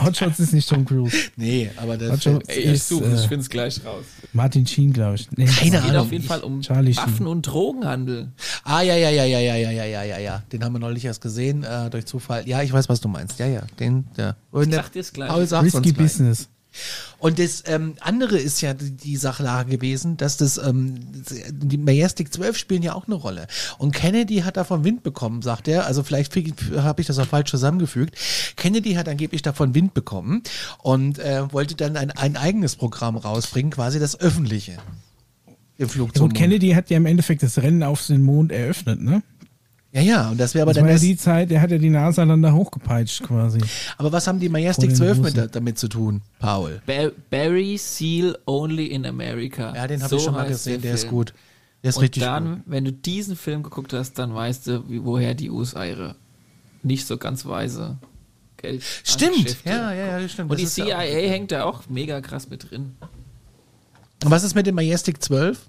Hotshots 0.03 0.39
ist 0.39 0.53
nicht 0.53 0.67
Tom 0.69 0.85
Cruise. 0.85 1.15
Nee, 1.37 1.71
aber 1.77 1.97
das 1.97 2.11
Hotshots 2.25 2.49
ey, 2.49 2.59
ich 2.59 2.65
ist 2.73 2.89
suche 2.89 3.05
es, 3.05 3.19
ich 3.21 3.25
äh, 3.25 3.29
find's 3.29 3.49
gleich 3.49 3.83
raus. 3.85 4.03
Martin 4.33 4.67
Sheen, 4.67 4.91
glaube 4.91 5.15
ich. 5.15 5.29
Nee, 5.31 5.45
Keine 5.45 5.77
Es 5.77 5.83
geht 5.83 5.91
Ahnung. 5.91 5.95
auf 6.05 6.11
jeden 6.11 6.25
Fall 6.25 6.41
um 6.41 6.61
Charlie 6.61 6.95
Waffen- 6.95 7.17
Sheen. 7.17 7.27
und 7.27 7.43
Drogenhandel. 7.43 8.31
Ah, 8.63 8.81
ja, 8.81 8.95
ja, 8.95 9.09
ja, 9.09 9.23
ja, 9.23 9.39
ja, 9.39 9.55
ja, 9.55 9.71
ja, 9.71 9.83
ja, 9.85 10.03
ja, 10.03 10.17
ja. 10.19 10.43
Den 10.51 10.63
haben 10.63 10.73
wir 10.73 10.79
neulich 10.79 11.05
erst 11.05 11.21
gesehen, 11.21 11.63
äh, 11.63 11.89
durch 11.89 12.05
Zufall. 12.05 12.47
Ja, 12.47 12.61
ich 12.61 12.71
weiß, 12.73 12.89
was 12.89 12.99
du 12.99 13.07
meinst. 13.07 13.39
Ja, 13.39 13.47
ja, 13.47 13.61
den, 13.79 14.05
der. 14.17 14.35
Und 14.51 14.63
Ich 14.63 14.69
der- 14.69 14.83
sag 14.83 14.91
dir's 14.91 15.13
gleich. 15.13 15.29
Paul 15.29 15.43
Risky. 15.43 15.93
Business. 15.93 16.49
Und 17.17 17.39
das 17.39 17.63
ähm, 17.65 17.95
andere 17.99 18.37
ist 18.37 18.61
ja 18.61 18.73
die, 18.73 18.91
die 18.91 19.17
Sachlage 19.17 19.71
gewesen, 19.71 20.17
dass 20.17 20.37
das 20.37 20.57
ähm, 20.57 20.95
die 21.49 21.77
Majestic 21.77 22.31
12 22.33 22.57
spielen 22.57 22.83
ja 22.83 22.93
auch 22.93 23.07
eine 23.07 23.15
Rolle. 23.15 23.47
Und 23.77 23.93
Kennedy 23.93 24.37
hat 24.37 24.57
davon 24.57 24.83
Wind 24.83 25.03
bekommen, 25.03 25.41
sagt 25.41 25.67
er. 25.67 25.85
Also 25.85 26.03
vielleicht 26.03 26.35
habe 26.77 27.01
ich 27.01 27.07
das 27.07 27.19
auch 27.19 27.27
falsch 27.27 27.49
zusammengefügt. 27.49 28.15
Kennedy 28.55 28.93
hat 28.93 29.09
angeblich 29.09 29.41
davon 29.41 29.75
Wind 29.75 29.93
bekommen 29.93 30.43
und 30.79 31.19
äh, 31.19 31.51
wollte 31.51 31.75
dann 31.75 31.97
ein, 31.97 32.11
ein 32.11 32.37
eigenes 32.37 32.75
Programm 32.75 33.17
rausbringen, 33.17 33.71
quasi 33.71 33.99
das 33.99 34.19
öffentliche. 34.19 34.77
Im 35.77 35.89
Flug 35.89 36.09
Ja, 36.09 36.15
zum 36.15 36.27
Mond. 36.27 36.37
Kennedy 36.37 36.71
hat 36.71 36.89
ja 36.89 36.97
im 36.97 37.05
Endeffekt 37.05 37.43
das 37.43 37.57
Rennen 37.57 37.83
auf 37.83 38.05
den 38.05 38.21
Mond 38.21 38.51
eröffnet, 38.51 39.01
ne? 39.01 39.23
Ja, 39.91 40.01
ja, 40.01 40.29
und 40.29 40.39
das 40.39 40.53
wäre 40.53 40.61
aber 40.63 40.71
Das 40.73 40.81
dann 40.81 40.85
war 40.85 40.93
ja 40.93 40.99
die 40.99 41.17
Zeit, 41.17 41.49
der 41.49 41.61
hat 41.61 41.71
ja 41.71 41.79
die 41.79 41.89
NASA 41.89 42.23
dann 42.23 42.41
da 42.43 42.51
hochgepeitscht 42.53 43.23
quasi. 43.23 43.59
Aber 43.97 44.11
was 44.11 44.27
haben 44.27 44.39
die 44.39 44.47
Majestic 44.49 44.89
den 44.89 44.95
12 44.95 45.17
mit, 45.19 45.55
damit 45.55 45.79
zu 45.79 45.87
tun, 45.87 46.21
Paul? 46.37 46.79
Ba 46.85 47.09
Barry 47.31 47.75
Seal 47.77 48.37
Only 48.45 48.85
in 48.85 49.05
America. 49.07 49.73
Ja, 49.75 49.87
den 49.87 49.99
habe 50.03 50.09
So 50.11 50.17
ich 50.17 50.23
schon 50.23 50.33
mal 50.35 50.47
gesehen, 50.47 50.81
der 50.83 50.93
ist 50.93 51.01
Film. 51.01 51.11
gut. 51.13 51.33
Der 51.81 51.89
ist 51.89 51.95
Und 51.97 52.03
richtig 52.03 52.21
dann, 52.23 52.55
gut. 52.57 52.63
wenn 52.67 52.85
du 52.85 52.91
diesen 52.93 53.35
Film 53.35 53.63
geguckt 53.63 53.91
hast, 53.93 54.13
dann 54.19 54.35
weißt 54.35 54.67
du, 54.67 54.87
wie, 54.89 55.03
woher 55.03 55.33
die 55.33 55.49
USA 55.49 55.85
ihre 55.85 56.15
nicht 56.83 57.07
so 57.07 57.17
ganz 57.17 57.45
weise 57.47 57.97
Geld. 58.57 58.83
Stimmt, 59.03 59.57
ja, 59.65 59.91
ja, 59.93 60.05
ja, 60.05 60.19
das 60.19 60.31
stimmt. 60.33 60.51
Und 60.51 60.59
Das 60.61 60.73
die 60.75 60.81
ist 60.81 60.87
ja 60.89 60.99
CIA 60.99 60.99
auch- 60.99 61.31
hängt 61.31 61.51
da 61.51 61.63
auch 61.63 61.89
mega 61.89 62.21
krass 62.21 62.47
mit 62.49 62.69
drin. 62.69 62.95
Und 64.23 64.29
was 64.31 64.43
ist 64.43 64.53
mit 64.53 64.67
dem 64.67 64.75
Majestic 64.75 65.23
12? 65.23 65.65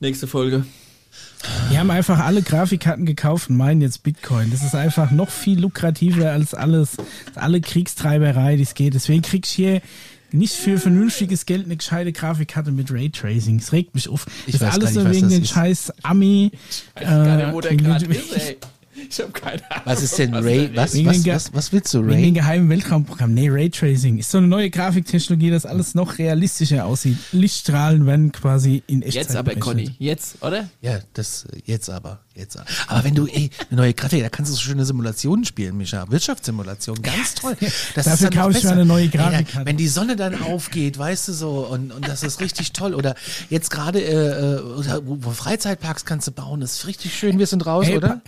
Nächste 0.00 0.26
Folge. 0.26 0.66
Die 1.70 1.78
haben 1.78 1.90
einfach 1.90 2.18
alle 2.18 2.42
Grafikkarten 2.42 3.06
gekauft 3.06 3.50
und 3.50 3.56
meinen 3.56 3.80
jetzt 3.80 4.02
Bitcoin. 4.02 4.50
Das 4.50 4.62
ist 4.62 4.74
einfach 4.74 5.10
noch 5.10 5.30
viel 5.30 5.60
lukrativer 5.60 6.30
als 6.30 6.54
alles, 6.54 6.96
alle 7.34 7.60
Kriegstreiberei, 7.60 8.56
die 8.56 8.62
es 8.62 8.74
geht. 8.74 8.94
Deswegen 8.94 9.22
krieg 9.22 9.46
ich 9.46 9.52
hier 9.52 9.80
nicht 10.34 10.54
für 10.54 10.78
vernünftiges 10.78 11.46
Geld 11.46 11.64
eine 11.64 11.76
gescheite 11.76 12.12
Grafikkarte 12.12 12.72
mit 12.72 12.90
Raytracing. 12.90 13.58
Es 13.58 13.72
regt 13.72 13.94
mich 13.94 14.08
auf. 14.08 14.26
Ich 14.46 14.58
das 14.58 14.68
ist 14.68 14.74
alles 14.74 14.94
nur 14.94 15.10
wegen 15.10 15.28
den 15.28 15.42
ist. 15.42 15.50
scheiß 15.50 15.92
Ami. 16.02 16.50
Ich 16.54 17.02
weiß 17.02 17.08
gar 17.08 17.36
nicht, 17.36 17.46
äh, 17.46 17.52
wo 17.52 17.60
der 17.60 17.70
wegen 17.70 17.84
gerade 17.84 18.06
ist, 18.06 18.36
ey. 18.36 18.56
Ich 19.10 19.20
habe 19.20 19.32
keine 19.32 19.70
Ahnung. 19.70 19.82
Was 19.84 20.02
ist 20.02 20.18
denn 20.18 20.32
was 20.32 20.44
Ray? 20.44 20.70
Was, 20.74 20.94
Wegen 20.94 21.06
was, 21.08 21.26
was, 21.26 21.52
was 21.54 21.72
willst 21.72 21.92
du, 21.94 21.98
Wegen 22.00 22.08
den 22.10 22.20
Ray? 22.22 22.30
geheimen 22.32 22.68
Weltraumprogramm. 22.70 23.34
Nee, 23.34 23.48
Raytracing 23.50 24.18
ist 24.18 24.30
so 24.30 24.38
eine 24.38 24.46
neue 24.46 24.70
Grafiktechnologie, 24.70 25.50
dass 25.50 25.66
alles 25.66 25.94
noch 25.94 26.18
realistischer 26.18 26.84
aussieht. 26.86 27.16
Lichtstrahlen 27.32 28.06
werden 28.06 28.32
quasi 28.32 28.82
in 28.86 29.02
Echtzeit 29.02 29.22
Jetzt 29.22 29.36
aber, 29.36 29.42
berechnet. 29.54 29.64
Conny. 29.64 29.94
Jetzt, 29.98 30.42
oder? 30.42 30.68
Ja, 30.80 30.98
das 31.12 31.46
jetzt 31.64 31.90
aber, 31.90 32.20
jetzt 32.34 32.56
aber. 32.56 32.66
Aber 32.88 33.04
wenn 33.04 33.14
du, 33.14 33.26
ey, 33.26 33.50
eine 33.70 33.80
neue 33.80 33.94
Grafik, 33.94 34.22
da 34.22 34.28
kannst 34.28 34.50
du 34.50 34.54
so 34.56 34.60
schöne 34.60 34.84
Simulationen 34.84 35.44
spielen, 35.44 35.76
Mischa. 35.76 36.10
Wirtschaftssimulation, 36.10 37.00
ganz 37.02 37.34
toll. 37.34 37.56
Das 37.94 38.06
Dafür 38.06 38.30
kaufe 38.30 38.56
ich 38.58 38.64
mir 38.64 38.70
eine 38.72 38.84
neue 38.84 39.04
Ey, 39.04 39.08
da- 39.10 39.30
Grafikkarte. 39.30 39.66
Wenn 39.66 39.76
die 39.76 39.88
Sonne 39.88 40.16
dann 40.16 40.40
aufgeht, 40.42 40.98
weißt 40.98 41.28
du 41.28 41.32
so, 41.32 41.66
und, 41.66 41.92
und 41.92 42.06
das 42.08 42.22
ist 42.22 42.40
richtig 42.40 42.72
toll. 42.72 42.94
Oder 42.94 43.14
jetzt 43.50 43.70
gerade, 43.70 44.00
äh, 44.02 44.56
äh, 44.56 44.60
oder 44.60 45.06
wo, 45.06 45.18
wo 45.20 45.30
Freizeitparks 45.30 46.04
kannst 46.04 46.26
du 46.28 46.32
bauen, 46.32 46.60
das 46.60 46.76
ist 46.76 46.86
richtig 46.86 47.14
schön. 47.16 47.38
Wir 47.38 47.46
sind 47.46 47.64
raus, 47.66 47.86
Ey, 47.88 47.96
oder? 47.96 48.20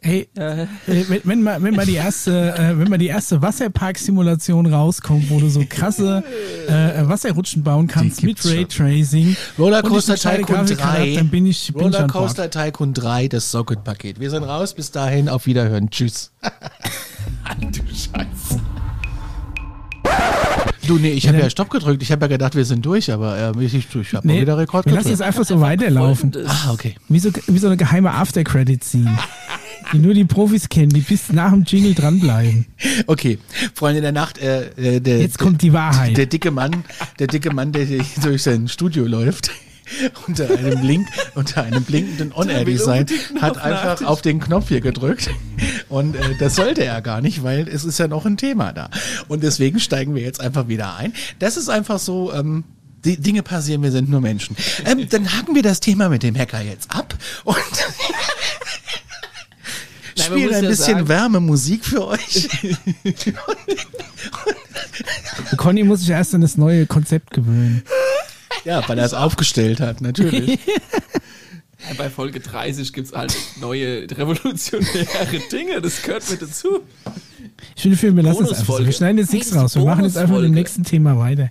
Hey, 0.00 0.28
äh, 0.36 0.66
wenn, 0.86 1.20
wenn, 1.24 1.42
mal, 1.42 1.60
wenn 1.60 1.74
mal 1.74 1.84
die 1.84 1.96
erste, 1.96 2.54
äh, 2.54 2.78
wenn 2.78 2.88
mal 2.88 2.98
die 2.98 3.08
erste 3.08 3.42
Wasserpark-Simulation 3.42 4.66
rauskommt, 4.66 5.28
wo 5.28 5.40
du 5.40 5.48
so 5.48 5.64
krasse 5.68 6.22
äh, 6.68 7.08
Wasserrutschen 7.08 7.64
bauen 7.64 7.88
kannst 7.88 8.22
mit. 8.22 8.44
Raytracing, 8.44 9.36
Rollercoaster 9.58 10.14
Tycoon 10.14 10.44
Grafikkarte 10.44 10.76
3. 10.76 10.82
hab, 10.82 11.14
dann 11.16 11.28
bin 11.30 11.46
ich, 11.46 11.72
bin 11.72 11.88
ich. 11.88 11.94
Rollercoaster 11.94 12.48
Tycoon 12.48 12.94
3, 12.94 13.26
das 13.26 13.50
Socket-Paket. 13.50 14.20
Wir 14.20 14.30
sind 14.30 14.44
raus, 14.44 14.74
bis 14.74 14.92
dahin, 14.92 15.28
auf 15.28 15.46
Wiederhören. 15.46 15.90
Tschüss. 15.90 16.30
Du 17.60 17.80
Scheiße. 17.88 18.60
Du, 20.88 20.98
nee, 20.98 21.10
ich 21.10 21.28
habe 21.28 21.38
ja 21.38 21.50
Stopp 21.50 21.70
gedrückt. 21.70 22.02
Ich 22.02 22.10
habe 22.10 22.22
ja 22.22 22.26
gedacht, 22.28 22.54
wir 22.56 22.64
sind 22.64 22.84
durch, 22.84 23.12
aber 23.12 23.54
äh, 23.56 23.64
ich, 23.64 23.74
ich, 23.74 23.86
habe 24.14 24.26
mal 24.26 24.32
Nee, 24.34 24.40
wieder 24.40 24.56
Rekord 24.58 24.86
wir 24.86 24.92
lassen 24.92 25.04
gedrückt. 25.04 25.20
es 25.20 25.26
einfach 25.26 25.44
so 25.44 25.60
weiterlaufen. 25.60 26.32
Ah, 26.46 26.72
okay. 26.72 26.94
Wie 27.08 27.18
so, 27.18 27.30
wie 27.46 27.58
so 27.58 27.66
eine 27.66 27.76
geheime 27.76 28.10
After-Credit-Scene, 28.12 29.18
die 29.92 29.98
nur 29.98 30.14
die 30.14 30.24
Profis 30.24 30.68
kennen, 30.68 30.88
die 30.88 31.00
bis 31.00 31.30
nach 31.32 31.50
dem 31.52 31.64
Jingle 31.64 31.94
dranbleiben. 31.94 32.66
Okay, 33.06 33.38
Freunde 33.74 34.00
der 34.00 34.12
Nacht, 34.12 34.38
äh, 34.38 34.70
äh, 34.76 35.00
der, 35.00 35.20
Jetzt 35.20 35.38
kommt 35.38 35.60
die 35.62 35.72
Wahrheit. 35.72 36.16
der 36.16 36.26
dicke 36.26 36.50
Mann, 36.50 36.84
der 37.18 37.26
dicke 37.26 37.52
Mann, 37.52 37.72
der 37.72 37.84
hier 37.84 38.02
durch 38.22 38.42
sein 38.42 38.66
Studio 38.68 39.06
läuft, 39.06 39.50
unter 40.26 40.50
einem 40.50 40.80
Blink, 40.80 41.08
unter 41.34 41.62
einem 41.62 41.82
blinkenden 41.84 42.32
On-Air-Design, 42.32 43.06
hat 43.40 43.58
einfach 43.58 44.02
auf 44.04 44.22
den 44.22 44.40
Knopf 44.40 44.68
hier 44.68 44.80
gedrückt. 44.80 45.30
Und 45.88 46.14
äh, 46.16 46.36
das 46.38 46.56
sollte 46.56 46.84
er 46.84 47.00
gar 47.02 47.20
nicht, 47.20 47.42
weil 47.42 47.66
es 47.68 47.84
ist 47.84 47.98
ja 47.98 48.08
noch 48.08 48.26
ein 48.26 48.36
Thema 48.36 48.72
da. 48.72 48.90
Und 49.28 49.42
deswegen 49.42 49.80
steigen 49.80 50.14
wir 50.14 50.22
jetzt 50.22 50.40
einfach 50.40 50.68
wieder 50.68 50.96
ein. 50.96 51.12
Das 51.38 51.56
ist 51.56 51.68
einfach 51.68 51.98
so, 51.98 52.32
ähm, 52.32 52.64
die 53.04 53.16
Dinge 53.16 53.42
passieren, 53.42 53.82
wir 53.82 53.92
sind 53.92 54.08
nur 54.10 54.20
Menschen. 54.20 54.56
Ähm, 54.84 55.08
dann 55.08 55.32
haken 55.32 55.54
wir 55.54 55.62
das 55.62 55.80
Thema 55.80 56.08
mit 56.08 56.22
dem 56.22 56.36
Hacker 56.36 56.60
jetzt 56.60 56.90
ab 56.90 57.14
und 57.44 57.56
spielen 60.18 60.52
ein 60.54 60.64
ja 60.64 60.68
bisschen 60.70 60.94
sagen- 60.96 61.08
Wärmemusik 61.08 61.84
für 61.84 62.08
euch. 62.08 62.48
Conny 65.56 65.84
muss 65.84 66.00
sich 66.00 66.10
erst 66.10 66.34
an 66.34 66.40
das 66.40 66.56
neue 66.56 66.86
Konzept 66.86 67.30
gewöhnen. 67.30 67.82
Ja, 68.64 68.86
weil 68.88 68.98
er 68.98 69.04
es 69.04 69.14
aufgestellt 69.14 69.80
hat, 69.80 70.00
natürlich. 70.00 70.58
Bei 71.96 72.10
Folge 72.10 72.40
30 72.40 72.92
gibt 72.92 73.08
es 73.08 73.12
halt 73.12 73.34
neue 73.60 74.06
revolutionäre 74.10 75.38
Dinge, 75.50 75.80
das 75.80 76.02
gehört 76.02 76.28
mit 76.28 76.42
dazu. 76.42 76.80
Ich 77.76 77.82
finde, 77.82 78.16
wir 78.16 78.22
lassen 78.24 78.44
es 78.44 78.58
einfach. 78.58 78.80
Wir 78.80 78.92
schneiden 78.92 79.18
jetzt 79.18 79.32
nichts 79.32 79.54
raus. 79.54 79.76
Wir 79.76 79.84
machen 79.84 80.04
jetzt 80.04 80.16
einfach 80.16 80.36
mit 80.36 80.44
dem 80.44 80.54
nächsten 80.54 80.82
Thema 80.84 81.18
weiter. 81.18 81.50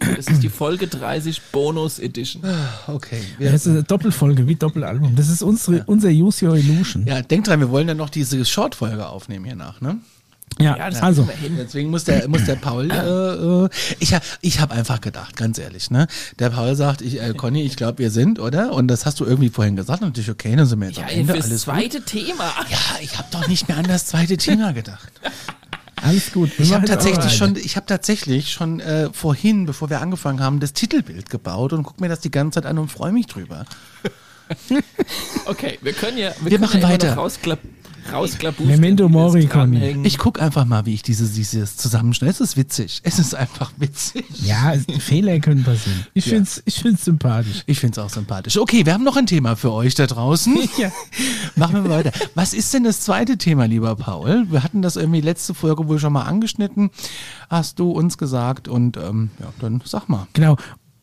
Das 0.00 0.28
ist 0.28 0.42
die 0.42 0.48
Folge 0.48 0.86
30 0.86 1.42
Bonus 1.50 1.98
Edition. 1.98 2.42
Okay. 2.86 3.20
Das 3.40 3.66
ist 3.66 3.68
eine 3.68 3.82
Doppelfolge, 3.82 4.46
wie 4.46 4.54
Doppelalbum. 4.54 5.16
Das 5.16 5.28
ist 5.28 5.42
unsere, 5.42 5.84
unser 5.86 6.10
Use 6.10 6.46
Your 6.46 6.56
Illusion. 6.56 7.04
Ja, 7.06 7.22
denk 7.22 7.44
dran, 7.44 7.60
wir 7.60 7.70
wollen 7.70 7.88
ja 7.88 7.94
noch 7.94 8.10
diese 8.10 8.44
Short-Folge 8.44 9.08
aufnehmen 9.08 9.44
hier 9.44 9.56
nach, 9.56 9.80
ne? 9.80 9.98
Ja, 10.60 10.76
Ja, 10.76 10.90
das 10.90 11.02
also. 11.02 11.26
wir. 11.28 11.34
Deswegen 11.56 11.90
muss 11.90 12.04
der, 12.04 12.28
muss 12.28 12.44
der 12.44 12.56
Paul, 12.56 12.90
äh, 12.90 13.64
äh, 13.64 13.68
ich, 14.00 14.14
ich 14.40 14.60
habe 14.60 14.74
einfach 14.74 15.00
gedacht, 15.00 15.36
ganz 15.36 15.58
ehrlich, 15.58 15.90
ne? 15.90 16.06
Der 16.38 16.50
Paul 16.50 16.74
sagt, 16.74 17.00
ich, 17.00 17.20
äh, 17.20 17.32
Conny, 17.34 17.62
ich 17.62 17.76
glaube, 17.76 17.98
wir 17.98 18.10
sind, 18.10 18.38
oder? 18.40 18.72
Und 18.72 18.88
das 18.88 19.06
hast 19.06 19.20
du 19.20 19.24
irgendwie 19.24 19.50
vorhin 19.50 19.76
gesagt 19.76 20.02
und 20.02 20.18
ich, 20.18 20.28
okay, 20.30 20.54
dann 20.56 20.66
sind 20.66 20.80
wir 20.80 20.88
jetzt 20.88 20.98
Ja, 20.98 21.04
am 21.04 21.10
Ende, 21.10 21.32
fürs 21.34 21.44
alles 21.46 21.64
gut. 21.64 21.74
zweite 21.74 22.02
Thema. 22.02 22.52
Ja, 22.70 22.78
ich 23.00 23.16
habe 23.18 23.28
doch 23.30 23.46
nicht 23.48 23.68
mehr 23.68 23.76
an 23.76 23.84
das 23.86 24.06
zweite 24.06 24.36
Thema 24.36 24.72
gedacht. 24.72 25.12
Alles 26.02 26.32
gut. 26.32 26.56
Wir 26.58 26.64
Ich 26.64 26.72
habe 26.72 26.86
tatsächlich 26.86 27.36
schon, 27.36 27.56
ich 27.56 27.76
habe 27.76 27.86
tatsächlich 27.86 28.52
schon 28.52 28.80
äh, 28.80 29.10
vorhin, 29.12 29.66
bevor 29.66 29.90
wir 29.90 30.00
angefangen 30.00 30.40
haben, 30.40 30.60
das 30.60 30.72
Titelbild 30.72 31.28
gebaut 31.28 31.72
und 31.72 31.82
guck 31.82 32.00
mir 32.00 32.08
das 32.08 32.20
die 32.20 32.30
ganze 32.30 32.60
Zeit 32.60 32.70
an 32.70 32.78
und 32.78 32.88
freue 32.90 33.12
mich 33.12 33.26
drüber. 33.26 33.64
Okay, 35.44 35.78
wir 35.82 35.92
können 35.92 36.16
ja, 36.16 36.30
Wir 36.40 36.52
können 36.52 36.62
machen 36.62 36.80
ja 36.80 36.88
immer 36.88 36.94
weiter. 36.94 37.28
Noch 38.08 38.18
Rausklapp, 38.18 38.54
rausklapustern, 38.54 38.66
Memento 38.80 39.08
Mori, 39.08 39.46
Conny. 39.46 40.00
Ich 40.04 40.18
guck 40.18 40.40
einfach 40.40 40.64
mal, 40.64 40.86
wie 40.86 40.94
ich 40.94 41.02
diese, 41.02 41.26
dieses 41.28 41.76
zusammenschneide. 41.76 42.32
Es 42.32 42.40
ist 42.40 42.56
witzig. 42.56 43.00
Es 43.04 43.18
ist 43.18 43.34
einfach 43.34 43.72
witzig. 43.78 44.24
Ja, 44.42 44.72
es- 44.74 44.84
Fehler 45.02 45.38
können 45.40 45.64
passieren. 45.64 46.06
Ich 46.14 46.26
Ja. 46.26 46.34
find's, 46.34 46.62
ich 46.64 46.76
find's 46.76 47.04
sympathisch. 47.04 47.62
Ich 47.66 47.80
find's 47.80 47.98
auch 47.98 48.10
sympathisch. 48.10 48.56
Okay, 48.56 48.84
wir 48.86 48.94
haben 48.94 49.04
noch 49.04 49.16
ein 49.16 49.26
Thema 49.26 49.56
für 49.56 49.72
euch 49.72 49.94
da 49.94 50.06
draußen. 50.06 50.56
Ja. 50.78 50.92
Machen 51.56 51.82
wir 51.84 51.90
weiter. 51.90 52.12
Was 52.34 52.52
ist 52.54 52.72
denn 52.74 52.84
das 52.84 53.00
zweite 53.00 53.36
Thema, 53.38 53.64
lieber 53.66 53.96
Paul? 53.96 54.46
Wir 54.50 54.62
hatten 54.62 54.80
das 54.82 54.96
irgendwie 54.96 55.20
letzte 55.20 55.54
Folge 55.54 55.88
wohl 55.88 55.98
schon 55.98 56.12
mal 56.12 56.22
angeschnitten, 56.22 56.90
hast 57.50 57.78
du 57.78 57.90
uns 57.90 58.16
gesagt. 58.18 58.68
Und 58.68 58.96
ähm, 58.96 59.30
ja, 59.40 59.46
dann 59.60 59.80
sag 59.84 60.08
mal. 60.08 60.28
Genau. 60.34 60.56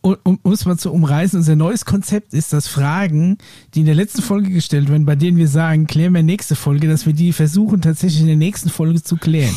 Um, 0.06 0.40
es 0.54 0.66
mal 0.66 0.78
zu 0.78 0.92
umreißen, 0.92 1.40
unser 1.40 1.56
neues 1.56 1.84
Konzept 1.84 2.36
ist, 2.36 2.54
dass 2.54 2.68
Fragen, 2.68 3.40
die 3.74 3.80
in 3.80 3.88
der 3.88 3.96
letzten 3.96 4.22
Folge 4.22 4.52
gestellt 4.52 4.88
werden, 4.88 5.04
bei 5.04 5.16
denen 5.16 5.38
wir 5.38 5.48
sagen, 5.48 5.88
klären 5.88 6.14
wir 6.14 6.22
nächste 6.22 6.56
Folge, 6.56 6.88
dass 6.88 7.08
wir 7.08 7.14
die 7.14 7.34
versuchen 7.34 7.82
tatsächlich 7.82 8.22
in 8.22 8.28
der 8.28 8.36
nächsten 8.36 8.70
Folge 8.70 9.02
zu 9.02 9.18
klären. 9.18 9.56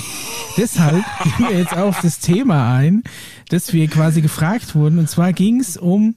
Deshalb 0.57 1.05
gehen 1.22 1.49
wir 1.51 1.59
jetzt 1.59 1.76
auf 1.76 2.01
das 2.01 2.20
Thema 2.20 2.74
ein, 2.74 3.03
dass 3.51 3.74
wir 3.74 3.88
quasi 3.88 4.22
gefragt 4.22 4.74
wurden. 4.74 4.99
Und 4.99 5.11
zwar 5.11 5.34
ging 5.34 5.61
es 5.61 5.76
um, 5.76 6.14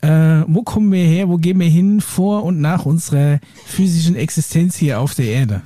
äh, 0.00 0.42
wo 0.48 0.64
kommen 0.64 0.90
wir 0.90 1.04
her, 1.04 1.28
wo 1.28 1.36
gehen 1.36 1.60
wir 1.60 1.68
hin 1.68 2.00
vor 2.00 2.42
und 2.42 2.60
nach 2.60 2.84
unserer 2.84 3.38
physischen 3.66 4.16
Existenz 4.16 4.74
hier 4.74 4.98
auf 4.98 5.14
der 5.14 5.26
Erde. 5.26 5.62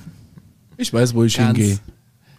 Ich 0.76 0.92
weiß, 0.92 1.14
wo 1.14 1.24
ich 1.24 1.38
Ganz 1.38 1.56
hingehe. 1.56 1.78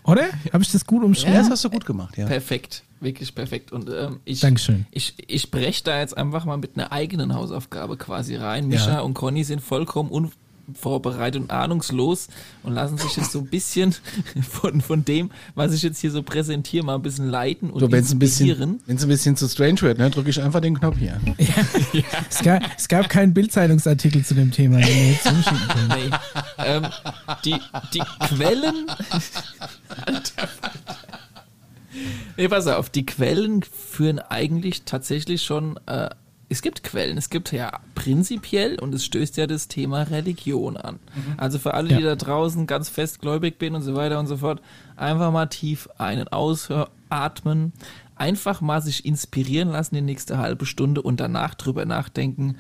Oder? 0.08 0.24
Habe 0.54 0.64
ich 0.64 0.72
das 0.72 0.86
gut 0.86 1.04
umschrieben? 1.04 1.34
Ja, 1.36 1.42
das 1.42 1.50
hast 1.50 1.64
du 1.66 1.70
gut 1.70 1.86
gemacht, 1.86 2.18
ja. 2.18 2.26
Perfekt, 2.26 2.84
wirklich 3.02 3.36
perfekt. 3.36 3.72
Und 3.72 3.90
ähm, 3.90 4.20
ich, 4.26 4.40
Dankeschön. 4.40 4.86
ich, 4.92 5.14
ich 5.28 5.52
breche 5.52 5.84
da 5.84 6.00
jetzt 6.00 6.18
einfach 6.18 6.46
mal 6.46 6.58
mit 6.58 6.72
einer 6.76 6.92
eigenen 6.92 7.36
Hausaufgabe 7.36 7.98
quasi 7.98 8.36
rein. 8.36 8.68
Mischa 8.68 8.94
Ja. 8.94 9.00
und 9.02 9.14
Conny 9.14 9.44
sind 9.44 9.62
vollkommen 9.62 10.10
unvorbereitet 10.10 11.42
und 11.44 11.52
ahnungslos 11.52 12.28
und 12.64 12.74
lassen 12.74 12.98
sich 12.98 13.16
jetzt 13.16 13.32
so 13.32 13.40
ein 13.40 13.48
bisschen 13.48 13.96
von, 14.50 14.82
von 14.82 15.06
dem, 15.06 15.30
was 15.56 15.74
ich 15.74 15.82
jetzt 15.82 16.00
hier 16.00 16.12
so 16.12 16.24
präsentiere, 16.24 16.84
mal 16.86 16.96
ein 16.96 17.02
bisschen 17.02 17.30
leiten 17.30 17.70
und 17.70 17.80
So, 17.80 17.90
wenn 17.92 18.04
es 18.04 18.12
ein 18.14 18.20
bisschen, 18.20 18.48
inspirieren. 18.48 18.80
wenn's 18.86 19.04
ein 19.04 19.08
bisschen 19.10 19.36
zu 19.38 19.48
strange 19.48 19.82
wird, 19.82 19.98
ne, 19.98 20.10
drücke 20.10 20.30
ich 20.30 20.42
einfach 20.42 20.60
den 20.62 20.78
Knopf 20.78 20.98
hier. 20.98 21.20
Es, 22.30 22.44
gab, 22.44 22.62
es 22.78 22.88
gab 22.88 23.10
keinen 23.10 23.34
Bildzeitungsartikel 23.34 24.24
zu 24.26 24.34
dem 24.36 24.52
Thema, 24.52 24.78
den 24.78 24.88
wir 24.88 25.12
jetzt 25.12 25.24
zuschicken 25.24 25.68
können. 25.70 25.88
Nee. 25.90 26.18
ähm, 26.66 26.86
die, 27.46 27.56
die 27.94 28.02
Quellen. 28.28 28.86
Alter. 30.06 30.48
Nee, 32.36 32.48
pass 32.50 32.68
auf, 32.68 32.90
die 32.92 33.06
Quellen 33.06 33.64
führen 33.64 34.20
eigentlich 34.20 34.84
tatsächlich 34.84 35.42
schon. 35.44 35.80
Äh, 35.88 36.10
es 36.50 36.62
gibt 36.62 36.84
Quellen, 36.84 37.18
es 37.18 37.30
gibt 37.32 37.52
ja 37.52 37.72
prinzipiell 37.96 38.78
und 38.80 38.94
es 38.94 39.04
stößt 39.04 39.36
ja 39.38 39.48
das 39.48 39.68
Thema 39.68 40.04
Religion 40.04 40.78
an. 40.78 41.00
Also 41.38 41.58
für 41.60 41.74
alle, 41.74 41.90
die 41.90 41.96
Ja. 42.04 42.10
da 42.10 42.16
draußen 42.16 42.68
ganz 42.68 42.88
festgläubig 42.90 43.58
bin 43.58 43.74
und 43.76 43.82
so 43.82 43.96
weiter 43.96 44.20
und 44.20 44.28
so 44.28 44.38
fort, 44.38 44.62
einfach 44.96 45.32
mal 45.32 45.48
tief 45.48 45.90
einen 45.98 46.28
ausatmen, 46.28 47.74
einfach 48.16 48.62
mal 48.62 48.82
sich 48.82 49.04
inspirieren 49.06 49.70
lassen 49.70 49.96
die 49.96 50.02
nächste 50.02 50.38
halbe 50.38 50.66
Stunde 50.66 51.02
und 51.02 51.20
danach 51.20 51.54
drüber 51.56 51.86
nachdenken. 51.86 52.58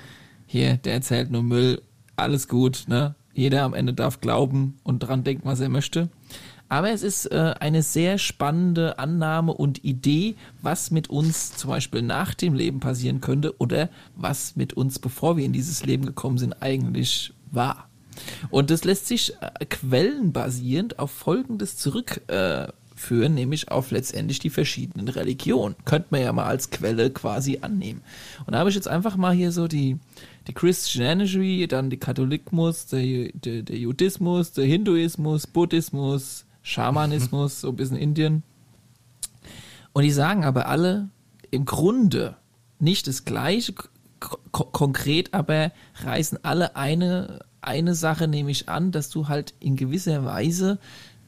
Hier, 0.48 0.78
der 0.78 0.94
erzählt 0.96 1.30
nur 1.32 1.44
Müll, 1.44 1.82
alles 2.16 2.48
gut, 2.48 2.86
ne? 2.88 3.14
Jeder 3.34 3.62
am 3.64 3.76
Ende 3.76 3.94
darf 3.94 4.20
glauben 4.20 4.80
und 4.84 5.00
dran 5.00 5.24
denken, 5.24 5.48
was 5.48 5.60
er 5.60 5.70
möchte. 5.70 6.10
Aber 6.70 6.91
es 6.91 7.01
ist 7.01 7.28
äh, 7.28 7.55
eine 7.59 7.82
sehr 7.82 8.18
spannende 8.18 8.99
Annahme 8.99 9.53
und 9.53 9.84
Idee, 9.84 10.36
was 10.61 10.91
mit 10.91 11.09
uns 11.09 11.55
zum 11.55 11.70
Beispiel 11.70 12.01
nach 12.01 12.34
dem 12.34 12.53
Leben 12.53 12.80
passieren 12.80 13.22
könnte 13.22 13.57
oder 13.59 13.89
was 14.15 14.55
mit 14.55 14.74
uns, 14.74 14.99
bevor 14.99 15.38
wir 15.38 15.45
in 15.45 15.53
dieses 15.53 15.86
Leben 15.86 16.05
gekommen 16.05 16.38
sind, 16.38 16.61
eigentlich 16.61 17.34
war. 17.51 17.88
Und 18.49 18.70
das 18.70 18.84
lässt 18.84 19.07
sich 19.07 19.34
äh, 19.41 19.65
quellenbasierend 19.65 20.99
auf 20.99 21.11
Folgendes 21.11 21.78
zurückführen, 21.78 22.74
äh, 23.09 23.30
nämlich 23.30 23.72
auf 23.72 23.91
letztendlich 23.91 24.39
die 24.39 24.49
verschiedenen 24.49 25.07
Religionen. 25.07 25.76
Könnte 25.86 26.07
man 26.09 26.22
ja 26.22 26.34
mal 26.34 26.45
als 26.45 26.70
Quelle 26.70 27.11
quasi 27.11 27.59
annehmen. 27.61 28.01
Und 28.45 28.53
da 28.53 28.59
habe 28.59 28.70
ich 28.70 28.76
jetzt 28.76 28.88
einfach 28.88 29.15
mal 29.15 29.34
hier 29.34 29.51
so 29.51 29.68
die, 29.68 29.97
die 30.47 30.53
Christianity, 30.53 31.68
dann 31.68 31.89
die 31.89 31.97
Katholikmus, 31.97 32.88
der, 32.88 33.30
der, 33.34 33.61
der 33.61 33.78
Judismus, 33.78 34.51
der 34.51 34.65
Hinduismus, 34.65 35.47
Buddhismus, 35.47 36.47
Schamanismus, 36.68 37.61
so 37.61 37.70
ein 37.70 37.78
bisschen 37.78 37.95
Indien. 37.95 38.43
Und 39.93 40.03
die 40.03 40.11
sagen 40.11 40.43
aber 40.43 40.68
alle 40.68 41.07
im 41.49 41.63
Grunde 41.63 42.36
nicht 42.78 43.07
das 43.07 43.24
Gleiche 43.24 43.74
ko 43.74 44.38
ko 44.51 44.65
konkret, 44.65 45.34
aber 45.34 45.72
reißen 46.03 46.39
alle 46.43 46.76
eine, 46.76 47.39
eine 47.61 47.95
Sache 47.95 48.28
nämlich 48.28 48.68
an, 48.68 48.91
dass 48.91 49.09
du 49.09 49.30
halt 49.30 49.53
in 49.61 49.78
gewisser 49.78 50.26
Weise 50.26 50.78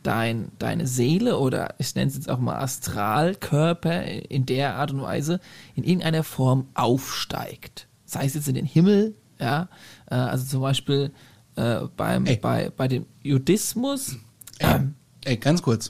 dein, 0.04 0.52
deine 0.60 0.88
Seele 0.88 1.38
oder 1.38 1.74
ich 1.78 1.96
nenne 1.96 2.10
es 2.10 2.16
jetzt 2.16 2.30
auch 2.30 2.40
mal 2.40 2.58
Astralkörper 2.58 4.04
in 4.04 4.46
der 4.46 4.76
Art 4.76 4.92
und 4.92 5.02
Weise 5.02 5.40
in 5.76 5.86
irgendeiner 5.86 6.24
Form 6.24 6.68
aufsteigt. 6.74 7.88
Sei 8.06 8.26
es 8.26 8.34
jetzt 8.34 8.50
in 8.50 8.56
den 8.56 8.66
Himmel, 8.66 9.16
ja, 9.40 9.70
äh, 10.12 10.16
also 10.16 10.46
zum 10.46 10.62
Beispiel 10.62 11.12
äh, 11.56 11.82
beim, 11.96 12.26
Ey. 12.26 12.36
bei, 12.36 12.72
bei 12.76 12.90
dem 12.90 13.06
Judismus, 13.24 14.18
Ähm, 14.60 14.96
ey, 15.26 15.38
ganz 15.38 15.62
kurz. 15.62 15.90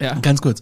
ja, 0.00 0.14
Ganz 0.20 0.40
kurz. 0.40 0.60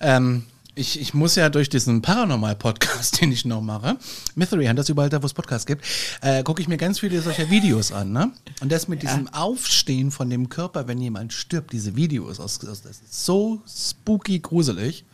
Ähm, 0.00 0.44
ich, 0.74 1.00
ich 1.00 1.12
muss 1.12 1.34
ja 1.34 1.48
durch 1.48 1.68
diesen 1.68 2.02
Paranormal-Podcast, 2.02 3.20
den 3.20 3.32
ich 3.32 3.44
noch 3.44 3.60
mache, 3.60 3.96
Mystery 4.36 4.66
Hunters, 4.66 4.88
überall 4.88 5.08
da, 5.08 5.20
wo 5.22 5.26
es 5.26 5.34
Podcasts 5.34 5.66
gibt, 5.66 5.84
äh, 6.22 6.42
gucke 6.44 6.62
ich 6.62 6.68
mir 6.68 6.76
ganz 6.76 7.00
viele 7.00 7.20
solcher 7.20 7.50
Videos 7.50 7.90
an, 7.90 8.12
ne? 8.12 8.30
Und 8.60 8.70
das 8.70 8.86
mit 8.86 9.02
diesem 9.02 9.28
Aufstehen 9.28 10.10
von 10.12 10.30
dem 10.30 10.48
Körper, 10.48 10.86
wenn 10.86 11.00
jemand 11.00 11.32
stirbt, 11.32 11.72
diese 11.72 11.96
Videos, 11.96 12.38
aus, 12.38 12.64
aus, 12.64 12.82
das 12.82 13.00
ist 13.00 13.24
so 13.24 13.60
spooky 13.66 14.38
gruselig. 14.38 15.04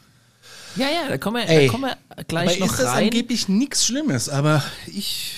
ja, 0.77 0.87
ja, 0.91 1.09
da 1.09 1.17
kommen 1.17 1.37
wir, 1.43 1.49
Ey, 1.49 1.67
da 1.67 1.73
kommen 1.73 1.85
wir 1.85 2.25
gleich 2.25 2.51
aber 2.51 2.67
noch 2.67 2.73
ist 2.73 2.81
das 2.81 2.89
rein. 2.93 3.05
angeblich 3.05 3.49
nichts 3.49 3.87
Schlimmes, 3.87 4.29
aber 4.29 4.63
ich... 4.87 5.33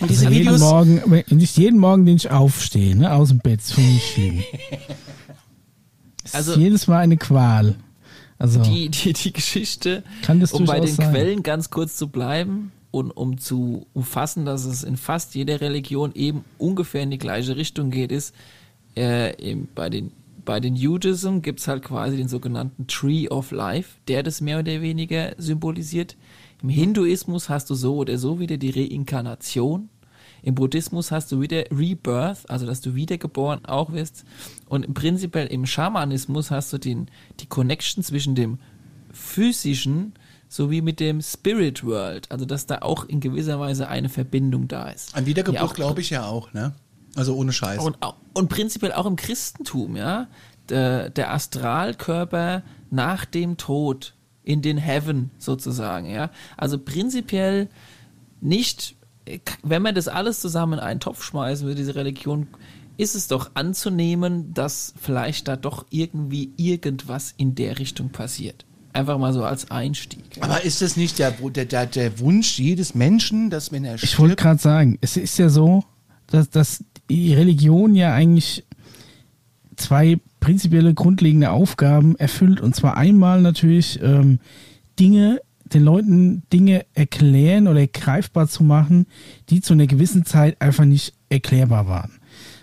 Und 0.00 0.10
Also 0.10 0.14
diese 0.14 0.28
jeden 0.30 0.40
Videos... 0.46 0.60
Morgen, 0.60 1.24
nicht 1.30 1.56
jeden 1.58 1.78
Morgen, 1.78 2.06
den 2.06 2.16
ich 2.16 2.30
aufstehe, 2.30 2.96
ne, 2.96 3.12
aus 3.12 3.28
dem 3.28 3.38
Bett, 3.38 3.60
finde 3.62 3.90
ich 3.90 4.10
schlimm. 4.12 4.42
Es 6.24 6.34
Also- 6.34 6.52
ist 6.52 6.58
jedes 6.58 6.86
Mal 6.86 6.98
eine 6.98 7.16
Qual. 7.16 7.76
Also, 8.38 8.62
die, 8.62 8.88
die, 8.90 9.14
die 9.14 9.32
Geschichte, 9.32 10.04
um 10.52 10.64
bei 10.64 10.78
den 10.78 10.94
sein. 10.94 11.10
Quellen 11.10 11.42
ganz 11.42 11.70
kurz 11.70 11.96
zu 11.96 12.08
bleiben 12.08 12.70
und 12.92 13.10
um 13.10 13.38
zu 13.38 13.86
umfassen, 13.94 14.44
dass 14.44 14.64
es 14.64 14.84
in 14.84 14.96
fast 14.96 15.34
jeder 15.34 15.60
Religion 15.60 16.12
eben 16.14 16.44
ungefähr 16.56 17.02
in 17.02 17.10
die 17.10 17.18
gleiche 17.18 17.56
Richtung 17.56 17.90
geht, 17.90 18.12
ist, 18.12 18.34
äh, 18.94 19.56
bei 19.74 19.90
den 19.90 20.12
bei 20.44 20.60
den 20.60 20.76
Judaism 20.76 21.40
gibt's 21.40 21.68
halt 21.68 21.82
quasi 21.82 22.16
den 22.16 22.28
sogenannten 22.28 22.86
Tree 22.86 23.28
of 23.28 23.50
Life, 23.50 23.96
der 24.06 24.22
das 24.22 24.40
mehr 24.40 24.60
oder 24.60 24.80
weniger 24.80 25.32
symbolisiert. 25.36 26.16
Im 26.62 26.68
Hinduismus 26.68 27.48
hast 27.48 27.70
du 27.70 27.74
so 27.74 27.96
oder 27.96 28.18
so 28.18 28.40
wieder 28.40 28.56
die 28.56 28.70
Reinkarnation. 28.70 29.88
Im 30.42 30.54
Buddhismus 30.54 31.10
hast 31.10 31.32
du 31.32 31.40
wieder 31.40 31.64
Rebirth, 31.70 32.48
also 32.48 32.66
dass 32.66 32.80
du 32.80 32.94
wiedergeboren 32.94 33.64
auch 33.64 33.92
wirst. 33.92 34.24
Und 34.66 34.84
im 34.84 34.94
prinzipiell 34.94 35.46
im 35.48 35.66
Schamanismus 35.66 36.50
hast 36.50 36.72
du 36.72 36.78
den, 36.78 37.10
die 37.40 37.46
Connection 37.46 38.02
zwischen 38.02 38.34
dem 38.34 38.58
physischen 39.12 40.14
sowie 40.48 40.80
mit 40.80 41.00
dem 41.00 41.20
Spirit 41.20 41.84
World. 41.84 42.30
Also 42.30 42.44
dass 42.44 42.66
da 42.66 42.78
auch 42.82 43.04
in 43.04 43.20
gewisser 43.20 43.60
Weise 43.60 43.88
eine 43.88 44.08
Verbindung 44.08 44.68
da 44.68 44.88
ist. 44.88 45.14
An 45.14 45.26
Wiedergeburt 45.26 45.74
glaube 45.74 46.00
ich 46.00 46.10
ja 46.10 46.26
auch, 46.26 46.52
ne? 46.52 46.74
Also 47.14 47.34
ohne 47.34 47.52
Scheiß. 47.52 47.84
und, 47.84 47.98
und 48.34 48.48
prinzipiell 48.48 48.92
auch 48.92 49.06
im 49.06 49.16
Christentum, 49.16 49.96
ja. 49.96 50.28
Der, 50.68 51.08
der 51.08 51.32
Astralkörper 51.32 52.62
nach 52.90 53.24
dem 53.24 53.56
Tod 53.56 54.14
in 54.48 54.62
den 54.62 54.78
Heaven 54.78 55.30
sozusagen, 55.38 56.08
ja. 56.08 56.30
Also 56.56 56.78
prinzipiell 56.78 57.68
nicht 58.40 58.96
wenn 59.62 59.82
man 59.82 59.94
das 59.94 60.08
alles 60.08 60.40
zusammen 60.40 60.74
in 60.74 60.78
einen 60.80 61.00
Topf 61.00 61.22
schmeißen 61.22 61.66
würde, 61.66 61.76
diese 61.76 61.94
Religion, 61.94 62.46
ist 62.96 63.14
es 63.14 63.28
doch 63.28 63.50
anzunehmen, 63.54 64.52
dass 64.54 64.94
vielleicht 65.00 65.48
da 65.48 65.56
doch 65.56 65.86
irgendwie 65.90 66.52
irgendwas 66.56 67.34
in 67.36 67.54
der 67.54 67.78
Richtung 67.78 68.08
passiert. 68.10 68.64
Einfach 68.92 69.18
mal 69.18 69.32
so 69.32 69.44
als 69.44 69.70
Einstieg. 69.70 70.24
Aber 70.40 70.64
ist 70.64 70.82
das 70.82 70.96
nicht 70.96 71.18
der, 71.18 71.32
der, 71.32 71.86
der 71.86 72.18
Wunsch 72.18 72.58
jedes 72.58 72.94
Menschen, 72.94 73.50
dass 73.50 73.70
wenn 73.70 73.84
er 73.84 74.02
Ich 74.02 74.18
wollte 74.18 74.34
gerade 74.34 74.60
sagen, 74.60 74.98
es 75.00 75.16
ist 75.16 75.38
ja 75.38 75.48
so, 75.48 75.84
dass, 76.26 76.50
dass 76.50 76.82
die 77.08 77.34
Religion 77.34 77.94
ja 77.94 78.12
eigentlich 78.14 78.64
zwei 79.76 80.18
prinzipielle 80.40 80.94
grundlegende 80.94 81.50
Aufgaben 81.50 82.16
erfüllt. 82.16 82.60
Und 82.60 82.74
zwar 82.74 82.96
einmal 82.96 83.40
natürlich 83.42 84.00
ähm, 84.02 84.38
Dinge, 84.98 85.40
den 85.64 85.82
Leuten 85.82 86.42
Dinge 86.52 86.86
erklären 86.94 87.68
oder 87.68 87.86
greifbar 87.86 88.48
zu 88.48 88.64
machen, 88.64 89.06
die 89.50 89.60
zu 89.60 89.74
einer 89.74 89.86
gewissen 89.86 90.24
Zeit 90.24 90.60
einfach 90.60 90.84
nicht 90.84 91.14
erklärbar 91.28 91.86
waren. 91.86 92.12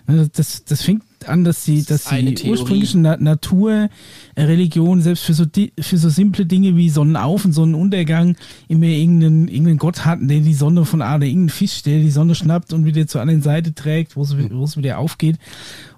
Ne, 0.07 0.29
das, 0.31 0.63
das 0.65 0.83
fängt 0.83 1.03
an, 1.25 1.43
dass 1.43 1.63
die, 1.65 1.83
dass 1.83 2.05
die 2.05 2.47
ursprüngliche 2.47 2.99
Na 2.99 3.17
Natur, 3.17 3.89
äh, 4.35 4.43
Religion, 4.43 5.01
selbst 5.01 5.23
für 5.23 5.33
so, 5.33 5.45
für 5.79 5.97
so 5.97 6.09
simple 6.09 6.45
Dinge 6.45 6.75
wie 6.75 6.89
Sonnenauf- 6.89 7.45
und 7.45 7.53
Sonnenuntergang 7.53 8.35
immer 8.67 8.85
irgendeinen, 8.85 9.47
irgendeinen 9.47 9.79
Gott 9.79 10.05
hatten, 10.05 10.27
der 10.27 10.41
die 10.41 10.53
Sonne 10.53 10.85
von 10.85 11.01
A 11.01 11.15
oder 11.15 11.25
irgendeinen 11.25 11.49
Fisch, 11.49 11.81
der 11.81 11.99
die 11.99 12.11
Sonne 12.11 12.35
schnappt 12.35 12.71
und 12.73 12.85
wieder 12.85 13.07
zur 13.07 13.21
anderen 13.21 13.41
Seite 13.41 13.73
trägt, 13.73 14.15
wo 14.15 14.21
es, 14.21 14.35
wo 14.51 14.63
es 14.63 14.77
wieder 14.77 14.99
aufgeht. 14.99 15.37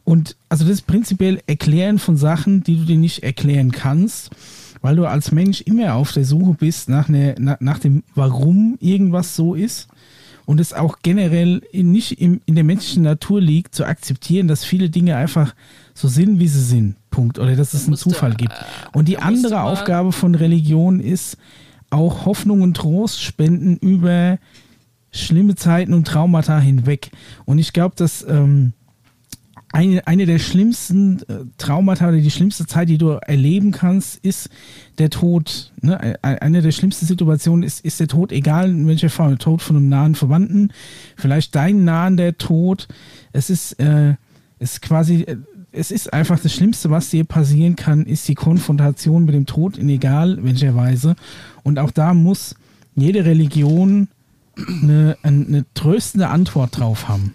Und 0.07 0.37
also 0.47 0.63
das 0.63 0.75
ist 0.75 0.87
prinzipiell 0.87 1.41
Erklären 1.47 1.99
von 1.99 2.15
Sachen, 2.15 2.63
die 2.63 2.77
du 2.77 2.85
dir 2.85 2.95
nicht 2.95 3.23
erklären 3.23 3.73
kannst, 3.73 4.29
weil 4.81 4.95
du 4.95 5.05
als 5.05 5.33
Mensch 5.33 5.59
immer 5.59 5.95
auf 5.95 6.13
der 6.13 6.23
Suche 6.23 6.53
bist 6.53 6.87
nach, 6.87 7.09
einer, 7.09 7.35
nach, 7.37 7.57
nach 7.59 7.79
dem, 7.79 8.03
warum 8.15 8.77
irgendwas 8.79 9.35
so 9.35 9.53
ist 9.53 9.89
und 10.45 10.61
es 10.61 10.71
auch 10.71 10.99
generell 11.03 11.61
in, 11.73 11.91
nicht 11.91 12.21
im, 12.21 12.39
in 12.45 12.55
der 12.55 12.63
menschlichen 12.63 13.03
Natur 13.03 13.41
liegt, 13.41 13.75
zu 13.75 13.83
akzeptieren, 13.83 14.47
dass 14.47 14.63
viele 14.63 14.89
Dinge 14.89 15.17
einfach 15.17 15.53
so 15.93 16.07
sind, 16.07 16.39
wie 16.39 16.47
sie 16.47 16.63
sind. 16.63 16.95
Punkt. 17.09 17.37
Oder 17.37 17.57
dass 17.57 17.73
es 17.73 17.87
einen 17.87 17.97
Zufall 17.97 18.33
gibt. 18.33 18.53
Äh, 18.53 18.97
und 18.97 19.09
die 19.09 19.17
andere 19.17 19.59
Aufgabe 19.59 20.13
von 20.13 20.35
Religion 20.35 21.01
ist, 21.01 21.35
auch 21.89 22.25
Hoffnung 22.25 22.61
und 22.61 22.77
Trost 22.77 23.21
spenden 23.21 23.75
über 23.75 24.37
schlimme 25.11 25.55
Zeiten 25.55 25.93
und 25.93 26.07
Traumata 26.07 26.59
hinweg. 26.59 27.11
Und 27.43 27.59
ich 27.59 27.73
glaube, 27.73 27.95
dass 27.97 28.25
ähm, 28.25 28.71
eine, 29.71 30.07
eine 30.07 30.25
der 30.25 30.39
schlimmsten 30.39 31.19
äh, 31.23 31.45
Traumata 31.57 32.07
oder 32.07 32.17
die 32.17 32.31
schlimmste 32.31 32.65
Zeit, 32.65 32.89
die 32.89 32.97
du 32.97 33.09
erleben 33.09 33.71
kannst, 33.71 34.23
ist 34.23 34.49
der 34.97 35.09
Tod. 35.09 35.71
Ne? 35.81 36.17
Eine 36.21 36.61
der 36.61 36.71
schlimmsten 36.71 37.05
Situationen 37.05 37.63
ist, 37.63 37.83
ist 37.83 37.99
der 37.99 38.07
Tod, 38.07 38.31
egal 38.31 38.69
in 38.69 38.87
welcher 38.87 39.09
Form, 39.09 39.29
der 39.29 39.37
Tod 39.39 39.61
von 39.61 39.75
einem 39.75 39.89
nahen 39.89 40.15
Verwandten, 40.15 40.71
vielleicht 41.15 41.53
dein 41.55 41.83
nahen 41.83 42.17
der 42.17 42.37
Tod. 42.37 42.87
Es 43.33 43.49
ist, 43.49 43.73
äh, 43.73 44.15
ist 44.59 44.81
quasi, 44.81 45.23
äh, 45.23 45.37
es 45.73 45.91
ist 45.91 46.13
einfach 46.13 46.39
das 46.39 46.53
Schlimmste, 46.53 46.89
was 46.89 47.09
dir 47.09 47.25
passieren 47.25 47.75
kann, 47.75 48.05
ist 48.05 48.27
die 48.27 48.35
Konfrontation 48.35 49.25
mit 49.25 49.35
dem 49.35 49.45
Tod 49.45 49.77
in 49.77 49.89
egal 49.89 50.43
welcher 50.43 50.75
Weise. 50.75 51.15
Und 51.63 51.77
auch 51.77 51.91
da 51.91 52.13
muss 52.13 52.55
jede 52.95 53.25
Religion 53.25 54.07
eine, 54.55 55.17
eine 55.21 55.65
tröstende 55.73 56.29
Antwort 56.29 56.79
drauf 56.79 57.09
haben. 57.09 57.33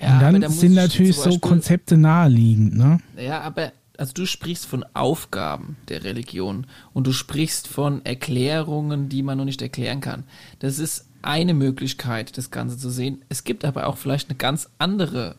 Ja, 0.00 0.14
und 0.14 0.20
dann 0.20 0.40
da 0.40 0.48
sind 0.48 0.74
natürlich 0.74 1.16
so 1.16 1.38
Konzepte 1.38 1.96
naheliegend, 1.96 2.76
ne? 2.76 3.00
Ja, 3.16 3.40
aber 3.42 3.72
also 3.98 4.14
du 4.14 4.24
sprichst 4.24 4.64
von 4.64 4.84
Aufgaben 4.94 5.76
der 5.88 6.04
Religion 6.04 6.66
und 6.94 7.06
du 7.06 7.12
sprichst 7.12 7.68
von 7.68 8.04
Erklärungen, 8.06 9.10
die 9.10 9.22
man 9.22 9.36
noch 9.36 9.44
nicht 9.44 9.60
erklären 9.60 10.00
kann. 10.00 10.24
Das 10.60 10.78
ist 10.78 11.06
eine 11.20 11.52
Möglichkeit, 11.52 12.38
das 12.38 12.50
Ganze 12.50 12.78
zu 12.78 12.88
sehen. 12.88 13.22
Es 13.28 13.44
gibt 13.44 13.62
aber 13.64 13.86
auch 13.86 13.98
vielleicht 13.98 14.30
eine 14.30 14.38
ganz 14.38 14.70
andere 14.78 15.36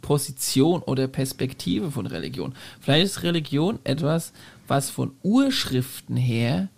Position 0.00 0.82
oder 0.82 1.08
Perspektive 1.08 1.90
von 1.90 2.06
Religion. 2.06 2.54
Vielleicht 2.78 3.06
ist 3.06 3.22
Religion 3.24 3.80
etwas, 3.82 4.32
was 4.68 4.90
von 4.90 5.12
Urschriften 5.22 6.16
her 6.16 6.68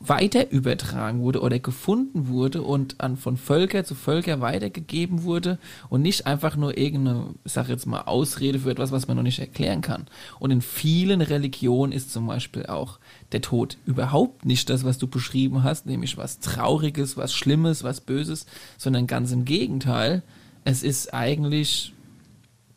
weiter 0.00 0.50
übertragen 0.50 1.20
wurde 1.20 1.40
oder 1.40 1.58
gefunden 1.58 2.28
wurde 2.28 2.62
und 2.62 3.00
an 3.00 3.16
von 3.16 3.36
Völker 3.36 3.84
zu 3.84 3.94
Völker 3.94 4.40
weitergegeben 4.40 5.24
wurde 5.24 5.58
und 5.88 6.02
nicht 6.02 6.26
einfach 6.26 6.56
nur 6.56 6.78
irgendeine, 6.78 7.34
ich 7.44 7.52
sag 7.52 7.68
jetzt 7.68 7.86
mal, 7.86 8.02
Ausrede 8.02 8.60
für 8.60 8.70
etwas, 8.70 8.92
was 8.92 9.08
man 9.08 9.16
noch 9.16 9.24
nicht 9.24 9.40
erklären 9.40 9.80
kann. 9.80 10.06
Und 10.38 10.52
in 10.52 10.62
vielen 10.62 11.20
Religionen 11.20 11.92
ist 11.92 12.12
zum 12.12 12.26
Beispiel 12.28 12.66
auch 12.66 13.00
der 13.32 13.40
Tod 13.40 13.76
überhaupt 13.86 14.44
nicht 14.44 14.70
das, 14.70 14.84
was 14.84 14.98
du 14.98 15.08
beschrieben 15.08 15.64
hast, 15.64 15.86
nämlich 15.86 16.16
was 16.16 16.38
Trauriges, 16.38 17.16
was 17.16 17.34
Schlimmes, 17.34 17.82
was 17.82 18.00
Böses, 18.00 18.46
sondern 18.76 19.08
ganz 19.08 19.32
im 19.32 19.44
Gegenteil. 19.44 20.22
Es 20.64 20.84
ist 20.84 21.12
eigentlich 21.12 21.92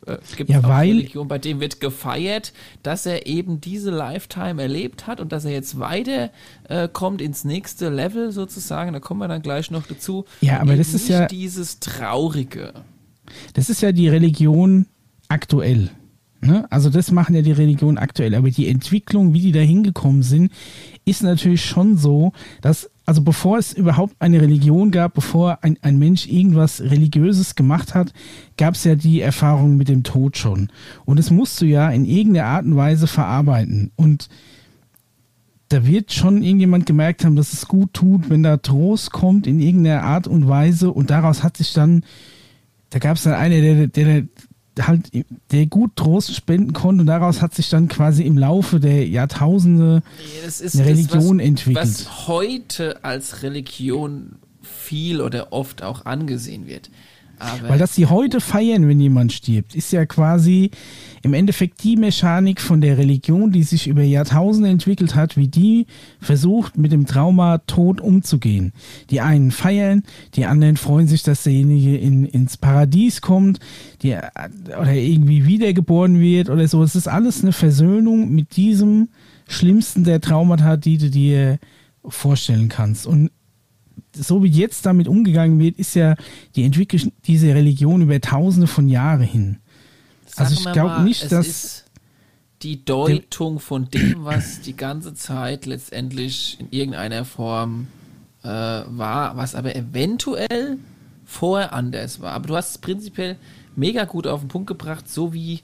äh, 0.06 0.18
gibt 0.36 0.50
ja, 0.50 0.62
weil, 0.62 0.88
Religion, 0.88 1.28
bei 1.28 1.38
dem 1.38 1.60
wird 1.60 1.80
gefeiert, 1.80 2.52
dass 2.82 3.06
er 3.06 3.26
eben 3.26 3.60
diese 3.60 3.90
Lifetime 3.90 4.60
erlebt 4.60 5.06
hat 5.06 5.20
und 5.20 5.32
dass 5.32 5.44
er 5.44 5.52
jetzt 5.52 5.78
weiter 5.78 6.30
äh, 6.68 6.88
kommt 6.88 7.20
ins 7.20 7.44
nächste 7.44 7.88
Level 7.88 8.32
sozusagen. 8.32 8.92
Da 8.92 9.00
kommen 9.00 9.20
wir 9.20 9.28
dann 9.28 9.42
gleich 9.42 9.70
noch 9.70 9.86
dazu. 9.86 10.24
Ja, 10.40 10.60
aber 10.60 10.76
das 10.76 10.94
ist 10.94 11.08
ja 11.08 11.26
dieses 11.26 11.80
Traurige. 11.80 12.72
Das 13.54 13.70
ist 13.70 13.82
ja 13.82 13.92
die 13.92 14.08
Religion 14.08 14.86
aktuell. 15.28 15.90
Ne? 16.40 16.66
Also 16.70 16.90
das 16.90 17.12
machen 17.12 17.36
ja 17.36 17.42
die 17.42 17.52
Religionen 17.52 17.98
aktuell. 17.98 18.34
Aber 18.34 18.50
die 18.50 18.68
Entwicklung, 18.68 19.32
wie 19.32 19.40
die 19.40 19.52
da 19.52 19.60
hingekommen 19.60 20.22
sind, 20.22 20.50
ist 21.04 21.22
natürlich 21.22 21.64
schon 21.64 21.96
so, 21.96 22.32
dass 22.60 22.90
also 23.04 23.22
bevor 23.22 23.58
es 23.58 23.72
überhaupt 23.72 24.14
eine 24.20 24.40
Religion 24.40 24.90
gab, 24.90 25.14
bevor 25.14 25.58
ein, 25.62 25.76
ein 25.82 25.98
Mensch 25.98 26.26
irgendwas 26.28 26.80
Religiöses 26.80 27.56
gemacht 27.56 27.94
hat, 27.94 28.12
gab 28.56 28.74
es 28.74 28.84
ja 28.84 28.94
die 28.94 29.20
Erfahrung 29.20 29.76
mit 29.76 29.88
dem 29.88 30.04
Tod 30.04 30.36
schon. 30.36 30.68
Und 31.04 31.18
es 31.18 31.30
musst 31.30 31.60
du 31.60 31.66
ja 31.66 31.90
in 31.90 32.04
irgendeiner 32.04 32.46
Art 32.46 32.64
und 32.64 32.76
Weise 32.76 33.08
verarbeiten. 33.08 33.90
Und 33.96 34.28
da 35.68 35.84
wird 35.86 36.12
schon 36.12 36.42
irgendjemand 36.42 36.86
gemerkt 36.86 37.24
haben, 37.24 37.34
dass 37.34 37.52
es 37.52 37.66
gut 37.66 37.92
tut, 37.92 38.30
wenn 38.30 38.42
da 38.42 38.58
Trost 38.58 39.10
kommt 39.10 39.46
in 39.46 39.58
irgendeiner 39.58 40.04
Art 40.04 40.28
und 40.28 40.46
Weise. 40.46 40.92
Und 40.92 41.10
daraus 41.10 41.42
hat 41.42 41.56
sich 41.56 41.72
dann, 41.72 42.04
da 42.90 42.98
gab 43.00 43.16
es 43.16 43.24
dann 43.24 43.34
einen, 43.34 43.62
der, 43.62 43.86
der, 43.88 44.22
halt, 44.80 45.10
der 45.50 45.66
gut 45.66 45.96
Trost 45.96 46.34
spenden 46.34 46.72
konnte 46.72 47.02
und 47.02 47.06
daraus 47.06 47.42
hat 47.42 47.54
sich 47.54 47.68
dann 47.68 47.88
quasi 47.88 48.22
im 48.22 48.38
Laufe 48.38 48.80
der 48.80 49.06
Jahrtausende 49.06 50.02
eine 50.42 50.86
Religion 50.86 51.38
das, 51.38 51.44
was, 51.44 51.48
entwickelt. 51.48 51.76
Was 51.76 52.28
heute 52.28 53.04
als 53.04 53.42
Religion 53.42 54.36
viel 54.62 55.20
oder 55.20 55.52
oft 55.52 55.82
auch 55.82 56.04
angesehen 56.04 56.66
wird. 56.66 56.90
Aber 57.42 57.70
Weil 57.70 57.78
das 57.78 57.94
sie 57.94 58.06
heute 58.06 58.40
feiern, 58.40 58.86
wenn 58.88 59.00
jemand 59.00 59.32
stirbt, 59.32 59.74
ist 59.74 59.92
ja 59.92 60.06
quasi 60.06 60.70
im 61.22 61.34
Endeffekt 61.34 61.82
die 61.82 61.96
Mechanik 61.96 62.60
von 62.60 62.80
der 62.80 62.98
Religion, 62.98 63.50
die 63.50 63.64
sich 63.64 63.88
über 63.88 64.02
Jahrtausende 64.02 64.68
entwickelt 64.68 65.14
hat, 65.14 65.36
wie 65.36 65.48
die 65.48 65.86
versucht, 66.20 66.78
mit 66.78 66.92
dem 66.92 67.06
Trauma 67.06 67.58
Tod 67.58 68.00
umzugehen. 68.00 68.72
Die 69.10 69.20
einen 69.20 69.50
feiern, 69.50 70.04
die 70.34 70.46
anderen 70.46 70.76
freuen 70.76 71.08
sich, 71.08 71.22
dass 71.22 71.42
derjenige 71.42 71.96
in, 71.96 72.26
ins 72.26 72.56
Paradies 72.56 73.20
kommt, 73.20 73.58
die, 74.02 74.16
oder 74.80 74.92
irgendwie 74.92 75.44
wiedergeboren 75.44 76.20
wird 76.20 76.48
oder 76.48 76.68
so. 76.68 76.82
Es 76.82 76.94
ist 76.94 77.08
alles 77.08 77.42
eine 77.42 77.52
Versöhnung 77.52 78.30
mit 78.30 78.56
diesem 78.56 79.08
schlimmsten 79.48 80.04
der 80.04 80.20
Traumata, 80.20 80.76
die 80.76 80.98
du 80.98 81.10
dir 81.10 81.58
vorstellen 82.04 82.68
kannst. 82.68 83.06
Und 83.06 83.30
so 84.14 84.42
wie 84.42 84.48
jetzt 84.48 84.86
damit 84.86 85.08
umgegangen 85.08 85.58
wird, 85.58 85.78
ist 85.78 85.94
ja 85.94 86.14
die 86.54 86.64
Entwicklung 86.64 87.12
dieser 87.26 87.54
Religion 87.54 88.02
über 88.02 88.20
tausende 88.20 88.66
von 88.66 88.88
Jahren 88.88 89.22
hin. 89.22 89.58
Sagen 90.26 90.48
also 90.48 90.54
ich 90.54 90.72
glaube 90.72 91.02
nicht, 91.02 91.30
dass 91.32 91.84
die 92.62 92.84
Deutung 92.84 93.58
von 93.58 93.88
dem, 93.90 94.16
was 94.24 94.60
die 94.60 94.76
ganze 94.76 95.14
Zeit 95.14 95.66
letztendlich 95.66 96.58
in 96.60 96.68
irgendeiner 96.70 97.24
Form 97.24 97.88
äh, 98.42 98.48
war, 98.48 99.36
was 99.36 99.54
aber 99.54 99.74
eventuell 99.74 100.78
vorher 101.24 101.72
anders 101.72 102.20
war. 102.20 102.32
Aber 102.32 102.48
du 102.48 102.56
hast 102.56 102.70
es 102.70 102.78
prinzipiell 102.78 103.36
mega 103.74 104.04
gut 104.04 104.26
auf 104.26 104.40
den 104.40 104.48
Punkt 104.48 104.68
gebracht, 104.68 105.08
so 105.08 105.32
wie, 105.32 105.60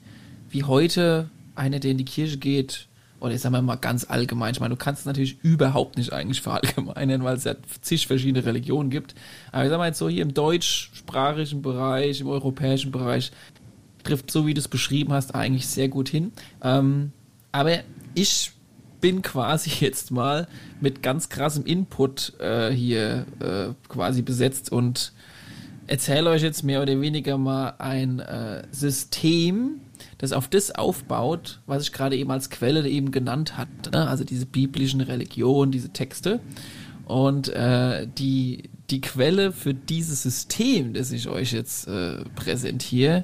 wie 0.49 0.63
heute 0.63 1.29
einer, 1.55 1.79
der 1.79 1.91
in 1.91 1.97
die 1.97 2.05
Kirche 2.05 2.37
geht, 2.37 2.87
oder 3.19 3.33
ich 3.33 3.41
sag 3.41 3.51
mal 3.51 3.75
ganz 3.75 4.05
allgemein, 4.09 4.53
ich 4.53 4.59
meine, 4.59 4.75
du 4.75 4.77
kannst 4.77 5.01
es 5.01 5.05
natürlich 5.05 5.43
überhaupt 5.43 5.97
nicht 5.97 6.13
eigentlich 6.13 6.41
verallgemeinern, 6.41 7.23
weil 7.23 7.35
es 7.35 7.43
ja 7.43 7.55
zig 7.81 8.07
verschiedene 8.07 8.45
Religionen 8.45 8.89
gibt. 8.89 9.15
Aber 9.51 9.63
ich 9.63 9.69
sag 9.69 9.77
mal 9.77 9.87
jetzt 9.87 9.99
so 9.99 10.09
hier 10.09 10.21
im 10.21 10.33
deutschsprachigen 10.33 11.61
Bereich, 11.61 12.21
im 12.21 12.27
europäischen 12.27 12.91
Bereich, 12.91 13.31
trifft 14.03 14.31
so 14.31 14.47
wie 14.47 14.53
du 14.53 14.59
es 14.59 14.67
beschrieben 14.67 15.13
hast 15.13 15.35
eigentlich 15.35 15.67
sehr 15.67 15.89
gut 15.89 16.09
hin. 16.09 16.31
Ähm, 16.63 17.11
aber 17.51 17.79
ich 18.13 18.51
bin 19.01 19.21
quasi 19.21 19.69
jetzt 19.85 20.11
mal 20.11 20.47
mit 20.81 21.03
ganz 21.03 21.29
krassem 21.29 21.65
Input 21.65 22.33
äh, 22.39 22.71
hier 22.71 23.25
äh, 23.39 23.73
quasi 23.87 24.21
besetzt 24.21 24.71
und 24.71 25.13
erzähle 25.87 26.29
euch 26.29 26.41
jetzt 26.41 26.63
mehr 26.63 26.81
oder 26.81 26.99
weniger 27.01 27.37
mal 27.37 27.73
ein 27.79 28.19
äh, 28.19 28.63
System, 28.71 29.81
das 30.19 30.33
auf 30.33 30.47
das 30.47 30.71
aufbaut, 30.71 31.61
was 31.65 31.83
ich 31.83 31.91
gerade 31.91 32.15
eben 32.15 32.29
als 32.29 32.49
Quelle 32.49 32.87
eben 32.87 33.11
genannt 33.11 33.57
hatte. 33.57 33.89
Ne? 33.91 34.07
Also 34.07 34.23
diese 34.23 34.45
biblischen 34.45 35.01
Religionen, 35.01 35.71
diese 35.71 35.89
Texte. 35.89 36.41
Und 37.05 37.47
äh, 37.49 38.05
die, 38.05 38.69
die 38.89 39.01
Quelle 39.01 39.51
für 39.51 39.73
dieses 39.73 40.21
System, 40.21 40.93
das 40.93 41.11
ich 41.11 41.27
euch 41.27 41.53
jetzt 41.53 41.87
äh, 41.87 42.23
präsentiere, 42.35 43.23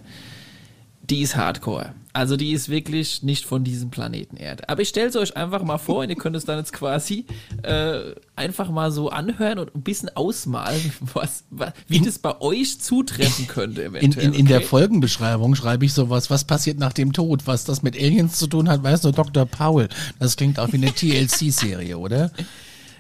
die 1.09 1.21
ist 1.21 1.35
Hardcore. 1.35 1.93
Also 2.13 2.37
die 2.37 2.53
ist 2.53 2.69
wirklich 2.69 3.23
nicht 3.23 3.45
von 3.45 3.65
diesem 3.65 3.89
Planeten 3.89 4.37
Erde. 4.37 4.69
Aber 4.69 4.81
ich 4.81 4.87
stelle 4.87 5.09
es 5.09 5.17
euch 5.17 5.35
einfach 5.35 5.63
mal 5.63 5.77
vor 5.77 6.03
und 6.03 6.09
ihr 6.09 6.15
könnt 6.15 6.35
es 6.37 6.45
dann 6.45 6.57
jetzt 6.57 6.71
quasi 6.71 7.25
äh, 7.63 8.13
einfach 8.37 8.69
mal 8.69 8.89
so 8.91 9.09
anhören 9.09 9.59
und 9.59 9.75
ein 9.75 9.81
bisschen 9.81 10.09
ausmalen, 10.15 10.93
was, 11.13 11.43
was 11.49 11.73
wie 11.87 11.99
das 11.99 12.19
bei 12.19 12.39
euch 12.39 12.79
zutreffen 12.79 13.47
könnte 13.47 13.81
In, 13.81 13.95
eventuell. 13.95 14.25
in, 14.27 14.33
in 14.33 14.45
der 14.45 14.59
okay? 14.59 14.67
Folgenbeschreibung 14.67 15.55
schreibe 15.55 15.83
ich 15.85 15.93
sowas, 15.93 16.29
was 16.29 16.45
passiert 16.45 16.79
nach 16.79 16.93
dem 16.93 17.11
Tod, 17.11 17.47
was 17.47 17.65
das 17.65 17.83
mit 17.83 17.97
Aliens 17.97 18.39
zu 18.39 18.47
tun 18.47 18.69
hat, 18.69 18.81
weiß 18.81 19.03
nur 19.03 19.11
Dr. 19.11 19.45
Paul. 19.45 19.89
Das 20.17 20.37
klingt 20.37 20.57
auch 20.57 20.71
wie 20.71 20.77
eine 20.77 20.93
TLC-Serie, 20.93 21.97
oder? 21.97 22.31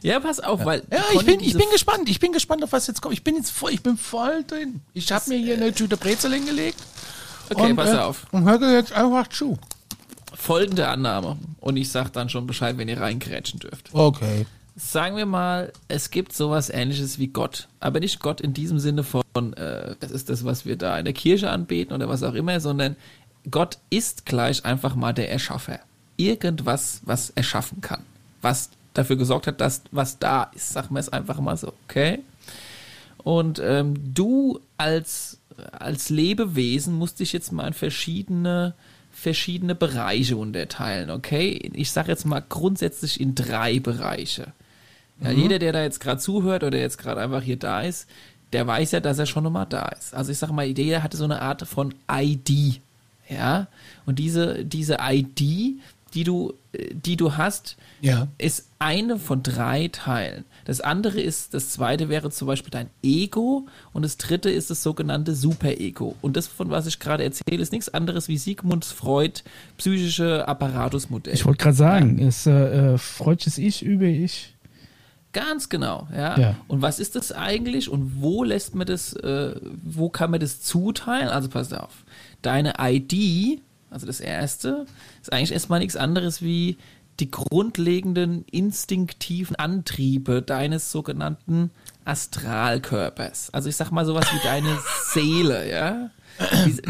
Ja, 0.03 0.19
pass 0.19 0.39
auf, 0.41 0.65
weil 0.65 0.83
Ja, 0.91 1.03
ich 1.13 1.25
bin, 1.25 1.39
ich 1.39 1.53
bin 1.53 1.65
gespannt. 1.71 2.09
Ich 2.09 2.19
bin 2.19 2.31
gespannt, 2.31 2.63
auf 2.63 2.73
was 2.73 2.85
jetzt 2.85 3.01
kommt. 3.01 3.13
Ich 3.13 3.23
bin 3.23 3.35
jetzt 3.37 3.49
voll, 3.49 3.71
ich 3.71 3.81
bin 3.81 3.97
voll 3.97 4.43
drin. 4.45 4.81
Ich 4.93 5.11
habe 5.11 5.29
mir 5.29 5.37
hier 5.37 5.55
eine 5.55 5.73
Tüte 5.73 5.97
Brezel 5.97 6.33
hingelegt. 6.33 6.77
Okay, 7.49 7.71
und, 7.71 7.75
pass 7.75 7.89
äh, 7.89 7.97
auf. 7.97 8.25
Und 8.31 8.45
höre 8.45 8.71
jetzt 8.71 8.93
einfach 8.93 9.27
zu. 9.27 9.57
Folgende 10.33 10.87
Annahme. 10.87 11.37
Und 11.59 11.77
ich 11.77 11.89
sag 11.89 12.09
dann 12.09 12.29
schon 12.29 12.47
Bescheid, 12.47 12.77
wenn 12.77 12.87
ihr 12.87 12.99
reingrätschen 12.99 13.59
dürft. 13.59 13.89
Okay. 13.93 14.45
Sagen 14.75 15.15
wir 15.15 15.25
mal, 15.25 15.71
es 15.87 16.11
gibt 16.11 16.33
sowas 16.33 16.69
ähnliches 16.69 17.17
wie 17.17 17.27
Gott. 17.27 17.67
Aber 17.79 17.99
nicht 17.99 18.19
Gott 18.19 18.41
in 18.41 18.53
diesem 18.53 18.79
Sinne 18.79 19.03
von, 19.03 19.53
äh, 19.53 19.95
das 19.99 20.11
ist 20.11 20.29
das, 20.29 20.43
was 20.43 20.65
wir 20.65 20.75
da 20.75 20.97
in 20.99 21.05
der 21.05 21.13
Kirche 21.13 21.49
anbeten 21.49 21.93
oder 21.93 22.09
was 22.09 22.23
auch 22.23 22.33
immer, 22.33 22.59
sondern 22.59 22.97
Gott 23.49 23.77
ist 23.89 24.25
gleich 24.25 24.65
einfach 24.65 24.95
mal 24.95 25.13
der 25.13 25.31
Erschaffer. 25.31 25.79
Irgendwas, 26.17 27.01
was 27.05 27.29
erschaffen 27.31 27.81
kann. 27.81 28.03
Was 28.41 28.69
dafür 28.93 29.15
gesorgt 29.15 29.47
hat, 29.47 29.61
dass 29.61 29.81
was 29.91 30.19
da 30.19 30.43
ist. 30.55 30.69
Sagen 30.69 30.95
wir 30.95 30.99
es 30.99 31.09
einfach 31.09 31.39
mal 31.39 31.55
so, 31.57 31.73
okay? 31.87 32.19
Und 33.23 33.59
ähm, 33.59 33.95
du 34.13 34.59
als, 34.77 35.39
als 35.71 36.09
Lebewesen 36.09 36.93
musst 36.95 37.19
dich 37.19 37.33
jetzt 37.33 37.51
mal 37.51 37.67
in 37.67 37.73
verschiedene, 37.73 38.73
verschiedene 39.11 39.75
Bereiche 39.75 40.37
unterteilen, 40.37 41.09
okay? 41.09 41.71
Ich 41.73 41.91
sage 41.91 42.11
jetzt 42.11 42.25
mal 42.25 42.43
grundsätzlich 42.47 43.19
in 43.19 43.35
drei 43.35 43.79
Bereiche. 43.79 44.53
Ja, 45.21 45.31
Jeder, 45.31 45.59
der 45.59 45.71
da 45.71 45.81
jetzt 45.83 45.99
gerade 46.01 46.19
zuhört 46.19 46.63
oder 46.63 46.77
jetzt 46.77 46.97
gerade 46.97 47.21
einfach 47.21 47.41
hier 47.41 47.57
da 47.57 47.81
ist, 47.81 48.07
der 48.51 48.67
weiß 48.67 48.91
ja, 48.91 48.99
dass 48.99 49.17
er 49.17 49.25
schon 49.25 49.43
nochmal 49.43 49.65
da 49.67 49.87
ist. 49.89 50.13
Also 50.13 50.31
ich 50.31 50.37
sage 50.37 50.53
mal, 50.53 50.65
jeder 50.65 51.03
hatte 51.03 51.17
so 51.17 51.23
eine 51.23 51.41
Art 51.41 51.65
von 51.67 51.93
ID. 52.11 52.81
Ja, 53.29 53.67
und 54.05 54.19
diese, 54.19 54.63
diese 54.65 54.97
ID, 55.01 55.39
die 56.13 56.23
du, 56.23 56.53
äh, 56.73 56.93
die 56.93 57.17
du 57.17 57.37
hast, 57.37 57.75
Ja. 58.01 58.27
ist 58.37 58.67
eine 58.77 59.17
von 59.17 59.41
drei 59.41 59.87
Teilen. 59.87 60.43
Das 60.65 60.81
andere 60.81 61.21
ist, 61.21 61.53
das 61.53 61.69
zweite 61.69 62.09
wäre 62.09 62.31
zum 62.31 62.47
Beispiel 62.47 62.71
dein 62.71 62.89
Ego 63.03 63.67
und 63.93 64.03
das 64.03 64.17
dritte 64.17 64.49
ist 64.49 64.69
das 64.69 64.83
sogenannte 64.83 65.35
Superego. 65.35 66.15
Und 66.21 66.35
das, 66.35 66.47
von 66.47 66.69
was 66.71 66.87
ich 66.87 66.99
gerade 66.99 67.23
erzähle, 67.23 67.61
ist 67.61 67.71
nichts 67.71 67.93
anderes 67.93 68.27
wie 68.27 68.37
Sigmund 68.37 68.83
Freud 68.83 69.41
psychische 69.77 70.47
Apparatusmodell. 70.47 71.33
Ich 71.33 71.45
wollte 71.45 71.63
gerade 71.63 71.77
sagen, 71.77 72.17
ist 72.17 72.47
äh, 72.47 72.93
äh, 72.93 72.97
freudsches 72.97 73.57
Ich 73.57 73.83
über 73.83 74.05
Ich. 74.05 74.55
Ganz 75.33 75.67
genau, 75.67 76.07
ja. 76.15 76.39
Ja. 76.39 76.55
Und 76.67 76.81
was 76.81 76.97
ist 76.97 77.15
das 77.15 77.31
eigentlich 77.31 77.89
und 77.89 78.21
wo 78.21 78.43
lässt 78.43 78.73
man 78.73 78.87
das, 78.87 79.13
äh, 79.13 79.53
wo 79.83 80.09
kann 80.09 80.31
man 80.31 80.39
das 80.39 80.61
zuteilen? 80.61 81.27
Also 81.27 81.49
pass 81.49 81.73
auf, 81.73 82.05
deine 82.41 82.75
ID, 82.79 83.61
also 83.89 84.07
das 84.07 84.21
erste, 84.21 84.85
ist 85.21 85.33
eigentlich 85.33 85.51
erstmal 85.51 85.79
nichts 85.79 85.97
anderes 85.97 86.41
wie 86.41 86.77
die 87.19 87.31
grundlegenden 87.31 88.43
instinktiven 88.45 89.55
Antriebe 89.55 90.41
deines 90.41 90.91
sogenannten 90.91 91.71
Astralkörpers. 92.03 93.49
Also 93.53 93.69
ich 93.69 93.75
sag 93.75 93.91
mal 93.91 94.05
sowas 94.05 94.25
wie 94.33 94.43
deine 94.43 94.77
Seele, 95.13 95.69
ja. 95.69 96.09
Die, 96.65 96.81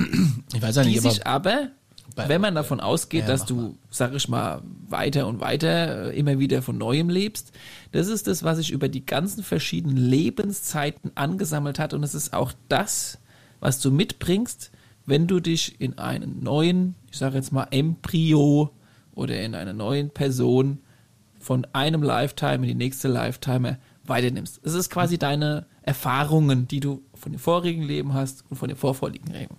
Ich 0.56 0.62
weiß 0.62 0.78
ja 0.78 0.84
die 0.84 0.90
nicht, 0.90 1.06
aber 1.06 1.12
sich 1.12 1.26
aber, 2.16 2.30
wenn 2.30 2.42
man 2.42 2.56
davon 2.56 2.80
ausgeht, 2.80 3.22
Ja, 3.22 3.28
dass 3.28 3.46
du, 3.46 3.78
sag 3.90 4.14
ich 4.14 4.28
mal, 4.28 4.62
weiter 4.88 5.28
und 5.28 5.42
weiter 5.42 6.12
äh, 6.12 6.18
immer 6.18 6.40
wieder 6.40 6.62
von 6.62 6.78
Neuem 6.78 7.10
lebst, 7.10 7.52
das 7.92 8.08
ist 8.08 8.28
das, 8.28 8.44
was 8.44 8.58
sich 8.58 8.72
über 8.72 8.90
die 8.90 9.06
ganzen 9.06 9.44
verschiedenen 9.44 9.98
Lebenszeiten 9.98 11.12
angesammelt 11.16 11.78
hat 11.78 11.94
und 11.94 12.04
es 12.04 12.16
ist 12.16 12.34
auch 12.34 12.54
das, 12.70 13.20
was 13.60 13.80
du 13.80 13.92
mitbringst, 13.92 14.72
wenn 15.06 15.28
du 15.28 15.40
dich 15.40 15.80
in 15.80 15.98
einen 15.98 16.42
neuen, 16.44 16.96
ich 17.12 17.18
sage 17.18 17.36
jetzt 17.36 17.52
mal 17.52 17.68
Embryo 17.70 18.72
oder 19.16 19.42
in 19.42 19.56
einer 19.56 19.74
neuen 19.74 20.10
Person 20.10 20.80
von 21.40 21.66
einem 21.74 22.04
Lifetime 22.04 22.56
in 22.56 22.64
die 22.64 22.76
nächste 22.76 23.08
Lifetime 23.08 23.78
weiternimmst. 24.06 24.60
Es 24.64 24.74
ist 24.74 24.90
quasi 24.90 25.18
deine 25.18 25.66
Erfahrungen, 25.82 26.68
die 26.68 26.80
du 26.80 27.02
von 27.14 27.32
dem 27.32 27.40
vorigen 27.40 27.84
Leben 27.84 28.14
hast 28.14 28.44
und 28.50 28.58
von 28.58 28.68
dem 28.68 28.78
vorvorigen 28.78 29.32
Leben. 29.32 29.56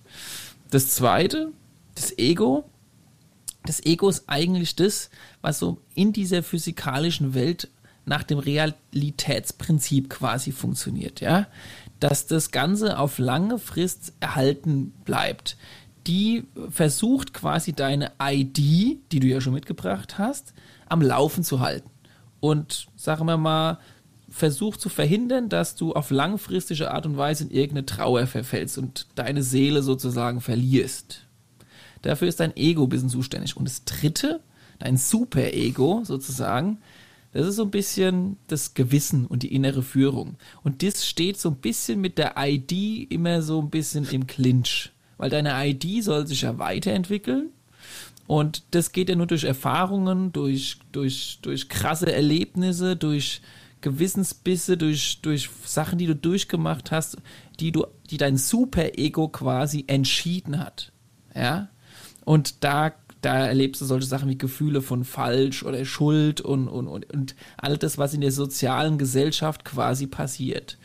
Das 0.70 0.88
zweite, 0.88 1.52
das 1.94 2.16
Ego. 2.18 2.64
Das 3.64 3.84
Ego 3.84 4.08
ist 4.08 4.24
eigentlich 4.28 4.76
das, 4.76 5.10
was 5.40 5.58
so 5.58 5.80
in 5.94 6.12
dieser 6.12 6.42
physikalischen 6.42 7.34
Welt 7.34 7.68
nach 8.04 8.22
dem 8.22 8.38
Realitätsprinzip 8.38 10.08
quasi 10.08 10.52
funktioniert, 10.52 11.20
ja. 11.20 11.48
Dass 11.98 12.26
das 12.26 12.52
Ganze 12.52 12.98
auf 12.98 13.18
lange 13.18 13.58
Frist 13.58 14.12
erhalten 14.20 14.92
bleibt. 15.04 15.56
Die 16.06 16.44
versucht 16.70 17.34
quasi 17.34 17.72
deine 17.72 18.12
ID, 18.20 18.56
die 19.10 19.20
du 19.20 19.26
ja 19.26 19.40
schon 19.40 19.54
mitgebracht 19.54 20.18
hast, 20.18 20.54
am 20.88 21.02
Laufen 21.02 21.42
zu 21.42 21.60
halten. 21.60 21.90
Und 22.40 22.86
sagen 22.96 23.26
wir 23.26 23.36
mal, 23.36 23.78
versucht 24.28 24.80
zu 24.80 24.88
verhindern, 24.88 25.48
dass 25.48 25.74
du 25.74 25.94
auf 25.94 26.10
langfristige 26.10 26.90
Art 26.90 27.06
und 27.06 27.16
Weise 27.16 27.44
in 27.44 27.50
irgendeine 27.50 27.86
Trauer 27.86 28.26
verfällst 28.26 28.78
und 28.78 29.06
deine 29.14 29.42
Seele 29.42 29.82
sozusagen 29.82 30.40
verlierst. 30.40 31.26
Dafür 32.02 32.28
ist 32.28 32.40
dein 32.40 32.56
Ego 32.56 32.84
ein 32.84 32.88
bisschen 32.88 33.08
zuständig. 33.08 33.56
Und 33.56 33.66
das 33.66 33.84
dritte, 33.84 34.40
dein 34.78 34.96
Super-Ego 34.96 36.02
sozusagen, 36.04 36.78
das 37.32 37.46
ist 37.46 37.56
so 37.56 37.64
ein 37.64 37.70
bisschen 37.70 38.36
das 38.46 38.74
Gewissen 38.74 39.26
und 39.26 39.42
die 39.42 39.54
innere 39.54 39.82
Führung. 39.82 40.36
Und 40.62 40.82
das 40.82 41.06
steht 41.06 41.38
so 41.38 41.50
ein 41.50 41.56
bisschen 41.56 42.00
mit 42.00 42.18
der 42.18 42.34
ID 42.38 43.10
immer 43.10 43.42
so 43.42 43.60
ein 43.60 43.70
bisschen 43.70 44.08
im 44.08 44.26
Clinch. 44.26 44.92
Weil 45.18 45.30
deine 45.30 45.55
ID 45.66 46.05
soll 46.05 46.26
sich 46.26 46.43
ja 46.43 46.59
weiterentwickeln. 46.59 47.51
Und 48.26 48.64
das 48.72 48.93
geht 48.93 49.09
ja 49.09 49.16
nur 49.16 49.26
durch 49.26 49.44
Erfahrungen, 49.44 50.32
durch, 50.32 50.78
durch, 50.93 51.38
durch 51.43 51.68
krasse 51.68 52.12
Erlebnisse, 52.12 52.97
durch 52.97 53.40
Gewissensbisse, 53.80 54.76
durch, 54.76 55.20
durch 55.22 55.48
Sachen, 55.64 55.98
die 55.98 56.06
du 56.06 56.16
durchgemacht 56.16 56.90
hast, 56.90 57.18
die 57.60 57.70
du, 57.70 57.86
die 58.10 58.16
dein 58.16 58.36
Super-Ego 58.36 59.28
quasi 59.28 59.84
entschieden 59.86 60.59
hat. 60.59 60.93
Ja? 61.34 61.68
Und 62.24 62.64
da, 62.64 62.93
da 63.20 63.47
erlebst 63.47 63.80
du 63.80 63.84
solche 63.84 64.09
Sachen 64.09 64.28
wie 64.28 64.38
Gefühle 64.38 64.82
von 64.82 65.05
falsch 65.05 65.62
oder 65.62 65.84
Schuld 65.84 66.40
und, 66.40 66.66
und, 66.66 66.88
und, 66.88 67.12
und 67.12 67.36
all 67.56 67.78
das, 67.78 67.97
was 67.97 68.14
in 68.14 68.22
der 68.22 68.32
sozialen 68.32 68.98
Gesellschaft 68.98 69.64
quasi 69.64 70.09
passiert. 70.09 70.78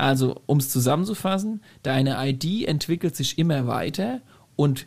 Also, 0.00 0.40
um 0.46 0.56
es 0.56 0.70
zusammenzufassen, 0.70 1.60
deine 1.82 2.16
ID 2.26 2.66
entwickelt 2.66 3.14
sich 3.14 3.38
immer 3.38 3.66
weiter 3.66 4.22
und 4.56 4.86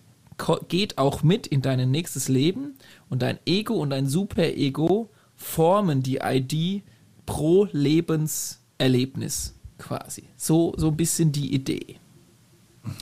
geht 0.69 0.97
auch 0.97 1.21
mit 1.21 1.45
in 1.45 1.61
dein 1.61 1.91
nächstes 1.91 2.29
Leben 2.29 2.73
und 3.11 3.21
dein 3.21 3.37
Ego 3.45 3.75
und 3.75 3.91
dein 3.91 4.07
Super-Ego 4.07 5.11
formen 5.35 6.01
die 6.01 6.17
ID 6.23 6.81
pro 7.27 7.67
Lebenserlebnis 7.71 9.53
quasi. 9.77 10.23
So, 10.35 10.73
so 10.77 10.87
ein 10.87 10.97
bisschen 10.97 11.31
die 11.31 11.53
Idee. 11.53 11.97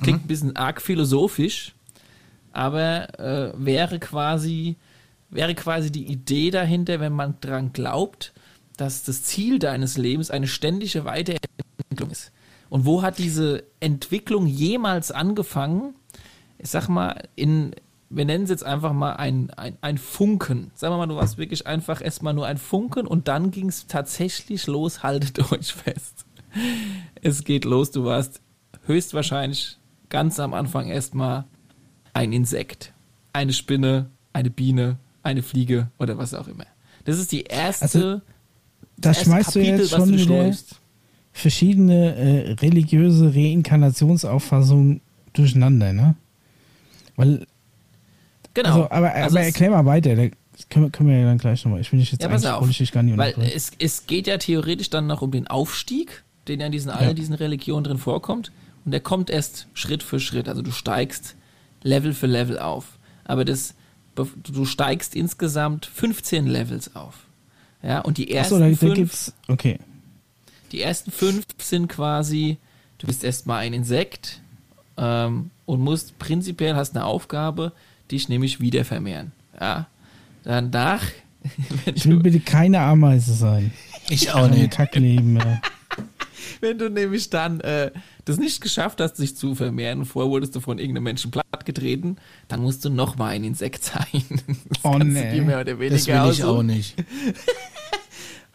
Klingt 0.03 0.25
ein 0.25 0.27
bisschen 0.27 0.57
arg 0.57 0.81
philosophisch, 0.81 1.73
aber 2.51 3.19
äh, 3.21 3.53
wäre 3.55 3.99
quasi 3.99 4.75
wäre 5.29 5.55
quasi 5.55 5.93
die 5.93 6.07
Idee 6.11 6.51
dahinter, 6.51 6.99
wenn 6.99 7.13
man 7.13 7.35
dran 7.39 7.71
glaubt, 7.71 8.33
dass 8.75 9.03
das 9.03 9.23
Ziel 9.23 9.59
deines 9.59 9.97
Lebens 9.97 10.29
eine 10.29 10.47
ständige 10.47 11.05
Weiterentwicklung 11.05 11.70
ist. 12.11 12.31
Und 12.69 12.85
wo 12.85 13.01
hat 13.01 13.17
diese 13.17 13.63
Entwicklung 13.79 14.47
jemals 14.47 15.11
angefangen? 15.11 15.95
Ich 16.57 16.69
sag 16.69 16.87
mal, 16.87 17.27
in, 17.35 17.75
wir 18.09 18.25
nennen 18.25 18.45
es 18.45 18.49
jetzt 18.49 18.63
einfach 18.63 18.93
mal 18.93 19.13
ein, 19.13 19.49
ein, 19.51 19.77
ein 19.81 19.97
Funken. 19.97 20.71
Sagen 20.75 20.93
wir 20.93 20.97
mal, 20.97 21.07
du 21.07 21.15
warst 21.15 21.37
wirklich 21.37 21.67
einfach 21.67 22.01
erstmal 22.01 22.33
nur 22.33 22.45
ein 22.45 22.57
Funken 22.57 23.07
und 23.07 23.27
dann 23.27 23.51
ging 23.51 23.67
es 23.67 23.87
tatsächlich 23.87 24.67
los, 24.67 25.03
haltet 25.03 25.39
euch 25.51 25.73
fest. 25.73 26.25
Es 27.21 27.43
geht 27.43 27.65
los, 27.65 27.91
du 27.91 28.05
warst 28.05 28.41
höchstwahrscheinlich 28.85 29.77
ganz 30.09 30.39
am 30.39 30.53
Anfang 30.53 30.87
erstmal 30.87 31.45
ein 32.13 32.33
Insekt. 32.33 32.93
Eine 33.33 33.53
Spinne, 33.53 34.09
eine 34.33 34.49
Biene, 34.49 34.97
eine 35.23 35.43
Fliege 35.43 35.89
oder 35.99 36.17
was 36.17 36.33
auch 36.33 36.47
immer. 36.47 36.65
Das 37.05 37.17
ist 37.17 37.31
die 37.31 37.43
erste, 37.43 37.83
Also, 37.83 37.99
Da 37.99 38.21
das 38.97 39.17
erste 39.17 39.25
schmeißt 39.25 39.55
du 39.55 39.59
jetzt 39.59 39.91
was 39.91 39.99
schon 39.99 40.11
du 40.11 40.15
wieder 40.15 40.25
durchläufst. 40.25 40.80
Verschiedene 41.33 42.15
äh, 42.15 42.51
religiöse 42.53 43.33
Reinkarnationsauffassungen 43.33 45.01
durcheinander, 45.33 45.93
ne? 45.93 46.15
Weil, 47.15 47.45
Genau. 48.53 48.69
also, 48.69 48.91
aber, 48.91 49.13
Also 49.13 49.37
aber 49.37 49.45
erklär 49.45 49.69
mal 49.71 49.85
weiter, 49.85 50.15
da 50.15 50.27
können, 50.69 50.85
wir- 50.85 50.89
können 50.91 51.09
wir 51.09 51.17
ja 51.19 51.25
dann 51.25 51.37
gleich 51.37 51.63
nochmal. 51.63 51.79
Ich 51.81 51.91
will 51.91 51.99
dich 51.99 52.11
jetzt 52.11 52.21
Ja, 52.21 52.27
pass 52.29 52.45
auf. 52.45 52.69
ich 52.69 52.77
dich 52.77 52.91
gar 52.91 53.01
nicht 53.03 53.17
Weil 53.17 53.33
es, 53.55 53.71
es 53.79 54.05
geht 54.07 54.27
ja 54.27 54.37
theoretisch 54.37 54.89
dann 54.89 55.07
noch 55.07 55.21
um 55.21 55.31
den 55.31 55.47
Aufstieg 55.47 56.23
den 56.47 56.59
ja 56.59 56.65
in 56.65 56.71
diesen 56.71 56.89
allen 56.89 57.15
diesen 57.15 57.35
Religionen 57.35 57.83
drin 57.83 57.97
vorkommt. 57.99 58.51
Und 58.83 58.91
der 58.91 58.99
kommt 58.99 59.29
erst 59.29 59.67
Schritt 59.75 60.01
für 60.01 60.19
Schritt. 60.19 60.49
Also 60.49 60.63
du 60.63 60.71
steigst 60.71 61.35
Level 61.83 62.13
für 62.13 62.25
Level 62.25 62.57
auf. 62.57 62.97
Aber 63.25 63.45
das, 63.45 63.75
du 64.15 64.65
steigst 64.65 65.15
insgesamt 65.15 65.85
15 65.85 66.47
Levels 66.47 66.95
auf. 66.95 67.27
Ja, 67.83 67.99
und 67.99 68.17
die 68.17 68.31
ersten 68.31 68.55
Achso, 68.55 68.63
da, 68.63 68.69
da 68.71 68.75
fünf, 68.75 68.95
gibt's. 68.95 69.33
Okay. 69.47 69.77
Die 70.71 70.81
ersten 70.81 71.11
fünf 71.11 71.45
sind 71.59 71.87
quasi, 71.87 72.57
du 72.97 73.07
bist 73.07 73.23
erstmal 73.23 73.59
ein 73.59 73.73
Insekt 73.73 74.41
ähm, 74.97 75.51
und 75.65 75.81
musst 75.81 76.17
prinzipiell 76.19 76.75
hast 76.75 76.95
eine 76.95 77.05
Aufgabe, 77.05 77.73
dich 78.09 78.29
nämlich 78.29 78.59
wieder 78.59 78.85
vermehren. 78.85 79.31
Ja. 79.59 79.87
Danach, 80.43 81.03
wenn 81.85 81.95
Ich 81.95 82.05
will 82.05 82.17
du, 82.17 82.23
bitte 82.23 82.39
keine 82.39 82.79
Ameise 82.79 83.33
sein. 83.33 83.71
Ich 84.09 84.31
auch 84.31 84.49
nicht. 84.49 84.71
Kackleben 84.71 85.33
mehr. 85.33 85.61
wenn 86.61 86.77
du 86.77 86.89
nämlich 86.89 87.29
dann 87.29 87.59
äh, 87.61 87.91
das 88.25 88.37
nicht 88.37 88.61
geschafft 88.61 89.01
hast, 89.01 89.17
sich 89.17 89.35
zu 89.35 89.55
vermehren, 89.55 90.05
vorher 90.05 90.31
wurdest 90.31 90.55
du 90.55 90.59
von 90.59 90.79
irgendeinem 90.79 91.03
Menschen 91.03 91.31
plattgetreten, 91.31 92.17
dann 92.47 92.61
musst 92.61 92.83
du 92.85 92.89
nochmal 92.89 93.33
ein 93.33 93.43
Insekt 93.43 93.83
sein. 93.85 94.23
Das 94.69 94.79
Oh, 94.83 94.97
nee. 94.97 95.31
dir 95.31 95.41
mehr 95.41 95.61
oder 95.61 95.79
weniger 95.79 95.95
Das 95.95 96.07
will 96.07 96.31
ich 96.33 96.43
auch 96.43 96.63
nicht. 96.63 96.95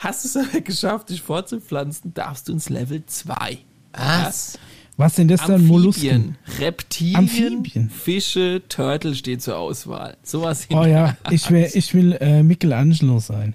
Hast 0.07 0.25
du 0.25 0.29
es 0.29 0.49
aber 0.49 0.61
geschafft, 0.61 1.11
dich 1.11 1.21
fortzupflanzen, 1.21 2.15
darfst 2.15 2.49
du 2.49 2.53
ins 2.53 2.69
Level 2.69 3.05
2. 3.05 3.59
Was? 3.93 4.59
Was 4.97 5.17
sind 5.17 5.29
das 5.31 5.45
dann? 5.45 5.67
Mollusken? 5.67 6.09
Amphibien, 6.11 6.37
Reptilien, 6.61 7.17
Amphibien. 7.17 7.91
Fische, 7.91 8.63
Turtle 8.69 9.15
steht 9.17 9.43
zur 9.43 9.59
Auswahl. 9.59 10.17
Sowas 10.23 10.63
hin. 10.65 10.79
Oh 10.79 10.85
ja, 10.85 11.17
ich, 11.31 11.51
wär, 11.51 11.75
ich 11.75 11.93
will 11.93 12.13
äh, 12.21 12.43
Michelangelo 12.43 13.19
sein. 13.19 13.55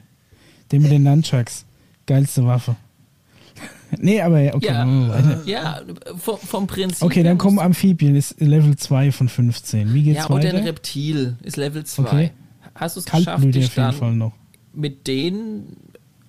Der 0.72 0.82
mit 0.82 0.92
den 0.92 1.04
Nunchucks. 1.04 1.66
Geilste 2.06 2.46
Waffe. 2.46 2.76
nee, 3.98 4.22
aber 4.22 4.40
ja, 4.42 4.54
okay. 4.54 4.68
Ja, 4.68 5.10
weiter. 5.10 5.42
ja 5.46 5.82
vom, 6.18 6.38
vom 6.38 6.68
Prinzip. 6.68 7.04
Okay, 7.04 7.24
dann 7.24 7.38
kommen 7.38 7.60
Amphibien, 7.60 8.16
ist 8.16 8.40
Level 8.42 8.76
2 8.76 9.12
von 9.12 9.30
15. 9.30 9.94
Wie 9.94 10.04
geht's 10.04 10.20
Ja, 10.20 10.30
oder 10.30 10.50
ein 10.50 10.56
weiter? 10.56 10.66
Reptil 10.66 11.38
ist 11.44 11.56
Level 11.58 11.86
2. 11.86 12.04
Okay. 12.04 12.32
Hast 12.76 12.98
du 12.98 13.00
es 13.00 13.06
geschafft, 13.06 13.56
dich 13.56 13.74
dann 13.74 14.18
noch. 14.18 14.34
mit 14.74 15.08
denen, 15.08 15.78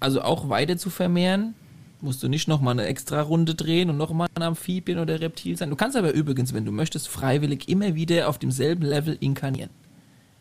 also 0.03 0.23
auch 0.23 0.49
weiter 0.49 0.77
zu 0.77 0.91
vermehren? 0.91 1.55
Musst 2.01 2.23
du 2.23 2.29
nicht 2.29 2.49
nochmal 2.49 2.73
eine 2.73 2.87
extra 2.87 3.21
Runde 3.21 3.55
drehen 3.55 3.89
und 3.89 3.97
nochmal 3.97 4.29
ein 4.35 4.43
Amphibien 4.43 4.99
oder 4.99 5.21
Reptil 5.21 5.57
sein. 5.57 5.71
Du 5.71 5.77
kannst 5.77 5.97
aber 5.97 6.13
übrigens, 6.13 6.53
wenn 6.53 6.65
du 6.65 6.73
möchtest, 6.73 7.09
freiwillig 7.09 7.69
immer 7.69 7.95
wieder 7.95 8.29
auf 8.29 8.39
demselben 8.39 8.83
Level 8.83 9.17
inkarnieren. 9.21 9.71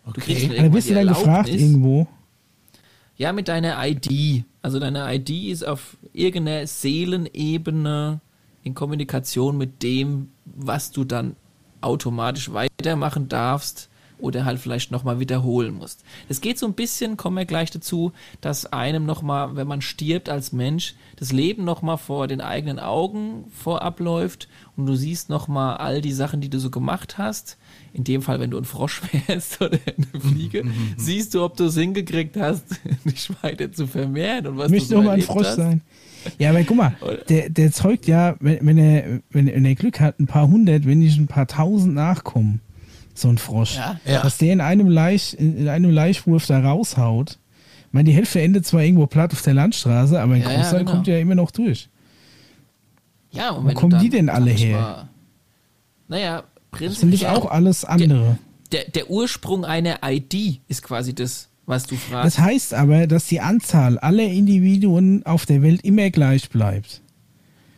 Du 0.05 0.13
kriegst 0.13 0.45
Okay. 0.45 0.55
dann 0.55 0.65
Da 0.65 0.71
bist 0.71 0.89
du 0.89 0.95
dann 0.95 1.07
gefragt 1.07 1.49
irgendwo. 1.49 2.07
Ja, 3.17 3.31
mit 3.31 3.47
deiner 3.47 3.77
ID. 3.85 4.43
Also 4.63 4.79
deine 4.79 5.13
ID 5.13 5.29
ist 5.51 5.67
auf 5.67 5.97
irgendeiner 6.13 6.65
Seelenebene 6.65 8.19
in 8.63 8.73
Kommunikation 8.73 9.57
mit 9.57 9.83
dem, 9.83 10.31
was 10.45 10.91
du 10.91 11.03
dann 11.03 11.35
automatisch 11.81 12.51
weitermachen 12.51 13.29
darfst 13.29 13.90
oder 14.21 14.45
halt 14.45 14.59
vielleicht 14.59 14.91
nochmal 14.91 15.19
wiederholen 15.19 15.75
musst. 15.75 16.03
Es 16.29 16.41
geht 16.41 16.57
so 16.57 16.65
ein 16.65 16.73
bisschen, 16.73 17.17
kommen 17.17 17.37
wir 17.37 17.45
gleich 17.45 17.71
dazu, 17.71 18.11
dass 18.39 18.71
einem 18.71 19.05
nochmal, 19.05 19.55
wenn 19.55 19.67
man 19.67 19.81
stirbt 19.81 20.29
als 20.29 20.51
Mensch, 20.51 20.95
das 21.17 21.31
Leben 21.31 21.63
nochmal 21.63 21.97
vor 21.97 22.27
den 22.27 22.41
eigenen 22.41 22.79
Augen 22.79 23.45
vorabläuft 23.51 24.47
und 24.75 24.85
du 24.85 24.95
siehst 24.95 25.29
nochmal 25.29 25.77
all 25.77 26.01
die 26.01 26.13
Sachen, 26.13 26.41
die 26.41 26.49
du 26.49 26.59
so 26.59 26.69
gemacht 26.69 27.17
hast. 27.17 27.57
In 27.93 28.03
dem 28.03 28.21
Fall, 28.21 28.39
wenn 28.39 28.51
du 28.51 28.57
ein 28.57 28.65
Frosch 28.65 29.01
wärst 29.27 29.61
oder 29.61 29.77
eine 29.85 30.21
Fliege, 30.21 30.63
siehst 30.97 31.33
du, 31.33 31.43
ob 31.43 31.57
du 31.57 31.65
es 31.65 31.75
hingekriegt 31.75 32.37
hast, 32.37 32.65
dich 33.05 33.29
weiter 33.41 33.71
zu 33.71 33.87
vermehren 33.87 34.47
und 34.47 34.57
was 34.57 34.67
Ich 34.67 34.71
möchte 34.71 34.95
du 34.95 35.01
so 35.01 35.01
mal 35.01 35.13
ein 35.13 35.21
Frosch 35.21 35.47
hast. 35.47 35.55
sein. 35.57 35.81
Ja, 36.37 36.51
aber 36.51 36.63
guck 36.63 36.77
mal, 36.77 36.95
der, 37.29 37.49
der 37.49 37.71
zeugt 37.71 38.07
ja, 38.07 38.35
wenn, 38.39 38.65
wenn, 38.65 38.77
er, 38.77 39.21
wenn, 39.31 39.47
wenn 39.47 39.65
er 39.65 39.75
Glück 39.75 39.99
hat, 39.99 40.19
ein 40.19 40.27
paar 40.27 40.47
hundert, 40.47 40.85
wenn 40.85 40.99
nicht 40.99 41.17
ein 41.17 41.27
paar 41.27 41.47
tausend 41.47 41.95
nachkommen. 41.95 42.61
So 43.13 43.27
ein 43.29 43.37
Frosch. 43.37 43.75
Ja. 43.75 43.99
Ja. 44.05 44.23
Was 44.23 44.37
der 44.37 44.53
in 44.53 44.61
einem, 44.61 44.87
Laich, 44.89 45.37
in 45.37 45.67
einem 45.67 45.91
Laichwurf 45.91 46.45
da 46.47 46.59
raushaut. 46.59 47.37
Ich 47.87 47.93
meine, 47.93 48.09
die 48.09 48.15
Hälfte 48.15 48.41
endet 48.41 48.65
zwar 48.65 48.81
irgendwo 48.83 49.05
platt 49.07 49.33
auf 49.33 49.41
der 49.41 49.53
Landstraße, 49.53 50.19
aber 50.21 50.33
ein 50.35 50.41
Ja, 50.41 50.51
ja, 50.51 50.57
Großteil 50.59 50.79
genau. 50.79 50.91
kommt 50.91 51.07
ja 51.07 51.17
immer 51.19 51.35
noch 51.35 51.51
durch. 51.51 51.89
Ja, 53.31 53.51
und 53.51 53.65
Wo 53.67 53.73
kommen 53.73 53.91
dann, 53.91 54.01
die 54.01 54.09
denn 54.09 54.29
alle 54.29 54.51
her? 54.51 54.79
Mal, 54.79 55.09
naja, 56.07 56.43
Das 56.71 56.79
sind 56.79 57.09
prinzipiell. 57.11 57.19
das 57.33 57.43
auch 57.43 57.51
alles 57.51 57.85
andere. 57.85 58.37
der, 58.71 58.85
der 58.85 59.09
Ursprung 59.09 59.65
einer 59.65 59.99
ID 60.05 60.61
ist 60.67 60.83
quasi 60.83 61.13
das, 61.13 61.49
was 61.65 61.85
du 61.85 61.95
fragst. 61.95 62.37
Das 62.37 62.43
heißt 62.43 62.73
aber, 62.73 63.07
dass 63.07 63.27
die 63.27 63.39
Anzahl 63.41 63.97
aller 63.99 64.23
Individuen 64.25 65.25
auf 65.25 65.45
der 65.45 65.61
Welt 65.61 65.81
immer 65.83 66.09
gleich 66.09 66.49
bleibt. 66.49 67.01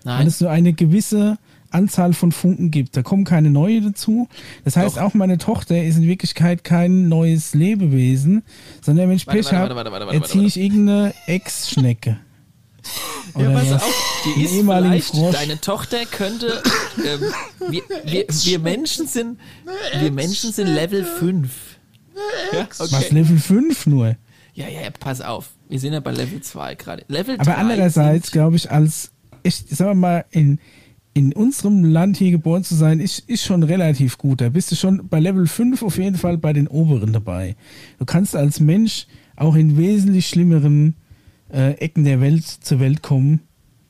Weil 0.03 0.18
Nein, 0.19 0.27
es 0.27 0.41
nur 0.41 0.49
eine 0.49 0.73
gewisse 0.73 1.38
Anzahl 1.74 2.14
von 2.14 2.32
Funken 2.32 2.72
gibt. 2.72 2.95
Da 2.95 3.04
kommen 3.04 3.24
keine 3.24 3.50
neue 3.50 3.82
dazu. 3.82 4.28
Das 4.64 4.76
heißt, 4.76 4.98
Doch. 4.98 5.02
auch 5.04 5.14
meine 5.14 5.38
Tochter 5.38 5.84
ist 5.84 5.98
in 5.98 6.08
Wirklichkeit 6.08 6.64
kein 6.64 7.10
neues 7.10 7.54
Lebewesen, 7.54 8.44
sondern 8.82 9.10
wenn 9.10 9.16
ich 9.16 9.26
Pech 9.26 9.52
habe, 9.52 9.74
erziehe 10.12 10.45
ich 10.45 10.58
irgendeine 10.58 11.14
Ex-Schnecke. 11.28 12.18
ja, 13.38 13.50
pass 13.50 13.72
was? 13.72 13.84
auf, 13.84 14.24
die 14.26 14.44
ist 14.44 14.52
vielleicht, 14.52 15.08
Frosch. 15.08 15.34
deine 15.34 15.60
Tochter 15.62 16.06
könnte, 16.06 16.62
ähm, 16.98 17.22
wir, 17.72 17.82
wir, 18.04 18.26
wir 18.28 18.60
Menschen 18.60 19.08
sind, 19.08 19.40
wir 20.00 20.12
Menschen 20.12 20.52
sind 20.52 20.68
Level 20.68 21.06
5. 21.06 21.50
Ja, 22.52 22.68
Was, 22.78 22.94
okay. 22.94 23.14
Level 23.14 23.40
5 23.40 23.86
nur? 23.88 24.16
Ja, 24.54 24.68
ja, 24.68 24.82
ja, 24.82 24.90
pass 24.91 25.22
auf. 25.22 25.50
Wir 25.68 25.80
sind 25.80 25.94
ja 25.94 26.00
bei 26.00 26.12
Level 26.12 26.41
2 26.41 26.76
gerade. 26.76 27.06
Level 27.08 27.36
Aber 27.36 27.52
3 27.52 27.56
andererseits, 27.56 28.32
glaube 28.32 28.56
ich, 28.56 28.70
als, 28.70 29.12
ich 29.41 29.66
sagen 29.70 29.91
wir 29.91 29.95
mal, 29.95 30.26
in, 30.30 30.60
in 31.14 31.31
unserem 31.34 31.84
Land 31.84 32.18
hier 32.18 32.31
geboren 32.31 32.64
zu 32.64 32.76
sein, 32.76 32.99
ist, 32.99 33.19
ist 33.30 33.44
schon 33.44 33.64
relativ 33.64 34.18
gut. 34.18 34.41
Da 34.41 34.49
bist 34.49 34.72
du 34.72 34.76
schon 34.76 35.07
bei 35.07 35.19
Level 35.19 35.45
5 35.48 35.84
auf 35.84 35.98
jeden 35.98 36.18
Fall 36.18 36.38
bei 36.38 36.53
den 36.53 36.68
oberen 36.68 37.14
dabei. 37.14 37.56
Du 37.99 38.06
kannst 38.06 38.35
als 38.35 38.60
Mensch 38.60 39.07
auch 39.35 39.56
in 39.56 39.77
wesentlich 39.77 40.27
schlimmeren 40.27 40.95
äh, 41.52 41.73
Ecken 41.73 42.03
der 42.03 42.19
Welt 42.19 42.45
zur 42.45 42.80
Welt 42.80 43.03
kommen. 43.03 43.41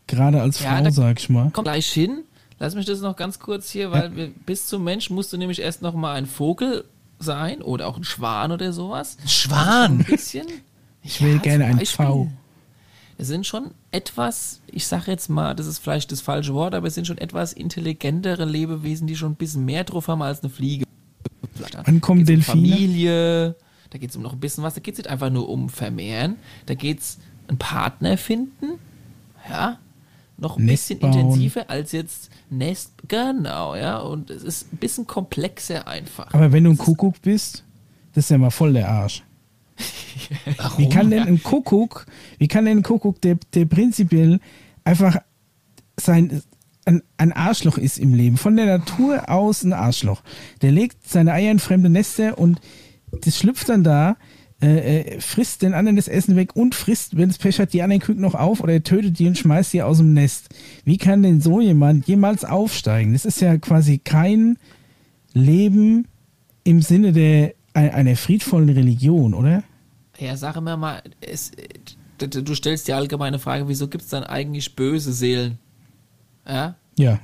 Gerade 0.07 0.41
als 0.41 0.59
Ja, 0.61 0.77
Frau, 0.83 0.89
sag 0.89 1.19
ich 1.19 1.29
mal. 1.29 1.49
Komm 1.53 1.63
gleich 1.63 1.87
hin. 1.87 2.23
Lass 2.59 2.75
mich 2.75 2.85
das 2.85 2.99
noch 3.01 3.15
ganz 3.15 3.39
kurz 3.39 3.69
hier, 3.71 3.91
weil 3.91 4.15
wir, 4.15 4.29
bis 4.45 4.67
zum 4.67 4.83
Mensch 4.83 5.09
musst 5.09 5.31
du 5.33 5.37
nämlich 5.37 5.59
erst 5.59 5.81
noch 5.81 5.93
mal 5.93 6.15
ein 6.15 6.25
Vogel 6.25 6.83
sein 7.19 7.61
oder 7.61 7.87
auch 7.87 7.97
ein 7.97 8.03
Schwan 8.03 8.51
oder 8.51 8.73
sowas. 8.73 9.17
Ein 9.21 9.27
Schwan? 9.27 9.97
bisschen. 10.09 10.47
Ich 11.01 11.21
will 11.21 11.39
gerne 11.39 11.65
ein 11.65 11.77
Beispiel. 11.77 12.05
Pfau. 12.05 12.31
Es 13.17 13.27
sind 13.27 13.45
schon 13.45 13.71
etwas, 13.91 14.59
ich 14.67 14.87
sag 14.87 15.07
jetzt 15.07 15.29
mal, 15.29 15.53
das 15.53 15.67
ist 15.67 15.79
vielleicht 15.79 16.11
das 16.11 16.21
falsche 16.21 16.53
Wort, 16.53 16.73
aber 16.73 16.87
es 16.87 16.95
sind 16.95 17.05
schon 17.05 17.17
etwas 17.17 17.53
intelligentere 17.53 18.45
Lebewesen, 18.45 19.07
die 19.07 19.15
schon 19.15 19.33
ein 19.33 19.35
bisschen 19.35 19.65
mehr 19.65 19.83
drauf 19.83 20.07
haben 20.07 20.21
als 20.21 20.41
eine 20.41 20.49
Fliege. 20.49 20.85
Wann 21.85 22.01
kommen 22.01 22.25
geht's 22.25 22.29
um 22.29 22.35
Delfine? 22.35 22.75
Familie, 22.75 23.55
da 23.89 23.97
geht 23.97 24.09
es 24.09 24.15
um 24.15 24.23
noch 24.23 24.33
ein 24.33 24.39
bisschen 24.39 24.63
was, 24.63 24.73
da 24.73 24.81
geht 24.81 24.95
es 24.95 24.97
nicht 24.99 25.09
einfach 25.09 25.29
nur 25.29 25.47
um 25.47 25.69
Vermehren, 25.69 26.37
da 26.65 26.73
geht 26.73 26.99
es 26.99 27.19
einen 27.47 27.59
Partner 27.59 28.17
finden, 28.17 28.79
ja, 29.47 29.77
noch 30.37 30.57
ein 30.57 30.65
Nest 30.65 30.87
bisschen 30.87 30.99
bauen. 30.99 31.13
intensiver 31.13 31.69
als 31.69 31.91
jetzt 31.91 32.31
Nest, 32.49 32.93
genau, 33.07 33.75
ja, 33.75 33.99
und 33.99 34.29
es 34.31 34.43
ist 34.43 34.73
ein 34.73 34.77
bisschen 34.77 35.05
komplexer 35.05 35.87
einfach. 35.87 36.33
Aber 36.33 36.51
wenn 36.51 36.63
du 36.63 36.71
ein 36.71 36.77
Kuckuck 36.77 37.21
bist, 37.21 37.63
das 38.13 38.25
ist 38.25 38.29
ja 38.31 38.37
mal 38.37 38.49
voll 38.49 38.73
der 38.73 38.89
Arsch. 38.89 39.23
Wie 40.77 40.89
kann 40.89 41.09
denn 41.09 41.23
ein 41.23 41.43
Kuckuck, 41.43 42.05
wie 42.37 42.47
kann 42.47 42.65
denn 42.65 42.79
ein 42.79 42.83
Kuckuck, 42.83 43.21
der, 43.21 43.37
der 43.53 43.65
prinzipiell 43.65 44.39
einfach 44.83 45.17
sein, 45.99 46.41
ein, 46.85 47.01
ein 47.17 47.31
Arschloch 47.33 47.77
ist 47.77 47.97
im 47.97 48.13
Leben, 48.13 48.37
von 48.37 48.55
der 48.55 48.65
Natur 48.65 49.29
aus 49.29 49.63
ein 49.63 49.73
Arschloch. 49.73 50.21
Der 50.61 50.71
legt 50.71 51.07
seine 51.07 51.33
Eier 51.33 51.51
in 51.51 51.59
fremde 51.59 51.89
Nester 51.89 52.37
und 52.37 52.59
das 53.11 53.37
schlüpft 53.37 53.69
dann 53.69 53.83
da, 53.83 54.17
äh, 54.61 54.99
äh, 54.99 55.21
frisst 55.21 55.61
den 55.61 55.73
anderen 55.73 55.97
das 55.97 56.07
Essen 56.07 56.35
weg 56.35 56.55
und 56.55 56.75
frisst, 56.75 57.17
wenn 57.17 57.29
es 57.29 57.37
Pech 57.37 57.59
hat, 57.59 57.73
die 57.73 57.81
anderen 57.81 58.01
Küken 58.01 58.21
noch 58.21 58.35
auf 58.35 58.61
oder 58.61 58.73
er 58.73 58.83
tötet 58.83 59.19
die 59.19 59.27
und 59.27 59.37
schmeißt 59.37 59.73
die 59.73 59.81
aus 59.81 59.97
dem 59.97 60.13
Nest. 60.13 60.49
Wie 60.85 60.97
kann 60.97 61.23
denn 61.23 61.41
so 61.41 61.59
jemand 61.59 62.07
jemals 62.07 62.45
aufsteigen? 62.45 63.13
Das 63.13 63.25
ist 63.25 63.41
ja 63.41 63.57
quasi 63.57 63.97
kein 63.97 64.57
Leben 65.33 66.07
im 66.63 66.81
Sinne 66.81 67.11
der 67.11 67.53
einer 67.73 67.93
einer 67.93 68.15
friedvollen 68.15 68.69
Religion, 68.69 69.33
oder? 69.33 69.63
Ja, 70.19 70.37
sag 70.37 70.59
mir 70.61 70.77
mal, 70.77 71.01
es, 71.21 71.51
du- 72.17 72.55
stellst 72.55 72.87
die 72.87 72.93
allgemeine 72.93 73.39
Frage, 73.39 73.67
wieso 73.67 73.87
gibt 73.87 74.03
es 74.03 74.09
dann 74.09 74.23
eigentlich 74.23 74.75
böse 74.75 75.11
Seelen? 75.13 75.57
Ja, 76.47 76.75
Ja. 76.97 77.19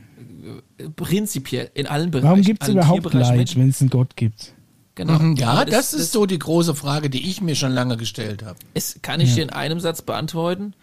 prinzipiell, 0.95 1.69
in 1.73 1.88
allen 1.88 2.11
Bereichen. 2.11 2.27
Warum 2.27 2.41
gibt 2.41 2.63
es 2.63 2.69
überhaupt 2.69 3.13
Leid, 3.13 3.55
wenn 3.55 3.69
es 3.69 3.81
einen 3.81 3.89
Gott 3.89 4.15
gibt? 4.15 4.53
Genau. 4.95 5.17
Mhm, 5.19 5.35
Ja, 5.35 5.51
Aber 5.51 5.65
das, 5.65 5.93
ist 5.93 6.11
so 6.11 6.26
die 6.26 6.39
große 6.39 6.76
Frage, 6.76 7.09
die 7.09 7.30
ich 7.30 7.41
mir 7.41 7.55
schon 7.55 7.71
lange 7.71 7.95
gestellt 7.95 8.43
habe. 8.43 8.59
Es 8.73 8.99
kann 9.01 9.21
ich 9.21 9.34
dir 9.35 9.43
in 9.43 9.49
einem 9.49 9.80
Satz 9.80 10.01
beantworten. 10.01 10.73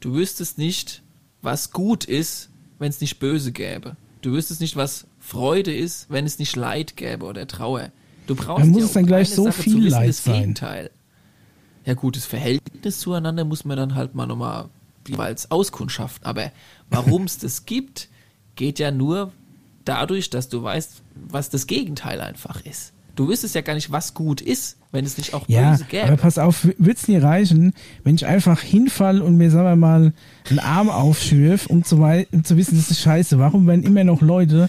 Du 0.00 0.14
wüsstest 0.14 0.56
nicht, 0.56 1.02
was 1.42 1.72
gut 1.72 2.04
ist, 2.04 2.48
wenn 2.78 2.88
es 2.88 3.00
nicht 3.00 3.18
böse 3.18 3.52
gäbe. 3.52 3.96
Du 4.22 4.32
wüsstest 4.32 4.60
nicht, 4.60 4.76
was 4.76 5.06
Freude 5.20 5.74
ist, 5.74 6.06
wenn 6.08 6.24
es 6.24 6.38
nicht 6.38 6.56
Leid 6.56 6.96
gäbe 6.96 7.26
oder 7.26 7.46
Trauer. 7.46 7.90
Du 8.26 8.34
brauchst 8.34 8.62
Dann 8.62 8.70
muss 8.70 8.80
ja, 8.80 8.86
es 8.86 8.92
dann 8.92 9.06
gleich 9.06 9.30
so 9.30 9.44
Sache 9.44 9.62
viel 9.62 9.76
wissen, 9.78 9.90
Leid 9.90 10.08
das 10.08 10.24
sein. 10.24 10.34
Gegenteil. 10.40 10.90
Ja 11.84 11.94
gut, 11.94 12.16
das 12.16 12.26
Verhältnis 12.26 12.98
zueinander 12.98 13.44
muss 13.44 13.64
man 13.64 13.76
dann 13.76 13.94
halt 13.94 14.14
mal 14.14 14.26
nochmal 14.26 14.68
jeweils 15.06 15.50
auskundschaften. 15.50 16.26
Aber 16.26 16.50
warum 16.90 17.24
es 17.24 17.38
das 17.38 17.64
gibt, 17.66 18.08
geht 18.56 18.78
ja 18.78 18.90
nur 18.90 19.32
dadurch, 19.84 20.30
dass 20.30 20.48
du 20.48 20.62
weißt, 20.62 21.02
was 21.28 21.48
das 21.50 21.66
Gegenteil 21.66 22.20
einfach 22.20 22.64
ist. 22.64 22.92
Du 23.14 23.28
wüsstest 23.28 23.54
ja 23.54 23.62
gar 23.62 23.74
nicht, 23.74 23.90
was 23.90 24.12
gut 24.12 24.42
ist, 24.42 24.76
wenn 24.92 25.06
es 25.06 25.16
nicht 25.16 25.32
auch 25.32 25.48
Ja, 25.48 25.70
böse 25.70 25.84
gäbe. 25.84 26.04
aber 26.06 26.16
pass 26.18 26.36
auf, 26.36 26.68
wird's 26.76 27.08
nie 27.08 27.16
reichen, 27.16 27.72
wenn 28.04 28.14
ich 28.14 28.26
einfach 28.26 28.60
hinfall 28.60 29.22
und 29.22 29.36
mir, 29.36 29.50
sagen 29.50 29.66
wir 29.66 29.76
mal, 29.76 30.12
einen 30.50 30.58
Arm 30.58 30.90
aufschürf, 30.90 31.66
um 31.66 31.82
zu, 31.82 31.96
um 31.96 32.44
zu 32.44 32.56
wissen, 32.58 32.76
das 32.76 32.90
ist 32.90 33.00
scheiße. 33.00 33.38
Warum 33.38 33.66
werden 33.66 33.84
immer 33.84 34.04
noch 34.04 34.20
Leute 34.20 34.68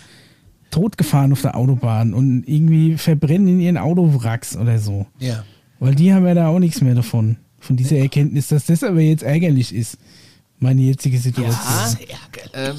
totgefahren 0.78 1.32
auf 1.32 1.42
der 1.42 1.56
Autobahn 1.56 2.14
und 2.14 2.44
irgendwie 2.48 2.98
verbrennen 2.98 3.48
in 3.48 3.60
ihren 3.60 3.78
Autowracks 3.78 4.56
oder 4.56 4.78
so? 4.78 5.08
Ja. 5.20 5.44
Weil 5.80 5.96
die 5.96 6.14
haben 6.14 6.26
ja 6.26 6.36
da 6.36 6.48
auch 6.50 6.60
nichts 6.60 6.82
mehr 6.82 6.96
davon. 6.96 7.38
Von 7.60 7.76
dieser 7.76 7.98
Erkenntnis, 7.98 8.48
dass 8.48 8.68
das 8.68 8.84
aber 8.84 9.02
jetzt 9.02 9.24
ärgerlich 9.24 9.74
ist. 9.74 9.98
Meine 10.60 10.82
jetzige 10.82 11.18
Situation. 11.18 11.56
Ja. 11.56 11.88
Sehr 11.88 12.08
geil. 12.32 12.50
Ähm, 12.54 12.76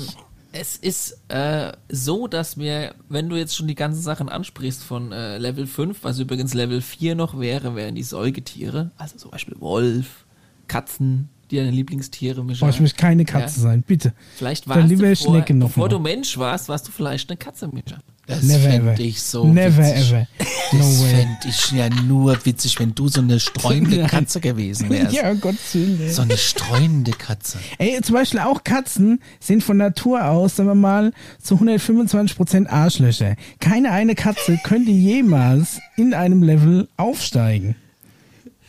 es 0.53 0.77
ist 0.77 1.19
äh, 1.29 1.73
so, 1.89 2.29
dass 2.29 2.57
mir, 2.57 2.95
wenn 3.09 3.29
du 3.29 3.37
jetzt 3.37 3.57
schon 3.57 3.67
die 3.67 3.75
ganzen 3.75 4.01
Sachen 4.01 4.29
ansprichst 4.29 4.83
von 4.83 5.11
äh, 5.11 5.39
Level 5.39 5.67
5, 5.67 6.03
was 6.03 6.21
übrigens 6.21 6.55
Level 6.55 6.81
4 6.81 7.17
noch 7.17 7.39
wäre, 7.39 7.75
wären 7.75 7.97
die 7.97 8.03
Säugetiere, 8.05 8.93
also 8.97 9.17
zum 9.17 9.33
Beispiel 9.33 9.57
Wolf, 9.59 10.25
Katzen, 10.69 11.29
deine 11.57 11.71
Lieblingstiere, 11.71 12.45
Micha. 12.45 12.65
Boah, 12.67 12.71
ich 12.71 12.81
möchte 12.81 12.99
keine 12.99 13.25
Katze 13.25 13.57
Ja. 13.61 13.63
sein, 13.63 13.83
bitte. 13.87 14.13
Vielleicht 14.37 14.69
Dann 14.69 14.77
warst 14.77 14.89
lieber 14.91 15.09
du 15.09 15.17
vor, 15.17 15.35
Schnecke 15.35 15.55
noch 15.55 15.69
bevor 15.69 15.85
mal. 15.85 15.89
du 15.89 15.99
Mensch 15.99 16.37
warst, 16.39 16.69
warst 16.69 16.89
du 16.89 16.93
vielleicht 16.93 17.31
eine 17.31 17.37
Katze, 17.37 17.69
Micha. 17.69 17.99
Das 18.27 18.43
Never 18.43 18.59
fände 18.59 18.91
ever. 18.93 19.01
ich 19.01 19.23
so 19.23 19.47
Never 19.47 19.79
witzig. 19.79 20.11
ever. 20.13 20.27
No 20.73 20.79
Das 20.81 21.03
fände 21.03 21.39
ich 21.49 21.71
ja 21.73 21.89
nur 22.07 22.45
witzig, 22.45 22.79
wenn 22.79 22.95
du 22.95 23.09
so 23.09 23.23
eine 23.23 23.41
streunende 23.41 24.07
Katze 24.07 24.39
gewesen 24.41 24.91
wärst. 24.91 25.15
Ja, 25.15 25.33
Gottes 25.33 25.75
Willen. 25.75 25.99
ey. 26.03 26.11
So 26.11 26.21
eine 26.21 26.37
streunende 26.37 27.13
Katze. 27.13 27.57
Ey, 27.79 27.99
zum 28.03 28.15
Beispiel 28.17 28.41
auch 28.41 28.65
Katzen 28.65 29.23
sind 29.41 29.65
von 29.65 29.79
Natur 29.79 30.27
aus, 30.27 30.57
sagen 30.57 30.69
wir 30.69 30.75
mal, 30.75 31.13
zu 31.43 31.55
125% 31.55 32.67
Arschlöcher. 32.69 33.37
Keine 33.61 33.93
eine 33.93 34.15
Katze 34.15 34.59
könnte 34.63 34.91
jemals 34.91 35.79
in 35.97 36.13
einem 36.13 36.43
Level 36.43 36.87
aufsteigen. 36.99 37.77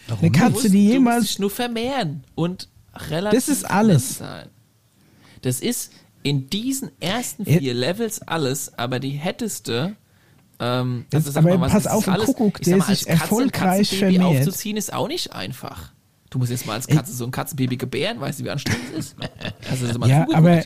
Warum? 0.09 0.19
Eine 0.25 0.31
Katze, 0.31 0.69
die 0.69 0.77
du 0.77 0.83
musst 0.83 0.93
jemals. 0.93 1.21
dich 1.25 1.39
nur 1.39 1.49
vermehren 1.49 2.23
und 2.35 2.67
relativ 3.09 3.37
Das 3.39 3.49
ist 3.49 3.69
alles. 3.69 4.17
Sein. 4.17 4.47
Das 5.41 5.59
ist 5.61 5.91
in 6.23 6.49
diesen 6.49 6.91
ersten 6.99 7.49
Ja. 7.49 7.59
vier 7.59 7.73
Levels 7.73 8.21
alles, 8.21 8.77
aber 8.77 8.99
die 8.99 9.11
hätteste. 9.11 9.95
Ähm, 10.59 11.05
Das- 11.09 11.25
also 11.27 11.39
aber 11.39 11.57
mal, 11.57 11.69
pass 11.69 11.85
ist 11.85 11.91
auf, 11.91 12.07
ein 12.07 12.15
alles? 12.15 12.25
Kuckuck, 12.25 12.61
der 12.61 12.77
mal, 12.77 12.85
sich 12.87 13.05
Katze 13.05 13.09
erfolgreich 13.21 13.97
vermehrt. 13.97 14.23
aufzuziehen 14.23 14.75
ist 14.75 14.91
auch 14.91 15.07
nicht 15.07 15.31
einfach. 15.33 15.93
Du 16.29 16.37
musst 16.37 16.51
jetzt 16.51 16.65
mal 16.65 16.73
als 16.73 16.85
Katze 16.87 17.13
so 17.13 17.23
ein 17.25 17.31
Katzenbaby 17.31 17.77
gebären, 17.77 18.19
weißt 18.19 18.39
du, 18.41 18.43
wie 18.43 18.49
anstrengend 18.49 18.83
es 18.93 19.07
ist? 19.07 19.15
Also, 19.71 19.85
Ja, 20.05 20.27
aber, 20.33 20.63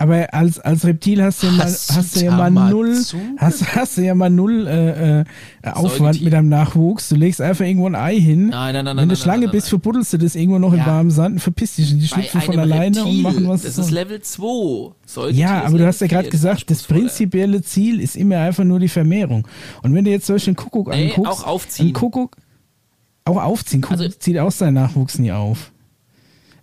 aber 0.00 0.32
als, 0.32 0.58
als 0.58 0.84
Reptil 0.86 1.22
hast 1.22 1.42
du 1.42 1.48
ja 1.48 1.52
mal, 1.52 1.64
Hast 1.66 1.90
du 1.90 1.94
hast 1.94 2.16
du 2.16 2.24
ja 2.24 2.30
mal 2.36 2.50
null, 2.50 2.96
hast, 3.36 3.76
hast 3.76 3.96
du 3.98 4.00
ja 4.02 4.14
mal 4.14 4.30
null 4.30 4.66
äh, 4.66 5.20
äh, 5.20 5.24
Aufwand 5.62 5.92
Säugetier. 5.98 6.24
mit 6.24 6.32
deinem 6.32 6.48
Nachwuchs. 6.48 7.10
Du 7.10 7.16
legst 7.16 7.40
einfach 7.42 7.66
irgendwo 7.66 7.86
ein 7.86 7.94
Ei 7.94 8.18
hin. 8.18 8.48
Nein, 8.48 8.74
nein, 8.74 8.84
nein, 8.86 8.96
Wenn 8.96 9.08
du 9.10 9.16
Schlange 9.16 9.48
bist, 9.48 9.68
verbuddelst 9.68 10.14
du 10.14 10.16
das 10.18 10.34
irgendwo 10.36 10.58
noch 10.58 10.72
im 10.72 10.78
Ja. 10.78 10.86
warmen 10.86 11.10
Sand 11.10 11.34
und 11.34 11.40
verpisst 11.40 11.76
dich. 11.76 11.92
Und 11.92 11.98
die 11.98 12.08
schlüpfen 12.08 12.40
von 12.40 12.58
alleine 12.58 12.96
Reptil, 12.96 13.02
und 13.16 13.22
machen 13.22 13.46
was 13.48 13.62
Das 13.62 13.76
ist. 13.76 13.90
Level 13.90 14.22
2. 14.22 14.92
Säugetier 15.04 15.38
Ja, 15.40 15.64
aber 15.64 15.76
du 15.78 15.86
hast 15.86 16.00
ja 16.00 16.08
4, 16.08 16.16
gerade 16.16 16.28
gesagt, 16.30 16.70
das 16.70 16.82
prinzipielle 16.84 17.60
Ziel 17.60 18.00
ist 18.00 18.16
immer 18.16 18.38
einfach 18.38 18.64
nur 18.64 18.80
die 18.80 18.88
Vermehrung. 18.88 19.46
Und 19.82 19.94
wenn 19.94 20.06
du 20.06 20.10
jetzt 20.10 20.26
solch 20.26 20.46
einen 20.46 20.56
Kuckuck 20.56 20.88
Nee, 20.88 21.10
anguckst, 21.10 21.30
auch 21.30 21.46
aufziehen. 21.46 21.88
ein 21.88 21.92
Kuckuck, 21.92 22.36
auch 23.26 23.36
aufziehen, 23.42 23.82
Kuckuck 23.82 24.00
Also- 24.00 24.16
zieht 24.18 24.38
auch 24.38 24.50
seinen 24.50 24.74
Nachwuchs 24.74 25.18
nie 25.18 25.30
auf. 25.30 25.72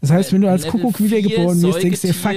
Das 0.01 0.09
heißt, 0.11 0.33
wenn 0.33 0.41
du 0.41 0.49
als 0.49 0.63
Level 0.63 0.79
Kuckuck 0.81 0.97
4 0.97 1.05
wiedergeboren 1.11 1.61
wirst, 1.61 1.83
denkst 1.83 2.01
du 2.01 2.07
dir, 2.07 2.13
fuck, 2.15 2.31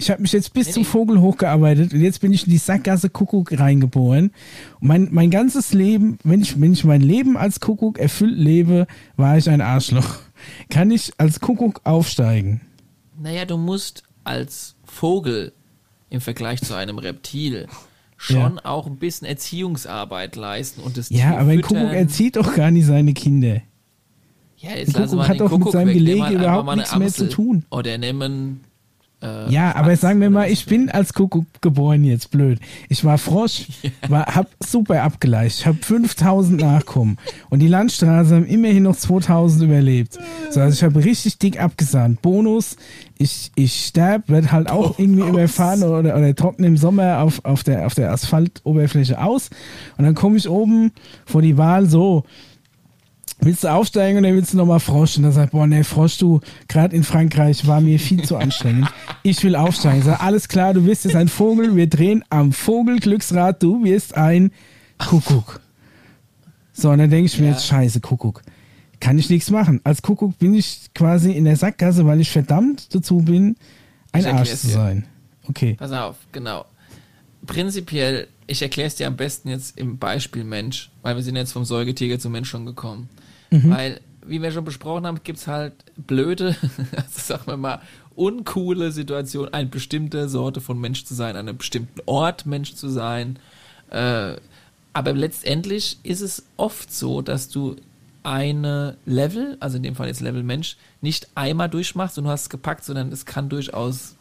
ich 0.00 0.10
habe 0.10 0.22
mich 0.22 0.32
jetzt 0.32 0.54
bis 0.54 0.68
Nee, 0.68 0.72
zum. 0.72 0.84
Vogel 0.84 1.20
hochgearbeitet 1.20 1.92
und 1.92 2.00
jetzt 2.00 2.20
bin 2.20 2.32
ich 2.32 2.44
in 2.46 2.50
die 2.50 2.58
Sackgasse 2.58 3.10
Kuckuck 3.10 3.58
reingeboren. 3.58 4.30
Und 4.80 4.88
mein, 4.88 5.08
mein 5.10 5.30
ganzes 5.30 5.74
Leben, 5.74 6.18
wenn 6.24 6.40
ich, 6.40 6.58
wenn 6.60 6.72
ich 6.72 6.84
mein 6.84 7.02
Leben 7.02 7.36
als 7.36 7.60
Kuckuck 7.60 7.98
erfüllt 7.98 8.36
lebe, 8.38 8.86
war 9.16 9.36
ich 9.36 9.48
ein 9.50 9.60
Arschloch. 9.60 10.16
Kann 10.70 10.90
ich 10.90 11.12
als 11.18 11.40
Kuckuck 11.40 11.82
aufsteigen? 11.84 12.62
Naja, 13.20 13.44
du 13.44 13.58
musst 13.58 14.04
als 14.24 14.74
Vogel 14.84 15.52
im 16.08 16.22
Vergleich 16.22 16.62
zu 16.62 16.74
einem 16.74 16.98
Reptil 16.98 17.66
schon 18.16 18.58
auch 18.58 18.86
ein 18.86 18.96
bisschen 18.96 19.26
Erziehungsarbeit 19.26 20.36
leisten 20.36 20.80
und 20.80 20.96
das 20.96 21.10
Ja, 21.10 21.30
Tier 21.30 21.38
aber 21.40 21.50
ein. 21.50 21.60
Kuckuck 21.60 21.92
erzieht 21.92 22.36
doch 22.36 22.54
gar 22.54 22.70
nicht 22.70 22.86
seine 22.86 23.12
Kinder. 23.12 23.60
Ja, 24.56 24.70
jetzt 24.76 24.96
ein 24.96 25.06
Kuckuck 25.06 25.28
hat 25.28 25.40
doch 25.40 25.58
mit 25.58 25.72
seinem 25.72 25.92
Gelege 25.92 26.34
überhaupt 26.34 26.74
nichts 26.76 26.96
mehr 26.96 27.08
zu 27.08 27.28
tun. 27.28 27.64
Oder 27.70 27.98
nehmen 27.98 28.60
äh, 29.22 29.52
Ja, 29.52 29.74
aber 29.76 29.96
sagen 29.96 30.20
wir 30.20 30.30
mal, 30.30 30.50
ich 30.50 30.66
bin 30.66 30.90
als 30.90 31.12
Kuckuck 31.12 31.46
geboren 31.60 32.04
jetzt, 32.04 32.30
blöd. 32.30 32.58
Ich 32.88 33.04
war 33.04 33.18
Frosch, 33.18 33.66
war, 34.08 34.26
hab 34.26 34.48
super 34.60 35.02
abgeleicht, 35.02 35.66
hab 35.66 35.84
5000 35.84 36.60
Nachkommen 36.60 37.18
und 37.48 37.60
die 37.60 37.68
Landstraße 37.68 38.34
haben 38.34 38.46
immerhin 38.46 38.84
noch 38.84 38.96
2000 38.96 39.64
überlebt. 39.64 40.18
So, 40.50 40.60
also 40.60 40.74
ich 40.74 40.82
habe 40.82 41.04
richtig 41.04 41.38
dick 41.38 41.60
abgesahnt. 41.60 42.22
Bonus, 42.22 42.76
ich, 43.18 43.52
ich 43.54 43.86
sterb, 43.86 44.28
werd 44.28 44.50
halt 44.52 44.70
auch 44.70 44.98
irgendwie 44.98 45.28
überfahren 45.28 45.82
oder, 45.82 46.16
oder 46.16 46.34
trockne 46.34 46.66
im 46.66 46.76
Sommer 46.76 47.18
auf, 47.18 47.44
auf 47.44 47.62
der, 47.62 47.86
auf 47.86 47.94
der 47.94 48.12
Asphaltoberfläche 48.12 49.20
aus 49.20 49.50
und 49.98 50.04
dann 50.04 50.14
komme 50.14 50.36
ich 50.36 50.48
oben 50.48 50.92
vor 51.26 51.42
die 51.42 51.58
Wahl 51.58 51.86
so, 51.86 52.24
willst 53.40 53.64
du 53.64 53.68
aufsteigen 53.68 54.18
oder 54.18 54.34
willst 54.34 54.52
du 54.52 54.56
nochmal 54.56 54.80
Frosch? 54.80 55.16
Und 55.16 55.24
dann 55.24 55.32
sagt, 55.32 55.52
boah, 55.52 55.66
nee, 55.66 55.82
Frosch, 55.84 56.18
du, 56.18 56.40
gerade 56.68 56.94
in 56.94 57.04
Frankreich 57.04 57.66
war 57.66 57.80
mir 57.80 57.98
viel 57.98 58.22
zu 58.22 58.36
anstrengend. 58.36 58.88
Ich 59.22 59.42
will 59.42 59.56
aufsteigen. 59.56 59.98
Ich 60.00 60.04
sag, 60.04 60.22
alles 60.22 60.48
klar, 60.48 60.74
du 60.74 60.82
bist 60.82 61.04
jetzt 61.04 61.16
ein 61.16 61.28
Vogel, 61.28 61.76
wir 61.76 61.86
drehen 61.88 62.24
am 62.30 62.52
Vogelglücksrad, 62.52 63.62
du 63.62 63.84
wirst 63.84 64.16
ein 64.16 64.52
Kuckuck. 64.98 65.60
So, 66.72 66.90
und 66.90 66.98
dann 66.98 67.10
denke 67.10 67.26
ich 67.26 67.38
mir 67.38 67.46
Ja. 67.46 67.52
jetzt, 67.52 67.66
scheiße, 67.66 68.00
Kuckuck. 68.00 68.42
Kann 69.00 69.18
ich 69.18 69.30
nichts 69.30 69.50
machen. 69.50 69.80
Als 69.84 70.02
Kuckuck 70.02 70.38
bin 70.38 70.54
ich 70.54 70.90
quasi 70.94 71.32
in 71.32 71.44
der 71.44 71.56
Sackgasse, 71.56 72.04
weil 72.06 72.20
ich 72.20 72.30
verdammt 72.30 72.94
dazu 72.94 73.18
bin, 73.18 73.56
ein 74.12 74.26
Arsch 74.26 74.50
zu 74.54 74.68
sein. 74.68 75.06
Okay. 75.48 75.74
Pass 75.78 75.92
auf, 75.92 76.16
genau. 76.32 76.66
Prinzipiell, 77.46 78.28
ich 78.46 78.60
erkläre 78.60 78.88
es 78.88 78.96
dir 78.96 79.06
am 79.06 79.16
besten 79.16 79.48
jetzt 79.48 79.78
im 79.78 79.96
Beispiel 79.98 80.44
Mensch, 80.44 80.90
weil 81.02 81.16
wir 81.16 81.22
sind 81.22 81.36
jetzt 81.36 81.52
vom 81.52 81.64
Säugetier 81.64 82.18
zum 82.18 82.32
Mensch 82.32 82.50
schon 82.50 82.66
gekommen. 82.66 83.08
Mhm. 83.50 83.70
Weil, 83.70 84.00
wie 84.26 84.42
wir 84.42 84.52
schon 84.52 84.64
besprochen 84.64 85.06
haben, 85.06 85.20
gibt 85.22 85.38
es 85.38 85.46
halt 85.46 85.74
blöde, 85.96 86.56
also 86.96 87.20
sagen 87.20 87.46
wir 87.46 87.56
mal, 87.56 87.80
uncoole 88.14 88.92
Situationen, 88.92 89.52
eine 89.52 89.68
bestimmte 89.68 90.28
Sorte 90.28 90.60
von 90.60 90.80
Mensch 90.80 91.04
zu 91.04 91.14
sein, 91.14 91.36
an 91.36 91.48
einem 91.48 91.58
bestimmten 91.58 92.00
Ort 92.06 92.46
Mensch 92.46 92.74
zu 92.74 92.88
sein. 92.88 93.38
Äh, 93.90 94.36
aber 94.92 95.12
letztendlich 95.12 95.98
ist 96.02 96.20
es 96.20 96.44
oft 96.56 96.92
so, 96.92 97.22
dass 97.22 97.48
du 97.48 97.76
eine 98.22 98.96
Level, 99.06 99.56
also 99.60 99.76
in 99.76 99.82
dem 99.82 99.94
Fall 99.94 100.08
jetzt 100.08 100.20
Level 100.20 100.42
Mensch, 100.42 100.76
nicht 101.00 101.28
einmal 101.34 101.68
durchmachst 101.68 102.18
und 102.18 102.24
du 102.24 102.30
hast 102.30 102.42
es 102.42 102.50
gepackt, 102.50 102.84
sondern 102.84 103.12
es 103.12 103.24
kann 103.24 103.48
durchaus 103.48 104.16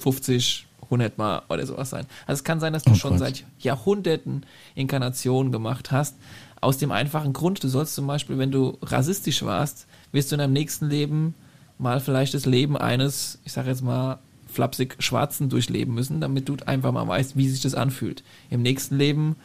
50, 0.00 0.66
100 0.92 1.18
Mal 1.18 1.42
oder 1.48 1.66
sowas 1.66 1.90
sein. 1.90 2.06
Also 2.26 2.40
es 2.40 2.44
kann 2.44 2.60
sein, 2.60 2.72
dass 2.72 2.84
du 2.84 2.92
Oh 2.92 2.94
schon 2.94 3.12
Gott. 3.12 3.20
seit 3.20 3.44
Jahrhunderten 3.60 4.44
Inkarnationen 4.74 5.50
gemacht 5.50 5.90
hast. 5.90 6.16
Aus 6.60 6.78
dem 6.78 6.92
einfachen 6.92 7.32
Grund, 7.32 7.62
du 7.64 7.68
sollst 7.68 7.94
zum 7.94 8.06
Beispiel, 8.06 8.38
wenn 8.38 8.52
du 8.52 8.78
rassistisch 8.82 9.42
warst, 9.42 9.86
wirst 10.12 10.30
du 10.30 10.36
in 10.36 10.40
deinem 10.40 10.52
nächsten 10.52 10.88
Leben 10.88 11.34
mal 11.78 11.98
vielleicht 12.00 12.34
das 12.34 12.46
Leben 12.46 12.76
eines, 12.76 13.38
ich 13.44 13.52
sage 13.52 13.70
jetzt 13.70 13.82
mal, 13.82 14.18
flapsig 14.46 14.96
Schwarzen 14.98 15.48
durchleben 15.48 15.94
müssen, 15.94 16.20
damit 16.20 16.48
du 16.48 16.56
einfach 16.66 16.92
mal 16.92 17.08
weißt, 17.08 17.36
wie 17.36 17.48
sich 17.48 17.62
das 17.62 17.74
anfühlt. 17.74 18.22
Im 18.50 18.60
nächsten 18.62 18.98
Leben 18.98 19.36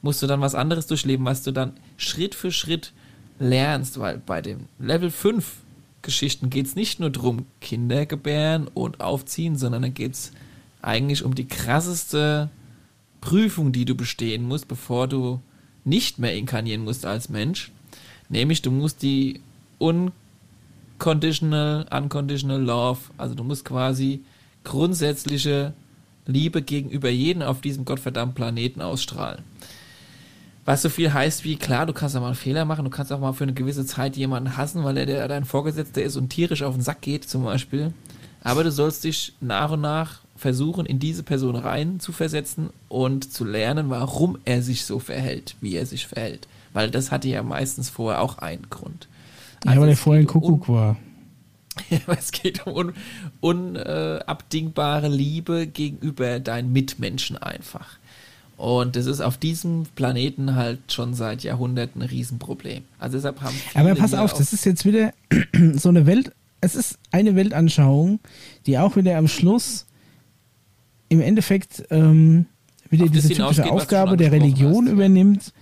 musst 0.00 0.22
du 0.22 0.26
dann 0.26 0.40
was 0.40 0.54
anderes 0.54 0.86
durchleben, 0.86 1.26
was 1.26 1.42
du 1.42 1.50
dann 1.50 1.72
Schritt 1.96 2.34
für 2.36 2.52
Schritt 2.52 2.92
lernst, 3.40 3.98
weil 3.98 4.18
bei 4.18 4.40
den 4.40 4.66
Level 4.78 5.10
5 5.10 5.44
Geschichten 6.02 6.50
geht 6.50 6.66
es 6.66 6.76
nicht 6.76 7.00
nur 7.00 7.10
darum, 7.10 7.46
Kinder 7.60 8.06
gebären 8.06 8.68
und 8.72 9.00
aufziehen, 9.00 9.56
sondern 9.56 9.82
da 9.82 9.88
geht 9.88 10.12
es 10.12 10.32
eigentlich 10.84 11.24
um 11.24 11.34
die 11.34 11.48
krasseste 11.48 12.50
Prüfung, 13.20 13.72
die 13.72 13.84
du 13.84 13.94
bestehen 13.94 14.46
musst, 14.46 14.68
bevor 14.68 15.08
du 15.08 15.40
nicht 15.84 16.18
mehr 16.18 16.36
inkarnieren 16.36 16.84
musst 16.84 17.06
als 17.06 17.28
Mensch. 17.28 17.72
Nämlich, 18.28 18.62
du 18.62 18.70
musst 18.70 19.02
die 19.02 19.40
unconditional, 19.78 21.86
unconditional 21.90 22.60
love, 22.60 23.00
also 23.16 23.34
du 23.34 23.44
musst 23.44 23.64
quasi 23.64 24.22
grundsätzliche 24.62 25.72
Liebe 26.26 26.62
gegenüber 26.62 27.10
jedem 27.10 27.42
auf 27.42 27.60
diesem 27.60 27.84
gottverdammten 27.84 28.34
Planeten 28.34 28.80
ausstrahlen. 28.80 29.42
Was 30.64 30.80
so 30.80 30.88
viel 30.88 31.12
heißt 31.12 31.44
wie, 31.44 31.56
klar, 31.56 31.84
du 31.84 31.92
kannst 31.92 32.16
auch 32.16 32.22
mal 32.22 32.28
einen 32.28 32.36
Fehler 32.36 32.64
machen, 32.64 32.86
du 32.86 32.90
kannst 32.90 33.12
auch 33.12 33.20
mal 33.20 33.34
für 33.34 33.44
eine 33.44 33.52
gewisse 33.52 33.84
Zeit 33.84 34.16
jemanden 34.16 34.56
hassen, 34.56 34.82
weil 34.82 34.96
er 34.96 35.28
dein 35.28 35.44
Vorgesetzter 35.44 36.02
ist 36.02 36.16
und 36.16 36.30
tierisch 36.30 36.62
auf 36.62 36.74
den 36.74 36.82
Sack 36.82 37.02
geht, 37.02 37.28
zum 37.28 37.44
Beispiel. 37.44 37.92
Aber 38.42 38.64
du 38.64 38.72
sollst 38.72 39.04
dich 39.04 39.34
nach 39.40 39.72
und 39.72 39.82
nach 39.82 40.23
versuchen, 40.36 40.86
in 40.86 40.98
diese 40.98 41.22
Person 41.22 41.56
rein 41.56 42.00
zu 42.00 42.12
versetzen 42.12 42.70
und 42.88 43.32
zu 43.32 43.44
lernen, 43.44 43.90
warum 43.90 44.38
er 44.44 44.62
sich 44.62 44.84
so 44.84 44.98
verhält, 44.98 45.56
wie 45.60 45.76
er 45.76 45.86
sich 45.86 46.06
verhält. 46.06 46.48
Weil 46.72 46.90
das 46.90 47.10
hatte 47.10 47.28
ja 47.28 47.42
meistens 47.42 47.88
vorher 47.88 48.20
auch 48.20 48.38
einen 48.38 48.68
Grund. 48.68 49.08
Ja, 49.64 49.70
Also 49.70 49.82
weil 49.82 49.88
er 49.88 49.94
es 49.94 50.00
vorher 50.00 50.22
ein 50.22 50.26
geht 50.26 50.34
um 50.34 50.42
Kuckuck 50.42 50.68
war. 50.68 50.96
es 52.18 52.32
geht 52.32 52.66
um 52.66 52.92
unabdingbare 53.40 55.06
un, 55.06 55.12
äh, 55.12 55.16
Liebe 55.16 55.66
gegenüber 55.66 56.40
deinen 56.40 56.72
Mitmenschen 56.72 57.36
einfach. 57.36 57.98
Und 58.56 58.94
das 58.94 59.06
ist 59.06 59.20
auf 59.20 59.36
diesem 59.36 59.84
Planeten 59.96 60.54
halt 60.54 60.92
schon 60.92 61.14
seit 61.14 61.42
Jahrhunderten 61.42 62.02
ein 62.02 62.08
Riesenproblem. 62.08 62.84
Also 62.98 63.16
deshalb 63.16 63.40
haben 63.40 63.56
Aber 63.74 63.94
pass 63.94 64.14
auf, 64.14 64.32
das 64.32 64.52
ist 64.52 64.64
jetzt 64.64 64.84
wieder 64.84 65.12
so 65.74 65.88
eine 65.88 66.06
Welt, 66.06 66.32
es 66.60 66.76
ist 66.76 66.98
eine 67.10 67.34
Weltanschauung, 67.34 68.20
die 68.66 68.78
auch 68.78 68.96
wieder 68.96 69.18
am 69.18 69.26
Schluss 69.28 69.86
im 71.08 71.20
Endeffekt 71.20 71.84
ähm, 71.90 72.46
wieder 72.90 73.08
diese 73.08 73.28
typische 73.28 73.70
Aufgabe 73.70 74.16
der 74.16 74.32
Religion 74.32 74.86
hast, 74.86 74.92
übernimmt, 74.92 75.52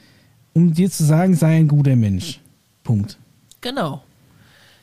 um 0.52 0.73
dir 0.73 0.90
zu 0.90 1.05
sagen, 1.05 1.35
sei 1.35 1.56
ein 1.56 1.69
guter 1.69 1.97
Mensch. 1.97 2.40
Punkt. 2.85 3.19
Genau. 3.60 4.02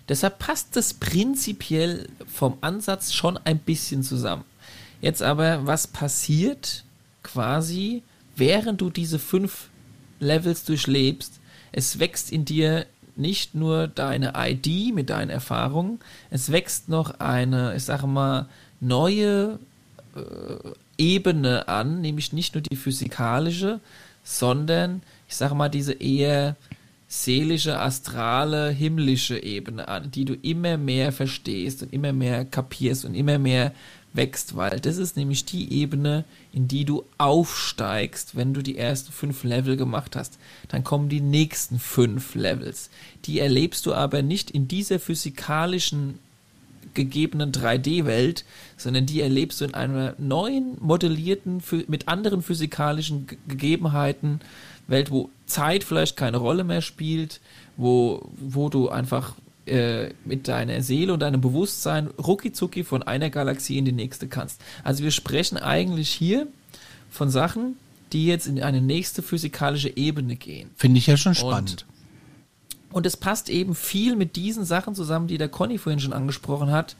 Deshalb 0.07 0.39
passt 0.39 0.75
das 0.75 0.93
prinzipiell 0.93 2.07
vom 2.25 2.57
Ansatz 2.61 3.13
schon 3.13 3.37
ein 3.43 3.59
bisschen 3.59 4.03
zusammen. 4.03 4.43
Jetzt 5.01 5.21
aber, 5.21 5.67
was 5.67 5.87
passiert 5.87 6.83
quasi, 7.21 8.01
während 8.35 8.81
du 8.81 8.89
diese 8.89 9.19
fünf 9.19 9.69
Levels 10.19 10.65
durchlebst? 10.65 11.39
Es 11.71 11.99
wächst 11.99 12.31
in 12.31 12.45
dir 12.45 12.87
nicht 13.15 13.53
nur 13.53 13.87
deine 13.87 14.33
ID 14.35 14.95
mit 14.95 15.09
deinen 15.09 15.29
Erfahrungen, 15.29 15.99
es 16.31 16.51
wächst 16.51 16.89
noch 16.89 17.19
eine, 17.19 17.75
ich 17.75 17.83
sage 17.83 18.07
mal, 18.07 18.47
neue 18.79 19.59
Ebene 20.97 21.67
an, 21.67 22.01
nämlich 22.01 22.33
nicht 22.33 22.55
nur 22.55 22.61
die 22.61 22.75
physikalische, 22.75 23.79
sondern 24.23 25.01
ich 25.27 25.35
sage 25.35 25.55
mal 25.55 25.69
diese 25.69 25.93
eher 25.93 26.55
seelische, 27.07 27.79
astrale, 27.79 28.69
himmlische 28.69 29.41
Ebene 29.41 29.87
an, 29.87 30.11
die 30.11 30.25
du 30.25 30.35
immer 30.35 30.77
mehr 30.77 31.11
verstehst 31.11 31.81
und 31.81 31.91
immer 31.91 32.13
mehr 32.13 32.45
kapierst 32.45 33.03
und 33.03 33.15
immer 33.15 33.39
mehr 33.39 33.73
wächst, 34.13 34.55
weil 34.55 34.79
das 34.79 34.97
ist 34.97 35.17
nämlich 35.17 35.45
die 35.45 35.71
Ebene, 35.73 36.23
in 36.53 36.67
die 36.67 36.85
du 36.85 37.05
aufsteigst, 37.17 38.35
wenn 38.35 38.53
du 38.53 38.61
die 38.61 38.77
ersten 38.77 39.11
fünf 39.11 39.43
Level 39.43 39.77
gemacht 39.77 40.15
hast. 40.15 40.37
Dann 40.67 40.83
kommen 40.83 41.09
die 41.09 41.21
nächsten 41.21 41.79
fünf 41.79 42.35
Levels. 42.35 42.89
Die 43.25 43.39
erlebst 43.39 43.85
du 43.85 43.93
aber 43.93 44.21
nicht 44.21 44.51
in 44.51 44.67
dieser 44.67 44.99
physikalischen 44.99 46.19
gegebenen 46.93 47.51
3D-Welt, 47.51 48.45
sondern 48.77 49.05
die 49.05 49.21
erlebst 49.21 49.61
du 49.61 49.65
in 49.65 49.73
einer 49.73 50.15
neuen, 50.17 50.77
modellierten, 50.79 51.61
mit 51.87 52.07
anderen 52.07 52.41
physikalischen 52.41 53.27
Gegebenheiten 53.47 54.41
Welt, 54.87 55.11
wo 55.11 55.29
Zeit 55.45 55.83
vielleicht 55.83 56.17
keine 56.17 56.37
Rolle 56.37 56.63
mehr 56.63 56.81
spielt, 56.81 57.39
wo, 57.77 58.27
wo 58.37 58.69
du 58.69 58.89
einfach 58.89 59.35
äh, 59.65 60.09
mit 60.25 60.47
deiner 60.47 60.81
Seele 60.81 61.13
und 61.13 61.19
deinem 61.19 61.41
Bewusstsein 61.41 62.07
rucki 62.07 62.83
von 62.83 63.03
einer 63.03 63.29
Galaxie 63.29 63.77
in 63.77 63.85
die 63.85 63.91
nächste 63.91 64.27
kannst. 64.27 64.61
Also 64.83 65.03
wir 65.03 65.11
sprechen 65.11 65.57
eigentlich 65.57 66.09
hier 66.09 66.47
von 67.11 67.29
Sachen, 67.29 67.75
die 68.11 68.25
jetzt 68.25 68.47
in 68.47 68.61
eine 68.61 68.81
nächste 68.81 69.21
physikalische 69.21 69.95
Ebene 69.95 70.35
gehen. 70.35 70.71
Finde 70.75 70.97
ich 70.97 71.07
ja 71.07 71.17
schon 71.17 71.35
spannend. 71.35 71.85
Und, 71.87 71.98
und 72.91 73.05
es 73.05 73.17
passt 73.17 73.49
eben 73.49 73.75
viel 73.75 74.15
mit 74.15 74.35
diesen 74.35 74.65
Sachen 74.65 74.95
zusammen, 74.95 75.27
die 75.27 75.37
der 75.37 75.49
Conny 75.49 75.77
vorhin 75.77 75.99
schon 75.99 76.13
angesprochen 76.13 76.71
hat. 76.71 76.95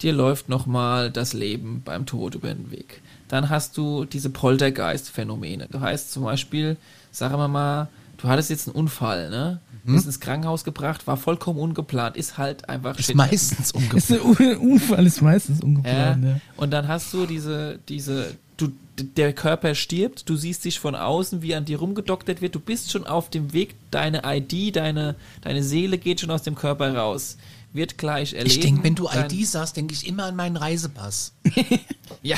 Dir 0.00 0.12
läuft 0.12 0.48
nochmal 0.48 1.10
das 1.10 1.32
Leben 1.32 1.82
beim 1.84 2.06
Tod 2.06 2.34
über 2.34 2.52
den 2.52 2.72
Weg. 2.72 3.00
Dann 3.28 3.48
hast 3.48 3.76
du 3.76 4.04
diese 4.04 4.30
Poltergeist-Phänomene. 4.30 5.68
Du 5.70 5.80
heißt 5.80 6.12
zum 6.12 6.24
Beispiel, 6.24 6.76
sagen 7.12 7.36
wir 7.36 7.48
mal, 7.48 7.88
du 8.18 8.28
hattest 8.28 8.50
jetzt 8.50 8.68
einen 8.68 8.76
Unfall, 8.76 9.30
ne? 9.30 9.60
Mhm. 9.84 9.94
Bist 9.94 10.06
ins 10.06 10.20
Krankenhaus 10.20 10.64
gebracht, 10.64 11.06
war 11.06 11.16
vollkommen 11.16 11.58
ungeplant, 11.58 12.16
ist 12.16 12.38
halt 12.38 12.68
einfach 12.68 12.98
Ist 12.98 13.14
meistens 13.14 13.72
ungeplant. 13.72 14.10
Ist 14.10 14.58
Unfall 14.58 15.06
ist 15.06 15.22
meistens 15.22 15.60
ungeplant, 15.60 16.24
ja. 16.24 16.30
ja. 16.30 16.40
Und 16.56 16.72
dann 16.72 16.88
hast 16.88 17.12
du 17.12 17.26
diese, 17.26 17.78
diese, 17.88 18.34
du, 18.62 18.72
der 19.02 19.32
Körper 19.32 19.74
stirbt, 19.74 20.28
du 20.28 20.36
siehst 20.36 20.64
dich 20.64 20.78
von 20.78 20.94
außen, 20.94 21.42
wie 21.42 21.54
an 21.54 21.64
dir 21.64 21.78
rumgedoktert 21.78 22.40
wird, 22.40 22.54
du 22.54 22.60
bist 22.60 22.90
schon 22.90 23.06
auf 23.06 23.30
dem 23.30 23.52
Weg, 23.52 23.74
deine 23.90 24.22
ID, 24.24 24.76
deine, 24.76 25.16
deine 25.40 25.62
Seele 25.62 25.98
geht 25.98 26.20
schon 26.20 26.30
aus 26.30 26.42
dem 26.42 26.54
Körper 26.54 26.94
raus. 26.94 27.36
Wird 27.74 27.96
gleich 27.96 28.34
erleben. 28.34 28.50
Ich 28.50 28.60
denke, 28.60 28.84
wenn 28.84 28.94
du 28.94 29.08
ID 29.08 29.46
sagst, 29.46 29.78
denke 29.78 29.94
ich 29.94 30.06
immer 30.06 30.24
an 30.24 30.36
meinen 30.36 30.56
Reisepass. 30.56 31.32
ja. 32.22 32.36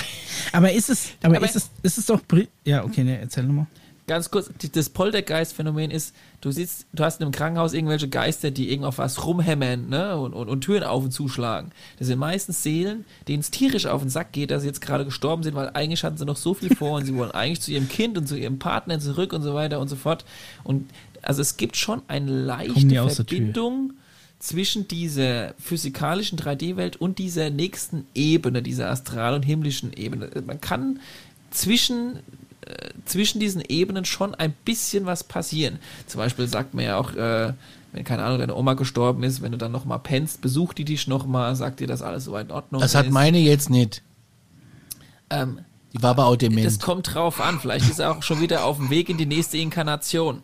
Aber 0.53 0.71
ist 0.71 0.91
es, 0.91 1.09
aber, 1.23 1.39
aber 1.39 1.47
ist 1.47 1.57
es, 1.57 1.71
ist 1.83 1.99
es 1.99 2.07
doch, 2.07 2.21
ja, 2.65 2.85
okay, 2.85 3.03
ne, 3.03 3.19
erzähl 3.19 3.43
nochmal 3.43 3.67
ganz 4.07 4.31
kurz, 4.31 4.51
das 4.73 4.91
Poltergeist-Phänomen 4.91 5.91
ist, 5.91 6.15
du 6.41 6.51
sitzt, 6.51 6.87
du 6.93 7.05
hast 7.05 7.21
in 7.21 7.25
einem 7.25 7.33
Krankenhaus 7.33 7.73
irgendwelche 7.73 8.09
Geister, 8.09 8.51
die 8.51 8.71
irgendwo 8.71 8.89
auf 8.89 8.99
was 8.99 9.25
rumhämmern 9.25 9.89
ne? 9.89 10.19
und, 10.19 10.35
und, 10.35 10.49
und 10.49 10.61
Türen 10.61 10.83
auf 10.83 11.05
und 11.05 11.11
zuschlagen. 11.11 11.71
Das 11.99 12.09
sind 12.09 12.19
meistens 12.19 12.63
Seelen, 12.63 13.05
denen 13.29 13.41
es 13.41 13.51
tierisch 13.51 13.87
auf 13.87 14.03
den 14.03 14.11
Sack 14.11 14.33
geht, 14.33 14.51
dass 14.51 14.63
sie 14.63 14.69
jetzt 14.69 14.81
gerade 14.81 15.05
gestorben 15.05 15.43
sind, 15.43 15.55
weil 15.55 15.71
eigentlich 15.71 16.05
hatten 16.05 16.19
sie 16.19 16.27
noch 16.27 16.37
so 16.37 16.55
viel 16.55 16.75
vor 16.75 16.99
und 16.99 17.07
sie 17.07 17.15
wollen 17.15 17.31
eigentlich 17.31 17.61
zu 17.61 17.71
ihrem 17.71 17.89
Kind 17.89 18.19
und 18.19 18.27
zu 18.27 18.37
ihrem 18.37 18.59
Partner 18.59 19.01
zurück 19.01 19.33
und 19.33 19.43
so 19.43 19.55
weiter 19.55 19.81
und 19.81 19.89
so 19.89 19.97
fort. 19.97 20.25
Und 20.65 20.91
also 21.23 21.41
es 21.41 21.57
gibt 21.57 21.77
schon 21.77 22.03
eine 22.09 22.31
leichte 22.31 23.09
Verbindung 23.09 23.95
zwischen 24.39 24.87
dieser 24.87 25.55
physikalischen 25.59 26.39
3D-Welt 26.39 26.97
und 26.97 27.19
dieser 27.19 27.49
nächsten 27.49 28.07
Ebene, 28.15 28.63
dieser 28.63 28.91
astral- 28.91 29.35
und 29.35 29.43
himmlischen 29.43 29.95
Ebene. 29.95 30.29
Man 30.45 30.61
kann 30.61 31.01
zwischen 31.51 32.19
äh, 32.67 32.91
zwischen 33.05 33.41
diesen 33.41 33.63
Ebenen 33.63 34.05
schon 34.05 34.35
ein 34.35 34.53
bisschen 34.65 35.07
was 35.07 35.25
passieren. 35.25 35.79
Zum 36.07 36.19
Beispiel 36.19 36.47
sagt 36.47 36.75
man 36.75 36.85
ja 36.85 36.97
auch, 36.97 37.15
äh, 37.15 37.53
wenn, 37.93 38.05
keine 38.05 38.25
Ahnung, 38.25 38.39
deine 38.39 38.55
Oma 38.55 38.75
gestorben 38.75 39.23
ist, 39.23 39.43
wenn 39.43 39.53
du 39.53 39.59
dann 39.59 39.73
nochmal 39.73 40.01
pennst, 40.01 40.41
besucht 40.41 40.79
die 40.79 40.85
dich 40.85 41.07
nochmal, 41.07 41.55
sagt 41.57 41.81
dir, 41.81 41.87
dass 41.87 42.03
alles 42.03 42.25
soweit 42.25 42.47
in 42.47 42.53
Ordnung 42.53 42.81
das 42.81 42.91
ist. 42.91 42.95
Das 42.95 43.05
hat 43.05 43.13
meine 43.13 43.39
jetzt 43.39 43.71
nicht. 43.71 44.03
Ähm, 45.31 45.61
die 45.93 46.03
war 46.03 46.11
aber 46.11 46.27
auch 46.27 46.37
dement. 46.37 46.67
Das 46.67 46.81
kommt 46.81 47.15
drauf 47.15 47.41
an. 47.41 47.61
Vielleicht 47.61 47.89
ist 47.89 48.01
er 48.01 48.11
auch 48.11 48.23
schon 48.23 48.41
wieder 48.41 48.65
auf 48.65 48.79
dem 48.79 48.91
Weg 48.91 49.09
in 49.09 49.17
die 49.17 49.27
nächste 49.27 49.59
Inkarnation. 49.59 50.43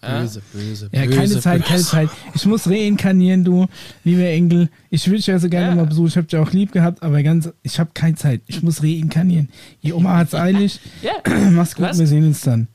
Böse, 0.00 0.42
böse, 0.52 0.88
Ja, 0.92 1.06
keine 1.06 1.22
böse, 1.22 1.40
Zeit, 1.40 1.64
keine 1.64 1.82
Zeit. 1.82 2.08
Ich 2.34 2.46
muss 2.46 2.68
reinkarnieren, 2.68 3.44
du, 3.44 3.66
lieber 4.04 4.26
Engel. 4.26 4.70
Ich 4.90 5.06
würde 5.06 5.16
dich 5.16 5.26
ja 5.26 5.38
so 5.40 5.48
gerne 5.48 5.70
ja. 5.70 5.74
mal 5.74 5.86
besuchen. 5.86 6.06
Ich 6.06 6.16
habe 6.16 6.26
dich 6.26 6.38
auch 6.38 6.52
lieb 6.52 6.70
gehabt, 6.70 7.02
aber 7.02 7.20
ganz, 7.22 7.50
ich 7.62 7.80
habe 7.80 7.90
keine 7.94 8.14
Zeit. 8.14 8.42
Ich 8.46 8.62
muss 8.62 8.82
reinkarnieren. 8.82 9.48
Die 9.82 9.92
Oma 9.92 10.18
hat's 10.18 10.34
eilig. 10.34 10.78
ja. 11.02 11.14
Mach's 11.50 11.74
gut, 11.74 11.98
wir 11.98 12.06
sehen 12.06 12.26
uns 12.26 12.42
dann. 12.42 12.68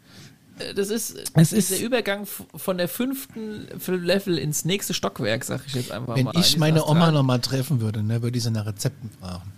Äh, 0.60 0.74
das 0.74 0.90
ist, 0.90 1.16
es 1.34 1.54
ist 1.54 1.72
der 1.72 1.82
Übergang 1.82 2.26
von 2.26 2.78
der 2.78 2.90
fünften 2.90 3.68
Level 3.88 4.38
ins 4.38 4.66
nächste 4.66 4.94
Stockwerk, 4.94 5.46
sag 5.46 5.62
ich 5.66 5.76
jetzt 5.76 5.92
einfach 5.92 6.18
Wenn 6.18 6.26
mal. 6.26 6.34
Wenn 6.34 6.42
ich 6.42 6.58
meine 6.58 6.86
Oma 6.86 7.12
nochmal 7.12 7.40
treffen 7.40 7.80
würde, 7.80 8.04
ne, 8.04 8.22
würde 8.22 8.38
ich 8.38 8.44
sie 8.44 8.52
nach 8.52 8.66
Rezepten 8.66 9.10
fragen. 9.20 9.52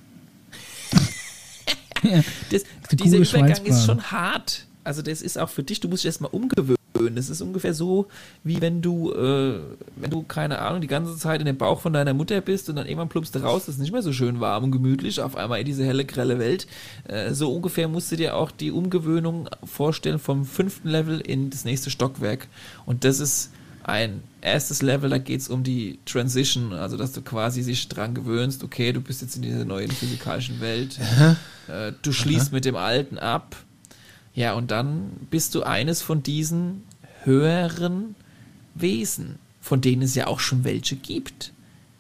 das, 2.52 2.64
dieser 2.92 3.18
Übergang 3.18 3.66
ist 3.66 3.86
schon 3.86 4.04
hart. 4.04 4.68
Also 4.84 5.02
das 5.02 5.24
ist 5.24 5.40
auch 5.40 5.50
für 5.50 5.64
dich, 5.64 5.80
du 5.80 5.88
musst 5.88 6.04
dich 6.04 6.10
erstmal 6.10 6.30
umgewöhnen. 6.32 6.78
Das 7.16 7.30
ist 7.30 7.42
ungefähr 7.42 7.74
so, 7.74 8.08
wie 8.44 8.62
wenn 8.62 8.82
du, 8.82 9.12
äh, 9.12 9.60
wenn 9.96 10.10
du, 10.10 10.24
keine 10.24 10.60
Ahnung, 10.60 10.82
die 10.82 10.88
ganze 10.88 11.18
Zeit 11.18 11.40
in 11.42 11.46
dem 11.46 11.58
Bauch 11.58 11.82
von 11.82 11.94
deiner 11.94 12.14
Mutter 12.14 12.40
bist 12.42 12.70
und 12.70 12.76
dann 12.78 12.88
irgendwann 12.88 13.10
plumpst 13.10 13.36
du 13.36 13.40
raus, 13.40 13.66
das 13.66 13.76
ist 13.76 13.82
nicht 13.82 13.92
mehr 13.92 14.02
so 14.02 14.14
schön 14.14 14.40
warm 14.40 14.66
und 14.66 14.72
gemütlich, 14.72 15.22
auf 15.22 15.36
einmal 15.36 15.60
in 15.60 15.66
diese 15.66 15.86
helle, 15.86 16.06
grelle 16.06 16.40
Welt. 16.40 16.68
Äh, 17.08 17.34
so 17.34 17.54
ungefähr 17.54 17.88
musst 17.88 18.12
du 18.12 18.16
dir 18.16 18.36
auch 18.36 18.52
die 18.52 18.72
Umgewöhnung 18.72 19.50
vorstellen 19.64 20.20
vom 20.20 20.46
fünften 20.46 20.90
Level 20.90 21.20
in 21.20 21.50
das 21.50 21.66
nächste 21.66 21.90
Stockwerk. 21.90 22.48
Und 22.86 23.04
das 23.04 23.20
ist 23.20 23.52
ein 23.84 24.24
erstes 24.42 24.82
Level, 24.82 25.10
da 25.10 25.20
geht 25.20 25.42
es 25.42 25.50
um 25.50 25.64
die 25.64 26.00
Transition, 26.06 26.74
also 26.74 26.98
dass 26.98 27.12
du 27.12 27.22
quasi 27.22 27.62
sich 27.62 27.88
dran 27.88 28.16
gewöhnst, 28.16 28.64
okay, 28.64 28.92
du 28.92 29.00
bist 29.00 29.22
jetzt 29.22 29.36
in 29.36 29.44
dieser 29.44 29.64
neuen 29.64 29.92
physikalischen 29.92 30.60
Welt, 30.60 30.98
äh, 31.68 31.92
du 32.02 32.12
schließt 32.12 32.48
Aha. 32.48 32.56
mit 32.56 32.66
dem 32.66 32.76
Alten 32.76 33.20
ab 33.20 33.56
ja, 34.36 34.54
und 34.54 34.70
dann 34.70 35.12
bist 35.32 35.56
du 35.56 35.64
eines 35.64 36.02
von 36.02 36.22
diesen 36.22 36.84
höheren 37.24 38.16
Wesen, 38.76 39.36
von 39.62 39.80
denen 39.82 40.02
es 40.04 40.14
ja 40.14 40.28
auch 40.28 40.42
schon 40.42 40.66
welche 40.66 40.98
gibt. 40.98 41.54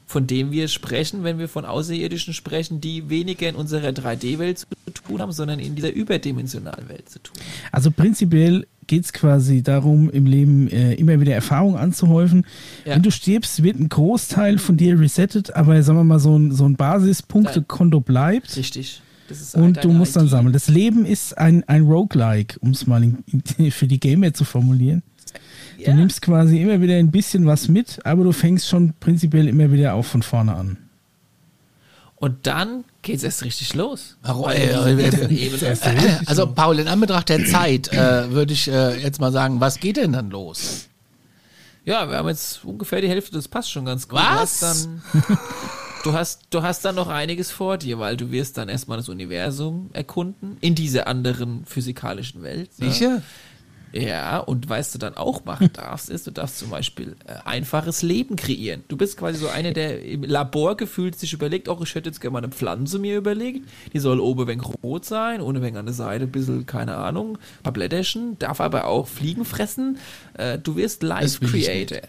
Von 0.05 0.27
denen 0.27 0.51
wir 0.51 0.67
sprechen, 0.67 1.23
wenn 1.23 1.39
wir 1.39 1.49
von 1.49 1.65
Außerirdischen 1.65 2.33
sprechen, 2.33 2.79
die 2.79 3.09
weniger 3.09 3.49
in 3.49 3.55
unserer 3.55 3.89
3D-Welt 3.89 4.59
zu 4.59 4.65
tun 4.93 5.19
haben, 5.19 5.31
sondern 5.31 5.59
in 5.59 5.75
dieser 5.75 5.91
überdimensionalen 5.91 6.89
Welt 6.89 7.09
zu 7.09 7.19
tun. 7.19 7.35
Also 7.71 7.89
prinzipiell 7.89 8.67
geht 8.85 9.05
es 9.05 9.13
quasi 9.13 9.63
darum, 9.63 10.11
im 10.11 10.27
Leben 10.27 10.67
äh, 10.69 10.93
immer 10.93 11.19
wieder 11.19 11.33
Erfahrungen 11.33 11.77
anzuhäufen. 11.77 12.45
Ja. 12.85 12.95
Wenn 12.95 13.01
du 13.01 13.09
stirbst, 13.09 13.63
wird 13.63 13.79
ein 13.79 13.89
Großteil 13.89 14.59
von 14.59 14.77
dir 14.77 14.99
resettet, 14.99 15.55
aber 15.55 15.81
sagen 15.81 15.97
wir 15.97 16.03
mal, 16.03 16.19
so 16.19 16.37
ein, 16.37 16.51
so 16.51 16.65
ein 16.65 16.75
Basispunktekonto 16.75 18.01
bleibt. 18.01 18.55
Richtig 18.57 19.01
und 19.53 19.83
du 19.83 19.91
musst 19.91 20.15
dann 20.15 20.27
sammeln. 20.27 20.53
Das 20.53 20.67
Leben 20.67 21.05
ist 21.05 21.37
ein, 21.37 21.63
ein 21.67 21.83
Roguelike, 21.83 22.59
um 22.59 22.71
es 22.71 22.85
mal 22.87 23.03
in, 23.03 23.23
in, 23.57 23.71
für 23.71 23.87
die 23.87 23.99
Gamer 23.99 24.33
zu 24.33 24.43
formulieren. 24.43 25.03
Du 25.77 25.83
ja. 25.83 25.93
nimmst 25.93 26.21
quasi 26.21 26.61
immer 26.61 26.81
wieder 26.81 26.95
ein 26.95 27.11
bisschen 27.11 27.45
was 27.45 27.67
mit, 27.67 27.99
aber 28.05 28.23
du 28.23 28.31
fängst 28.31 28.67
schon 28.67 28.93
prinzipiell 28.99 29.47
immer 29.47 29.71
wieder 29.71 29.93
auch 29.93 30.05
von 30.05 30.23
vorne 30.23 30.55
an. 30.55 30.77
Und 32.15 32.47
dann 32.47 32.85
geht 33.01 33.17
es 33.17 33.23
erst 33.23 33.43
richtig 33.43 33.73
los. 33.73 34.17
Warum, 34.21 34.49
äh, 34.49 34.71
äh, 34.71 36.17
also 36.25 36.47
Paul, 36.47 36.79
in 36.79 36.87
Anbetracht 36.87 37.29
der 37.29 37.45
Zeit 37.45 37.91
äh, 37.91 38.31
würde 38.31 38.53
ich 38.53 38.69
äh, 38.69 39.01
jetzt 39.01 39.19
mal 39.19 39.31
sagen, 39.31 39.59
was 39.59 39.79
geht 39.79 39.97
denn 39.97 40.13
dann 40.13 40.29
los? 40.29 40.87
Ja, 41.83 42.09
wir 42.09 42.17
haben 42.17 42.29
jetzt 42.29 42.63
ungefähr 42.63 43.01
die 43.01 43.09
Hälfte, 43.09 43.33
das 43.33 43.47
passt 43.47 43.69
schon 43.69 43.85
ganz 43.85 44.07
gut. 44.07 44.17
Was? 44.17 44.89
Du 46.05 46.13
hast, 46.13 46.41
dann, 46.51 46.61
du, 46.61 46.61
hast, 46.67 46.85
dann 46.85 46.95
noch 46.95 47.07
einiges 47.07 47.49
vor 47.51 47.77
dir, 47.77 47.99
weil 47.99 48.15
du 48.15 48.31
wirst 48.31 48.57
dann 48.57 48.69
erstmal 48.69 48.97
das 48.97 49.09
Universum 49.09 49.89
erkunden, 49.93 50.57
in 50.61 50.75
dieser 50.75 51.07
anderen 51.07 51.65
physikalischen 51.65 52.43
Welt. 52.43 52.69
ne? 52.79 52.91
Sicher? 52.91 53.21
Ja, 53.91 54.39
und 54.39 54.67
was 54.67 54.91
du 54.91 54.97
dann 54.97 55.15
auch 55.15 55.45
machen 55.45 55.69
darfst, 55.71 56.09
ist, 56.09 56.27
du 56.27 56.31
darfst 56.31 56.59
zum 56.59 56.69
Beispiel 56.69 57.15
äh, 57.25 57.35
einfaches 57.45 58.01
Leben 58.01 58.35
kreieren. 58.35 58.83
Du 58.89 58.97
bist 58.97 59.15
quasi 59.17 59.39
so 59.39 59.47
einer, 59.47 59.71
der 59.71 60.03
im 60.03 60.23
Labor 60.23 60.75
gefühlt 60.75 61.17
sich 61.17 61.31
überlegt, 61.31 61.69
auch 61.69 61.81
ich 61.81 61.95
hätte 61.95 62.09
jetzt 62.09 62.19
gerne 62.19 62.33
mal 62.33 62.39
eine 62.43 62.49
Pflanze 62.49 62.99
mir 62.99 63.15
überlegt. 63.15 63.67
Die 63.93 63.99
soll 63.99 64.19
oben 64.19 64.49
ein 64.49 64.59
rot 64.59 65.05
sein, 65.05 65.39
ohne 65.39 65.61
wenig 65.61 65.77
an 65.77 65.85
der 65.85 65.95
Seite 65.95 66.25
ein 66.25 66.31
bisschen, 66.31 66.65
keine 66.65 66.97
Ahnung, 66.97 67.37
ein 67.37 67.63
paar 67.63 67.71
Blätterchen, 67.73 68.37
darf 68.37 68.59
aber 68.59 68.85
auch 68.87 69.07
Fliegen 69.07 69.45
fressen. 69.45 69.97
Äh, 70.33 70.59
du 70.59 70.75
wirst 70.75 71.01
Life 71.01 71.39
Creator. 71.45 71.99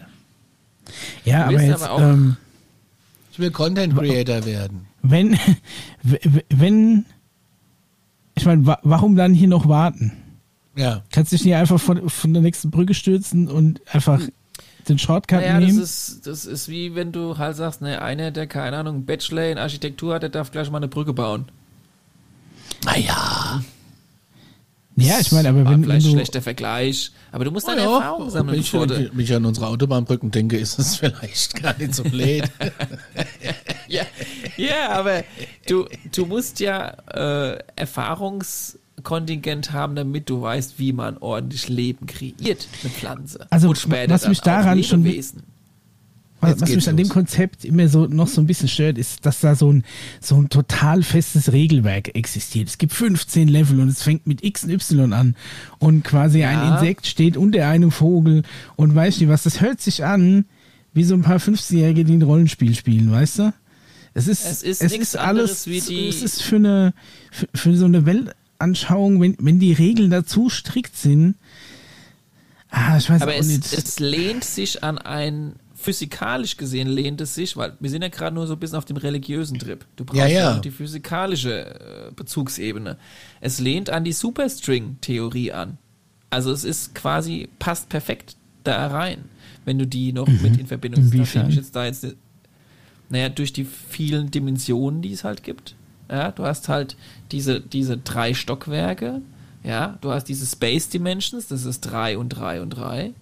Ja, 1.23 1.47
Du 1.49 1.55
aber 1.55 1.63
jetzt, 1.63 1.81
aber 1.81 1.91
auch- 1.93 2.01
ähm, 2.01 2.35
Ich 3.37 3.41
will 3.43 3.51
Content 3.51 3.95
Creator 3.95 4.45
werden. 4.45 4.87
wenn, 5.03 5.37
wenn, 6.49 7.05
ich 8.35 8.45
meine, 8.45 8.65
wa 8.65 8.79
warum 8.81 9.15
dann 9.15 9.35
hier 9.35 9.47
noch 9.47 9.67
warten? 9.69 10.11
Ja. 10.75 11.03
Kannst 11.11 11.31
dich 11.33 11.45
nicht 11.45 11.53
einfach 11.53 11.79
von, 11.79 12.09
von 12.09 12.33
der 12.33 12.41
nächsten 12.41 12.71
Brücke 12.71 12.95
stürzen 12.95 13.47
und 13.47 13.79
einfach 13.93 14.19
den 14.89 14.97
Shortcut 14.97 15.41
Naja, 15.41 15.59
das 15.59 15.67
nehmen? 15.69 15.83
ist, 15.83 16.25
das 16.25 16.45
ist 16.45 16.67
wie 16.67 16.95
wenn 16.95 17.11
du 17.11 17.37
halt 17.37 17.55
sagst, 17.57 17.83
ne, 17.83 18.01
einer, 18.01 18.31
der, 18.31 18.47
keine 18.47 18.77
Ahnung, 18.77 18.95
einen 18.95 19.05
Bachelor 19.05 19.51
in 19.51 19.59
Architektur 19.59 20.15
hat, 20.15 20.23
der 20.23 20.29
darf 20.29 20.49
gleich 20.49 20.71
mal 20.71 20.77
eine 20.77 20.87
Brücke 20.87 21.13
bauen. 21.13 21.45
Naja. 22.85 23.61
Ja, 24.97 25.19
ich 25.19 25.31
meine, 25.31 25.49
aber 25.49 25.63
War 25.63 25.71
wenn, 25.71 25.79
wenn 25.81 25.83
vielleicht 25.85 26.07
du, 26.07 26.11
schlechter 26.11 26.41
Vergleich. 26.41 27.11
Aber 27.31 27.45
du 27.45 27.51
musst 27.51 27.67
deine 27.67 27.81
Ja, 27.81 27.95
Erfahrung 27.97 28.23
wenn 28.25 28.31
sammeln, 28.31 28.59
ich, 28.59 28.71
bevor 28.71 28.87
du, 28.87 29.09
wenn 29.13 29.19
ich 29.23 29.33
an 29.33 29.45
unsere 29.45 29.67
Autobahnbrücken 29.67 30.31
denke, 30.31 30.57
ist 30.57 30.79
es 30.79 30.95
vielleicht 30.99 31.61
gar 31.61 31.77
nicht 31.77 31.93
so 31.95 32.03
blöd. 32.03 32.43
Ja, 33.89 34.03
ja 34.57 34.89
aber 34.89 35.23
du, 35.67 35.85
du 36.13 36.25
musst 36.25 36.59
ja 36.59 36.89
äh, 37.13 37.57
Erfahrungskontingent 37.77 39.71
haben, 39.71 39.95
damit 39.95 40.29
du 40.29 40.41
weißt, 40.41 40.77
wie 40.77 40.91
man 40.93 41.17
ordentlich 41.17 41.69
Leben 41.69 42.05
kreiert, 42.05 42.67
eine 42.83 42.91
Pflanze. 42.91 43.47
Also, 43.49 43.69
Und 43.69 43.77
später 43.77 44.13
was 44.13 44.27
mich 44.27 44.41
daran 44.41 44.83
schon- 44.83 45.03
Jetzt 46.45 46.61
was 46.61 46.69
mich 46.75 46.87
an 46.89 46.97
dem 46.97 47.07
los. 47.07 47.13
Konzept 47.13 47.65
immer 47.65 47.87
so 47.89 48.05
noch 48.05 48.27
so 48.27 48.41
ein 48.41 48.47
bisschen 48.47 48.67
stört, 48.69 48.97
ist, 48.97 49.25
dass 49.25 49.39
da 49.39 49.55
so 49.55 49.71
ein, 49.73 49.83
so 50.21 50.35
ein 50.35 50.49
total 50.49 51.01
festes 51.03 51.51
Regelwerk 51.51 52.15
existiert. 52.15 52.69
Es 52.69 52.77
gibt 52.77 52.93
15 52.93 53.47
Level 53.47 53.79
und 53.79 53.89
es 53.89 54.03
fängt 54.03 54.27
mit 54.27 54.43
X 54.43 54.63
und 54.63 54.69
Y 54.71 55.13
an. 55.13 55.35
Und 55.79 56.03
quasi 56.03 56.43
ein 56.43 56.57
Ja. 56.57 56.75
Insekt 56.79 57.07
steht 57.07 57.37
unter 57.37 57.67
einem 57.67 57.89
Vogel 57.91 58.43
und 58.75 58.93
weiß 58.93 59.19
nicht 59.19 59.29
was. 59.29 59.43
Das 59.43 59.61
hört 59.61 59.81
sich 59.81 60.05
an 60.05 60.45
wie 60.93 61.03
so 61.03 61.15
ein 61.15 61.21
paar 61.21 61.37
15-Jährige, 61.37 62.03
die 62.05 62.13
ein 62.13 62.21
Rollenspiel 62.23 62.73
spielen, 62.75 63.11
weißt 63.11 63.39
du? 63.39 63.53
Es 64.13 64.27
ist, 64.27 64.45
Es 64.45 64.63
ist 64.63 64.81
es 64.81 64.93
ist 64.93 65.15
alles, 65.17 65.67
wie 65.67 65.79
die- 65.81 66.07
es 66.07 66.23
ist 66.23 66.41
für 66.41 66.55
eine, 66.55 66.93
für, 67.31 67.47
für 67.53 67.77
so 67.77 67.85
eine 67.85 68.05
Weltanschauung, 68.07 69.21
wenn, 69.21 69.35
wenn 69.39 69.59
die 69.59 69.73
Regeln 69.73 70.09
dazu 70.09 70.49
strikt 70.49 70.97
sind, 70.97 71.35
ah, 72.71 72.97
ich 72.97 73.09
weiß 73.09 73.21
Aber 73.21 73.35
es, 73.35 73.47
nicht. 73.47 73.73
es 73.73 73.99
lehnt 73.99 74.43
sich 74.43 74.83
an 74.83 74.97
ein, 74.97 75.53
physikalisch 75.77 76.57
gesehen 76.57 76.87
lehnt 76.87 77.21
es 77.21 77.35
sich, 77.35 77.55
weil 77.55 77.73
wir 77.79 77.89
sind 77.89 78.01
ja 78.01 78.09
gerade 78.09 78.33
nur 78.33 78.47
so 78.47 78.53
ein 78.53 78.59
bisschen 78.59 78.77
auf 78.77 78.85
dem 78.85 78.97
religiösen 78.97 79.59
Trip. 79.59 79.85
Du 79.95 80.05
brauchst 80.05 80.19
Ja, 80.19 80.27
ja, 80.27 80.59
die 80.59 80.71
physikalische 80.71 82.07
äh, 82.09 82.11
Bezugsebene. 82.15 82.97
Es 83.41 83.59
lehnt 83.59 83.91
an 83.91 84.03
die 84.03 84.11
Superstring-Theorie 84.11 85.51
an. 85.51 85.77
Also 86.31 86.51
es 86.51 86.63
ist 86.63 86.95
quasi, 86.95 87.47
passt 87.59 87.89
perfekt 87.89 88.35
da 88.63 88.87
rein, 88.87 89.25
wenn 89.65 89.77
du 89.77 89.85
die 89.85 90.13
noch 90.13 90.27
mit 90.27 90.57
in 90.57 90.65
Verbindung 90.67 91.03
setzt. 91.03 91.35
Jetzt 91.35 91.75
da 91.75 91.85
jetzt, 91.85 92.05
naja, 93.09 93.29
durch 93.29 93.53
die 93.53 93.63
vielen 93.63 94.31
Dimensionen, 94.31 95.01
die 95.01 95.13
es 95.13 95.23
halt 95.23 95.43
gibt. 95.43 95.75
Ja, 96.09 96.31
du 96.31 96.43
hast 96.43 96.69
halt 96.69 96.97
diese, 97.31 97.61
diese 97.61 97.97
drei 97.97 98.33
Stockwerke. 98.33 99.21
Ja, 99.63 99.97
du 100.01 100.11
hast 100.11 100.25
diese 100.25 100.45
Space 100.45 100.89
Dimensions, 100.89 101.47
das 101.47 101.65
ist 101.65 101.81
drei 101.81 102.17
und 102.17 102.29
drei 102.29 102.61
und 102.61 102.71
drei. 102.71 103.13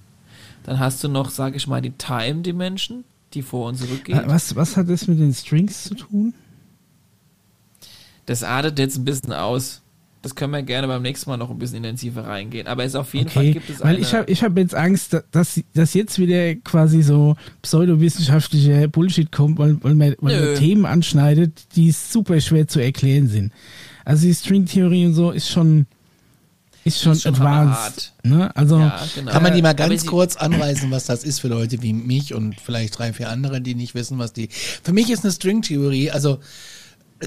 Dann 0.66 0.80
hast 0.80 1.04
du 1.04 1.08
noch, 1.08 1.30
sag 1.30 1.56
ich 1.56 1.68
mal, 1.68 1.82
die 1.82 1.92
Time 1.92 2.42
Dimension, 2.42 3.04
die 3.34 3.42
vor 3.42 3.70
und 3.70 3.76
zurück 3.76 4.06
geht. 4.06 4.16
Ah, 4.16 4.24
Was, 4.28 4.56
was 4.56 4.78
hat 4.78 4.90
das 4.90 5.08
mit 5.08 5.20
den 5.20 5.34
Strings 5.34 5.84
zu 5.84 5.96
tun? 5.96 6.34
Das 8.26 8.44
artet 8.44 8.80
jetzt 8.80 8.98
ein 8.98 9.06
bisschen 9.06 9.34
aus. 9.34 9.82
Das 10.24 10.34
können 10.34 10.54
wir 10.54 10.64
gerne 10.64 10.88
beim 10.88 11.04
nächsten 11.04 11.30
Mal 11.30 11.38
noch 11.38 11.52
ein 11.52 11.60
bisschen 11.60 11.78
intensiver 11.78 12.26
reingehen. 12.26 12.66
Aber 12.66 12.84
es 12.84 12.96
auf 12.96 13.14
jeden 13.14 13.30
Fall 13.30 13.52
gibt 13.52 13.70
es 13.70 13.84
weil 13.84 14.00
ich 14.00 14.12
habe 14.16 14.32
ich 14.32 14.42
hab 14.44 14.58
jetzt 14.58 14.74
Angst, 14.74 15.14
da- 15.14 15.22
dass, 15.30 15.62
dass 15.76 15.94
jetzt 15.94 16.18
wieder 16.18 16.56
quasi 16.56 17.04
so 17.04 17.36
pseudowissenschaftlicher 17.62 18.88
Bullshit 18.88 19.32
kommt, 19.32 19.60
weil, 19.60 19.78
weil, 19.84 19.94
man, 19.94 20.16
weil 20.22 20.48
man 20.48 20.56
Themen 20.56 20.88
anschneidet, 20.88 21.68
die 21.76 21.92
super 21.92 22.42
schwer 22.42 22.68
zu 22.68 22.80
erklären 22.80 23.28
sind. 23.28 23.54
Also 24.04 24.26
die 24.26 24.34
Stringtheorie 24.34 25.06
und 25.06 25.14
so 25.14 25.30
ist 25.30 25.48
schon 25.52 25.86
ist 26.86 27.02
schon, 27.02 27.14
Ist 27.14 27.24
schon 27.24 27.34
advanced. 27.36 28.14
Ne? 28.24 28.56
Also 28.56 28.80
ja, 28.80 29.00
genau. 29.16 29.32
Kann 29.32 29.44
man 29.44 29.54
die 29.54 29.62
mal 29.62 29.74
ganz 29.74 30.06
kurz 30.06 30.36
anreißen, 30.38 30.90
was 30.92 31.06
das 31.06 31.24
ist 31.24 31.40
für 31.40 31.48
Leute 31.48 31.82
wie 31.82 31.94
mich 31.94 32.34
und 32.34 32.60
vielleicht 32.62 32.98
drei, 32.98 33.12
vier 33.12 33.30
andere, 33.30 33.60
die 33.60 33.76
nicht 33.76 33.96
wissen, 33.96 34.20
was 34.20 34.34
die. 34.34 34.50
Für 34.84 34.94
mich 34.94 35.10
ist 35.10 35.24
eine 35.24 35.34
Stringtheorie, 35.34 36.12
also 36.12 36.40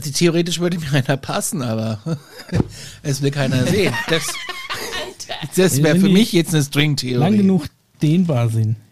die, 0.04 0.12
theoretisch 0.12 0.60
würde 0.60 0.78
mir 0.78 0.92
einer 0.92 1.16
passen, 1.16 1.62
aber 1.62 1.98
es 3.02 3.20
will 3.20 3.30
keiner 3.32 3.66
sehen. 3.66 3.92
Das, 4.08 4.26
das 5.56 5.82
wäre 5.82 5.98
für 5.98 6.08
mich 6.08 6.32
jetzt 6.32 6.54
eine 6.54 6.62
Stringtheorie. 6.62 7.18
lang 7.18 7.36
genug 7.36 7.66
dehnbar 8.00 8.48
sind. 8.48 8.76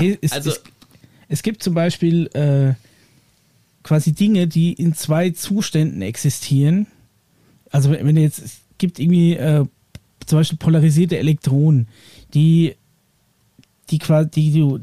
Nee, 0.00 0.18
es, 0.22 0.32
Also- 0.32 0.50
es, 0.50 0.62
es 1.28 1.42
gibt 1.42 1.62
zum 1.62 1.74
Beispiel 1.74 2.26
äh, 2.28 2.74
quasi 3.82 4.12
Dinge, 4.12 4.46
die 4.46 4.72
in 4.72 4.94
zwei 4.94 5.30
Zuständen 5.30 6.00
existieren. 6.02 6.86
Also 7.74 7.90
wenn 7.90 8.16
jetzt, 8.16 8.38
es 8.38 8.58
gibt 8.78 9.00
irgendwie 9.00 9.32
äh, 9.34 9.64
zum 10.26 10.38
Beispiel 10.38 10.58
polarisierte 10.58 11.18
Elektronen, 11.18 11.88
die, 12.32 12.76
die 13.90 13.98
quasi, 13.98 14.30
die, 14.30 14.78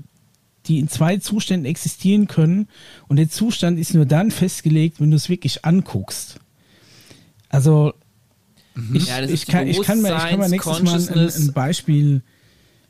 die 0.66 0.80
in 0.80 0.90
zwei 0.90 1.16
Zuständen 1.18 1.66
existieren 1.66 2.28
können 2.28 2.68
und 3.08 3.16
der 3.16 3.30
Zustand 3.30 3.80
ist 3.80 3.94
nur 3.94 4.06
dann 4.06 4.30
festgelegt, 4.30 5.00
wenn 5.00 5.10
du 5.10 5.16
es 5.16 5.30
wirklich 5.30 5.64
anguckst. 5.64 6.40
Also 7.48 7.94
ich, 8.94 9.08
Ja, 9.08 9.22
ich, 9.24 9.46
kann, 9.46 9.68
ich, 9.68 9.82
kann 9.82 10.02
mal, 10.02 10.12
ich 10.18 10.24
kann 10.30 10.40
mal 10.40 10.50
nächstes 10.50 10.82
Mal 10.82 11.02
ein, 11.10 11.30
ein 11.30 11.54
Beispiel 11.54 12.22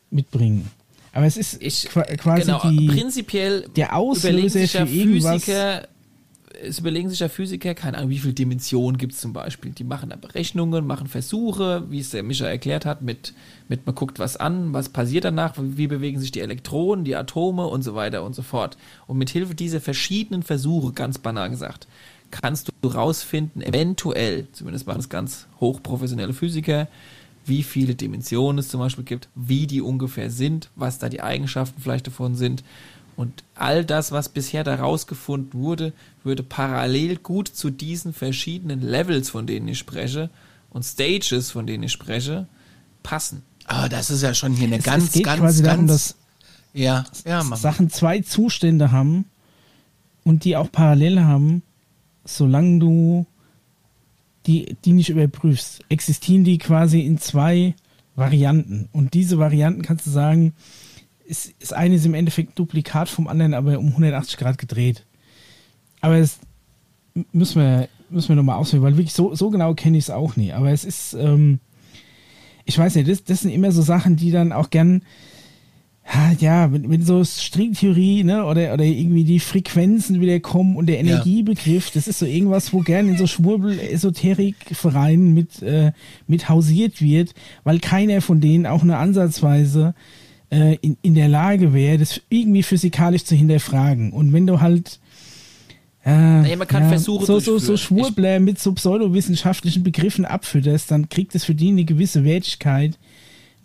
mitbringen. 0.09 0.67
Aber 1.13 1.25
es 1.27 1.37
ist 1.37 1.61
Ich, 1.61 1.89
qua- 1.89 2.03
quasi 2.03 2.41
genau, 2.43 2.69
die, 2.69 2.87
prinzipiell 2.87 3.67
der 3.75 3.95
Auslöser 3.95 4.65
für 4.67 4.77
irgendwas. 4.91 5.43
Physiker, 5.43 5.87
es 6.63 6.79
überlegen 6.79 7.09
sich 7.09 7.19
ja 7.19 7.29
Physiker, 7.29 7.73
keine 7.73 7.97
Ahnung, 7.97 8.09
wie 8.09 8.19
viele 8.19 8.33
Dimensionen 8.33 8.97
gibt 8.97 9.13
es 9.13 9.21
zum 9.21 9.33
Beispiel. 9.33 9.71
Die 9.71 9.83
machen 9.83 10.09
da 10.09 10.15
Berechnungen, 10.15 10.85
machen 10.85 11.07
Versuche, 11.07 11.83
wie 11.89 11.99
es 11.99 12.11
der 12.11 12.23
Mischa 12.23 12.45
erklärt 12.45 12.85
hat, 12.85 13.01
mit, 13.01 13.33
mit 13.67 13.85
man 13.85 13.95
guckt 13.95 14.19
was 14.19 14.37
an, 14.37 14.73
was 14.73 14.89
passiert 14.89 15.25
danach, 15.25 15.55
wie 15.57 15.87
bewegen 15.87 16.19
sich 16.19 16.31
die 16.31 16.41
Elektronen, 16.41 17.05
die 17.05 17.15
Atome 17.15 17.67
und 17.67 17.81
so 17.81 17.95
weiter 17.95 18.23
und 18.23 18.35
so 18.35 18.41
fort. 18.41 18.77
Und 19.07 19.17
mit 19.17 19.29
Hilfe 19.29 19.55
dieser 19.55 19.81
verschiedenen 19.81 20.43
Versuche, 20.43 20.93
ganz 20.93 21.17
banal 21.17 21.49
gesagt, 21.49 21.87
kannst 22.29 22.71
du 22.81 22.87
rausfinden, 22.87 23.61
eventuell, 23.61 24.47
zumindest 24.51 24.87
machen 24.87 24.99
es 24.99 25.09
ganz 25.09 25.47
hochprofessionelle 25.59 26.33
Physiker, 26.33 26.87
wie 27.45 27.63
viele 27.63 27.95
Dimensionen 27.95 28.59
es 28.59 28.69
zum 28.69 28.79
Beispiel 28.79 29.03
gibt, 29.03 29.29
wie 29.35 29.67
die 29.67 29.81
ungefähr 29.81 30.29
sind, 30.29 30.69
was 30.75 30.99
da 30.99 31.09
die 31.09 31.21
Eigenschaften 31.21 31.81
vielleicht 31.81 32.07
davon 32.07 32.35
sind. 32.35 32.63
Und 33.15 33.43
all 33.55 33.85
das, 33.85 34.11
was 34.11 34.29
bisher 34.29 34.63
da 34.63 34.75
rausgefunden 34.75 35.59
wurde, 35.59 35.93
würde 36.23 36.43
parallel 36.43 37.17
gut 37.17 37.47
zu 37.47 37.69
diesen 37.69 38.13
verschiedenen 38.13 38.81
Levels, 38.81 39.29
von 39.29 39.45
denen 39.45 39.67
ich 39.67 39.79
spreche, 39.79 40.29
und 40.69 40.83
Stages, 40.83 41.51
von 41.51 41.67
denen 41.67 41.83
ich 41.83 41.91
spreche, 41.91 42.47
passen. 43.03 43.43
Aber 43.65 43.89
das 43.89 44.09
ist 44.09 44.21
ja 44.21 44.33
schon 44.33 44.53
hier 44.53 44.67
eine 44.67 44.77
es, 44.77 44.83
ganz, 44.83 45.05
es 45.05 45.11
geht 45.11 45.25
ganz, 45.25 45.39
quasi 45.39 45.63
ganz. 45.63 45.73
darum, 45.73 45.87
dass 45.87 46.15
ja, 46.73 47.05
ja, 47.25 47.43
Mann. 47.43 47.59
Sachen 47.59 47.89
zwei 47.89 48.21
Zustände 48.21 48.91
haben 48.91 49.25
und 50.23 50.45
die 50.45 50.55
auch 50.55 50.71
parallel 50.71 51.21
haben, 51.21 51.63
solange 52.23 52.79
du 52.79 53.25
die, 54.45 54.77
die 54.85 54.93
nicht 54.93 55.09
überprüfst, 55.09 55.81
existieren 55.89 56.43
die 56.43 56.57
quasi 56.57 57.01
in 57.01 57.19
zwei 57.19 57.75
Varianten. 58.15 58.89
Und 58.91 59.13
diese 59.13 59.37
Varianten 59.37 59.81
kannst 59.81 60.07
du 60.07 60.11
sagen, 60.11 60.53
ist, 61.31 61.53
ist 61.59 61.73
eine 61.73 61.95
ist 61.95 62.05
im 62.05 62.13
Endeffekt 62.13 62.59
Duplikat 62.59 63.07
vom 63.07 63.27
anderen, 63.27 63.53
aber 63.53 63.79
um 63.79 63.87
180 63.87 64.37
Grad 64.37 64.57
gedreht. 64.57 65.05
Aber 66.01 66.19
das 66.19 66.39
müssen 67.31 67.61
wir, 67.61 67.87
müssen 68.09 68.29
wir 68.29 68.35
nochmal 68.35 68.57
auswählen, 68.57 68.83
weil 68.83 68.97
wirklich 68.97 69.13
so, 69.13 69.33
so 69.33 69.49
genau 69.49 69.73
kenne 69.73 69.97
ich 69.97 70.05
es 70.05 70.09
auch 70.09 70.35
nie. 70.35 70.51
Aber 70.51 70.71
es 70.71 70.83
ist, 70.83 71.13
ähm, 71.13 71.59
ich 72.65 72.77
weiß 72.77 72.95
nicht, 72.95 73.09
das, 73.09 73.23
das 73.23 73.41
sind 73.41 73.51
immer 73.51 73.71
so 73.71 73.81
Sachen, 73.81 74.17
die 74.17 74.31
dann 74.31 74.51
auch 74.51 74.69
gern 74.69 75.03
ja, 76.39 76.73
wenn, 76.73 76.89
wenn 76.89 77.03
so 77.03 77.23
Stringtheorie, 77.23 78.23
ne, 78.23 78.43
oder, 78.43 78.73
oder 78.73 78.83
irgendwie 78.83 79.23
die 79.23 79.39
Frequenzen 79.39 80.19
wieder 80.19 80.39
kommen 80.41 80.75
und 80.75 80.87
der 80.87 80.99
Energiebegriff, 80.99 81.91
das 81.91 82.07
ist 82.07 82.19
so 82.19 82.25
irgendwas, 82.25 82.73
wo 82.73 82.79
gerne 82.79 83.11
in 83.11 83.17
so 83.17 83.27
Schwurbel-Esoterik-Vereinen 83.27 85.33
mit, 85.33 85.61
äh, 85.61 85.93
mit 86.27 86.49
hausiert 86.49 87.01
wird, 87.01 87.33
weil 87.63 87.79
keiner 87.79 88.21
von 88.21 88.41
denen 88.41 88.65
auch 88.65 88.81
eine 88.81 88.97
Ansatzweise 88.97 89.93
äh, 90.51 90.75
in, 90.81 90.97
in 91.01 91.15
der 91.15 91.27
Lage 91.29 91.73
wäre, 91.73 91.97
das 91.97 92.21
irgendwie 92.29 92.63
physikalisch 92.63 93.23
zu 93.23 93.35
hinterfragen. 93.35 94.11
Und 94.11 94.33
wenn 94.33 94.45
du 94.45 94.59
halt 94.61 94.99
äh, 96.03 96.09
naja, 96.09 96.55
man 96.55 96.67
kann 96.67 96.83
ja, 96.83 96.89
Versuche 96.89 97.25
so, 97.25 97.39
so, 97.39 97.59
so. 97.59 97.77
Schwurbler 97.77 98.39
mit 98.39 98.59
so 98.59 98.73
pseudowissenschaftlichen 98.73 99.83
Begriffen 99.83 100.25
abfütterst, 100.25 100.89
dann 100.89 101.09
kriegt 101.09 101.35
es 101.35 101.45
für 101.45 101.53
die 101.53 101.69
eine 101.69 101.85
gewisse 101.85 102.23
Wertigkeit, 102.23 102.97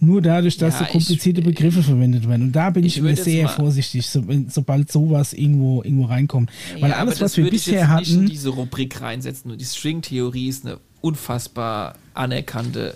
nur 0.00 0.20
dadurch, 0.20 0.58
dass 0.58 0.74
Ja, 0.74 0.78
so 0.80 0.84
ich- 0.84 0.90
komplizierte 0.90 1.40
Begriffe 1.40 1.82
verwendet 1.82 2.28
werden. 2.28 2.42
Und 2.48 2.52
da 2.52 2.68
bin 2.68 2.84
ich, 2.84 2.98
ich 2.98 3.04
jetzt 3.04 3.24
sehr 3.24 3.48
vorsichtig, 3.48 4.06
so, 4.06 4.22
sobald 4.48 4.92
sowas 4.92 5.32
irgendwo, 5.32 5.82
irgendwo 5.82 6.04
reinkommt. 6.04 6.50
Weil 6.78 6.90
Ja, 6.90 6.96
alles, 6.96 7.22
was 7.22 7.38
wir 7.38 7.46
ich 7.46 7.50
bisher 7.52 7.80
jetzt 7.80 7.98
nicht 8.00 8.10
in 8.10 8.16
hatten, 8.18 8.26
diese 8.28 8.50
Rubrik 8.50 9.00
reinsetzen. 9.00 9.50
Und 9.50 9.58
die 9.58 9.64
Stringtheorie 9.64 10.48
ist 10.48 10.66
eine 10.66 10.78
unfassbar 11.00 11.94
anerkannte 12.12 12.94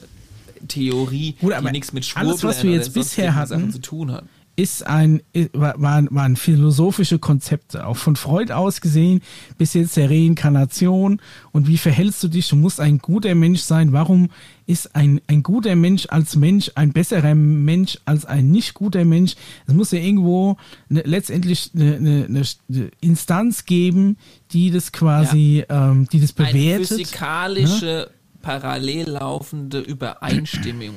Theorie, 0.69 1.37
Gut, 1.41 1.53
aber 1.53 1.69
die 1.69 1.73
nichts 1.73 1.93
mit 1.93 2.11
alles, 2.17 2.43
was 2.45 2.57
Schwurbeln 2.57 2.69
wir 2.73 2.79
jetzt 2.79 2.95
bisher 2.95 3.35
hatten, 3.35 3.49
Sachen 3.49 3.73
zu 3.73 3.81
tun 3.81 4.13
hat. 4.13 4.25
ist 4.57 4.87
ein, 4.87 5.23
war- 5.53 5.81
waren, 5.81 6.09
waren 6.11 6.37
philosophische 6.37 7.19
Konzepte, 7.19 7.87
auch 7.87 7.97
von 7.97 8.15
Freud 8.17 8.53
aus 8.53 8.81
gesehen, 8.83 9.23
bis 9.57 9.73
jetzt 9.75 9.97
der 9.97 10.11
Reinkarnation 10.11 11.21
und 11.53 11.67
wie 11.67 11.79
verhältst 11.79 12.23
du 12.23 12.29
dich? 12.29 12.49
Du 12.49 12.57
musst 12.57 12.79
ein 12.81 12.99
guter 12.99 13.35
Mensch 13.35 13.61
sein. 13.61 13.93
Warum 13.93 14.29
ist 14.67 14.95
ein, 14.95 15.21
ein 15.29 15.43
guter 15.43 15.77
Mensch 15.77 16.07
als 16.11 16.37
Mensch 16.37 16.71
ein 16.75 16.93
besserer 16.93 17.35
Mensch 17.35 17.99
als 18.05 18.27
ein 18.27 18.51
nicht 18.51 18.75
guter 18.75 19.05
Mensch? 19.07 19.35
Es 19.67 19.73
muss 19.73 19.93
ja 19.93 19.99
irgendwo 19.99 20.57
ne, 20.91 21.03
letztendlich 21.07 21.71
eine, 21.75 21.97
eine, 21.97 22.25
eine, 22.27 22.43
eine 22.69 22.91
Instanz 23.01 23.65
geben, 23.65 24.19
die 24.53 24.71
das 24.71 24.93
quasi, 24.93 25.65
ähm, 25.71 26.07
die 26.13 26.21
das 26.21 26.37
Eine 26.37 26.49
bewertet. 26.53 26.89
physikalische, 26.89 28.11
parallel 28.43 29.11
laufende 29.11 29.81
Übereinstimmung 29.81 30.95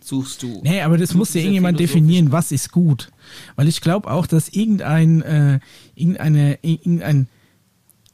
suchst 0.00 0.42
du. 0.42 0.60
Nee, 0.62 0.82
aber 0.82 0.98
das 0.98 1.14
muss 1.14 1.32
ja 1.34 1.40
irgendjemand 1.40 1.80
definieren, 1.80 2.30
was 2.30 2.52
ist 2.52 2.70
gut. 2.72 3.10
Weil 3.56 3.68
ich 3.68 3.80
glaube 3.80 4.10
auch, 4.10 4.26
dass 4.26 4.48
irgendein, 4.50 5.22
äh, 5.22 5.60
irgendeine, 5.94 6.58
irgendein 6.62 7.26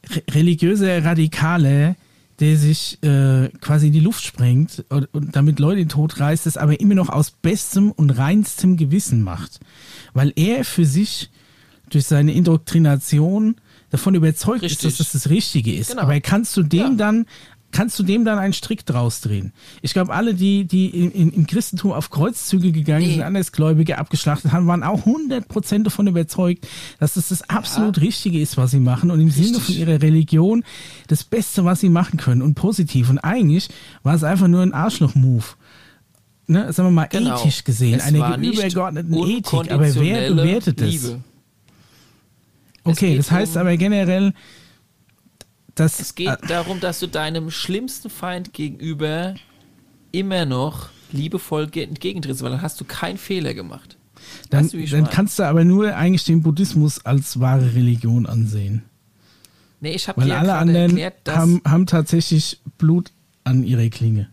re- 0.09 0.23
religiöser 0.31 1.05
Radikale, 1.05 1.97
der 2.39 2.57
sich 2.57 3.03
äh, 3.03 3.49
quasi 3.61 3.89
in 3.89 3.93
die 3.93 4.01
Luft 4.01 4.25
sprengt 4.25 4.85
und, 4.89 5.13
und 5.13 5.37
damit 5.37 5.59
Leute 5.59 5.81
in 5.81 5.89
den 5.89 5.93
Tod 5.93 6.19
reißt, 6.21 6.47
das 6.47 6.57
aber 6.57 6.81
immer 6.81 6.95
noch 6.95 7.09
aus 7.09 7.33
bestem 7.33 7.91
und 7.91 8.11
reinstem 8.11 8.77
Gewissen 8.77 9.23
macht. 9.23 9.61
Weil 10.15 10.33
er 10.37 10.65
für 10.65 10.87
sich 10.87 11.29
durch 11.91 12.07
seine 12.07 12.33
Indoktrination 12.33 13.57
davon 13.91 14.15
überzeugt 14.15 14.63
ist, 14.63 14.71
Richtig. 14.71 14.97
dass 14.97 14.99
das 14.99 15.13
das 15.13 15.31
Richtige 15.31 15.75
ist. 15.75 15.91
Genau. 15.91 16.03
Aber 16.03 16.19
kannst 16.21 16.57
du 16.57 16.63
dem 16.63 16.79
Ja. 16.81 16.91
dann 16.95 17.27
kannst 17.73 17.99
du 17.99 18.03
dem 18.03 18.25
dann 18.25 18.39
einen 18.39 18.53
Strick 18.53 18.85
draus 18.87 19.21
drehen? 19.21 19.53
Ich 19.83 19.93
glaube, 19.93 20.13
alle, 20.13 20.35
die, 20.35 20.65
die 20.65 20.87
in, 20.89 21.11
in, 21.13 21.31
im 21.33 21.47
Christentum 21.47 21.93
auf 21.93 22.11
Kreuzzüge 22.11 22.73
gegangen 22.73 23.07
Nee. 23.07 23.13
sind, 23.15 23.23
Andersgläubige 23.23 23.99
abgeschlachtet 23.99 24.53
haben, 24.53 24.67
waren 24.67 24.83
auch 24.83 25.07
100% 25.07 25.85
davon 25.85 26.07
überzeugt, 26.07 26.67
dass 26.99 27.17
es 27.17 27.29
das 27.29 27.49
absolut 27.49 28.01
Richtige 28.01 28.41
ist, 28.41 28.57
was 28.57 28.73
sie 28.73 28.81
machen 28.81 29.11
und 29.11 29.21
im 29.21 29.31
Sinne 29.31 29.61
von 29.61 29.75
ihrer 29.75 30.03
Religion 30.03 30.65
das 31.09 31.25
Beste, 31.25 31.65
was 31.65 31.81
sie 31.81 31.89
machen 31.89 32.19
können 32.19 32.43
und 32.43 32.55
positiv. 32.55 33.09
Und 33.11 33.19
eigentlich 33.19 33.69
war 34.03 34.15
es 34.15 34.25
einfach 34.25 34.49
nur 34.49 34.63
ein 34.63 34.75
Arschloch-Move. 34.75 35.45
Ne, 36.47 36.73
sagen 36.73 36.89
wir 36.89 36.93
mal 36.93 37.07
Genau. 37.07 37.39
ethisch 37.41 37.63
gesehen, 37.63 38.01
Es 38.01 38.05
eine 38.07 38.19
übergeordneten 38.45 39.15
Ethik, 39.15 39.71
aber 39.71 39.95
wer 39.95 40.31
bewertet 40.35 40.81
das? 40.81 40.91
Liebe. 40.91 41.21
Okay, 42.83 43.11
geht 43.11 43.19
das 43.21 43.31
heißt 43.31 43.57
aber 43.57 43.77
generell, 43.77 44.33
dass 45.75 46.01
Es 46.01 46.15
geht 46.15 46.39
darum, 46.49 46.81
dass 46.81 47.01
du 47.01 47.07
deinem 47.07 47.51
schlimmsten 47.51 48.11
Feind 48.11 48.53
gegenüber 48.53 49.35
immer 50.13 50.45
noch 50.45 50.89
liebevoll 51.13 51.69
ge- 51.69 51.85
entgegentrittst, 51.85 52.43
weil 52.43 52.51
dann 52.51 52.63
hast 52.63 52.81
du 52.81 52.85
keinen 52.85 53.19
Fehler 53.19 53.55
gemacht. 53.55 53.97
Dann, 54.51 54.65
Weißt 54.65 54.75
du, 54.75 54.85
dann 54.87 55.09
kannst 55.11 55.39
du 55.39 55.45
aber 55.45 55.65
nur 55.65 55.97
eigentlich 55.97 56.25
den 56.25 56.43
Buddhismus 56.43 57.05
als 57.05 57.41
wahre 57.41 57.75
Religion 57.75 58.27
ansehen. 58.27 58.83
Nee, 59.81 59.93
ich 59.93 60.09
habe 60.09 60.21
dir 60.21 60.29
ja 60.29 60.39
alle 60.39 60.49
gerade 60.49 60.59
anderen 60.61 60.91
erklärt, 60.91 61.15
dass 61.25 61.37
haben, 61.37 61.63
haben 61.67 61.87
tatsächlich 61.87 62.61
Blut 62.77 63.13
an 63.45 63.65
ihrer 63.65 63.89
Klinge. 63.89 64.29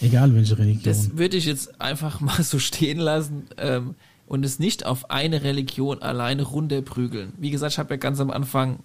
Egal 0.00 0.34
welche 0.34 0.58
Religion. 0.58 0.82
das 0.82 1.16
würde 1.16 1.36
ich 1.36 1.44
jetzt 1.44 1.80
einfach 1.80 2.20
mal 2.20 2.42
so 2.42 2.58
stehen 2.58 2.98
lassen 2.98 3.44
ähm, 3.58 3.94
und 4.26 4.44
es 4.44 4.58
nicht 4.58 4.84
auf 4.86 5.10
eine 5.10 5.42
Religion 5.44 6.02
alleine 6.02 6.42
runterprügeln. 6.42 7.32
Wie 7.38 7.50
gesagt, 7.50 7.72
ich 7.74 7.78
habe 7.78 7.94
ja 7.94 7.98
ganz 7.98 8.18
am 8.18 8.30
Anfang 8.30 8.80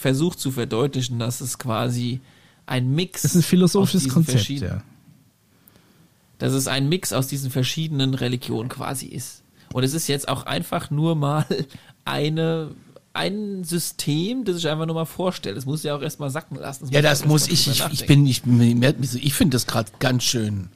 versucht 0.00 0.40
zu 0.40 0.50
verdeutlichen, 0.50 1.18
dass 1.18 1.40
es 1.40 1.58
quasi 1.58 2.20
ein 2.66 2.94
Mix 2.94 3.22
das 3.22 3.32
ist 3.32 3.36
ein 3.36 3.40
aus 3.40 3.46
philosophisches 3.46 4.02
diesen 4.04 4.14
Konzept, 4.14 4.38
verschieden- 4.38 4.64
ja. 4.68 4.82
dass 6.38 6.52
es 6.52 6.66
ein 6.68 6.88
Mix 6.88 7.12
aus 7.12 7.26
diesen 7.26 7.50
verschiedenen 7.50 8.14
Religionen 8.14 8.68
quasi 8.68 9.06
ist. 9.06 9.42
Und 9.72 9.84
es 9.84 9.94
ist 9.94 10.08
jetzt 10.08 10.28
auch 10.28 10.44
einfach 10.46 10.90
nur 10.90 11.14
mal 11.14 11.44
eine, 12.04 12.70
ein 13.12 13.62
System, 13.64 14.44
das 14.44 14.56
ich 14.56 14.68
einfach 14.68 14.86
nur 14.86 14.94
mal 14.94 15.04
vorstelle. 15.04 15.54
Das 15.54 15.66
muss 15.66 15.82
ja 15.82 15.94
auch 15.94 16.02
erstmal 16.02 16.30
sacken 16.30 16.56
lassen. 16.56 16.88
Ja, 16.90 17.02
das 17.02 17.24
muss 17.26 17.46
ich. 17.48 17.68
Ich, 17.68 17.84
ich 17.92 18.06
bin, 18.06 18.26
ich, 18.26 18.42
ich 18.44 19.34
finde 19.34 19.54
das 19.54 19.66
gerade 19.66 19.90
ganz 19.98 20.24
schön. 20.24 20.68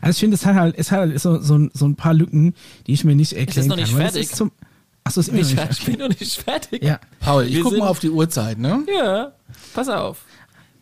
Also 0.00 0.16
ich 0.16 0.20
finde, 0.20 0.34
es 0.36 0.44
hat 0.46 0.56
halt, 0.56 0.74
es 0.78 0.90
hat 0.90 0.98
halt 1.00 1.20
so, 1.20 1.40
so, 1.40 1.56
ein- 1.56 1.70
so 1.74 1.86
ein 1.86 1.94
paar 1.96 2.12
Lücken, 2.14 2.54
die 2.86 2.92
ich 2.92 3.04
mir 3.04 3.14
nicht 3.14 3.32
erklären 3.32 3.68
noch 3.68 3.76
nicht 3.76 3.92
kann. 3.92 4.00
es 4.06 4.12
fertig? 4.12 4.22
Ist 4.30 4.36
zum, 4.36 4.52
Achso, 5.04 5.20
ist 5.20 5.28
immer 5.28 5.38
nicht 5.38 5.58
ich 5.70 5.84
bin 5.84 5.98
noch 5.98 6.08
nicht 6.08 6.36
fertig. 6.42 6.82
Ja. 6.84 7.00
Paul, 7.20 7.44
ich 7.44 7.54
Wir 7.54 7.62
guck 7.62 7.72
sind- 7.72 7.80
mal 7.80 7.88
auf 7.88 7.98
die 8.00 8.10
Uhrzeit, 8.10 8.58
ne? 8.58 8.84
Ja, 8.96 9.32
pass 9.74 9.88
auf. 9.88 10.24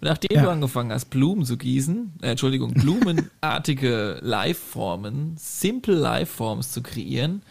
Nachdem 0.00 0.36
Ja. 0.36 0.42
du 0.44 0.50
angefangen 0.50 0.92
hast, 0.92 1.06
Blumen 1.06 1.44
zu 1.44 1.56
gießen, 1.56 2.12
äh, 2.22 2.30
Entschuldigung, 2.30 2.72
blumenartige 2.72 4.18
Liveformen, 4.22 5.34
simple 5.36 5.94
Liveforms 5.96 6.70
zu 6.72 6.82
kreieren, 6.82 7.42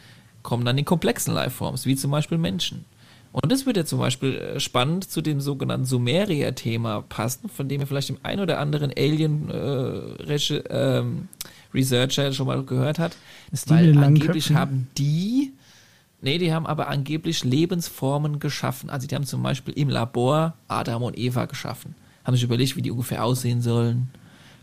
kommen 0.44 0.64
dann 0.64 0.78
die 0.78 0.84
komplexen 0.84 1.34
Liveforms, 1.34 1.86
wie 1.86 1.96
zum 1.98 2.12
Beispiel 2.12 2.38
Menschen. 2.38 2.86
Und 3.34 3.52
das 3.52 3.66
wird 3.66 3.76
ja 3.78 3.84
zum 3.86 4.00
Beispiel 4.00 4.36
äh, 4.36 4.60
spannend 4.62 5.10
zu 5.12 5.22
dem 5.22 5.42
sogenannten 5.42 5.86
Sumeria-Thema 5.86 7.02
passen, 7.10 7.50
von 7.50 7.68
dem 7.68 7.82
ihr 7.82 7.88
vielleicht 7.88 8.10
dem 8.10 8.18
ein 8.24 8.40
oder 8.40 8.60
anderen 8.60 8.92
Alien 8.98 9.50
äh, 9.50 10.24
Researcher 11.74 12.32
schon 12.34 12.48
mal 12.48 12.64
gehört 12.64 13.00
hat. 13.00 13.16
Ist 13.52 13.70
die 13.70 13.74
Weil 13.74 13.98
angeblich 13.98 14.54
haben 14.54 14.88
die 14.98 15.54
Nee, 16.22 16.38
die 16.40 16.52
haben 16.54 16.66
aber 16.66 16.88
angeblich 16.88 17.44
Lebensformen 17.44 18.40
geschaffen. 18.40 18.90
Also 18.90 19.08
die 19.08 19.16
haben 19.16 19.26
zum 19.26 19.44
Beispiel 19.44 19.74
im 19.76 19.90
Labor 19.90 20.56
Adam 20.68 21.04
und 21.04 21.18
Eva 21.18 21.46
geschaffen. 21.46 21.96
Haben 22.24 22.36
sich 22.36 22.44
überlegt, 22.44 22.76
wie 22.76 22.82
die 22.82 22.92
ungefähr 22.92 23.24
aussehen 23.24 23.62
sollen, 23.62 24.10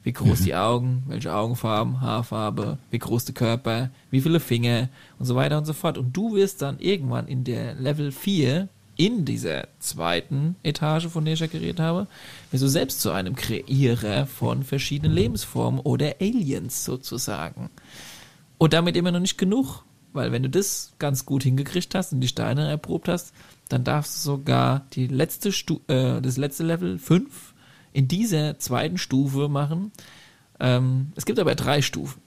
wie 0.02 0.12
groß 0.12 0.40
Mhm. 0.40 0.44
die 0.44 0.55
Augen, 0.56 1.02
welche 1.06 1.32
Augenfarben, 1.35 2.01
Haarfarbe, 2.01 2.78
wie 2.90 2.98
groß 2.98 3.26
der 3.26 3.35
Körper, 3.35 3.90
wie 4.10 4.20
viele 4.20 4.40
Finger 4.40 4.89
und 5.18 5.26
so 5.26 5.36
weiter 5.36 5.56
und 5.59 5.64
so 5.64 5.72
fort. 5.72 5.97
Und 5.97 6.14
du 6.16 6.35
wirst 6.35 6.60
dann 6.60 6.78
irgendwann 6.81 7.28
in 7.28 7.44
der 7.44 7.74
Level 7.74 8.10
4 8.10 8.68
in 8.97 9.24
dieser 9.24 9.68
zweiten 9.78 10.56
Etage, 10.62 11.06
von 11.06 11.24
der 11.24 11.35
ich 11.35 11.40
ja 11.40 11.47
geredet 11.47 11.81
habe, 11.81 12.06
wirst 12.51 12.62
du 12.62 12.68
selbst 12.68 13.01
zu 13.01 13.10
einem 13.12 13.35
Kreierer 13.35 14.26
von 14.26 14.62
verschiedenen 14.62 15.12
Lebensformen 15.14 15.81
oder 15.81 16.16
Aliens 16.20 16.85
sozusagen. 16.85 17.70
Und 18.59 18.72
damit 18.72 18.97
immer 18.97 19.10
noch 19.10 19.20
nicht 19.20 19.39
genug, 19.39 19.85
weil 20.15 20.32
wenn 20.32 20.43
du 20.43 20.51
das 20.51 20.95
ganz 20.99 21.27
gut 21.27 21.43
hingekriegt 21.43 21.95
hast 21.95 22.12
und 22.12 22.20
die 22.20 22.28
Steine 22.28 22.69
erprobt 22.69 23.09
hast, 23.09 23.35
dann 23.69 23.85
darfst 23.85 24.16
du 24.16 24.20
sogar 24.20 24.86
die 24.93 25.07
letzte 25.07 25.53
Stu 25.53 25.81
äh, 25.89 26.20
das 26.23 26.36
letzte 26.36 26.62
Level 26.62 26.99
5 26.99 27.55
in 27.93 28.09
dieser 28.09 28.59
zweiten 28.59 28.99
Stufe 28.99 29.49
machen. 29.49 29.93
Ähm, 30.61 31.12
es 31.16 31.27
gibt 31.27 31.39
aber 31.39 31.55
drei 31.55 31.82
Stufen. 31.82 32.20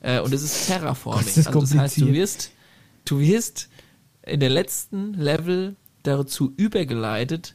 Äh, 0.00 0.20
und 0.20 0.32
es 0.32 0.42
ist 0.42 0.66
Terraforming. 0.66 1.20
Gott, 1.20 1.28
ist 1.28 1.38
das 1.38 1.46
also 1.48 1.60
das 1.60 1.74
heißt, 1.74 2.00
du 2.00 2.12
wirst, 2.12 2.50
du 3.04 3.20
wirst 3.20 3.68
in 4.22 4.40
der 4.40 4.50
letzten 4.50 5.14
Level 5.14 5.76
dazu 6.02 6.52
übergeleitet, 6.56 7.54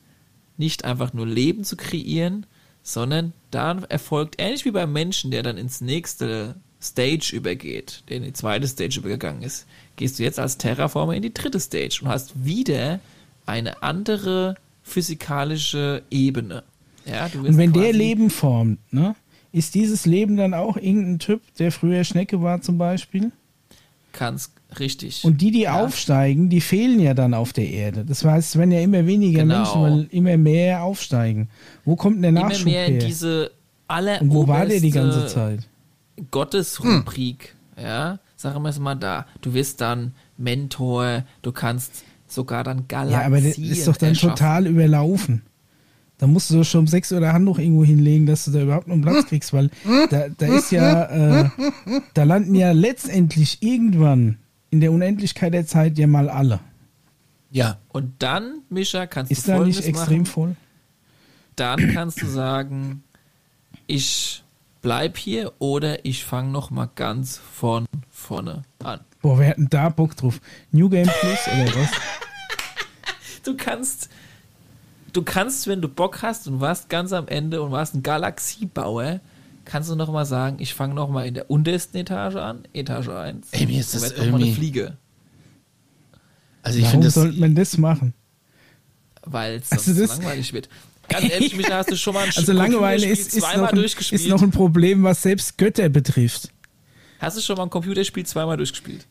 nicht 0.57 0.85
einfach 0.85 1.13
nur 1.13 1.25
Leben 1.25 1.63
zu 1.63 1.77
kreieren, 1.77 2.45
sondern 2.81 3.33
dann 3.51 3.83
erfolgt, 3.83 4.35
ähnlich 4.37 4.65
wie 4.65 4.71
beim 4.71 4.91
Menschen, 4.91 5.31
der 5.31 5.43
dann 5.43 5.57
ins 5.57 5.81
nächste 5.81 6.55
Stage 6.81 7.31
übergeht, 7.35 8.03
der 8.09 8.17
in 8.17 8.23
die 8.23 8.33
zweite 8.33 8.67
Stage 8.67 8.99
übergegangen 8.99 9.41
ist, 9.41 9.65
gehst 9.97 10.17
du 10.19 10.23
jetzt 10.23 10.39
als 10.39 10.57
Terraformer 10.57 11.13
in 11.13 11.21
die 11.21 11.33
dritte 11.33 11.59
Stage 11.59 11.99
und 12.01 12.07
hast 12.07 12.45
wieder 12.45 12.99
eine 13.45 13.83
andere 13.83 14.55
physikalische 14.83 16.03
Ebene. 16.09 16.63
Ja, 17.05 17.27
du 17.29 17.39
Und 17.39 17.57
wenn 17.57 17.73
der 17.73 17.91
Leben 17.93 18.29
formt, 18.29 18.79
ne, 18.93 19.15
ist 19.51 19.73
dieses 19.75 20.05
Leben 20.05 20.37
dann 20.37 20.53
auch 20.53 20.77
irgendein 20.77 21.19
Typ, 21.19 21.41
der 21.57 21.71
früher 21.71 22.03
Schnecke 22.03 22.41
war 22.41 22.61
zum 22.61 22.77
Beispiel? 22.77 23.31
kannst 24.11 24.51
richtig. 24.79 25.23
Und 25.23 25.39
die, 25.39 25.51
die 25.51 25.61
Ja. 25.61 25.83
aufsteigen, 25.83 26.49
die 26.49 26.61
fehlen 26.61 26.99
ja 26.99 27.13
dann 27.13 27.33
auf 27.35 27.53
der 27.53 27.69
Erde. 27.69 28.03
Das 28.05 28.25
heißt, 28.25 28.49
es 28.49 28.57
werden 28.57 28.71
ja 28.71 28.81
immer 28.81 29.05
weniger 29.05 29.43
Genau. 29.43 29.57
Menschen, 29.57 29.81
weil 29.81 30.07
immer 30.11 30.35
mehr 30.35 30.83
aufsteigen. 30.83 31.47
Wo 31.85 31.95
kommt 31.95 32.15
denn 32.15 32.21
der 32.23 32.29
immer 32.41 32.49
Nachschub 32.49 32.65
mehr 32.65 32.87
in 32.87 32.93
her? 32.95 33.05
diese 33.07 33.51
aller 33.87 34.19
Und 34.21 34.33
wo 34.33 34.47
war 34.47 34.65
der 34.65 34.79
die 34.79 34.89
ganze 34.91 35.27
Zeit? 35.27 35.68
Gottesrubrik, 36.31 37.55
ja, 37.81 38.19
sagen 38.35 38.61
wir 38.63 38.69
es 38.69 38.79
mal 38.79 38.95
da, 38.95 39.25
du 39.41 39.53
wirst 39.53 39.81
dann 39.81 40.13
Mentor, 40.37 41.23
du 41.41 41.51
kannst 41.51 42.03
sogar 42.27 42.63
dann 42.63 42.87
Galaxien 42.87 43.19
Ja, 43.19 43.25
aber 43.25 43.41
das 43.41 43.57
ist 43.57 43.87
doch 43.87 43.97
dann 43.97 44.09
erschaffen. 44.09 44.35
total 44.35 44.67
überlaufen. 44.67 45.41
Da 46.17 46.27
musst 46.27 46.49
du 46.51 46.63
schon 46.65 46.81
um 46.81 46.87
6 46.87 47.13
Uhr 47.13 47.21
der 47.21 47.31
Hand 47.31 47.45
noch 47.45 47.59
irgendwo 47.59 47.85
hinlegen, 47.85 48.25
dass 48.25 48.43
du 48.45 48.51
da 48.51 48.61
überhaupt 48.61 48.87
noch 48.87 48.95
einen 48.95 49.03
Platz 49.03 49.25
kriegst, 49.27 49.53
weil 49.53 49.69
da, 50.09 50.27
da 50.27 50.45
ist 50.47 50.69
ja, 50.71 51.05
äh, 51.45 51.49
da 52.13 52.23
landen 52.23 52.55
ja 52.55 52.71
letztendlich 52.73 53.63
irgendwann 53.63 54.37
in 54.69 54.81
der 54.81 54.91
Unendlichkeit 54.91 55.53
der 55.53 55.65
Zeit 55.65 55.97
ja 55.97 56.07
mal 56.07 56.29
alle. 56.29 56.59
Ja. 57.51 57.77
Und 57.87 58.21
dann, 58.21 58.59
Mischa, 58.69 59.07
kannst 59.07 59.31
Ist 59.31 59.47
du 59.47 59.51
da 59.51 59.57
folgendes 59.57 59.79
nicht 59.79 59.87
extrem 59.87 60.17
machen. 60.23 60.25
voll? 60.25 60.55
Dann 61.55 61.91
kannst 61.93 62.21
du 62.21 62.27
sagen, 62.27 63.03
ich 63.87 64.43
bleib 64.81 65.17
hier 65.17 65.53
oder 65.59 66.05
ich 66.05 66.23
fange 66.25 66.51
noch 66.51 66.69
mal 66.71 66.89
ganz 66.95 67.37
von 67.53 67.85
vorne 68.09 68.63
an. 68.83 69.01
Boah, 69.21 69.37
wer 69.39 69.49
hat 69.49 69.57
denn 69.57 69.67
da 69.69 69.89
Bock 69.89 70.15
drauf? 70.15 70.39
New 70.71 70.89
Game 70.89 71.07
Plus 71.07 71.39
oder 71.47 71.75
was? 71.81 71.89
Du 73.43 73.55
kannst, 73.55 74.09
du 75.13 75.23
kannst, 75.23 75.65
wenn 75.67 75.81
du 75.81 75.87
Bock 75.87 76.21
hast 76.21 76.47
und 76.47 76.59
warst 76.59 76.89
ganz 76.89 77.13
am 77.13 77.27
Ende 77.29 77.61
und 77.61 77.71
warst 77.71 77.95
ein 77.95 78.03
Galaxiebauer, 78.03 79.21
kannst 79.65 79.89
du 79.89 79.95
noch 79.95 80.11
mal 80.11 80.25
sagen, 80.25 80.57
ich 80.59 80.73
fange 80.73 80.93
noch 80.93 81.09
mal 81.09 81.25
in 81.25 81.33
der 81.33 81.49
untersten 81.49 81.97
Etage 81.97 82.35
an, 82.35 82.67
Etage 82.73 83.07
1. 83.07 83.47
Ey, 83.51 83.65
mir 83.65 83.79
ist 83.79 83.93
das 83.95 84.01
mal 84.01 84.13
eine 84.17 84.25
irgendwie- 84.25 84.53
Fliege, 84.53 84.97
Also 86.61 86.77
ich 86.79 86.83
Warum 86.85 86.91
finde 86.91 87.07
das. 87.07 87.13
sollte 87.15 87.39
man 87.39 87.55
das 87.55 87.77
machen? 87.77 88.13
weil 89.23 89.55
es 89.55 89.71
Also 89.71 90.05
langweilig 90.05 90.53
wird. 90.53 90.69
Ganz 91.09 91.29
ehrlich, 91.31 91.55
Micha, 91.55 91.75
hast 91.77 91.91
du 91.91 91.97
schon 91.97 92.13
mal 92.13 92.23
ein 92.23 92.31
Also 92.35 92.53
Langeweile 92.53 93.05
ist, 93.07 93.33
ist, 93.33 93.41
zweimal 93.41 93.57
noch 93.65 93.69
ein, 93.69 93.75
durchgespielt? 93.75 94.21
ist 94.21 94.27
noch 94.29 94.41
ein 94.41 94.51
Problem, 94.51 95.03
was 95.03 95.21
selbst 95.21 95.57
Götter 95.57 95.89
betrifft. 95.89 96.49
hast 97.19 97.37
du 97.37 97.41
schon 97.41 97.57
mal 97.57 97.63
ein 97.63 97.69
Computerspiel 97.69 98.25
zweimal 98.25 98.57
durchgespielt? 98.57 99.05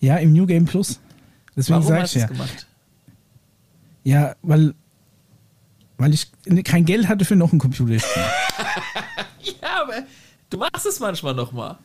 Ja, 0.00 0.16
im 0.16 0.32
New 0.32 0.46
Game 0.46 0.64
Plus. 0.64 1.00
Deswegen 1.56 1.76
Warum 1.76 1.88
sag 1.88 2.02
hast 2.02 2.16
ich 2.16 2.22
du 2.22 2.28
das 2.28 2.30
ja. 2.38 2.44
gemacht? 2.44 2.66
Ja, 4.02 4.36
weil, 4.42 4.74
weil 5.98 6.12
ich 6.14 6.26
kein 6.64 6.84
Geld 6.84 7.08
hatte 7.08 7.24
für 7.24 7.36
noch 7.36 7.52
ein 7.52 7.58
Computerspiel. 7.58 8.22
Ja, 9.62 9.82
aber 9.82 10.04
du 10.50 10.56
machst 10.58 10.86
es 10.86 11.00
manchmal 11.00 11.34
noch 11.34 11.52
mal. 11.52 11.78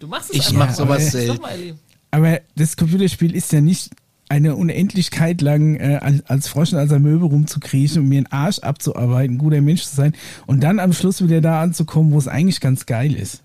Du 0.00 0.06
machst 0.08 0.30
es 0.30 0.36
Ich 0.36 0.46
einfach 0.48 0.58
mach 0.58 0.66
mal. 0.68 0.74
sowas 0.74 1.12
selten. 1.12 1.78
Aber 2.10 2.40
das 2.56 2.76
Computerspiel 2.76 3.34
ist 3.34 3.52
ja 3.52 3.60
nicht 3.60 3.90
eine 4.28 4.56
Unendlichkeit 4.56 5.40
lang 5.40 5.76
äh, 5.76 5.98
als, 6.02 6.24
als 6.26 6.48
Frosch 6.48 6.72
und 6.72 6.78
als 6.78 6.92
Amöbe 6.92 7.26
rumzukriechen 7.26 8.02
und 8.02 8.08
mir 8.08 8.18
einen 8.18 8.26
Arsch 8.32 8.58
abzuarbeiten, 8.58 9.36
ein 9.36 9.38
guter 9.38 9.60
Mensch 9.60 9.82
zu 9.84 9.94
sein 9.94 10.14
und 10.46 10.62
dann 10.62 10.80
am 10.80 10.92
Schluss 10.92 11.22
wieder 11.22 11.40
da 11.40 11.62
anzukommen, 11.62 12.12
wo 12.12 12.18
es 12.18 12.26
eigentlich 12.28 12.60
ganz 12.60 12.86
geil 12.86 13.14
ist. 13.14 13.42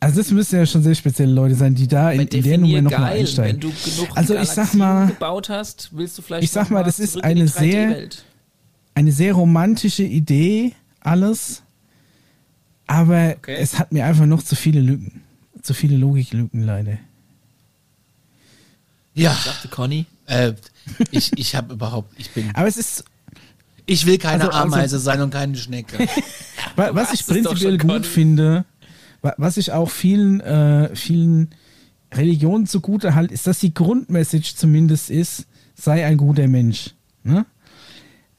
Also 0.00 0.18
das 0.20 0.30
müssen 0.30 0.56
ja 0.56 0.66
schon 0.66 0.82
sehr 0.82 0.94
spezielle 0.94 1.32
Leute 1.32 1.54
sein, 1.54 1.74
die 1.74 1.88
da 1.88 2.10
in, 2.12 2.22
in 2.28 2.42
der 2.42 2.58
Nummer 2.58 2.82
nochmal 2.82 3.12
einsteigen. 3.14 3.54
Wenn 3.62 3.70
du 3.70 3.72
genug 3.90 4.08
Also 4.16 4.34
ich 4.36 4.48
sag 4.48 4.74
mal- 4.74 5.06
gebaut 5.06 5.48
hast, 5.48 5.90
willst 5.92 6.16
du 6.18 6.22
vielleicht 6.22 6.44
ich 6.44 6.50
sag 6.50 6.70
mal, 6.70 6.82
das 6.84 6.98
ist 6.98 7.16
in 7.16 7.22
eine 7.22 7.48
sehr- 7.48 7.88
3D-Welt. 7.90 8.24
Eine 8.96 9.12
sehr 9.12 9.32
romantische 9.32 10.04
Idee, 10.04 10.72
alles, 11.00 11.62
aber 12.86 13.34
Okay. 13.38 13.56
es 13.58 13.78
hat 13.78 13.92
mir 13.92 14.04
einfach 14.04 14.26
noch 14.26 14.42
zu 14.42 14.54
viele 14.56 14.80
Lücken. 14.80 15.22
Zu 15.62 15.74
viele 15.74 15.96
Logiklücken 15.96 16.62
leider. 16.62 16.98
Ja. 19.14 19.32
Sagte 19.34 19.68
Conny. 19.68 20.06
Äh, 20.26 20.52
ich 21.10 21.32
ich 21.38 21.54
habe 21.54 21.74
überhaupt. 21.74 22.12
Ich 22.18 22.30
bin. 22.32 22.50
Aber 22.54 22.66
es 22.66 22.76
ist, 22.76 23.04
Ich 23.86 24.06
will 24.06 24.16
keine 24.18 24.44
Also- 24.44 24.52
also- 24.56 24.74
Ameise 24.74 24.98
sein 24.98 25.20
und 25.20 25.30
keine 25.30 25.56
Schnecke. 25.56 25.98
Wa- 26.76 26.90
Was 26.94 27.08
hast 27.10 27.20
ich 27.20 27.26
prinzipiell 27.26 27.76
gut 27.78 27.90
Conny. 27.90 28.04
finde, 28.04 28.64
wa- 29.22 29.34
was 29.36 29.56
ich 29.58 29.72
auch 29.72 29.90
vielen, 29.90 30.40
äh, 30.40 30.94
vielen 30.96 31.50
Religionen 32.12 32.66
zugute 32.66 33.14
halt, 33.14 33.30
ist, 33.30 33.46
dass 33.46 33.58
die 33.58 33.74
Grundmessage 33.74 34.54
zumindest 34.56 35.10
ist, 35.10 35.46
sei 35.74 36.04
ein 36.06 36.16
guter 36.16 36.48
Mensch. 36.48 36.94
Ne? 37.24 37.44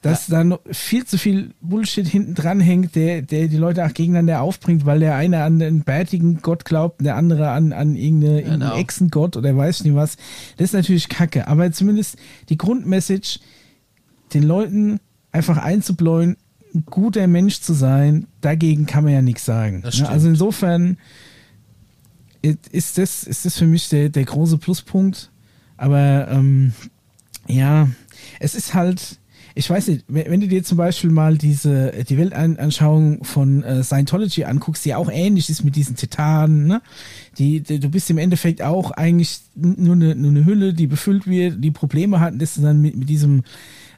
Dass 0.02 0.26
da 0.26 0.44
noch 0.44 0.60
viel 0.70 1.04
zu 1.04 1.18
viel 1.18 1.50
Bullshit 1.60 2.06
hinten 2.06 2.34
dran 2.34 2.60
hängt, 2.60 2.94
der, 2.94 3.22
der 3.22 3.48
die 3.48 3.56
Leute 3.56 3.84
auch 3.84 3.92
gegeneinander 3.92 4.40
aufbringt, 4.40 4.86
weil 4.86 5.00
der 5.00 5.16
eine 5.16 5.42
an 5.42 5.60
einen 5.60 5.82
bärtigen 5.82 6.42
Gott 6.42 6.64
glaubt 6.64 7.04
der 7.04 7.16
andere 7.16 7.50
an, 7.50 7.72
an 7.72 7.96
irgendeine, 7.96 8.40
irgendeinen 8.40 8.60
Genau. 8.60 8.76
Echsengott 8.76 9.36
oder 9.36 9.56
weiß 9.56 9.82
nicht 9.84 9.94
was. 9.96 10.16
Das 10.58 10.66
ist 10.66 10.74
natürlich 10.74 11.08
kacke. 11.08 11.48
Aber 11.48 11.72
zumindest 11.72 12.16
die 12.50 12.58
Grundmessage, 12.58 13.40
den 14.32 14.42
Leuten 14.44 15.00
einfach 15.32 15.56
einzubläuen, 15.56 16.36
ein 16.74 16.84
guter 16.84 17.26
Mensch 17.26 17.60
zu 17.60 17.72
sein, 17.72 18.26
dagegen 18.42 18.86
kann 18.86 19.02
man 19.04 19.12
ja 19.12 19.22
nichts 19.22 19.44
sagen. 19.44 19.80
Ne? 19.80 20.08
Also 20.08 20.28
insofern 20.28 20.98
ist 22.70 22.98
das, 22.98 23.24
ist 23.24 23.44
das 23.44 23.56
für 23.58 23.66
mich 23.66 23.88
der, 23.88 24.08
der 24.08 24.24
große 24.24 24.58
Pluspunkt. 24.58 25.30
Aber 25.76 26.28
ähm, 26.30 26.72
ja, 27.48 27.88
es 28.40 28.54
ist 28.54 28.74
halt, 28.74 29.18
ich 29.58 29.70
weiß 29.70 29.88
nicht, 29.88 30.04
wenn, 30.06 30.40
du 30.42 30.48
dir 30.48 30.62
zum 30.62 30.76
Beispiel 30.76 31.10
mal 31.10 31.38
diese, 31.38 32.04
die 32.06 32.18
Weltanschauung 32.18 33.24
von 33.24 33.64
äh, 33.64 33.82
Scientology 33.82 34.44
anguckst, 34.44 34.84
die 34.84 34.94
auch 34.94 35.10
ähnlich 35.10 35.48
ist 35.48 35.64
mit 35.64 35.76
diesen 35.76 35.96
Titanen, 35.96 36.66
ne? 36.66 36.82
Die, 37.38 37.62
die, 37.62 37.80
du 37.80 37.88
bist 37.88 38.10
im 38.10 38.18
Endeffekt 38.18 38.60
auch 38.60 38.90
eigentlich 38.90 39.40
nur 39.54 39.94
eine, 39.94 40.14
nur 40.14 40.30
eine 40.30 40.44
Hülle, 40.44 40.74
die 40.74 40.86
befüllt 40.86 41.26
wird, 41.26 41.64
die 41.64 41.70
Probleme 41.70 42.20
hatten, 42.20 42.38
dass 42.38 42.54
du 42.54 42.60
dann 42.60 42.82
mit, 42.82 42.96
mit 42.96 43.08
diesem 43.08 43.44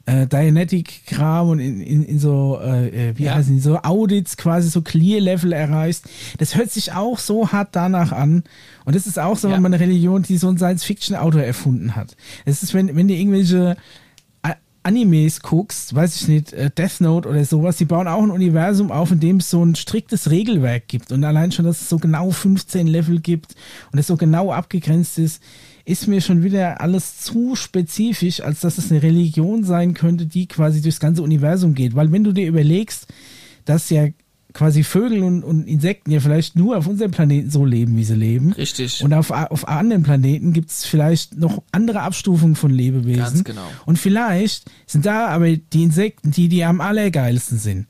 äh, 0.05 0.27
Dianetic-Kram 0.27 1.49
und 1.49 1.59
in, 1.59 1.81
in, 1.81 2.03
in 2.05 2.19
so, 2.19 2.57
äh, 2.63 3.09
äh, 3.09 3.17
wie 3.17 3.25
Ja. 3.25 3.35
heißen 3.35 3.53
die, 3.53 3.61
so 3.61 3.79
Audits 3.79 4.37
quasi 4.37 4.69
so 4.69 4.81
Clear-Level 4.81 5.51
erreichst. 5.51 6.05
Das 6.37 6.55
hört 6.55 6.71
sich 6.71 6.93
auch 6.93 7.19
so 7.19 7.51
hart 7.51 7.69
danach 7.73 8.13
an. 8.13 8.43
Und 8.85 8.95
das 8.95 9.07
ist 9.07 9.19
auch 9.19 9.35
so 9.37 9.49
Ja. 9.49 9.55
eine 9.55 9.79
Religion, 9.79 10.23
die 10.23 10.37
so 10.37 10.47
ein 10.47 10.57
Science-Fiction-Autor 10.57 11.43
erfunden 11.43 11.97
hat. 11.97 12.15
Es 12.45 12.63
ist, 12.63 12.73
wenn, 12.73 12.95
wenn 12.95 13.09
du 13.09 13.13
irgendwelche 13.13 13.75
Animes 14.83 15.41
guckst, 15.41 15.93
weiß 15.93 16.21
ich 16.21 16.27
nicht, 16.27 16.53
äh, 16.53 16.69
Death 16.69 17.01
Note 17.01 17.27
oder 17.27 17.43
sowas, 17.43 17.77
die 17.77 17.85
bauen 17.85 18.07
auch 18.07 18.23
ein 18.23 18.31
Universum 18.31 18.91
auf, 18.91 19.11
in 19.11 19.19
dem 19.19 19.37
es 19.37 19.49
so 19.49 19.63
ein 19.63 19.75
striktes 19.75 20.31
Regelwerk 20.31 20.87
gibt. 20.87 21.11
Und 21.11 21.23
allein 21.23 21.51
schon, 21.51 21.65
dass 21.65 21.81
es 21.81 21.89
so 21.89 21.97
genau 21.97 22.31
15 22.31 22.87
Level 22.87 23.19
gibt 23.19 23.55
und 23.91 23.99
es 23.99 24.07
so 24.07 24.17
genau 24.17 24.51
abgegrenzt 24.51 25.19
ist, 25.19 25.43
ist 25.85 26.07
mir 26.07 26.21
schon 26.21 26.43
wieder 26.43 26.81
alles 26.81 27.19
zu 27.19 27.55
spezifisch, 27.55 28.41
als 28.41 28.61
dass 28.61 28.77
es 28.77 28.91
eine 28.91 29.03
Religion 29.03 29.63
sein 29.63 29.93
könnte, 29.93 30.25
die 30.25 30.47
quasi 30.47 30.81
durchs 30.81 30.99
ganze 30.99 31.23
Universum 31.23 31.73
geht. 31.73 31.95
Weil 31.95 32.11
wenn 32.11 32.23
du 32.23 32.31
dir 32.31 32.47
überlegst, 32.47 33.07
dass 33.65 33.89
ja 33.89 34.07
quasi 34.53 34.83
Vögel 34.83 35.21
und, 35.23 35.43
und 35.43 35.67
Insekten 35.67 36.11
ja 36.11 36.19
vielleicht 36.19 36.55
nur 36.55 36.77
auf 36.77 36.87
unserem 36.87 37.11
Planeten 37.11 37.51
so 37.51 37.65
leben, 37.65 37.95
wie 37.97 38.03
sie 38.03 38.15
leben. 38.15 38.51
Richtig. 38.53 39.03
Und 39.03 39.13
auf, 39.13 39.29
auf 39.31 39.67
anderen 39.67 40.03
Planeten 40.03 40.53
gibt 40.53 40.71
es 40.71 40.85
vielleicht 40.85 41.37
noch 41.37 41.61
andere 41.71 42.01
Abstufungen 42.01 42.55
von 42.55 42.71
Lebewesen. 42.71 43.21
Ganz 43.21 43.43
genau. 43.43 43.67
Und 43.85 43.99
vielleicht 43.99 44.65
sind 44.87 45.05
da 45.05 45.27
aber 45.27 45.55
die 45.55 45.83
Insekten, 45.83 46.31
die, 46.31 46.49
die 46.49 46.63
am 46.63 46.81
allergeilsten 46.81 47.59
sind. 47.59 47.85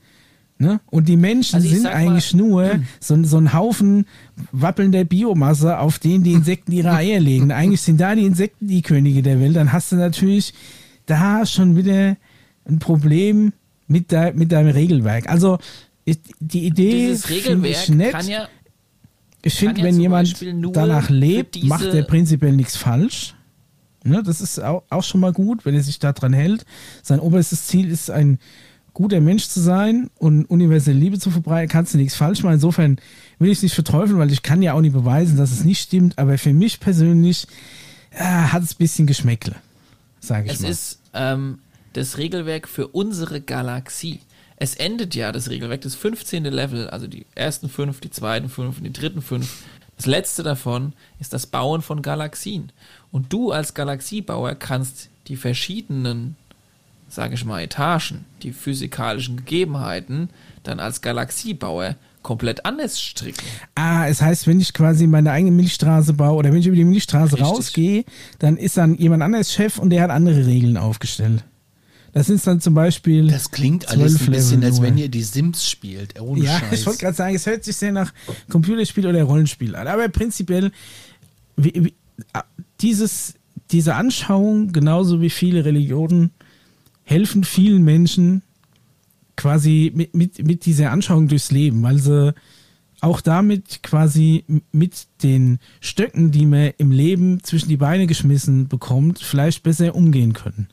Ne? 0.61 0.81
Und 0.87 1.07
die 1.07 1.15
Menschen 1.15 1.55
Also 1.55 1.69
sind 1.69 1.83
sag 1.83 1.93
mal- 1.93 1.99
eigentlich 1.99 2.33
nur 2.33 2.69
so, 2.99 3.13
ein- 3.13 3.23
so 3.23 3.37
ein 3.37 3.53
Haufen 3.53 4.05
wappelnder 4.51 5.05
Biomasse, 5.05 5.79
auf 5.79 5.99
denen 5.99 6.25
die 6.25 6.33
Insekten 6.33 6.73
ihre 6.73 6.91
Eier 6.91 7.21
legen. 7.21 7.51
Eigentlich 7.53 7.79
sind 7.81 8.01
da 8.01 8.13
die 8.13 8.25
Insekten 8.25 8.67
die 8.67 8.81
Könige 8.81 9.21
der 9.23 9.39
Welt. 9.39 9.55
Dann 9.55 9.71
hast 9.71 9.93
du 9.93 9.95
natürlich 9.95 10.53
da 11.05 11.45
schon 11.45 11.77
wieder 11.77 12.17
ein 12.67 12.79
Problem 12.79 13.53
mit, 13.87 14.11
de, 14.11 14.33
mit 14.33 14.51
deinem 14.51 14.71
Regelwerk. 14.71 15.29
Also 15.29 15.57
die 16.39 16.65
Idee 16.65 17.07
Dieses 17.07 17.29
Regelwerk 17.29 17.83
ich 17.83 17.89
nett. 17.89 18.11
kann 18.11 18.27
ja 18.27 18.47
Ich 19.43 19.55
finde, 19.55 19.81
ja 19.81 19.87
wenn 19.87 19.99
jemand 19.99 20.35
danach 20.73 21.09
lebt, 21.09 21.63
macht 21.63 21.85
er 21.85 22.03
prinzipiell 22.03 22.53
nichts 22.53 22.75
falsch. 22.75 23.35
Ne, 24.03 24.23
das 24.23 24.39
ist 24.39 24.59
auch, 24.63 24.83
auch 24.89 25.03
schon 25.03 25.19
mal 25.19 25.33
gut, 25.33 25.65
wenn 25.65 25.75
er 25.75 25.83
sich 25.83 25.99
daran 25.99 26.31
hält. 26.31 26.65
Sein 27.03 27.19
oberstes 27.19 27.67
Ziel 27.67 27.91
ist, 27.91 28.09
ein 28.09 28.39
guter 28.93 29.19
Mensch 29.19 29.47
zu 29.49 29.59
sein 29.59 30.09
und 30.17 30.45
universelle 30.45 30.97
Liebe 30.97 31.19
zu 31.19 31.31
verbreiten, 31.31 31.69
kannst 31.69 31.93
du 31.93 31.97
nichts 31.97 32.15
falsch 32.15 32.41
machen. 32.43 32.55
Insofern 32.55 32.97
will 33.39 33.51
ich 33.51 33.57
es 33.59 33.63
nicht 33.63 33.75
verteufeln, 33.75 34.17
weil 34.17 34.31
ich 34.31 34.41
kann 34.41 34.61
ja 34.61 34.73
auch 34.73 34.81
nicht 34.81 34.93
beweisen, 34.93 35.37
dass 35.37 35.51
es 35.51 35.63
nicht 35.65 35.81
stimmt. 35.81 36.17
Aber 36.17 36.37
für 36.37 36.53
mich 36.53 36.79
persönlich 36.79 37.47
äh, 38.11 38.23
hat 38.23 38.63
es 38.63 38.73
ein 38.73 38.77
bisschen 38.77 39.05
Geschmäckle, 39.05 39.55
sage 40.21 40.47
ich 40.47 40.53
Es 40.53 40.61
mal. 40.61 40.69
ist 40.69 40.99
ähm, 41.13 41.59
das 41.93 42.17
Regelwerk 42.17 42.67
für 42.67 42.87
unsere 42.87 43.41
Galaxie. 43.41 44.19
Es 44.61 44.75
endet 44.75 45.15
ja 45.15 45.31
das 45.31 45.49
Regelwerk, 45.49 45.81
das 45.81 45.95
15. 45.95 46.43
Level, 46.43 46.89
also 46.89 47.07
die 47.07 47.25
ersten 47.33 47.69
fünf, 47.69 48.01
die 48.01 48.11
zweiten 48.11 48.49
fünf 48.49 48.77
und 48.77 48.83
die 48.83 48.93
dritten 48.93 49.21
fünf. 49.21 49.63
Das 49.95 50.05
letzte 50.05 50.43
davon 50.43 50.93
ist 51.19 51.33
das 51.33 51.47
Bauen 51.47 51.81
von 51.81 52.01
Galaxien. 52.01 52.71
Und 53.11 53.31
du 53.31 53.51
als 53.51 53.73
Galaxiebauer 53.73 54.55
kannst 54.55 55.09
die 55.27 55.37
verschiedenen, 55.37 56.35
sage 57.07 57.35
ich 57.35 57.45
mal, 57.45 57.61
Etagen, 57.61 58.25
die 58.43 58.51
physikalischen 58.51 59.37
Gegebenheiten, 59.37 60.29
dann 60.63 60.81
als 60.81 61.01
Galaxiebauer 61.01 61.95
komplett 62.21 62.65
anders 62.65 62.99
stricken. 62.99 63.45
Ah, 63.75 64.07
es 64.07 64.21
heißt, 64.21 64.45
wenn 64.45 64.59
ich 64.59 64.73
quasi 64.73 65.07
meine 65.07 65.31
eigene 65.31 65.51
Milchstraße 65.51 66.13
baue 66.13 66.35
oder 66.35 66.51
wenn 66.51 66.59
ich 66.59 66.67
über 66.67 66.75
die 66.75 66.83
Milchstraße 66.83 67.33
Richtig. 67.33 67.47
rausgehe, 67.47 68.05
dann 68.39 68.57
ist 68.57 68.75
dann 68.75 68.95
jemand 68.95 69.23
anderes 69.23 69.53
Chef 69.53 69.79
und 69.79 69.89
der 69.89 70.03
hat 70.03 70.11
andere 70.11 70.45
Regeln 70.45 70.75
aufgestellt. 70.75 71.43
Das 72.13 72.27
sind 72.27 72.45
dann 72.45 72.59
zum 72.61 72.73
Beispiel. 72.73 73.27
Das 73.27 73.51
klingt 73.51 73.87
alles 73.89 74.19
ein 74.21 74.31
bisschen, 74.31 74.61
Level 74.61 74.65
als 74.69 74.79
nur. 74.79 74.87
wenn 74.87 74.97
ihr 74.97 75.09
die 75.09 75.21
Sims 75.23 75.69
spielt. 75.69 76.19
Ohne 76.19 76.43
Ja, 76.43 76.59
Scheiß. 76.59 76.79
ich 76.79 76.85
wollte 76.85 76.99
gerade 76.99 77.15
sagen, 77.15 77.35
es 77.35 77.45
hört 77.45 77.63
sich 77.63 77.75
sehr 77.75 77.91
nach 77.91 78.13
Computerspiel 78.49 79.05
oder 79.07 79.23
Rollenspiel 79.23 79.75
an. 79.75 79.87
Aber 79.87 80.07
prinzipiell 80.09 80.71
wie, 81.55 81.73
wie, 81.75 81.93
dieses, 82.81 83.35
diese 83.71 83.95
Anschauung, 83.95 84.71
genauso 84.71 85.21
wie 85.21 85.29
viele 85.29 85.65
Religionen, 85.65 86.31
helfen 87.03 87.43
vielen 87.43 87.83
Menschen 87.83 88.41
quasi 89.35 89.91
mit, 89.95 90.15
mit, 90.15 90.45
mit 90.45 90.65
dieser 90.65 90.91
Anschauung 90.91 91.27
durchs 91.27 91.51
Leben, 91.51 91.81
weil 91.83 91.97
sie 91.97 92.33
auch 93.01 93.21
damit 93.21 93.81
quasi 93.83 94.43
mit 94.71 95.07
den 95.23 95.59
Stöcken, 95.79 96.31
die 96.31 96.45
man 96.45 96.71
im 96.77 96.91
Leben 96.91 97.41
zwischen 97.43 97.69
die 97.69 97.77
Beine 97.77 98.07
geschmissen 98.07 98.67
bekommt, 98.67 99.19
vielleicht 99.19 99.63
besser 99.63 99.95
umgehen 99.95 100.33
können. 100.33 100.67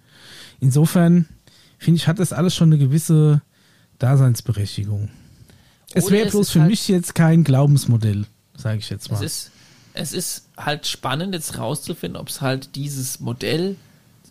Insofern 0.61 1.27
finde 1.79 1.99
ich, 1.99 2.09
hat 2.09 2.19
das 2.19 2.33
alles 2.33 2.55
schon 2.55 2.73
eine 2.73 2.79
gewisse 2.79 3.43
Daseinsberechtigung. 3.99 5.11
Es 5.93 6.11
wäre 6.11 6.29
bloß 6.29 6.51
für 6.51 6.61
halt 6.61 6.71
mich 6.71 6.89
jetzt 6.89 7.15
kein 7.15 7.45
Glaubensmodell, 7.45 8.27
sage 8.57 8.79
ich 8.79 8.91
jetzt 8.91 9.11
mal. 9.11 9.17
Es 9.17 9.23
ist, 9.23 9.51
es 9.95 10.13
ist 10.13 10.49
halt 10.57 10.87
spannend, 10.87 11.35
jetzt 11.35 11.59
rauszufinden, 11.59 12.21
ob 12.21 12.29
es 12.29 12.41
halt 12.41 12.75
dieses 12.77 13.21
Modell, 13.21 13.77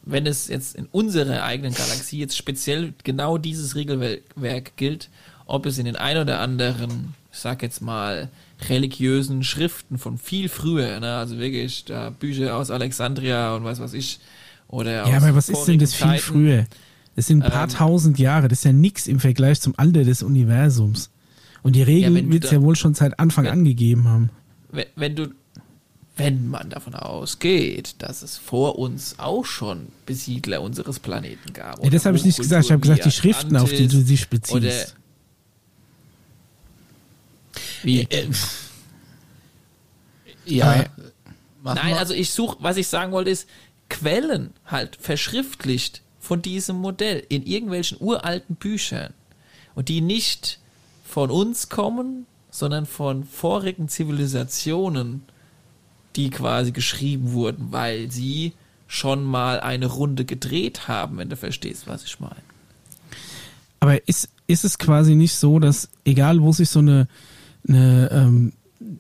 wenn 0.03 0.27
es 0.27 0.47
jetzt 0.47 0.75
in 0.75 0.85
unserer 0.91 1.43
eigenen 1.43 1.73
Galaxie 1.73 2.19
jetzt 2.19 2.37
speziell 2.37 2.93
genau 3.03 3.37
dieses 3.37 3.75
Regelwerk 3.75 4.77
gilt, 4.77 5.09
ob 5.47 5.65
es 5.65 5.77
in 5.77 5.85
den 5.85 5.95
ein 5.95 6.17
oder 6.17 6.39
anderen, 6.39 7.15
ich 7.31 7.39
sag 7.39 7.63
jetzt 7.63 7.81
mal, 7.81 8.29
religiösen 8.69 9.43
Schriften 9.43 9.97
von 9.97 10.17
viel 10.17 10.49
früher, 10.49 10.99
ne, 10.99 11.15
also 11.17 11.37
wirklich 11.37 11.85
da 11.85 12.09
Bücher 12.09 12.55
aus 12.55 12.71
Alexandria 12.71 13.55
und 13.55 13.63
was 13.63 13.79
weiß 13.79 13.93
ich, 13.93 14.19
oder 14.75 15.07
Ja, 15.07 15.17
aber 15.17 15.35
was 15.35 15.49
ist 15.49 15.65
denn 15.65 15.79
das 15.79 15.93
viel 15.93 16.07
Zeiten, 16.07 16.21
früher? 16.21 16.65
Das 17.15 17.27
sind 17.27 17.43
ein 17.43 17.51
paar 17.51 17.63
ähm, 17.63 17.69
tausend 17.69 18.19
Jahre, 18.19 18.49
das 18.49 18.59
ist 18.59 18.65
ja 18.65 18.73
nichts 18.73 19.07
im 19.07 19.19
Vergleich 19.19 19.61
zum 19.61 19.73
Alter 19.77 20.03
des 20.03 20.21
Universums. 20.21 21.11
Und 21.63 21.75
die 21.75 21.81
Regeln 21.81 22.15
ja, 22.27 22.33
wird 22.33 22.43
es 22.43 22.51
ja 22.51 22.61
wohl 22.61 22.75
schon 22.75 22.93
seit 22.93 23.17
Anfang 23.19 23.45
wenn, 23.45 23.51
an 23.51 23.63
gegeben 23.63 24.07
haben. 24.07 24.29
Wenn, 24.71 24.85
wenn 24.95 25.15
du, 25.15 25.29
wenn 26.17 26.49
man 26.49 26.69
davon 26.69 26.93
ausgeht, 26.93 27.95
dass 27.99 28.21
es 28.21 28.37
vor 28.37 28.77
uns 28.77 29.15
auch 29.17 29.45
schon 29.45 29.87
Besiedler 30.05 30.61
unseres 30.61 30.99
Planeten 30.99 31.53
gab. 31.53 31.83
Ja, 31.83 31.89
das 31.89 32.05
habe 32.05 32.17
ich 32.17 32.25
nicht 32.25 32.37
gesagt. 32.37 32.65
Ich 32.65 32.71
habe 32.71 32.81
gesagt, 32.81 33.05
die 33.05 33.11
Schriften, 33.11 33.55
auf 33.55 33.71
die 33.71 33.87
du 33.87 34.03
dich 34.03 34.27
beziehst. 34.27 34.53
Oder, 34.53 34.73
wie? 37.83 38.01
Äh, 38.01 38.05
äh 38.09 38.29
ja. 40.45 40.85
Nein, 41.63 41.95
also 41.95 42.13
ich 42.13 42.29
suche, 42.29 42.57
was 42.59 42.77
ich 42.77 42.87
sagen 42.87 43.11
wollte, 43.11 43.31
ist 43.31 43.47
Quellen 43.95 44.51
halt 44.65 44.97
verschriftlicht 44.97 46.01
von 46.19 46.41
diesem 46.41 46.75
Modell 46.75 47.23
in 47.29 47.45
irgendwelchen 47.45 47.97
uralten 48.01 48.55
Büchern 48.55 49.13
und 49.73 49.87
die 49.87 50.01
nicht 50.01 50.59
von 51.05 51.31
uns 51.31 51.69
kommen, 51.69 52.25
sondern 52.51 52.85
von 52.85 53.23
vorigen 53.23 53.87
Zivilisationen, 53.87 55.23
die 56.17 56.29
quasi 56.29 56.73
geschrieben 56.73 57.31
wurden, 57.31 57.71
weil 57.71 58.11
sie 58.11 58.51
schon 58.87 59.23
mal 59.23 59.61
eine 59.61 59.85
Runde 59.85 60.25
gedreht 60.25 60.89
haben, 60.89 61.17
wenn 61.17 61.29
du 61.29 61.37
verstehst, 61.37 61.87
was 61.87 62.03
ich 62.03 62.19
meine. 62.19 62.35
Aber 63.79 64.05
ist, 64.09 64.27
ist 64.47 64.65
es 64.65 64.77
quasi 64.77 65.15
nicht 65.15 65.35
so, 65.35 65.59
dass 65.59 65.89
egal 66.03 66.41
wo 66.41 66.51
sich 66.51 66.69
so 66.69 66.79
eine, 66.79 67.07
eine 67.67 68.09
ähm, 68.11 68.53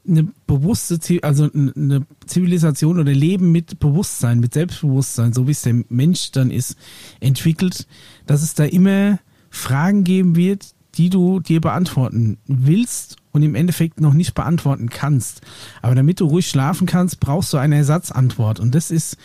eine 0.07 0.27
bewusste, 0.47 0.99
also 1.23 1.49
eine 1.53 2.05
Zivilisation 2.25 2.99
oder 2.99 3.13
Leben 3.13 3.51
mit 3.51 3.79
Bewusstsein, 3.79 4.39
mit 4.39 4.53
Selbstbewusstsein, 4.53 5.33
so 5.33 5.47
wie 5.47 5.51
es 5.51 5.61
der 5.61 5.83
Mensch 5.89 6.31
dann 6.31 6.51
ist, 6.51 6.77
entwickelt, 7.19 7.87
dass 8.25 8.43
es 8.43 8.53
da 8.53 8.63
immer 8.65 9.19
Fragen 9.49 10.03
geben 10.03 10.35
wird, 10.35 10.73
die 10.95 11.09
du 11.09 11.39
dir 11.39 11.61
beantworten 11.61 12.37
willst 12.47 13.17
und 13.31 13.43
im 13.43 13.55
Endeffekt 13.55 13.99
noch 13.99 14.13
nicht 14.13 14.33
beantworten 14.33 14.89
kannst. 14.89 15.41
Aber 15.81 15.95
damit 15.95 16.19
du 16.19 16.25
ruhig 16.25 16.47
schlafen 16.47 16.87
kannst, 16.87 17.19
brauchst 17.19 17.51
du 17.53 17.57
eine 17.57 17.75
Ersatzantwort. 17.75 18.59
Und 18.59 18.73
das 18.75 18.91
ist 18.91 19.17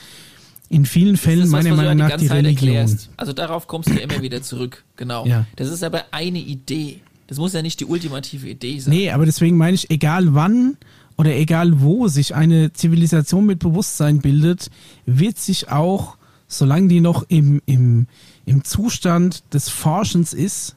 in 0.69 0.85
vielen 0.85 1.17
Fällen 1.17 1.43
das, 1.43 1.51
meiner 1.51 1.75
Meinung 1.75 1.97
nach 1.97 2.17
die, 2.17 2.27
die 2.27 2.33
Religion. 2.33 2.99
Also 3.17 3.33
darauf 3.33 3.67
kommst 3.67 3.91
du 3.91 3.99
immer 3.99 4.23
wieder 4.23 4.43
zurück. 4.43 4.85
Genau. 4.97 5.27
Ja. 5.27 5.47
Das 5.57 5.69
ist 5.69 5.83
aber 5.83 6.05
eine 6.13 6.39
Idee. 6.39 7.01
Das 7.31 7.39
muss 7.39 7.53
ja 7.53 7.63
nicht 7.63 7.79
die 7.79 7.85
ultimative 7.85 8.49
Idee 8.49 8.81
sein. 8.81 8.93
Nee, 8.93 9.13
aber 9.13 9.25
deswegen 9.25 9.57
meine 9.57 9.77
ich, 9.77 9.89
egal 9.89 10.35
wann 10.35 10.77
oder 11.17 11.33
egal 11.37 11.81
wo 11.81 12.09
sich 12.09 12.35
eine 12.35 12.73
Zivilisation 12.73 13.47
mit 13.47 13.61
Bewusstsein 13.61 14.19
bildet, 14.19 14.69
wird 15.07 15.39
sich 15.39 15.71
auch, 15.71 16.17
solange 16.49 16.89
die 16.89 17.01
noch 17.01 17.25
im, 17.29 17.63
im, 17.67 18.09
im 18.47 18.65
Zustand 18.65 19.45
des 19.55 19.69
Forschens 19.69 20.33
ist, 20.33 20.75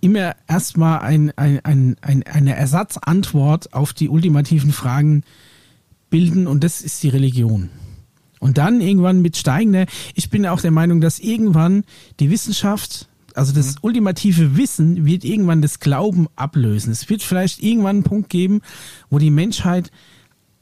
immer 0.00 0.36
erstmal 0.46 1.00
ein, 1.00 1.32
ein, 1.36 1.58
ein, 1.64 1.96
ein, 2.00 2.22
eine 2.22 2.54
Ersatzantwort 2.54 3.74
auf 3.74 3.92
die 3.92 4.08
ultimativen 4.08 4.70
Fragen 4.70 5.24
bilden 6.10 6.46
und 6.46 6.62
das 6.62 6.80
ist 6.80 7.02
die 7.02 7.08
Religion. 7.08 7.70
Und 8.38 8.56
dann 8.56 8.80
irgendwann 8.80 9.20
mit 9.20 9.36
steigender, 9.36 9.86
ich 10.14 10.30
bin 10.30 10.46
auch 10.46 10.60
der 10.60 10.70
Meinung, 10.70 11.00
dass 11.00 11.18
irgendwann 11.18 11.82
die 12.20 12.30
Wissenschaft 12.30 13.08
also 13.36 13.52
das 13.52 13.74
mhm. 13.74 13.80
ultimative 13.82 14.56
Wissen 14.56 15.04
wird 15.04 15.24
irgendwann 15.24 15.62
das 15.62 15.80
Glauben 15.80 16.26
ablösen. 16.36 16.92
Es 16.92 17.08
wird 17.08 17.22
vielleicht 17.22 17.62
irgendwann 17.62 17.96
einen 17.96 18.02
Punkt 18.02 18.30
geben, 18.30 18.62
wo 19.10 19.18
die 19.18 19.30
Menschheit 19.30 19.90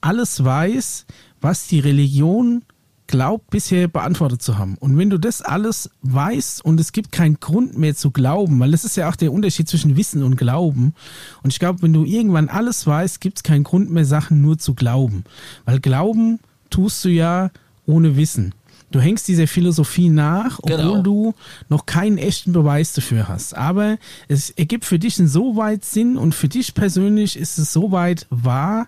alles 0.01 0.45
weiß, 0.45 1.07
was 1.41 1.67
die 1.67 1.81
Religion 1.81 2.63
glaubt, 3.07 3.51
bisher 3.51 3.87
beantwortet 3.89 4.43
zu 4.43 4.59
haben. 4.59 4.77
Und 4.79 4.97
wenn 4.97 5.11
du 5.11 5.19
das 5.19 5.43
alles 5.43 5.91
weißt 6.03 6.65
und 6.65 6.81
es 6.81 6.93
gibt 6.93 7.13
keinen 7.13 7.39
Grund 7.39 7.77
mehr 7.77 7.95
zu 7.95 8.11
glauben, 8.11 8.59
weil 8.61 8.71
das 8.71 8.85
ist 8.85 8.97
ja 8.97 9.09
auch 9.09 9.17
der 9.17 9.33
Unterschied 9.33 9.69
zwischen 9.69 9.97
Wissen 9.97 10.23
und 10.23 10.37
Glauben. 10.37 10.95
Und 11.43 11.53
ich 11.53 11.59
glaube, 11.59 11.83
wenn 11.83 11.93
du 11.93 12.05
irgendwann 12.05 12.49
alles 12.49 12.87
weißt, 12.87 13.21
gibt 13.21 13.39
es 13.39 13.43
keinen 13.43 13.65
Grund 13.65 13.91
mehr, 13.91 14.05
Sachen 14.05 14.41
nur 14.41 14.59
zu 14.59 14.75
glauben. 14.75 15.25
Weil 15.65 15.81
Glauben 15.81 16.41
tust 16.71 17.05
du 17.05 17.09
ja 17.09 17.51
ohne 17.87 18.17
Wissen. 18.17 18.55
Du 18.95 19.01
hängst 19.01 19.27
dieser 19.27 19.49
Philosophie 19.49 20.09
nach, 20.09 20.61
obwohl 20.63 20.77
genau. 20.77 21.03
du 21.03 21.35
noch 21.69 21.85
keinen 21.85 22.17
echten 22.17 22.53
Beweis 22.53 22.93
dafür 22.93 23.27
hast. 23.27 23.57
Aber 23.57 23.99
es 24.29 24.51
ergibt 24.51 24.85
für 24.85 25.01
dich 25.01 25.19
insoweit 25.19 25.85
Sinn 25.85 26.17
und 26.17 26.33
für 26.33 26.47
dich 26.47 26.75
persönlich 26.75 27.37
ist 27.37 27.59
es 27.59 27.73
soweit 27.73 28.29
wahr, 28.31 28.87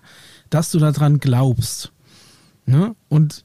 dass 0.49 0.71
du 0.71 0.79
daran 0.79 1.19
glaubst. 1.19 1.91
Ne? 2.65 2.95
Und 3.09 3.43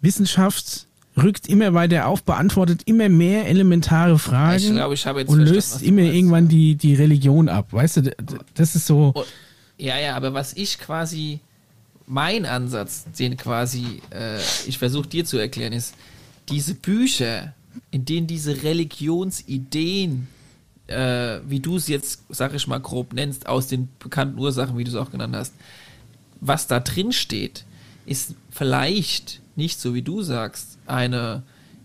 Wissenschaft 0.00 0.88
rückt 1.16 1.46
immer 1.46 1.74
weiter 1.74 2.08
auf, 2.08 2.24
beantwortet 2.24 2.82
immer 2.86 3.08
mehr 3.08 3.46
elementare 3.46 4.18
Fragen 4.18 4.56
ich 4.56 4.72
glaub, 4.72 4.92
ich 4.92 5.28
und 5.28 5.38
löst 5.38 5.80
immer 5.84 6.02
irgendwann 6.02 6.48
die, 6.48 6.74
die 6.74 6.96
Religion 6.96 7.48
ab. 7.48 7.68
Weißt 7.70 7.98
du, 7.98 8.16
das 8.54 8.74
ist 8.74 8.88
so. 8.88 9.14
Ja, 9.78 9.96
ja, 10.00 10.16
aber 10.16 10.34
was 10.34 10.54
ich 10.54 10.80
quasi 10.80 11.38
mein 12.06 12.44
Ansatz, 12.46 13.04
den 13.18 13.36
quasi 13.36 14.02
äh, 14.10 14.38
ich 14.66 14.78
versuche 14.78 15.08
dir 15.08 15.24
zu 15.24 15.38
erklären, 15.38 15.72
ist, 15.72 15.94
diese 16.48 16.74
Bücher, 16.74 17.54
in 17.90 18.04
denen 18.04 18.26
diese 18.26 18.62
Religionsideen, 18.62 20.28
äh, 20.86 21.40
wie 21.46 21.60
du 21.60 21.76
es 21.76 21.88
jetzt, 21.88 22.22
sag 22.28 22.54
ich 22.54 22.66
mal, 22.66 22.80
grob 22.80 23.12
nennst, 23.14 23.46
aus 23.46 23.66
den 23.66 23.88
bekannten 23.98 24.38
Ursachen, 24.38 24.76
wie 24.76 24.84
du 24.84 24.90
es 24.90 24.96
auch 24.96 25.10
genannt 25.10 25.34
hast, 25.34 25.54
was 26.40 26.66
da 26.66 26.80
drin 26.80 27.12
steht, 27.12 27.64
ist 28.06 28.34
vielleicht 28.50 29.40
nicht 29.56 29.80
so 29.80 29.94
wie 29.94 30.02
du 30.02 30.22
sagst, 30.22 30.78
eine 30.86 31.42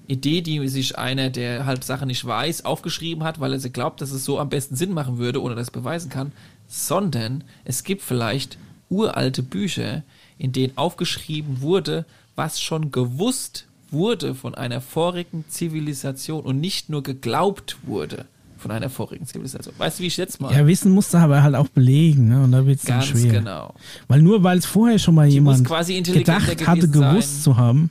Idee, 0.08 0.42
die 0.42 0.68
sich 0.68 0.98
einer, 0.98 1.30
der 1.30 1.66
halt 1.66 1.84
Sachen 1.84 2.08
nicht 2.08 2.26
weiß, 2.26 2.66
aufgeschrieben 2.66 3.24
hat, 3.24 3.40
weil 3.40 3.54
er 3.54 3.60
sie 3.60 3.70
glaubt, 3.70 4.02
dass 4.02 4.12
es 4.12 4.26
so 4.26 4.40
am 4.40 4.50
besten 4.50 4.76
Sinn 4.76 4.92
machen 4.92 5.20
würde, 5.20 5.42
ohne 5.42 5.56
dass 5.56 5.68
es 5.68 5.72
beweisen 5.72 6.10
kann, 6.10 6.32
sondern 6.68 7.44
es 7.64 7.84
gibt 7.84 8.02
vielleicht 8.02 8.58
uralte 8.90 9.44
Bücher, 9.44 10.04
in 10.38 10.52
denen 10.52 10.78
aufgeschrieben 10.78 11.62
wurde, 11.62 12.06
was 12.36 12.62
schon 12.62 12.92
gewusst 12.92 13.66
wurde 13.92 14.36
von 14.36 14.56
einer 14.56 14.82
vorigen 14.82 15.46
Zivilisation 15.50 16.44
und 16.44 16.60
nicht 16.60 16.90
nur 16.90 17.04
geglaubt 17.04 17.78
wurde 17.84 18.26
von 18.58 18.72
einer 18.72 18.90
vorigen 18.90 19.26
Zivilisation. 19.26 19.74
Weißt 19.78 20.00
du, 20.00 20.04
wie 20.04 20.08
ich 20.08 20.18
jetzt 20.18 20.42
mal? 20.42 20.54
Ja, 20.54 20.68
Wissen 20.68 20.92
musst 20.92 21.14
du 21.14 21.18
aber 21.18 21.42
halt 21.42 21.56
auch 21.56 21.70
belegen, 21.70 22.28
ne? 22.28 22.44
Und 22.44 22.52
da 22.52 22.66
wird 22.66 22.80
es 22.80 22.86
dann 22.86 23.02
schwer. 23.02 23.32
genau. 23.32 23.74
Weil 24.08 24.22
nur 24.22 24.44
weil 24.44 24.58
es 24.58 24.66
vorher 24.66 25.00
schon 25.00 25.16
mal 25.16 25.28
Die 25.28 25.36
jemand 25.36 25.64
gedacht 25.68 26.68
hatte, 26.68 26.90
gewusst 26.90 27.36
sein. 27.36 27.44
zu 27.44 27.58
haben, 27.58 27.90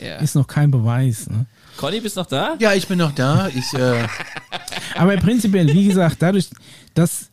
ja. 0.00 0.16
ist 0.16 0.34
noch 0.34 0.46
kein 0.46 0.70
Beweis. 0.70 1.28
Ne? 1.28 1.46
Conny, 1.76 2.00
bist 2.00 2.16
du 2.16 2.20
noch 2.20 2.26
da? 2.26 2.56
Ja, 2.58 2.72
ich 2.72 2.88
bin 2.88 2.98
noch 2.98 3.12
da. 3.12 3.48
Ich, 3.48 3.74
äh 3.74 4.06
aber 4.96 5.16
prinzipiell, 5.18 5.68
wie 5.72 5.86
gesagt, 5.86 6.16
dadurch, 6.20 6.48
dass 6.94 7.28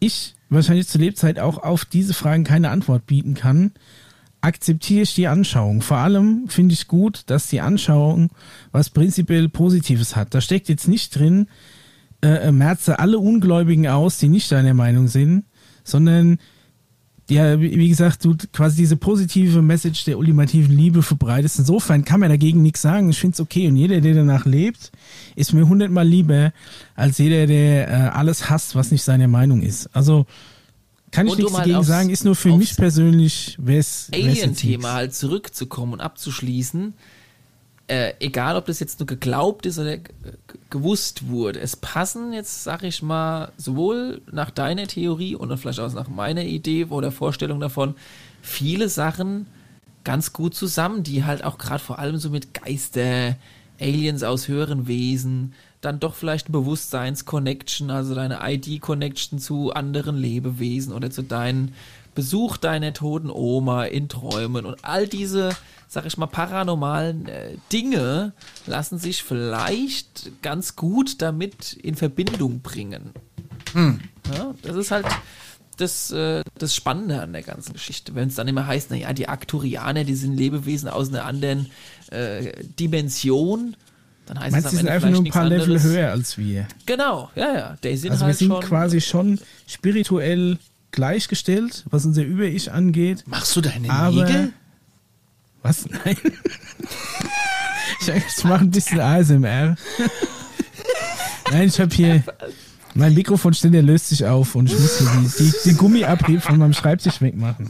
ich 0.00 0.34
wahrscheinlich 0.50 0.88
zur 0.88 1.00
Lebzeit 1.00 1.38
auch 1.38 1.58
auf 1.58 1.84
diese 1.84 2.14
Fragen 2.14 2.44
keine 2.44 2.70
Antwort 2.70 3.06
bieten 3.06 3.34
kann, 3.34 3.72
akzeptiere 4.40 5.02
ich 5.02 5.14
die 5.14 5.26
Anschauung. 5.26 5.82
Vor 5.82 5.98
allem 5.98 6.48
finde 6.48 6.74
ich 6.74 6.86
gut, 6.86 7.22
dass 7.26 7.48
die 7.48 7.60
Anschauung 7.60 8.30
was 8.72 8.90
prinzipiell 8.90 9.48
Positives 9.48 10.16
hat. 10.16 10.34
Da 10.34 10.40
steckt 10.40 10.68
jetzt 10.68 10.88
nicht 10.88 11.18
drin, 11.18 11.48
äh, 12.22 12.52
merze 12.52 12.98
alle 12.98 13.18
Ungläubigen 13.18 13.88
aus, 13.88 14.18
die 14.18 14.28
nicht 14.28 14.50
deiner 14.50 14.74
Meinung 14.74 15.08
sind, 15.08 15.44
sondern 15.84 16.38
ja, 17.30 17.60
wie 17.60 17.88
gesagt, 17.88 18.24
du 18.24 18.34
quasi 18.52 18.76
diese 18.76 18.96
positive 18.96 19.60
Message 19.60 20.04
der 20.04 20.18
ultimativen 20.18 20.74
Liebe 20.74 21.02
verbreitest. 21.02 21.58
Insofern 21.58 22.04
kann 22.04 22.20
man 22.20 22.30
dagegen 22.30 22.62
nichts 22.62 22.80
sagen. 22.80 23.10
Ich 23.10 23.18
finde 23.18 23.34
es 23.34 23.40
okay. 23.40 23.68
Und 23.68 23.76
jeder, 23.76 24.00
der 24.00 24.14
danach 24.14 24.46
lebt, 24.46 24.90
ist 25.36 25.52
mir 25.52 25.68
hundertmal 25.68 26.06
lieber 26.06 26.52
als 26.94 27.18
jeder, 27.18 27.46
der 27.46 27.88
äh, 27.88 27.92
alles 28.08 28.48
hasst, 28.48 28.74
was 28.74 28.90
nicht 28.90 29.02
seine 29.02 29.28
Meinung 29.28 29.60
ist. 29.60 29.90
Also 29.94 30.24
Kann 31.10 31.26
ich 31.26 31.32
Und 31.32 31.38
nichts 31.38 31.52
um 31.52 31.58
halt 31.58 31.68
dagegen 31.68 31.84
sagen, 31.84 32.10
ist 32.10 32.24
nur 32.24 32.34
für 32.34 32.56
mich 32.56 32.76
persönlich, 32.76 33.56
wär's 33.60 34.08
jetzt 34.12 34.24
Alien-Thema 34.24 34.92
halt 34.94 35.14
zurückzukommen 35.14 35.94
und 35.94 36.00
abzuschließen, 36.00 36.94
äh, 37.88 38.12
egal 38.20 38.56
ob 38.56 38.66
das 38.66 38.80
jetzt 38.80 39.00
nur 39.00 39.06
geglaubt 39.06 39.66
ist 39.66 39.78
oder 39.78 39.96
gewusst 40.70 41.28
wurde, 41.28 41.60
es 41.60 41.74
passen 41.76 42.32
jetzt, 42.32 42.62
sag 42.62 42.82
ich 42.82 43.02
mal, 43.02 43.50
sowohl 43.56 44.20
nach 44.30 44.50
deiner 44.50 44.86
Theorie 44.86 45.34
und 45.34 45.56
vielleicht 45.56 45.80
auch 45.80 45.92
nach 45.94 46.08
meiner 46.08 46.44
Idee 46.44 46.84
oder 46.84 47.10
Vorstellung 47.10 47.60
davon, 47.60 47.94
viele 48.42 48.88
Sachen 48.88 49.46
ganz 50.04 50.32
gut 50.32 50.54
zusammen, 50.54 51.02
die 51.02 51.24
halt 51.24 51.44
auch 51.44 51.58
gerade 51.58 51.82
vor 51.82 51.98
allem 51.98 52.18
so 52.18 52.30
mit 52.30 52.54
Geister, 52.54 53.36
Aliens 53.80 54.22
aus 54.22 54.48
höheren 54.48 54.86
Wesen, 54.86 55.54
dann 55.80 56.00
doch 56.00 56.14
vielleicht 56.14 56.48
ein 56.48 56.52
Bewusstseins-Connection, 56.52 57.90
also 57.90 58.14
deine 58.14 58.40
ID-Connection 58.42 59.38
zu 59.38 59.72
anderen 59.72 60.16
Lebewesen 60.16 60.92
oder 60.92 61.10
zu 61.10 61.22
deinen 61.22 61.74
Besuch 62.18 62.56
deiner 62.56 62.92
toten 62.92 63.30
Oma 63.30 63.84
in 63.84 64.08
Träumen 64.08 64.66
und 64.66 64.84
all 64.84 65.06
diese, 65.06 65.50
sag 65.86 66.04
ich 66.04 66.16
mal, 66.18 66.26
paranormalen 66.26 67.28
äh, 67.28 67.50
Dinge 67.72 68.32
lassen 68.66 68.98
sich 68.98 69.22
vielleicht 69.22 70.32
ganz 70.42 70.74
gut 70.74 71.22
damit 71.22 71.74
in 71.74 71.94
Verbindung 71.94 72.58
bringen. 72.60 73.12
Ja, 73.72 74.52
das 74.62 74.74
ist 74.74 74.90
halt 74.90 75.06
das, 75.76 76.10
äh, 76.10 76.42
das 76.58 76.74
Spannende 76.74 77.22
an 77.22 77.32
der 77.32 77.42
ganzen 77.42 77.72
Geschichte. 77.74 78.16
Wenn 78.16 78.26
es 78.30 78.34
dann 78.34 78.48
immer 78.48 78.66
heißt, 78.66 78.90
naja, 78.90 79.12
die 79.12 79.28
Arcturianer, 79.28 80.02
die 80.02 80.16
sind 80.16 80.36
Lebewesen 80.36 80.88
aus 80.88 81.10
einer 81.10 81.24
anderen 81.24 81.70
äh, 82.10 82.52
Dimension, 82.80 83.76
dann 84.26 84.40
heißt 84.40 84.50
Meinst 84.50 84.66
es 84.66 84.72
du, 84.72 84.78
am 84.78 84.80
die 84.80 84.86
sind 84.86 84.86
Ende 84.88 84.92
einfach 85.06 85.10
nur 85.10 85.24
ein 85.24 85.30
paar 85.30 85.44
Level 85.44 85.62
anderes. 85.76 85.84
höher 85.84 86.10
als 86.10 86.36
wir? 86.36 86.66
Genau, 86.84 87.30
ja, 87.36 87.54
ja. 87.54 87.96
Sind 87.96 88.10
Also 88.10 88.22
wir 88.22 88.26
halt 88.26 88.38
sind 88.38 88.50
schon. 88.50 88.60
quasi 88.64 89.00
schon 89.00 89.38
spirituell 89.68 90.58
gleichgestellt, 90.90 91.84
was 91.90 92.04
unser 92.04 92.22
Über-Ich 92.22 92.72
angeht. 92.72 93.24
Machst 93.26 93.54
du 93.56 93.60
deine 93.60 93.90
Aber. 93.90 94.24
Nägel? 94.24 94.52
Was? 95.62 95.86
Nein. 95.86 96.16
ich 98.00 98.08
ich 98.08 98.44
mache 98.44 98.60
ein 98.60 98.70
bisschen 98.70 99.00
ASMR. 99.00 99.76
Nein, 101.50 101.68
ich 101.68 101.80
habe 101.80 101.94
hier. 101.94 102.22
Mein 102.94 103.14
Mikrofonständer 103.14 103.82
löst 103.82 104.08
sich 104.08 104.24
auf 104.24 104.54
und 104.54 104.66
ich 104.72 104.78
muss 104.78 104.98
hier 104.98 105.08
die, 105.20 105.44
die, 105.44 105.68
den 105.68 105.76
Gummiabrieb 105.76 106.42
von 106.42 106.58
meinem 106.58 106.72
Schreibtisch 106.72 107.20
wegmachen. 107.20 107.68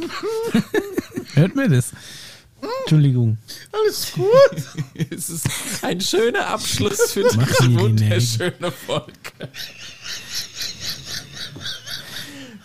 Hört 1.34 1.54
mir 1.54 1.68
das? 1.68 1.92
Entschuldigung. 2.80 3.36
Alles 3.72 4.12
gut. 4.12 5.06
Es 5.10 5.28
ist 5.28 5.46
ein 5.82 6.00
schöner 6.00 6.46
Abschluss 6.46 7.12
für 7.12 7.24
diese 7.24 7.78
wunderschöne 7.78 8.70
Folge. 8.72 9.12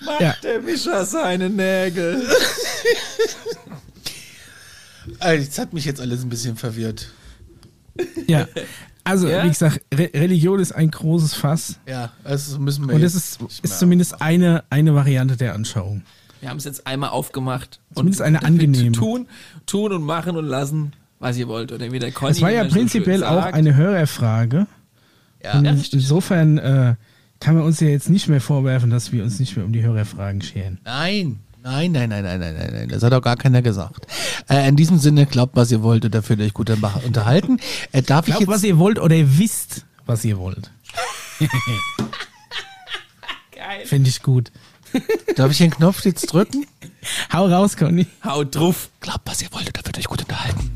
Macht 0.06 0.22
Ja. 0.22 0.36
der 0.44 0.62
Mischer 0.62 1.06
seine 1.06 1.50
Nägel. 1.50 2.22
Also, 5.20 5.46
das 5.46 5.60
hat 5.60 5.74
mich 5.74 5.86
jetzt 5.86 6.00
alles 6.00 6.24
ein 6.24 6.30
bisschen 6.30 6.56
verwirrt. 6.56 7.10
Ja. 8.28 8.48
Also, 9.04 9.28
Ja? 9.28 9.44
wie 9.44 9.50
gesagt, 9.50 9.82
Re 9.94 10.10
Religion 10.14 10.60
ist 10.60 10.72
ein 10.72 10.90
großes 10.90 11.34
Fass. 11.34 11.78
Ja, 11.86 12.12
das 12.24 12.58
müssen 12.58 12.88
wir 12.88 12.96
Und 12.96 13.02
das 13.02 13.14
ist, 13.16 13.40
ist 13.62 13.80
zumindest 13.80 14.22
eine, 14.22 14.64
eine 14.70 14.96
Variante 14.96 15.36
der 15.36 15.56
Anschauung. 15.56 16.04
Wir 16.40 16.50
haben 16.50 16.58
es 16.58 16.64
jetzt 16.64 16.88
einmal 16.88 17.10
aufgemacht. 17.10 17.80
Zumindest 17.94 18.22
eine 18.22 18.40
damit 18.40 18.48
angenehme. 18.62 18.92
Tun, 18.94 19.28
tun 19.66 19.92
und 19.92 20.04
machen 20.04 20.38
und 20.38 20.46
lassen, 20.46 20.94
was 21.20 21.38
ihr 21.38 21.50
wollt. 21.50 21.74
Oder 21.74 21.92
wie 21.92 22.00
der 22.00 22.12
Conny 22.14 22.32
Es 22.32 22.42
war 22.42 22.50
ja 22.52 22.62
immer 22.62 22.70
so 22.70 22.76
prinzipiell 22.78 23.24
auch 23.26 23.44
sagt. 23.44 23.56
eine 23.56 23.76
Hörerfrage. 23.76 24.68
Ja, 25.44 25.58
Und 25.58 25.66
Ja, 25.66 25.72
insofern 25.72 26.58
äh, 26.58 26.96
kann 27.44 27.56
man 27.56 27.66
uns 27.66 27.82
ja 27.82 27.90
jetzt 27.90 28.10
nicht 28.10 28.30
mehr 28.30 28.40
vorwerfen, 28.40 28.90
dass 28.90 29.12
wir 29.12 29.22
uns 29.22 29.38
nicht 29.38 29.58
mehr 29.58 29.66
um 29.66 29.74
die 29.74 29.84
Hörerfragen 29.84 30.42
scheren. 30.42 30.80
Nein, 30.86 31.40
nein, 31.62 31.92
nein, 31.92 32.10
nein, 32.10 32.24
nein, 32.24 32.40
nein, 32.40 32.56
nein, 32.56 32.70
nein. 32.72 32.88
Das 32.88 33.04
hat 33.04 33.12
auch 33.14 33.22
gar 33.22 33.36
keiner 33.36 33.62
gesagt. 33.62 34.08
Äh, 34.50 34.70
in 34.70 34.78
diesem 34.78 34.98
Sinne, 34.98 35.26
glaubt, 35.26 35.58
was 35.58 35.70
ihr 35.70 35.84
wollt 35.84 36.06
und 36.06 36.16
dafür 36.16 36.40
euch 36.40 36.54
gut 36.54 36.70
unterhalten. 36.70 37.60
Äh, 37.92 38.02
darf 38.02 38.26
Glaubt, 38.26 38.40
ich 38.42 38.48
jetzt... 38.48 38.48
was 38.48 38.64
ihr 38.64 38.80
wollt 38.80 38.98
oder 38.98 39.14
ihr 39.16 39.38
wisst, 39.38 39.86
was 40.06 40.24
ihr 40.24 40.38
wollt. 40.38 40.72
Geil. 43.52 43.86
Finde 43.86 44.10
ich 44.10 44.22
gut. 44.22 44.50
Darf 45.36 45.52
ich 45.52 45.58
den 45.58 45.72
Knopf 45.72 46.06
jetzt 46.06 46.28
drücken? 46.32 46.66
Hau 47.34 47.48
raus, 47.48 47.76
Conny. 47.76 48.06
Haut 48.24 48.56
drauf. 48.56 48.90
Glaubt, 49.02 49.22
was 49.26 49.42
ihr 49.42 49.50
wollt 49.52 49.68
und 49.68 49.78
dafür 49.78 49.98
euch 49.98 50.06
gut 50.06 50.22
unterhalten. 50.22 50.72